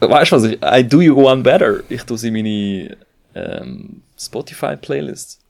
Weißt 0.00 0.32
du 0.32 0.36
was? 0.36 0.44
Ich, 0.44 0.58
I 0.64 0.82
do 0.88 1.00
you 1.00 1.14
one 1.14 1.42
better. 1.42 1.80
Ich 1.88 2.02
tue 2.02 2.18
sie 2.18 2.28
in 2.28 2.34
meine 2.34 2.96
ähm, 3.34 4.02
Spotify-Playlist. 4.18 5.40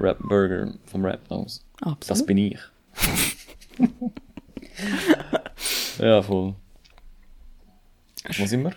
Rap 0.00 0.18
Burger 0.20 0.72
vom 0.86 1.04
Rap 1.04 1.20
Nose. 1.30 1.60
Absolut. 1.84 2.10
Das 2.10 2.26
bin 2.26 2.38
ich. 2.38 2.58
ja, 5.98 6.22
voll. 6.22 6.54
Wo 8.36 8.46
sind 8.46 8.64
wir? 8.64 8.72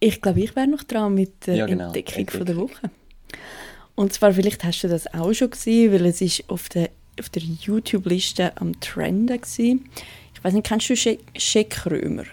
Ich 0.00 0.20
glaube, 0.20 0.40
ich 0.40 0.56
wäre 0.56 0.66
noch 0.66 0.82
dran 0.82 1.14
mit 1.14 1.46
der 1.46 1.54
Ja, 1.54 1.66
genau. 1.66 1.86
Entdeckung 1.86 2.28
von 2.28 2.40
Entdeckung. 2.40 2.46
der 2.46 2.56
Woche. 2.56 2.90
Und 3.94 4.12
zwar, 4.12 4.32
vielleicht 4.32 4.64
hast 4.64 4.82
du 4.82 4.88
das 4.88 5.12
auch 5.14 5.32
schon 5.32 5.50
gesehen, 5.50 5.92
weil 5.92 6.06
es 6.06 6.20
ist 6.20 6.44
auf 6.48 6.68
der, 6.68 6.90
auf 7.20 7.28
der 7.28 7.42
YouTube-Liste 7.42 8.56
am 8.56 8.78
Trenden 8.80 9.40
gewesen. 9.40 9.88
Ich 10.34 10.42
weiß 10.42 10.54
nicht, 10.54 10.66
kennst 10.66 10.90
du 10.90 10.96
Shek 10.96 11.20
Shek 11.38 11.70
Krömer? 11.70 12.24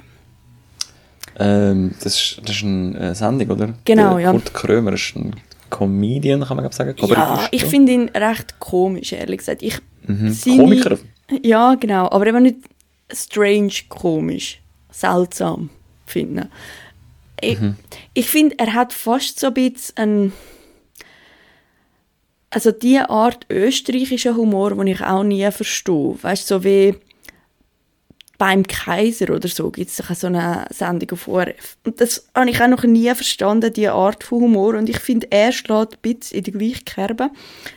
Ähm, 1.38 1.94
das, 2.04 2.16
ist, 2.16 2.42
das 2.44 2.56
ist 2.56 2.64
eine 2.64 3.12
äh, 3.12 3.16
Sendung, 3.16 3.50
oder? 3.52 3.74
Genau, 3.86 4.16
Der 4.16 4.24
ja. 4.24 4.32
Kurt 4.32 4.54
Krömer 4.54 4.94
ist 4.94 5.16
ein 5.16 5.36
Comedian, 5.70 6.44
kann 6.44 6.58
man 6.58 6.64
glaub 6.64 6.74
sagen. 6.74 6.96
Ja, 7.08 7.48
ich 7.52 7.64
finde 7.66 7.92
ihn 7.94 8.10
recht 8.10 8.60
komisch, 8.60 9.14
ehrlich 9.14 9.40
gesagt. 9.40 9.62
Ich, 9.64 9.80
Mhm. 10.08 10.32
seine- 10.32 10.58
Komiker. 10.64 10.98
Ja, 11.44 11.76
genau. 11.76 12.10
Aber 12.10 12.26
eben 12.28 12.44
nicht 12.44 12.58
strange 13.14 13.72
komisch, 13.90 14.60
seltsam 14.92 15.70
finden. 16.06 16.50
Ich, 17.42 17.60
Mhm. 17.60 17.76
ich 18.14 18.28
finde, 18.30 18.58
er 18.60 18.74
hat 18.74 18.92
fast 18.94 19.40
so 19.40 19.48
ein 19.48 19.54
bisschen 19.54 19.98
einen, 19.98 20.34
also 22.50 22.72
die 22.72 22.98
Art 23.00 23.46
österreichischen 23.50 24.36
Humor, 24.36 24.72
den 24.76 24.88
ich 24.88 25.02
auch 25.02 25.24
nie 25.24 25.50
verstehe. 25.52 26.16
Weißt 26.22 26.50
du, 26.50 26.56
so 26.56 26.64
wie 26.64 26.96
beim 28.40 28.66
Kaiser 28.66 29.32
oder 29.36 29.50
so 29.50 29.70
gibt 29.70 29.90
es 29.90 29.98
so 29.98 30.28
eine 30.28 30.66
Sendung 30.72 31.12
auf 31.12 31.28
ORF. 31.28 31.78
Und 31.86 32.00
das 32.00 32.26
habe 32.34 32.50
ich 32.50 32.62
auch 32.62 32.70
noch 32.70 32.84
nie 32.84 33.14
verstanden, 33.14 33.74
diese 33.74 33.92
Art 33.92 34.24
von 34.24 34.40
Humor. 34.40 34.76
Und 34.76 34.88
ich 34.88 34.98
finde, 35.00 35.28
er 35.30 35.52
schlägt 35.52 35.96
ein 35.96 36.00
bisschen 36.02 36.38
in 36.38 36.44
die 36.46 36.52
gleiche 36.54 36.84
Kerbe. 36.86 37.32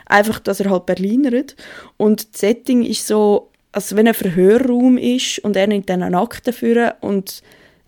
Einfach, 0.07 0.39
dass 0.39 0.61
er 0.61 0.71
halt 0.71 0.87
Berlinert. 0.87 1.57
Und 1.97 2.33
das 2.33 2.41
Setting 2.41 2.85
ist 2.85 3.09
so, 3.09 3.51
als 3.73 3.97
wenn 3.97 4.07
ein 4.07 4.15
Verhörraum 4.15 4.99
ist 4.99 5.41
und 5.41 5.57
er 5.57 5.67
nimmt 5.67 5.91
dann 5.91 6.05
eine 6.05 6.19
Akte 6.19 6.53
führen 6.53 6.93
und 7.01 7.43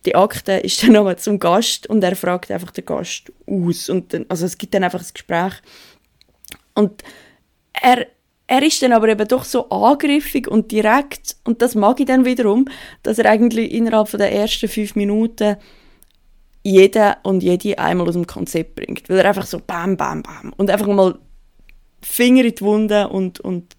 die 0.05 0.17
Akte 0.17 0.55
ist 0.55 0.83
dann 0.83 0.93
nochmal 0.95 1.17
zum 1.17 1.39
Gast 1.39 1.87
und 1.87 2.03
er 2.03 2.17
fragt 2.17 2.51
einfach 2.51 2.73
den 2.73 2.87
Gast 2.87 3.33
aus. 3.47 3.89
Und 3.89 4.13
dann, 4.13 4.27
also 4.29 4.47
es 4.47 4.59
gibt 4.59 4.75
dann 4.75 4.83
einfach 4.83 5.01
ein 5.01 5.07
Gespräch. 5.15 5.53
Und 6.75 7.05
er, 7.73 8.09
er 8.47 8.63
ist 8.63 8.83
dann 8.83 8.93
aber 8.93 9.09
eben 9.09 9.27
doch 9.27 9.45
so 9.45 9.69
angriffig 9.71 10.49
und 10.49 10.71
direkt, 10.71 11.37
und 11.45 11.63
das 11.63 11.75
mag 11.75 11.99
ich 12.01 12.07
dann 12.07 12.25
wiederum, 12.25 12.67
dass 13.03 13.19
er 13.19 13.31
eigentlich 13.31 13.73
innerhalb 13.73 14.09
von 14.09 14.19
der 14.19 14.33
ersten 14.33 14.69
fünf 14.69 14.97
Minuten 14.97 15.57
jeden 16.63 17.15
und 17.23 17.43
jede 17.43 17.79
einmal 17.79 18.09
aus 18.09 18.15
dem 18.15 18.27
Konzept 18.27 18.75
bringt. 18.75 19.09
Weil 19.09 19.19
er 19.19 19.29
einfach 19.29 19.47
so 19.47 19.61
bam, 19.65 19.97
bam, 19.97 20.23
bam. 20.23 20.53
Und 20.57 20.71
einfach 20.71 20.87
mal 20.87 21.19
Finger 22.03 22.45
in 22.45 22.55
die 22.55 22.61
Wunde 22.63 23.09
und, 23.09 23.41
und 23.41 23.77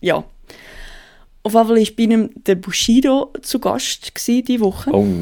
ja. 0.00 0.24
Auf 1.42 1.54
jeden 1.54 1.66
Fall 1.66 1.76
war 1.76 1.86
bei 1.96 2.02
ihm 2.02 2.30
der 2.44 2.56
Bushido 2.56 3.32
zu 3.42 3.58
Gast 3.60 4.12
diese 4.26 4.60
Woche. 4.60 4.90
Oh. 4.92 5.06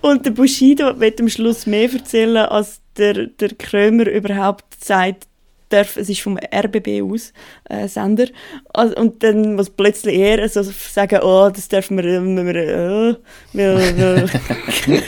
Und 0.00 0.24
der 0.24 0.30
Bushido 0.30 1.00
wird 1.00 1.20
am 1.20 1.28
Schluss 1.28 1.66
mehr 1.66 1.92
erzählen, 1.92 2.36
als 2.36 2.80
der, 2.96 3.26
der 3.26 3.54
Krömer 3.54 4.06
überhaupt 4.06 4.82
sagt, 4.82 5.26
darf, 5.68 5.96
es 5.96 6.08
ist 6.08 6.20
vom 6.20 6.38
RBB 6.38 7.02
aus, 7.02 7.32
äh, 7.68 7.88
Sender. 7.88 8.26
Also, 8.72 8.94
und 8.96 9.22
dann 9.22 9.54
muss 9.54 9.70
plötzlich 9.70 10.18
er 10.18 10.48
so 10.48 10.62
sagen, 10.62 11.20
oh, 11.22 11.50
das 11.52 11.68
dürfen 11.68 11.96
wir, 11.96 12.04
wir, 12.04 12.46
wir 12.46 12.56
äh, 12.56 13.16
weil, 13.52 14.30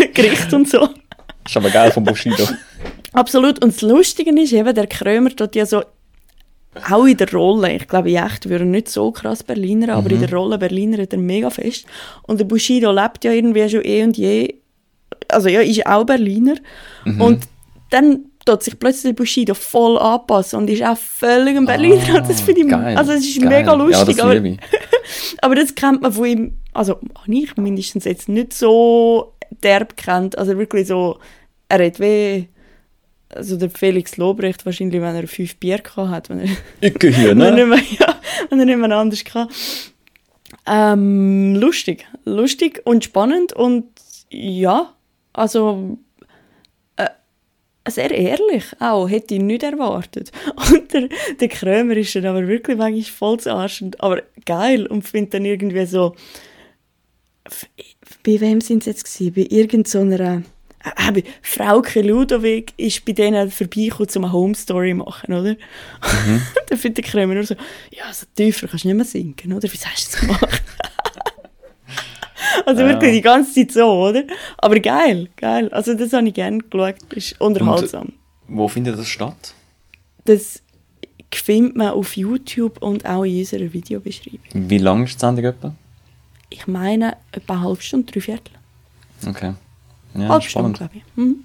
Gericht 0.14 0.52
und 0.52 0.68
so. 0.68 0.88
ist 1.46 1.56
aber 1.56 1.70
geil 1.70 1.90
vom 1.90 2.04
Bushido. 2.04 2.46
Absolut. 3.12 3.62
Und 3.62 3.74
das 3.74 3.82
Lustige 3.82 4.30
ist 4.40 4.52
eben, 4.52 4.74
der 4.74 4.86
Krömer 4.86 5.34
tut 5.34 5.54
ja 5.54 5.66
so 5.66 5.82
auch 6.90 7.06
in 7.06 7.16
der 7.16 7.30
Rolle, 7.32 7.74
ich 7.74 7.88
glaube, 7.88 8.10
in 8.10 8.16
echt 8.16 8.48
würde 8.48 8.64
nicht 8.64 8.88
so 8.88 9.10
krass 9.10 9.42
Berliner, 9.42 9.94
aber 9.94 10.10
in 10.10 10.20
der 10.20 10.30
Rolle 10.30 10.58
Berliner 10.58 11.02
hat 11.02 11.12
er 11.12 11.18
mega 11.18 11.50
fest. 11.50 11.86
Und 12.22 12.38
der 12.38 12.44
Bushido 12.44 12.92
lebt 12.92 13.24
ja 13.24 13.32
irgendwie 13.32 13.68
schon 13.68 13.84
eh 13.84 14.04
und 14.04 14.16
je, 14.16 14.54
also 15.28 15.48
ja, 15.48 15.60
ist 15.60 15.86
auch 15.86 16.04
Berliner. 16.04 16.56
Und 17.18 17.44
dann 17.90 18.26
tut 18.48 18.62
sich 18.62 18.78
plötzlich 18.78 19.14
Bushido 19.14 19.54
voll 19.54 19.98
anpassen 19.98 20.58
und 20.58 20.70
ist 20.70 20.82
auch 20.82 20.96
völlig 20.96 21.56
ein 21.56 21.66
Berliner. 21.66 22.16
und 22.16 22.28
das 22.28 22.40
finde 22.40 22.62
ich, 22.62 22.68
Geil. 22.68 22.96
also 22.96 23.12
es 23.12 23.26
ist 23.26 23.40
Geil. 23.40 23.48
mega 23.48 23.74
lustig. 23.74 24.16
Ja, 24.16 24.34
das 24.34 24.56
aber, 25.42 25.54
das 25.54 25.74
kennt 25.74 26.02
man 26.02 26.12
von 26.12 26.24
ihm, 26.24 26.58
also 26.72 26.98
ich 27.26 27.56
mindestens 27.56 28.04
jetzt 28.04 28.28
nicht 28.28 28.54
so 28.54 29.34
derb 29.62 29.96
kennt, 29.96 30.38
also 30.38 30.56
wirklich 30.56 30.86
so, 30.88 31.18
er 31.68 31.86
hat 31.86 32.00
wie, 32.00 32.48
also 33.34 33.56
der 33.56 33.70
Felix 33.70 34.16
Lobrecht 34.16 34.64
wahrscheinlich, 34.64 35.00
wenn 35.00 35.14
er 35.14 35.28
fünf 35.28 35.56
Bier 35.56 35.78
gehabt 35.78 36.10
hat, 36.10 36.30
wenn 36.30 36.40
er, 36.40 36.48
Ich 36.80 36.94
gehe 36.94 37.12
wenn 37.12 37.40
er, 37.40 37.50
ne? 37.52 37.66
mehr, 37.66 37.78
ja, 37.98 38.14
wenn 38.48 38.60
er 38.60 38.66
nicht 38.66 38.78
mehr 38.78 38.96
anders 38.96 39.24
kann. 39.24 39.48
Ähm, 40.66 41.54
lustig, 41.56 42.06
lustig 42.24 42.80
und 42.84 43.04
spannend 43.04 43.52
und 43.52 43.84
ja, 44.30 44.94
also 45.34 45.98
sehr 47.90 48.10
ehrlich 48.10 48.64
auch, 48.80 49.08
hätte 49.08 49.34
ich 49.34 49.40
nicht 49.42 49.62
erwartet. 49.62 50.30
Und 50.72 50.92
der, 50.92 51.08
der 51.40 51.48
Krömer 51.48 51.96
ist 51.96 52.14
dann 52.14 52.26
aber 52.26 52.46
wirklich 52.46 52.76
manchmal 52.76 53.02
voll 53.04 53.40
zu 53.40 53.52
Arsch, 53.52 53.82
und- 53.82 54.00
aber 54.00 54.22
geil 54.44 54.86
und 54.86 55.06
findet 55.06 55.34
dann 55.34 55.44
irgendwie 55.44 55.86
so, 55.86 56.14
bei 58.24 58.40
wem 58.40 58.60
sind 58.60 58.84
sie 58.84 58.90
jetzt 58.90 59.04
gewesen? 59.04 59.32
Bei 59.34 59.46
irgendeiner, 59.54 60.42
äh, 60.84 61.12
bei 61.12 61.24
Frauke 61.42 62.02
Ludowig 62.02 62.72
ist 62.76 63.04
bei 63.04 63.12
denen 63.12 63.50
vorbeigekommen, 63.50 64.08
um 64.16 64.24
eine 64.24 64.32
Home 64.32 64.54
Story 64.54 64.90
zu 64.90 64.96
machen, 64.96 65.32
oder? 65.34 65.56
dann 66.68 66.78
findet 66.78 67.04
der 67.04 67.10
Krömer 67.10 67.34
nur 67.34 67.44
so, 67.44 67.54
ja, 67.90 68.12
so 68.12 68.26
tiefer 68.36 68.68
kannst 68.68 68.84
du 68.84 68.88
nicht 68.88 68.96
mehr 68.96 69.04
singen, 69.06 69.52
oder? 69.52 69.62
Wie 69.72 69.78
hast 69.78 70.12
du 70.14 70.16
das 70.16 70.20
gemacht? 70.20 70.62
also 72.66 72.84
wirklich 72.84 73.12
die 73.12 73.20
ganze 73.20 73.54
Zeit 73.54 73.72
so, 73.72 73.86
oder? 74.08 74.24
Aber 74.58 74.78
geil, 74.80 75.28
geil. 75.36 75.68
Also 75.70 75.94
das 75.94 76.12
habe 76.12 76.28
ich 76.28 76.34
gerne 76.34 76.58
geschaut, 76.58 76.96
ist 77.14 77.40
unterhaltsam. 77.40 78.12
Wo 78.46 78.68
findet 78.68 78.98
das 78.98 79.08
statt? 79.08 79.54
Das 80.24 80.62
findet 81.32 81.76
man 81.76 81.88
auf 81.90 82.16
YouTube 82.16 82.80
und 82.82 83.04
auch 83.06 83.24
in 83.24 83.38
unserer 83.38 83.72
Videobeschreibung. 83.72 84.40
Wie 84.52 84.78
lang 84.78 85.04
ist 85.04 85.14
die 85.14 85.20
Sendung 85.20 85.44
etwa? 85.44 85.74
Ich 86.50 86.66
meine, 86.66 87.16
etwa 87.32 87.54
eine 87.54 87.62
halbe 87.62 87.82
Stunde, 87.82 88.10
drei 88.10 88.20
Viertel. 88.20 88.52
Okay. 89.26 89.52
Ja, 90.14 90.28
halbe 90.28 90.44
Stunde, 90.44 90.48
spannend. 90.48 90.76
glaube 90.78 90.96
ich. 90.96 91.02
Mhm. 91.16 91.36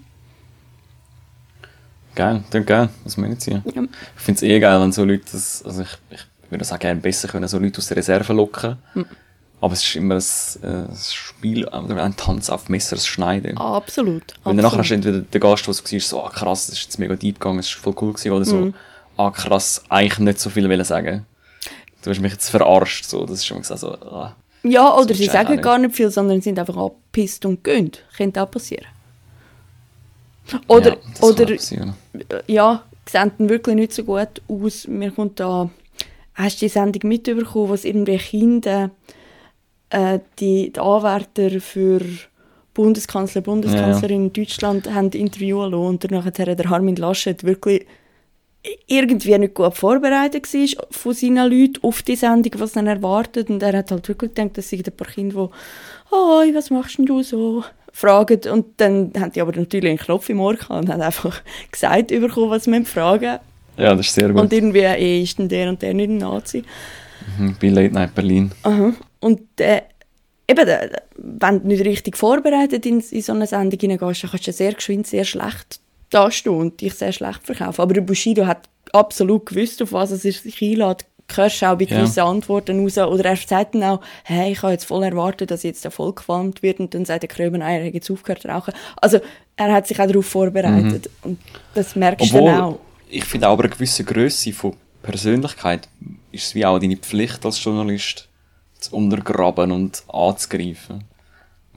Geil, 2.16 2.44
klingt 2.50 2.68
geil, 2.68 2.90
man 3.18 3.30
nicht 3.30 3.42
ziehen. 3.42 3.64
Ja. 3.66 3.82
Ich 4.16 4.22
finde 4.22 4.38
es 4.38 4.44
eh 4.44 4.60
geil, 4.60 4.80
wenn 4.80 4.92
so 4.92 5.04
Leute, 5.04 5.24
das, 5.32 5.64
also 5.66 5.82
ich, 5.82 5.98
ich 6.12 6.52
würde 6.52 6.60
das 6.60 6.72
auch 6.72 6.80
gerne 6.80 7.02
besser 7.02 7.28
können, 7.28 7.48
so 7.48 7.58
Leute 7.58 7.80
aus 7.80 7.88
der 7.88 7.98
Reserve 7.98 8.34
locken. 8.34 8.78
Hm. 8.94 9.06
Aber 9.64 9.72
es 9.72 9.82
ist 9.82 9.96
immer 9.96 10.16
ein, 10.16 10.22
äh, 10.62 10.92
ein 10.92 10.98
Spiel, 11.10 11.66
oder 11.66 12.04
ein 12.04 12.18
Tanz 12.18 12.50
auf 12.50 12.68
Messer, 12.68 12.98
das 12.98 13.08
Schneiden. 13.08 13.58
Absolut. 13.58 14.34
Wenn 14.44 14.58
dann 14.58 14.66
nachher 14.66 14.80
hast 14.80 14.90
du 14.90 14.96
absolut. 14.96 15.06
entweder 15.06 15.20
der 15.32 15.40
Gast, 15.40 15.66
der 15.66 15.74
war, 15.74 16.00
so, 16.02 16.22
ah 16.22 16.30
krass, 16.30 16.68
das 16.68 16.76
ist 16.80 16.84
jetzt 16.84 17.00
mega 17.00 17.16
deep 17.16 17.40
gegangen, 17.40 17.60
das 17.60 17.68
ist 17.68 17.76
voll 17.76 17.96
cool 18.02 18.12
gewesen, 18.12 18.32
oder 18.34 18.44
so, 18.44 18.56
Mhm. 18.58 18.74
ah 19.16 19.32
krass, 19.32 19.82
eigentlich 19.88 20.20
nicht 20.20 20.40
so 20.42 20.50
viel 20.50 20.68
wollen 20.68 20.84
sagen. 20.84 21.26
Du 22.02 22.10
hast 22.10 22.20
mich 22.20 22.34
jetzt 22.34 22.50
verarscht, 22.50 23.06
so, 23.06 23.26
das 23.26 23.38
ist 23.40 23.46
schon 23.46 23.60
gesagt 23.60 23.80
so, 23.80 23.94
ah. 23.94 24.36
Ja, 24.64 24.98
oder 24.98 25.16
sie 25.16 25.28
sagen 25.28 25.58
auch 25.58 25.62
gar 25.62 25.78
nicht 25.78 25.96
viel, 25.96 26.12
sondern 26.12 26.42
sind 26.42 26.60
einfach 26.60 26.76
abgepisst 26.76 27.46
und 27.46 27.64
gehen. 27.64 27.92
Könnte 28.18 28.44
auch 28.44 28.52
passieren. 28.52 28.88
Oder, 30.68 30.90
ja, 30.90 30.98
oder 31.22 31.46
passieren. 31.46 31.94
ja, 32.48 32.84
sehen 33.10 33.32
dann 33.38 33.48
wirklich 33.48 33.76
nicht 33.78 33.94
so 33.94 34.04
gut 34.04 34.42
aus. 34.50 34.88
Mir 34.88 35.12
kommt 35.12 35.40
da, 35.40 35.70
hast 36.34 36.58
du 36.62 36.66
die 36.66 36.70
Sendung 36.70 37.08
mitbekommen, 37.08 37.70
wo 37.70 37.74
es 37.74 37.86
irgendwie 37.86 38.18
Kinder, 38.18 38.92
äh, 39.94 40.20
die, 40.40 40.72
die 40.74 40.80
Anwärter 40.80 41.60
für 41.60 42.02
Bundeskanzler, 42.74 43.42
Bundeskanzlerin 43.42 44.26
in 44.26 44.34
Deutschland 44.34 44.92
haben 44.94 45.12
interviewen 45.12 45.72
lassen 45.72 45.86
und 45.86 46.04
danach 46.04 46.26
hat 46.26 46.40
der 46.40 46.72
Armin 46.72 46.96
Laschet 46.96 47.44
wirklich 47.44 47.86
irgendwie 48.88 49.38
nicht 49.38 49.54
gut 49.56 49.76
vorbereitet 49.76 50.52
war 50.54 50.86
von 50.92 51.14
seinen 51.14 51.52
Leuten 51.52 51.84
auf 51.84 52.02
die 52.02 52.16
Sendung, 52.16 52.54
was 52.60 52.76
er 52.76 52.88
erwartet. 52.88 53.50
Und 53.50 53.62
er 53.62 53.78
hat 53.78 53.92
halt 53.92 54.08
wirklich 54.08 54.34
gedacht, 54.34 54.58
dass 54.58 54.70
sind 54.70 54.88
ein 54.88 54.96
paar 54.96 55.08
Kinder, 55.08 55.50
die 56.12 56.16
«Hoi, 56.16 56.56
was 56.56 56.70
machst 56.70 56.98
denn 56.98 57.06
du 57.06 57.22
so?» 57.24 57.64
fragen. 57.94 58.40
Und 58.52 58.66
dann 58.78 59.12
haben 59.18 59.32
die 59.32 59.42
aber 59.42 59.56
natürlich 59.56 59.90
einen 59.90 60.00
Knopf 60.00 60.28
im 60.30 60.40
Ohr 60.40 60.56
gehabt 60.56 60.72
und 60.72 60.90
haben 60.90 61.02
einfach 61.02 61.42
gesagt 61.72 62.08
bekommen, 62.08 62.50
was 62.50 62.64
sie 62.64 62.86
fragen 62.86 63.40
Ja, 63.78 63.96
das 63.96 64.08
ist 64.08 64.16
sehr 64.16 64.30
gut. 64.30 64.42
Und 64.42 64.52
irgendwie 64.52 64.80
eh, 64.80 65.22
ist 65.22 65.38
denn 65.38 65.48
der 65.48 65.70
und 65.70 65.82
der 65.82 65.94
nicht 65.94 66.10
ein 66.10 66.18
Nazi. 66.18 66.64
Mhm, 67.38 67.56
Bei 67.62 67.70
Late 67.70 67.94
Night 67.94 68.16
Berlin. 68.16 68.52
Aha. 68.64 68.94
Und 69.24 69.42
äh, 69.60 69.82
eben, 70.48 70.68
wenn 71.18 71.62
du 71.62 71.68
nicht 71.68 71.86
richtig 71.86 72.18
vorbereitet 72.18 72.86
in, 72.86 73.00
in 73.00 73.22
so 73.22 73.34
eine 73.34 73.48
Sendung 73.48 73.80
hineingehst, 73.80 74.24
dann 74.24 74.32
kannst 74.32 74.48
du 74.48 74.52
sehr 74.52 74.74
geschwind 74.74 75.08
sehr 75.08 75.24
schlecht 75.26 75.80
dastehen 76.10 76.56
und 76.56 76.82
dich 76.82 76.94
sehr 76.94 77.12
schlecht 77.12 77.44
verkaufen. 77.44 77.82
Aber 77.82 77.94
der 77.94 78.02
Bushido 78.02 78.46
hat 78.46 78.70
absolut 78.92 79.46
gewusst, 79.48 79.82
auf 79.82 79.94
was 79.94 80.12
er 80.12 80.18
sich 80.18 80.62
einlädt. 80.62 81.06
Du 81.28 81.38
hörst 81.38 81.64
auch 81.64 81.78
bei 81.78 81.86
Ja. 81.86 81.98
gewissen 82.02 82.20
Antworten 82.20 82.82
raus. 82.82 82.98
Oder 82.98 83.26
er 83.30 83.36
sagt 83.38 83.76
dann 83.76 83.84
auch, 83.84 84.02
hey, 84.26 84.52
ich 84.52 84.62
habe 84.62 84.74
jetzt 84.74 84.84
voll 84.86 85.04
erwartet, 85.04 85.50
dass 85.52 85.64
jetzt 85.64 85.84
der 85.84 85.90
voll 85.92 86.14
gequalmt 86.14 86.62
wird. 86.62 86.80
Und 86.80 86.94
dann 86.94 87.06
sagt 87.06 87.24
der 87.24 87.30
Krömer, 87.30 87.60
nein, 87.60 87.80
er 87.82 87.88
hat 87.88 87.94
jetzt 87.94 88.12
aufgehört 88.12 88.42
zu 88.42 88.50
rauchen. 88.50 88.74
Also, 88.98 89.20
er 89.56 89.72
hat 89.72 89.88
sich 89.88 90.00
auch 90.00 90.06
darauf 90.08 90.26
vorbereitet. 90.26 91.10
Und 91.24 91.40
das 91.74 91.96
merkst 91.96 92.32
du 92.32 92.38
dann 92.46 92.60
auch. 92.62 92.80
ich 93.10 93.24
finde 93.26 93.48
auch, 93.48 93.54
aber 93.54 93.64
eine 93.64 93.74
gewisse 93.74 94.04
Größe 94.04 94.52
von 94.52 94.76
Persönlichkeit 95.02 95.88
ist 96.32 96.48
es 96.48 96.56
wie 96.56 96.66
auch 96.66 96.78
deine 96.80 96.98
Pflicht 96.98 97.46
als 97.46 97.64
Journalist, 97.64 98.28
zu 98.84 98.96
untergraben 98.96 99.72
und 99.72 100.04
anzugreifen. 100.08 101.04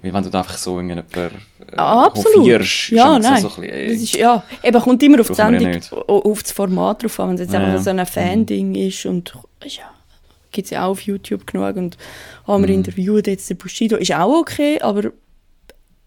Wie 0.02 0.12
wenn 0.12 0.22
du 0.22 0.30
da 0.30 0.38
einfach 0.40 0.58
so 0.58 0.76
irgendjemanden 0.78 1.40
äh, 1.72 1.76
Ah, 1.76 2.04
absolut. 2.06 2.38
hofierst, 2.40 2.90
Ja, 2.90 3.18
nein. 3.18 3.40
so 3.40 3.48
ein 3.48 3.54
bisschen, 3.62 3.64
ey, 3.64 3.92
das 3.92 4.02
ist, 4.02 4.14
ja, 4.16 4.42
eben 4.62 4.80
kommt 4.80 5.02
immer 5.02 5.20
auf 5.20 5.28
die 5.28 5.34
Sendung, 5.34 5.72
ja 5.72 5.80
auf 6.06 6.42
das 6.42 6.52
Format 6.52 7.02
drauf 7.02 7.18
an. 7.20 7.28
Wenn 7.30 7.34
es 7.36 7.40
jetzt 7.42 7.54
Ja, 7.54 7.60
einfach 7.60 7.82
so 7.82 7.90
ein 7.90 8.06
Fan-Ding 8.06 8.74
ist 8.74 9.06
und 9.06 9.32
ja, 9.64 9.90
gibt 10.52 10.66
es 10.66 10.70
ja 10.70 10.84
auch 10.84 10.90
auf 10.90 11.00
YouTube 11.00 11.46
genug 11.46 11.76
und 11.76 11.96
haben 12.46 12.66
wir 12.66 12.74
interviewt 12.74 13.26
jetzt 13.26 13.48
den 13.48 13.56
Bushido, 13.56 13.96
ist 13.96 14.12
auch 14.14 14.38
okay, 14.40 14.80
aber 14.80 15.12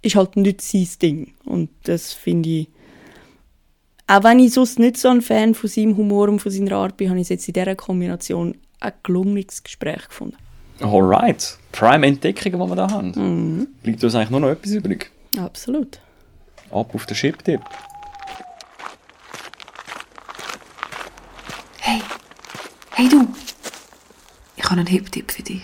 ist 0.01 0.15
halt 0.15 0.37
nicht 0.37 0.61
sein 0.61 0.87
Ding. 1.01 1.33
Und 1.45 1.69
das 1.83 2.13
finde 2.13 2.49
ich, 2.49 2.67
auch 4.07 4.23
wenn 4.23 4.39
ich 4.39 4.53
sonst 4.53 4.79
nicht 4.79 4.97
so 4.97 5.09
ein 5.09 5.21
Fan 5.21 5.53
von 5.55 5.69
seinem 5.69 5.97
Humor 5.97 6.29
und 6.29 6.39
von 6.39 6.51
seiner 6.51 6.73
Art 6.77 6.95
bin, 6.97 7.09
habe 7.09 7.19
ich 7.19 7.23
es 7.25 7.29
jetzt 7.29 7.47
in 7.47 7.53
dieser 7.53 7.75
Kombination 7.75 8.55
ein 8.79 8.93
gelungenes 9.03 9.63
Gespräch 9.63 10.07
gefunden. 10.07 10.37
Alright. 10.81 11.57
Prime 11.71 12.05
Entdeckungen, 12.05 12.59
die 12.59 12.67
wir 12.67 12.75
da 12.75 12.89
haben. 12.89 13.11
Mhm. 13.15 13.67
Bleibt 13.83 14.03
uns 14.03 14.15
eigentlich 14.15 14.29
nur 14.29 14.39
noch 14.39 14.49
etwas 14.49 14.71
übrig. 14.71 15.11
Absolut. 15.37 15.99
Ab 16.71 16.93
auf 16.93 17.05
den 17.05 17.15
Chip-Tipp. 17.15 17.61
Hey, 21.79 22.01
hey 22.91 23.09
du, 23.09 23.27
ich 24.55 24.63
habe 24.63 24.75
einen 24.75 24.87
Hip-Tipp 24.87 25.31
für 25.31 25.43
dich. 25.43 25.63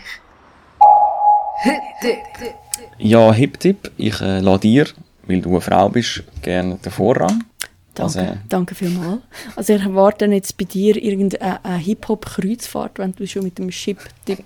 Ja, 2.97 3.33
Hip-Tipp. 3.33 3.91
Ich 3.97 4.21
äh, 4.21 4.39
lade 4.39 4.59
dir, 4.59 4.87
weil 5.23 5.41
du 5.41 5.49
eine 5.49 5.61
Frau 5.61 5.89
bist, 5.89 6.23
gerne 6.41 6.75
den 6.75 6.91
Vorrang. 6.91 7.43
Danke, 7.95 8.19
Also, 8.19 8.37
danke 8.49 8.75
vielmals. 8.75 9.21
Also 9.55 9.73
ich 9.73 9.81
erwarte 9.81 10.25
jetzt 10.25 10.57
bei 10.57 10.65
dir 10.65 11.01
irgendeine 11.01 11.63
eine 11.63 11.77
Hip-Hop-Kreuzfahrt, 11.77 12.99
wenn 12.99 13.13
du 13.13 13.25
schon 13.25 13.43
mit 13.43 13.57
dem 13.57 13.69
Chip-Tipp 13.69 14.43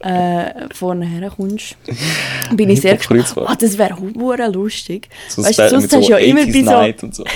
äh, 0.00 0.74
vorne 0.74 1.06
herkommst. 1.06 1.76
Bin 2.52 2.68
ich 2.68 2.80
sehr 2.80 2.96
gespannt. 2.96 3.32
Ah, 3.36 3.54
das 3.54 3.78
wäre 3.78 3.96
hure 3.98 4.50
lustig. 4.50 5.08
So 5.28 5.44
weißt 5.44 5.70
sonst 5.70 5.92
hast 5.92 6.08
du 6.08 6.10
ja 6.10 6.18
immer 6.18 6.40
80s 6.40 7.00
bei 7.00 7.10
so... 7.10 7.10
So. 7.12 7.24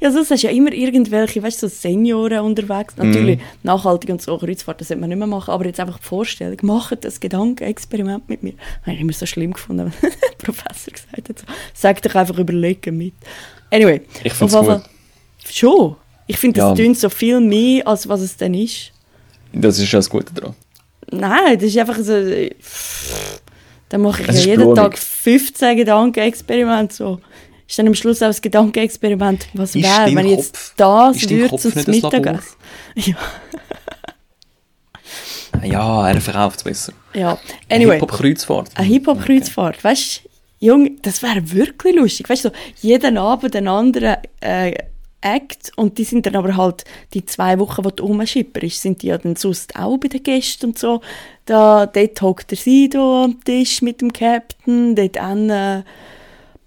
Ja, 0.00 0.10
sonst 0.10 0.30
hast 0.30 0.42
du 0.42 0.46
ja 0.48 0.52
immer 0.52 0.72
irgendwelche, 0.72 1.42
weißt 1.42 1.62
du, 1.62 1.68
so 1.68 1.74
Senioren 1.74 2.40
unterwegs. 2.40 2.96
Natürlich, 2.96 3.40
nachhaltig 3.62 4.10
und 4.10 4.22
so, 4.22 4.36
Kreuzfahrt, 4.38 4.80
das 4.80 4.88
sollte 4.88 5.00
man 5.00 5.08
nicht 5.08 5.18
mehr 5.18 5.26
machen, 5.26 5.50
aber 5.50 5.66
jetzt 5.66 5.80
einfach 5.80 5.98
die 5.98 6.04
Vorstellung, 6.04 6.58
macht 6.62 7.04
das 7.04 7.20
Gedankenexperiment 7.20 8.28
mit 8.28 8.42
mir. 8.42 8.52
Das 8.52 8.86
habe 8.86 8.96
ich 8.96 9.00
immer 9.00 9.12
so 9.12 9.26
schlimm 9.26 9.52
gefunden, 9.52 9.92
wenn 10.00 10.10
der 10.10 10.36
Professor 10.38 10.92
gesagt 10.92 11.28
hat, 11.28 11.38
so, 11.38 11.46
sag 11.74 12.02
doch 12.02 12.14
einfach 12.14 12.38
überlegen 12.38 12.96
mit. 12.96 13.14
Anyway. 13.70 14.02
Ich 14.22 14.32
find's 14.32 14.54
jeden 14.54 14.66
gut. 14.66 14.82
Schon. 15.50 15.96
Ich 16.26 16.38
finde, 16.38 16.60
das 16.60 16.70
Ja. 16.70 16.74
tönt 16.84 16.98
so 16.98 17.08
viel 17.10 17.40
mehr, 17.40 17.86
als 17.86 18.08
was 18.08 18.20
es 18.20 18.36
dann 18.36 18.54
ist. 18.54 18.92
Das 19.52 19.78
ist 19.78 19.90
ja 19.92 19.98
das 19.98 20.08
Gute 20.08 20.32
daran. 20.32 20.54
Nein, 21.10 21.54
das 21.56 21.64
ist 21.64 21.78
einfach 21.78 21.98
so... 21.98 22.12
äh, 22.14 22.50
Dann 23.90 24.00
mache 24.00 24.22
ich 24.22 24.28
Es 24.28 24.36
ja 24.44 24.50
jeden 24.52 24.62
blurig. 24.62 24.76
Tag 24.76 24.98
15 24.98 25.76
Gedankenexperimente. 25.76 26.94
So. 26.94 27.20
Ist 27.68 27.78
dann 27.78 27.86
am 27.88 27.94
Schluss 27.94 28.22
auch 28.22 28.26
das 28.28 28.40
Gedankenexperiment, 28.40 29.48
was 29.54 29.74
wäre, 29.74 30.14
wenn 30.14 30.26
ich 30.26 30.32
jetzt 30.36 30.74
das 30.76 31.28
würde 31.28 31.56
zum? 31.58 31.86
Mittagessen? 31.88 32.56
Ja, 35.62 35.64
Ja, 35.64 36.08
er 36.10 36.20
verkauft 36.20 36.58
es 36.58 36.64
besser. 36.64 36.92
ja. 37.14 37.38
Anyway, 37.70 37.94
Hip-Hop-Kreuzfahrt. 37.94 38.70
eine 38.74 38.86
Hip-Hop-Kreuzfahrt, 38.88 39.82
weißt 39.82 40.22
du, 40.24 40.28
Junge, 40.64 40.92
das 41.02 41.22
wäre 41.22 41.52
wirklich 41.52 41.94
lustig. 41.94 42.30
Weißt 42.30 42.46
du, 42.46 42.48
so, 42.48 42.54
jeden 42.80 43.18
Abend 43.18 43.54
einen 43.54 43.68
anderen 43.68 44.16
äh, 44.40 44.74
Act 45.20 45.72
und 45.76 45.98
die 45.98 46.04
sind 46.04 46.24
dann 46.24 46.36
aber 46.36 46.56
halt 46.56 46.84
die 47.12 47.26
zwei 47.26 47.58
Wochen, 47.58 47.84
wo 47.84 47.90
du 47.90 48.04
rumschipperst, 48.04 48.80
sind 48.80 49.02
die 49.02 49.08
ja 49.08 49.18
dann 49.18 49.36
sonst 49.36 49.76
auch 49.76 49.98
bei 49.98 50.08
den 50.08 50.22
Gästen 50.22 50.66
und 50.66 50.78
so. 50.78 51.02
Da, 51.44 51.84
dort 51.84 52.22
hockt 52.22 52.50
der 52.50 52.56
Sido 52.56 53.24
am 53.24 53.44
Tisch 53.44 53.82
mit 53.82 54.00
dem 54.00 54.10
Captain, 54.10 54.94
dort 54.94 55.18
an, 55.18 55.50
äh, 55.50 55.82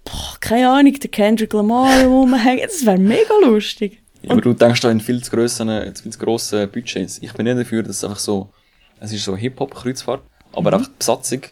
boah, 0.04 0.36
keine 0.40 0.70
Ahnung, 0.70 0.94
der 0.94 1.10
Kendrick 1.10 1.52
Lamar 1.52 2.04
rumhängen. 2.04 2.66
Das 2.66 2.86
wäre 2.86 2.98
mega 2.98 3.34
lustig. 3.42 4.00
Ja, 4.22 4.30
aber 4.30 4.42
du 4.42 4.52
denkst 4.52 4.80
da 4.80 4.92
in 4.92 5.00
viel 5.00 5.20
zu 5.24 5.32
grossen, 5.32 5.68
äh, 5.70 5.92
viel 6.00 6.12
zu 6.12 6.18
grossen 6.20 6.70
Budgets. 6.70 7.18
Ich 7.20 7.32
bin 7.32 7.46
nicht 7.46 7.58
dafür, 7.58 7.82
dass 7.82 7.96
es 7.96 8.04
einfach 8.04 8.20
so, 8.20 8.48
es 9.00 9.12
ist 9.12 9.24
so 9.24 9.36
Hip-Hop-Kreuzfahrt, 9.36 10.22
aber 10.52 10.72
einfach 10.72 10.88
die 10.88 10.98
Besatzung 10.98 11.42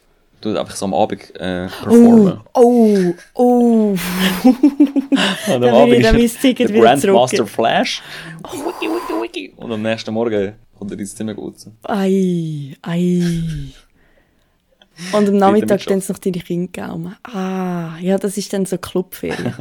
tut 0.46 0.56
einfach 0.56 0.76
so 0.76 0.86
am 0.86 0.94
Abend 0.94 1.34
äh, 1.36 1.66
performen. 1.66 2.40
Oh, 2.54 3.14
oh. 3.34 3.96
Und 4.44 5.64
am 5.64 5.74
Abend 5.74 5.94
ist 5.94 6.12
mein 6.12 6.40
Ticket 6.40 6.70
der 6.70 6.80
Grandmaster 6.80 7.36
zurück. 7.36 7.48
Flash. 7.48 8.02
Wiki, 8.42 8.92
wiki, 8.92 9.22
wiki. 9.22 9.52
Und 9.56 9.72
am 9.72 9.82
nächsten 9.82 10.12
Morgen 10.14 10.54
kommt 10.78 10.92
er 10.92 10.98
ins 10.98 11.14
Zimmer 11.14 11.34
gut. 11.34 11.54
Ei, 11.84 12.74
ei. 12.82 13.22
Und 15.12 15.28
am 15.28 15.36
Nachmittag 15.36 15.84
dann 15.86 16.02
noch 16.08 16.18
deine 16.18 16.38
Kinder 16.38 16.70
gaumen. 16.72 17.16
Ah, 17.22 17.98
ja, 18.00 18.16
das 18.16 18.36
ist 18.38 18.52
dann 18.52 18.64
so 18.64 18.78
Clubferien. 18.78 19.54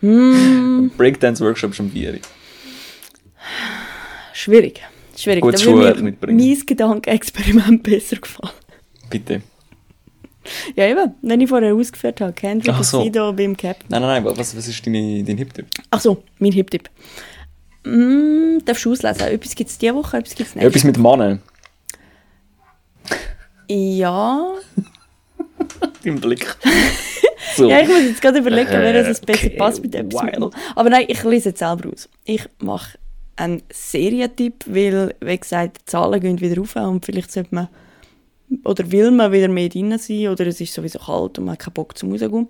Breakdance-Workshop 0.96 1.74
schon 1.74 1.90
vier. 1.90 2.20
Schwierig. 4.32 4.82
Schwierig. 5.16 5.40
Gutes 5.42 5.62
da 5.62 5.72
würde 5.72 6.02
mir 6.02 6.10
mitbringen. 6.10 6.36
mein 6.36 6.66
Gedankenexperiment 6.66 7.82
besser 7.82 8.16
gefallen. 8.16 8.52
Bitte. 9.10 9.42
Ja, 10.74 10.86
eben, 10.86 11.14
wenn 11.22 11.40
ich 11.40 11.48
vorher 11.48 11.74
ausgeführt 11.74 12.20
habe. 12.20 12.32
Kendrick 12.32 12.74
so. 12.84 13.02
Sido 13.02 13.32
beim 13.32 13.56
Captain. 13.56 13.86
Nein, 13.88 14.02
nein, 14.02 14.22
nein, 14.24 14.36
was, 14.36 14.56
was 14.56 14.68
ist 14.68 14.86
deine, 14.86 15.22
dein 15.22 15.38
Hip-Tipp? 15.38 15.66
Ach 15.90 16.00
so, 16.00 16.22
mein 16.38 16.52
Hip-Tipp. 16.52 16.88
Mm, 17.84 18.58
darfst 18.64 18.84
du 18.84 18.92
auslesen? 18.92 19.22
Etwas 19.22 19.54
gibt 19.54 19.70
es 19.70 19.78
diese 19.78 19.94
Woche, 19.94 20.16
etwas 20.16 20.34
gibt 20.34 20.48
es 20.48 20.54
nächste 20.56 20.68
Etwas 20.68 20.84
mit 20.84 20.98
Mannen. 20.98 21.40
Ja. 23.68 24.54
Im 26.04 26.20
Blick. 26.20 26.56
so. 27.56 27.68
Ja, 27.68 27.80
ich 27.80 27.88
muss 27.88 28.02
jetzt 28.02 28.22
gerade 28.22 28.38
überlegen, 28.38 28.70
wer 28.70 29.04
das 29.04 29.20
besser 29.20 29.46
okay, 29.46 29.56
passt 29.56 29.82
mit 29.82 29.94
etwas 29.94 30.22
mit 30.22 30.32
wild. 30.32 30.40
Mann. 30.40 30.62
Aber 30.74 30.90
nein, 30.90 31.04
ich 31.08 31.22
lese 31.24 31.50
jetzt 31.50 31.58
selber 31.58 31.90
aus. 31.92 32.08
Ich 32.24 32.48
mache 32.58 32.98
einen 33.36 33.62
Serientipp, 33.70 34.64
weil, 34.66 35.14
wie 35.20 35.38
gesagt, 35.38 35.78
die 35.80 35.84
Zahlen 35.86 36.20
gehen 36.20 36.40
wieder 36.40 36.58
rauf 36.58 36.74
und 36.76 37.04
vielleicht 37.04 37.32
sollte 37.32 37.54
man, 37.54 37.68
oder 38.64 38.90
will 38.90 39.10
man 39.10 39.32
wieder 39.32 39.48
mehr 39.48 39.68
drin 39.68 39.96
sein, 39.98 40.28
oder 40.28 40.46
es 40.46 40.60
ist 40.60 40.72
sowieso 40.72 40.98
kalt 40.98 41.38
und 41.38 41.46
man 41.46 41.52
hat 41.52 41.60
keinen 41.60 41.74
Bock 41.74 41.96
zum 41.96 42.12
rausgehen. 42.12 42.48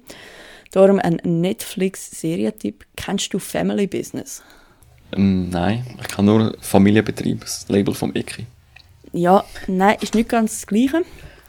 Darum 0.72 0.98
ein 0.98 1.20
Netflix-Serientipp. 1.22 2.84
Kennst 2.96 3.32
du 3.32 3.38
Family 3.38 3.86
Business? 3.86 4.42
Ähm, 5.12 5.48
nein, 5.50 5.84
ich 6.00 6.08
kann 6.08 6.24
nur 6.24 6.56
Familienbetrieb, 6.60 7.40
das 7.40 7.68
Label 7.68 7.94
vom 7.94 8.14
Eki. 8.14 8.46
Ja, 9.12 9.44
nein, 9.66 9.96
ist 10.00 10.14
nicht 10.14 10.28
ganz 10.28 10.52
das 10.52 10.66
Gleiche. 10.66 11.02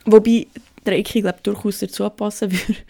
Wobei 0.05 0.47
der 0.85 0.97
Eki, 0.97 1.21
glaube 1.21 1.39
durchaus 1.43 1.79
dazu 1.79 2.09
passen 2.09 2.51
würde. 2.51 2.75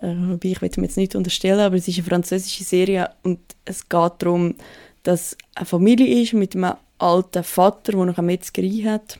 Äh, 0.00 0.14
wobei 0.16 0.50
ich 0.50 0.62
will 0.62 0.70
ihm 0.76 0.84
jetzt 0.84 0.96
nicht 0.96 1.16
unterstellen, 1.16 1.58
aber 1.58 1.74
es 1.74 1.88
ist 1.88 1.98
eine 1.98 2.06
französische 2.06 2.62
Serie 2.62 3.10
und 3.24 3.40
es 3.64 3.88
geht 3.88 4.12
darum, 4.20 4.54
dass 5.02 5.36
eine 5.56 5.66
Familie 5.66 6.22
ist 6.22 6.34
mit 6.34 6.54
einem 6.54 6.74
alten 6.98 7.42
Vater, 7.42 7.90
der 7.90 8.04
noch 8.04 8.16
eine 8.16 8.26
Metzgerei 8.26 8.84
hat. 8.84 9.18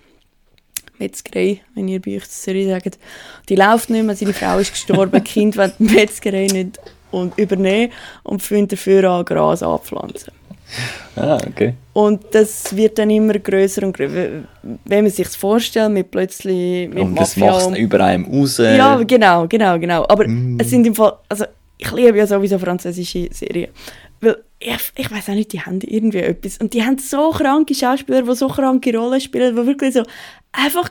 Metzgerei, 0.98 1.60
wenn 1.74 1.88
ihr 1.88 2.00
bei 2.00 2.16
euch 2.16 2.24
das 2.24 2.42
Zürich 2.42 2.66
sagt. 2.68 2.98
Die 3.48 3.56
läuft 3.56 3.90
nicht 3.90 4.04
mehr, 4.04 4.16
seine 4.16 4.32
Frau 4.34 4.58
ist 4.58 4.72
gestorben, 4.72 5.12
die 5.12 5.20
Kind 5.20 5.56
will 5.56 5.72
die 5.78 5.84
Metzgerei 5.84 6.46
nicht 6.46 6.78
und 7.10 7.38
übernehmen 7.38 7.92
und 8.22 8.42
fängt 8.42 8.72
dafür 8.72 9.04
an, 9.10 9.24
Gras 9.24 9.62
anpflanzen. 9.62 10.32
Ah, 11.16 11.38
okay. 11.48 11.72
Und 11.94 12.22
das 12.32 12.76
wird 12.76 12.98
dann 12.98 13.08
immer 13.08 13.32
größer 13.38 13.82
und 13.84 13.96
größer. 13.96 14.44
Wenn 14.84 15.04
man 15.04 15.10
sich 15.10 15.26
vorstellt, 15.28 15.90
mit 15.92 16.10
plötzlich 16.10 16.88
mit 16.90 16.98
Und 16.98 17.16
das 17.16 17.36
Mafia 17.36 17.52
macht 17.54 17.66
und- 17.68 17.76
über 17.76 18.00
einem 18.04 18.26
raus. 18.26 18.58
Ja, 18.58 18.96
genau, 19.02 19.46
genau, 19.48 19.78
genau. 19.78 20.04
Aber 20.08 20.28
Mm. 20.28 20.58
es 20.60 20.68
sind 20.68 20.86
im 20.86 20.94
Fall, 20.94 21.14
also 21.28 21.46
ich 21.78 21.90
liebe 21.92 22.18
ja 22.18 22.26
sowieso 22.26 22.58
französische 22.58 23.28
Serien. 23.32 23.70
Weil 24.20 24.42
ich, 24.58 24.92
ich 24.96 25.10
weiß 25.10 25.28
auch 25.28 25.34
nicht, 25.34 25.52
die 25.52 25.60
haben 25.60 25.80
irgendwie 25.80 26.18
etwas. 26.18 26.58
Und 26.58 26.74
die 26.74 26.84
haben 26.84 26.98
so 26.98 27.30
kranke 27.30 27.74
Schauspieler, 27.74 28.22
die 28.22 28.34
so 28.34 28.48
kranke 28.48 28.96
Rollen 28.96 29.20
spielen, 29.20 29.54
die 29.54 29.66
wirklich 29.66 29.94
so 29.94 30.02
einfach 30.52 30.90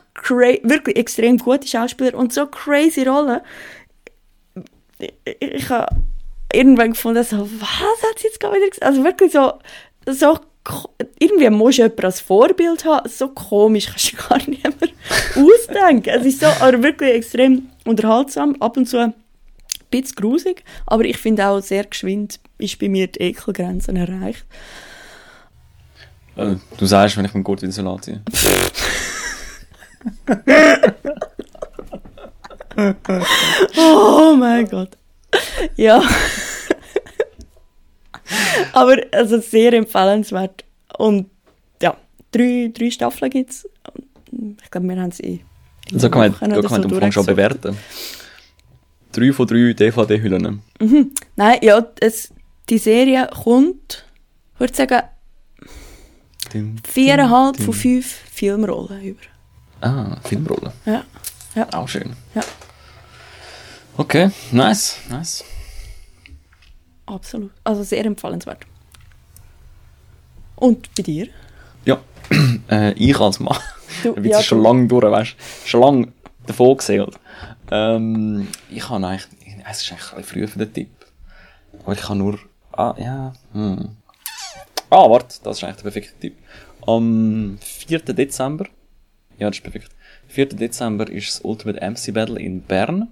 wirklich 0.64 0.96
extrem 0.96 1.38
gute 1.38 1.68
Schauspieler 1.68 2.16
und 2.16 2.34
so 2.34 2.48
crazy 2.48 3.04
Rollen. 3.04 3.42
Ich, 5.00 5.14
ich, 5.26 5.42
ich 5.42 5.70
habe 5.70 5.96
irgendwann 6.54 6.92
gefunden, 6.92 7.24
so, 7.24 7.50
was 7.60 7.70
hat 7.70 8.20
sie 8.20 8.28
jetzt 8.28 8.40
gerade 8.40 8.56
wieder 8.56 8.70
gesagt? 8.70 8.84
Also 8.84 9.04
wirklich 9.04 9.32
so, 9.34 9.54
so 10.06 10.40
irgendwie 11.20 11.50
musst 11.50 11.78
du 11.78 11.84
jemanden 11.84 12.06
als 12.06 12.20
Vorbild 12.20 12.86
haben. 12.86 13.10
So 13.10 13.30
komisch 13.30 13.86
kannst 13.92 14.14
du 14.14 14.18
gar 14.18 14.38
nicht 14.38 14.64
mehr 14.64 14.90
ausdenken. 15.36 16.10
Es 16.10 16.26
ist 16.26 16.40
so 16.40 16.48
aber 16.48 16.82
wirklich 16.84 17.14
extrem 17.14 17.70
unterhaltsam, 17.86 18.56
ab 18.60 18.78
und 18.78 18.86
zu 18.86 19.14
bisschen 19.90 20.16
grusig, 20.16 20.64
aber 20.86 21.06
ich 21.06 21.18
finde 21.18 21.48
auch 21.48 21.62
sehr 21.62 21.84
geschwind 21.86 22.40
ist 22.58 22.80
bei 22.80 22.90
mir 22.90 23.08
die 23.08 23.20
Ekelgrenzen 23.22 23.96
erreicht. 23.96 24.46
Äh, 26.36 26.56
Du 26.78 26.86
sagst, 26.86 27.18
wenn 27.18 27.26
ich 27.26 27.34
meinen 27.34 27.44
Gurt 27.44 27.64
in 27.64 27.70
den 27.70 27.74
Salat 27.74 28.06
ziehe. 28.06 28.22
Oh 33.78 34.36
mein 34.38 34.68
Gott. 34.68 34.98
Ja. 35.76 36.02
Aber 38.74 38.98
also 39.12 39.40
sehr 39.40 39.74
empfehlenswert. 39.74 40.64
Und 40.98 41.30
ja, 41.82 41.96
drei, 42.32 42.72
drei 42.74 42.92
Staffeln 42.92 43.32
gibt 43.32 43.52
es. 43.52 43.68
Ich 44.64 44.72
glaube, 44.72 44.88
wir 44.88 45.02
haben 45.02 45.12
sie 45.12 45.42
in 45.90 46.00
So 46.00 46.10
kann 46.10 46.22
man, 46.22 46.40
kann 46.40 46.50
man 46.52 46.62
so 46.62 46.78
den 46.78 46.92
Umfang 46.92 47.12
schon 47.12 47.26
bewerten. 47.26 47.78
Drei 49.18 49.34
von 49.34 49.48
drei 49.48 49.74
DVD-Hüllen. 49.74 50.62
Nein, 51.36 51.60
ja, 51.64 51.84
es, 52.00 52.32
die 52.70 52.78
Serie 52.78 53.28
kommt, 53.44 54.06
ich 54.54 54.60
würde 54.60 54.76
sagen, 54.76 55.02
viereinhalb 56.84 57.58
von 57.58 57.74
fünf 57.74 58.06
Filmrollen 58.06 59.02
über. 59.02 59.22
Ah, 59.82 60.18
Filmrolle. 60.24 60.72
Ja, 60.86 61.04
ja. 61.56 61.68
Auch 61.74 61.88
schön. 61.88 62.14
Ja. 62.36 62.44
Okay, 63.98 64.30
nice, 64.52 64.98
nice. 65.10 65.44
absolut. 67.08 67.52
Also 67.64 67.82
sehr 67.82 68.06
empfehlenswert. 68.06 68.68
Und 70.58 70.94
bei 70.96 71.02
dir? 71.02 71.28
Ja, 71.86 72.00
äh, 72.70 72.94
ich 72.94 73.20
als 73.20 73.40
Mann. 73.40 73.58
Du, 74.04 74.16
ja, 74.22 74.38
ist 74.38 74.46
schon 74.46 74.62
lange 74.62 74.86
durch, 74.86 75.06
weißt 75.06 75.32
du? 75.32 75.68
Schon 75.68 75.82
lange 75.82 76.08
davon 76.46 76.78
gesehen. 76.78 77.10
Ähm, 77.72 78.48
ich 78.70 78.90
habe 78.90 79.06
eigentlich, 79.06 79.28
es 79.70 79.82
ist 79.82 79.92
eigentlich 79.92 80.14
ein 80.14 80.24
früh 80.24 80.48
für 80.48 80.60
den 80.60 80.74
Tipp. 80.74 80.90
Aber 81.84 81.94
ich 81.94 82.02
kann 82.02 82.18
nur, 82.18 82.40
ah, 82.72 82.96
ja, 82.98 83.34
hm. 83.54 83.90
Ah, 84.90 85.10
warte, 85.10 85.40
das 85.44 85.58
ist 85.58 85.64
eigentlich 85.64 85.76
der 85.78 85.84
perfekte 85.84 86.20
Tipp. 86.20 86.38
Am 86.86 87.58
4. 87.62 88.00
Dezember, 88.00 88.66
ja, 89.38 89.50
das 89.50 89.58
ist 89.58 89.64
perfekt. 89.64 89.90
4. 90.28 90.48
Dezember 90.48 91.10
ist 91.10 91.28
das 91.28 91.42
Ultimate 91.42 91.80
MC 91.82 92.14
Battle 92.14 92.40
in 92.40 92.62
Bern. 92.62 93.10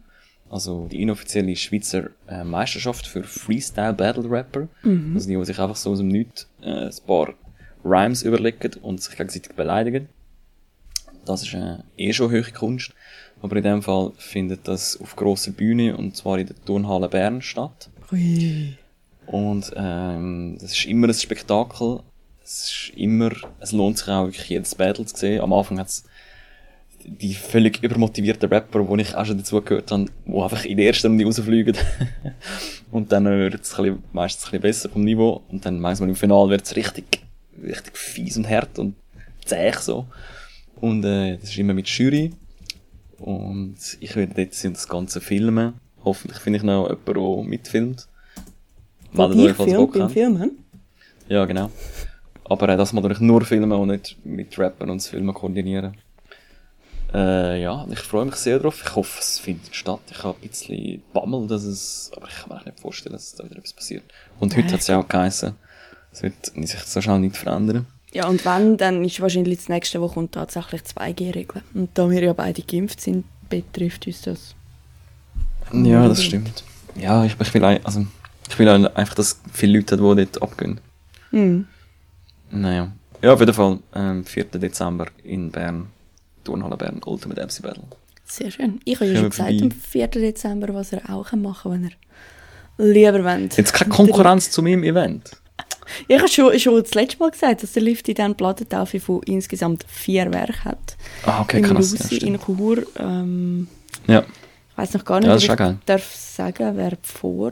Also 0.50 0.88
die 0.88 1.02
inoffizielle 1.02 1.56
Schweizer 1.56 2.12
äh, 2.28 2.44
Meisterschaft 2.44 3.08
für 3.08 3.24
Freestyle 3.24 3.94
Battle 3.94 4.30
Rapper. 4.30 4.68
Also 5.16 5.28
die, 5.28 5.36
die 5.36 5.46
sich 5.46 5.60
einfach 5.60 5.76
so 5.76 5.92
aus 5.92 5.98
dem 5.98 6.08
Nichts 6.08 6.48
äh, 6.62 6.86
ein 6.86 6.94
paar 7.06 7.34
Rhymes 7.84 8.24
überlegen 8.24 8.74
und 8.82 9.02
sich 9.02 9.18
gegenseitig 9.18 9.56
beleidigen. 9.56 10.08
Das 11.26 11.44
ist 11.44 11.54
äh, 11.54 11.78
eh 11.98 12.14
schon 12.14 12.32
hohe 12.32 12.44
Kunst. 12.44 12.94
Aber 13.46 13.58
in 13.58 13.64
dem 13.64 13.84
Fall 13.84 14.12
findet 14.18 14.68
das 14.68 15.00
auf 15.00 15.16
grosser 15.16 15.52
Bühne 15.52 15.96
und 15.96 16.16
zwar 16.16 16.40
in 16.40 16.48
der 16.48 16.56
Turnhalle 16.66 17.08
Bern 17.08 17.44
statt. 17.44 17.92
Ui. 18.12 18.76
Und 19.28 19.72
ähm, 19.76 20.58
das 20.60 20.72
ist 20.72 20.86
immer 20.86 21.08
ein 21.08 21.14
Spektakel. 21.14 22.00
Es 22.44 22.72
ist 22.72 22.98
immer, 22.98 23.30
es 23.60 23.72
lohnt 23.72 24.00
sich 24.00 24.08
auch 24.08 24.26
wirklich 24.26 24.50
jedes 24.50 24.74
Battle 24.74 25.06
zu 25.06 25.16
sehen. 25.16 25.42
Am 25.42 25.54
Anfang 25.54 25.78
hat's 25.78 26.06
die 27.04 27.36
völlig 27.36 27.84
übermotivierten 27.84 28.50
Rapper, 28.50 28.88
wo 28.88 28.96
ich 28.96 29.14
auch 29.14 29.28
schon 29.28 29.38
dazu 29.38 29.62
gehört 29.62 29.92
habe, 29.92 30.08
die 30.26 30.34
einfach 30.34 30.66
in 30.66 30.78
der 30.78 30.88
ersten 30.88 31.06
Runde 31.10 31.26
rausfliegen. 31.26 31.78
und 32.92 33.12
dann 33.12 33.26
wird 33.26 33.62
es 33.62 33.78
meistens 34.12 34.46
ein 34.46 34.52
bisschen 34.54 34.62
besser 34.62 34.90
vom 34.90 35.04
Niveau. 35.04 35.44
Und 35.50 35.68
dann 35.68 35.80
meistens 35.80 36.10
im 36.10 36.16
Finale 36.16 36.50
wird 36.50 36.66
es 36.66 36.76
richtig, 36.76 37.22
richtig 37.64 37.96
fies 37.96 38.38
und 38.38 38.50
hart 38.50 38.80
und 38.80 38.96
zäh 39.46 39.72
so. 39.80 40.08
Und 40.82 41.06
äh, 41.06 41.38
das 41.38 41.52
ist 41.52 41.60
immer 41.60 41.76
mit 41.76 41.88
Jury. 41.88 42.32
Und 43.20 43.78
ich 44.00 44.16
werde 44.16 44.34
dort 44.34 44.54
sein 44.54 44.70
und 44.70 44.78
das 44.78 44.88
Ganze 44.88 45.22
filmen. 45.22 45.74
Hoffentlich 46.04 46.40
finde 46.40 46.58
ich 46.58 46.64
noch 46.64 46.90
jemanden, 46.90 47.14
der 47.14 47.44
mitfilmt. 47.50 48.08
Meldet 49.14 49.40
euch, 49.40 49.56
falls 49.56 49.74
Bock 49.74 49.94
beim. 49.94 50.10
Filmen? 50.10 50.60
Ja, 51.28 51.46
genau. 51.46 51.72
Aber 52.44 52.70
äh, 52.70 52.78
das 52.78 52.94
mal 52.94 53.02
natürlich 53.02 53.22
nur 53.22 53.42
filmen 53.42 53.72
und 53.72 53.88
nicht 53.88 54.18
mit 54.24 54.58
Rappen 54.60 54.90
und 54.90 55.02
das 55.02 55.08
Filmen 55.08 55.34
koordinieren. 55.34 55.98
Äh, 57.14 57.62
ja, 57.62 57.88
ich 57.90 58.00
freue 58.00 58.26
mich 58.26 58.36
sehr 58.36 58.60
drauf. 58.60 58.84
Ich 58.84 58.96
hoffe, 58.96 59.20
es 59.20 59.40
findet 59.40 59.74
statt. 59.74 60.02
Ich 60.12 60.24
habe 60.24 60.38
ein 60.42 60.50
bisschen 60.50 61.02
Bammel, 61.14 61.48
dass 61.48 61.64
es, 61.64 62.12
aber 62.16 62.28
ich 62.28 62.36
kann 62.36 62.50
mir 62.50 62.56
eigentlich 62.56 62.74
nicht 62.74 62.82
vorstellen, 62.82 63.14
dass 63.14 63.34
da 63.34 63.46
wieder 63.46 63.58
etwas 63.58 63.74
passiert. 63.74 64.04
Und 64.40 64.56
heute 64.56 64.74
hat 64.74 64.82
es 64.82 64.88
ja 64.88 65.00
auch 65.00 65.08
geheißen, 65.08 65.56
es 66.12 66.24
wird 66.24 66.46
sich 66.46 66.80
so 66.82 67.02
schnell 67.02 67.20
nicht 67.20 67.38
verändern. 67.38 67.88
Ja, 68.16 68.28
und 68.30 68.46
wenn, 68.46 68.78
dann 68.78 69.04
ist 69.04 69.20
wahrscheinlich 69.20 69.58
das 69.58 69.68
nächste, 69.70 70.00
wo 70.02 70.08
kommt, 70.08 70.32
tatsächlich 70.32 70.82
2G-Regeln. 70.84 71.64
Und 71.74 71.90
da 71.96 72.10
wir 72.10 72.24
ja 72.24 72.32
beide 72.32 72.62
geimpft 72.62 73.02
sind, 73.02 73.26
betrifft 73.50 74.08
uns 74.08 74.22
das. 74.22 74.56
Ja, 75.74 76.08
das 76.08 76.24
stimmt. 76.24 76.64
Ja, 76.96 77.26
ich, 77.26 77.36
ich 77.40 77.54
will, 77.54 77.66
ein- 77.66 77.86
also, 77.86 78.06
ich 78.50 78.58
will 78.58 78.70
einfach, 78.70 79.16
dass 79.16 79.42
viele 79.52 79.80
Leute 79.80 79.98
die 79.98 80.02
dort 80.04 80.42
abgehen. 80.42 80.80
Mhm. 81.32 81.68
Naja. 82.52 82.92
Ja, 83.22 83.34
auf 83.34 83.40
jeden 83.42 83.54
Fall, 83.54 83.80
ähm, 83.94 84.24
4. 84.24 84.46
Dezember 84.46 85.08
in 85.24 85.52
Bern. 85.52 85.88
Turnhalle 86.46 86.78
Bern, 86.78 87.02
Ultimate 87.06 87.42
MC 87.42 87.62
Battle. 87.64 87.84
Sehr 88.24 88.50
schön. 88.52 88.80
Ich 88.86 88.96
habe 88.96 89.08
ja 89.12 89.20
schon 89.20 89.30
gesagt, 89.30 89.62
am 89.62 89.72
4. 89.72 90.08
Dezember, 90.08 90.74
was 90.74 90.94
ihr 90.94 91.02
auch 91.10 91.32
machen 91.34 91.72
könnt, 91.82 91.98
wenn 92.78 92.88
ihr 92.88 92.94
lieber 93.12 93.24
wollt. 93.26 93.58
Jetzt 93.58 93.74
keine 93.74 93.90
Konkurrenz 93.90 94.52
zu 94.52 94.62
meinem 94.62 94.84
Event. 94.84 95.32
Ich 96.08 96.18
habe 96.18 96.28
schon, 96.28 96.58
schon 96.60 96.82
das 96.82 96.94
letzte 96.96 97.20
Mal 97.20 97.32
gesagt, 97.32 97.64
dass 97.64 97.74
der 97.74 97.84
Lift 97.84 98.08
in 98.10 98.16
dieser 98.16 98.34
Plattentaufe 98.34 99.00
von 99.00 99.22
insgesamt 99.24 99.86
vier 99.88 100.32
Werken 100.34 100.64
hat. 100.66 100.98
Ah, 101.26 101.42
okay, 101.42 101.58
in 101.58 101.64
das 101.64 101.92
Lusi, 101.92 102.16
ja, 102.20 102.28
in. 102.28 102.40
Chur. 102.40 102.84
Ähm, 103.00 103.68
Ja. 104.08 104.22
ich 104.72 104.78
weiß 104.78 104.94
noch 104.96 105.06
gar 105.06 105.20
nicht, 105.20 105.28
Ja, 105.30 105.36
ob 105.36 105.42
ich 105.42 105.56
geil. 105.58 105.78
darf 105.86 106.16
sagen, 106.16 106.72
wer 106.78 106.94
vor. 107.04 107.52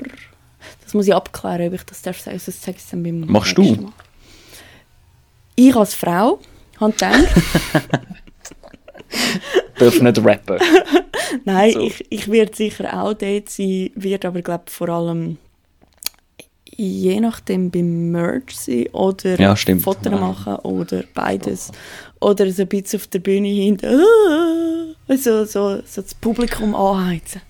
Das 0.84 0.94
muss 0.94 1.08
ich 1.08 1.14
abklären, 1.14 1.68
ob 1.68 1.74
ich 1.74 1.84
das 1.84 2.02
darf 2.02 2.20
sagen. 2.20 2.40
Sonst 2.40 2.62
sage 2.64 2.78
ich 2.78 2.84
es 2.84 2.90
dann 2.90 3.04
beim 3.04 3.22
Machst 3.22 3.58
du? 3.58 3.64
Mal. 3.64 3.92
Ich 5.56 5.76
als 5.76 5.94
Frau 5.94 6.40
habe 6.80 6.92
gedacht, 6.94 7.28
Darf 9.78 10.02
nicht 10.02 10.24
rappen. 10.26 10.58
Nein, 11.46 11.72
So. 11.74 11.82
ich, 11.82 12.06
ich 12.10 12.28
werde 12.32 12.56
sicher 12.56 12.94
auch 13.02 13.14
dort 13.14 13.50
sein, 13.50 13.90
wird 13.96 14.26
aber 14.26 14.42
glaube 14.42 14.66
vor 14.68 14.90
allem 14.90 15.38
je 16.84 17.20
nachdem 17.20 17.70
beim 17.72 18.12
Merch 18.12 18.52
sein 18.56 18.88
oder 18.94 19.40
Ja. 19.40 19.56
Fotos 19.56 20.12
Ja. 20.12 20.18
machen 20.18 20.56
oder 20.58 21.04
beides. 21.14 21.72
Oder 22.20 22.52
so 22.52 22.62
ein 22.64 22.68
bisschen 22.68 23.00
auf 23.00 23.08
der 23.08 23.20
Bühne 23.20 23.48
hinten 23.50 23.86
ah, 23.88 25.16
so, 25.18 25.46
so, 25.46 25.82
so 25.86 26.02
das 26.02 26.14
Publikum 26.16 26.76
anheizen. 26.76 27.42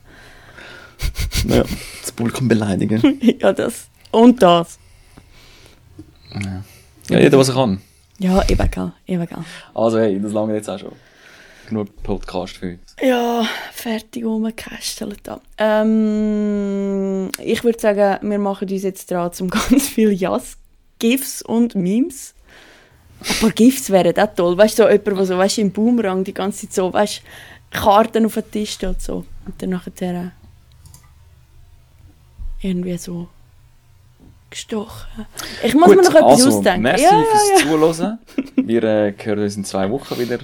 ja. 1.48 1.64
Das 2.02 2.12
Publikum 2.12 2.48
beleidigen. 2.48 3.20
ja, 3.40 3.54
das. 3.54 3.88
Und 4.12 4.42
das. 4.42 4.80
Ja, 7.10 7.20
jeder, 7.20 7.38
was 7.38 7.50
er 7.50 7.56
kann. 7.56 7.82
Ja, 8.20 8.42
eben 8.48 8.72
gell, 8.72 8.92
eben 9.08 9.26
gell. 9.28 9.38
Also, 9.74 10.00
hey, 10.00 10.20
das 10.20 10.32
lange 10.32 10.54
jetzt 10.56 10.70
auch 10.70 10.80
schon. 10.80 10.94
Genug 11.68 12.04
Podcast 12.04 12.58
für 12.58 12.72
heute. 12.72 12.80
Ja, 13.02 13.48
fertig 13.72 14.26
rumgekästelt 14.26 15.20
da. 15.24 15.42
Ähm, 15.58 17.30
ich 17.42 17.64
würde 17.64 17.80
sagen, 17.80 18.30
wir 18.30 18.40
machen 18.40 18.70
uns 18.70 18.84
jetzt 18.84 19.10
dran 19.10 19.32
zum 19.34 19.50
ganz 19.52 19.88
viel 19.88 20.12
Jas, 20.12 20.58
GIFs 21.00 21.42
und 21.42 21.76
Memes. 21.76 22.34
Ein 23.22 23.36
paar 23.40 23.52
GIFs 23.52 23.90
wären 23.90 24.18
auch 24.18 24.36
toll. 24.36 24.58
Weißt 24.58 24.80
du, 24.80 24.84
so 24.84 24.90
jemand, 24.90 25.08
der 25.08 25.26
so, 25.26 25.38
weißt, 25.38 25.58
im 25.60 25.72
Boomerang 25.72 26.24
die 26.24 26.34
ganze 26.34 26.68
Zeit 26.68 26.74
so, 26.74 26.92
weißt 26.92 27.22
Karten 27.72 28.26
auf 28.26 28.34
den 28.36 28.52
Tisch 28.52 28.72
steht 28.74 29.02
so. 29.02 29.26
Und 29.46 29.62
dann 29.62 29.70
nachher 29.72 29.92
äh, 30.02 30.30
irgendwie 32.62 32.98
so 32.98 33.28
gestochen. 34.50 35.26
Ich 35.64 35.74
muss 35.74 35.90
mir 35.90 35.96
noch 35.96 36.14
etwas 36.14 36.46
also, 36.46 36.58
ausdenken. 36.58 36.84
merci 36.84 37.04
ja, 37.04 37.12
ja, 37.12 37.24
fürs 37.24 37.50
ja. 37.50 37.70
Zuhören. 37.70 38.20
Wir 38.56 38.84
äh, 38.84 39.14
hören 39.18 39.40
uns 39.40 39.58
in 39.58 39.66
zwei 39.66 39.90
Wochen 39.90 40.20
wieder. 40.20 40.40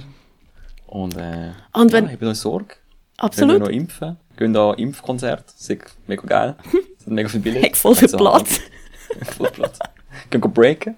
Und, 0.90 1.16
äh, 1.16 1.52
Und 1.72 1.92
wenn- 1.92 2.04
ja, 2.06 2.10
habt 2.12 2.22
euch 2.22 2.36
Sorge. 2.36 2.66
Wenn 2.66 2.76
wir 3.18 3.24
Absolut. 3.24 3.58
noch 3.60 3.68
impfen, 3.68 4.16
gehen 4.36 4.52
da 4.52 4.72
Impfkonzert. 4.74 5.44
Das 5.46 5.68
ist 5.70 5.82
mega 6.06 6.22
geil. 6.26 6.56
Das 7.00 7.06
hat 7.06 7.14
mega 7.14 7.28
viel 7.30 7.40
Bilder. 7.40 7.62
Hat 7.62 7.76
voll 7.78 7.94
viel 7.94 8.08
Platz. 8.08 8.60
voll 9.38 9.50
Platz. 9.50 9.78
Gehen 10.28 10.40
go 10.42 10.48
breaken. 10.48 10.96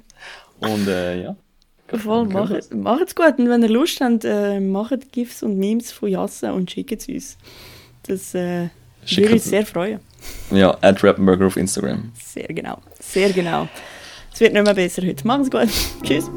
Und, 0.58 0.88
äh, 0.88 1.22
ja. 1.22 1.36
Voll, 1.88 2.26
macht, 2.26 2.74
macht's 2.74 3.14
gut. 3.14 3.38
Und 3.38 3.48
wenn 3.48 3.62
ihr 3.62 3.68
Lust 3.68 4.00
habt, 4.00 4.24
äh, 4.24 4.58
macht 4.58 5.12
GIFs 5.12 5.42
und 5.44 5.58
Memes 5.58 5.92
von 5.92 6.08
Jassen 6.08 6.50
und 6.52 6.70
schickt 6.70 7.00
es 7.02 7.06
uns. 7.08 7.36
Das 8.04 8.34
äh, 8.34 8.68
würde 9.08 9.32
uns 9.34 9.42
es- 9.44 9.50
sehr 9.50 9.64
freuen. 9.66 10.00
Ja, 10.50 10.76
at 10.80 11.04
Rappenburger 11.04 11.46
auf 11.46 11.56
Instagram. 11.56 12.12
Sehr 12.20 12.48
genau. 12.48 12.78
Sehr 12.98 13.30
genau. 13.32 13.68
Es 14.32 14.40
wird 14.40 14.54
nicht 14.54 14.64
mehr 14.64 14.74
besser 14.74 15.02
heute. 15.06 15.26
Macht's 15.26 15.50
gut. 15.50 15.68
Tschüss. 16.02 16.30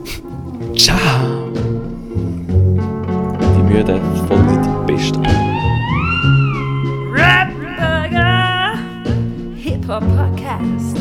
Ciao. 0.77 1.74
Die 3.76 3.81
Müde 3.81 3.99
Folgen 4.30 4.49
sind 4.49 4.65
die 4.65 4.93
besten. 4.93 5.23
Hip 9.57 9.88
Hop 9.89 10.03
Podcast. 10.15 10.94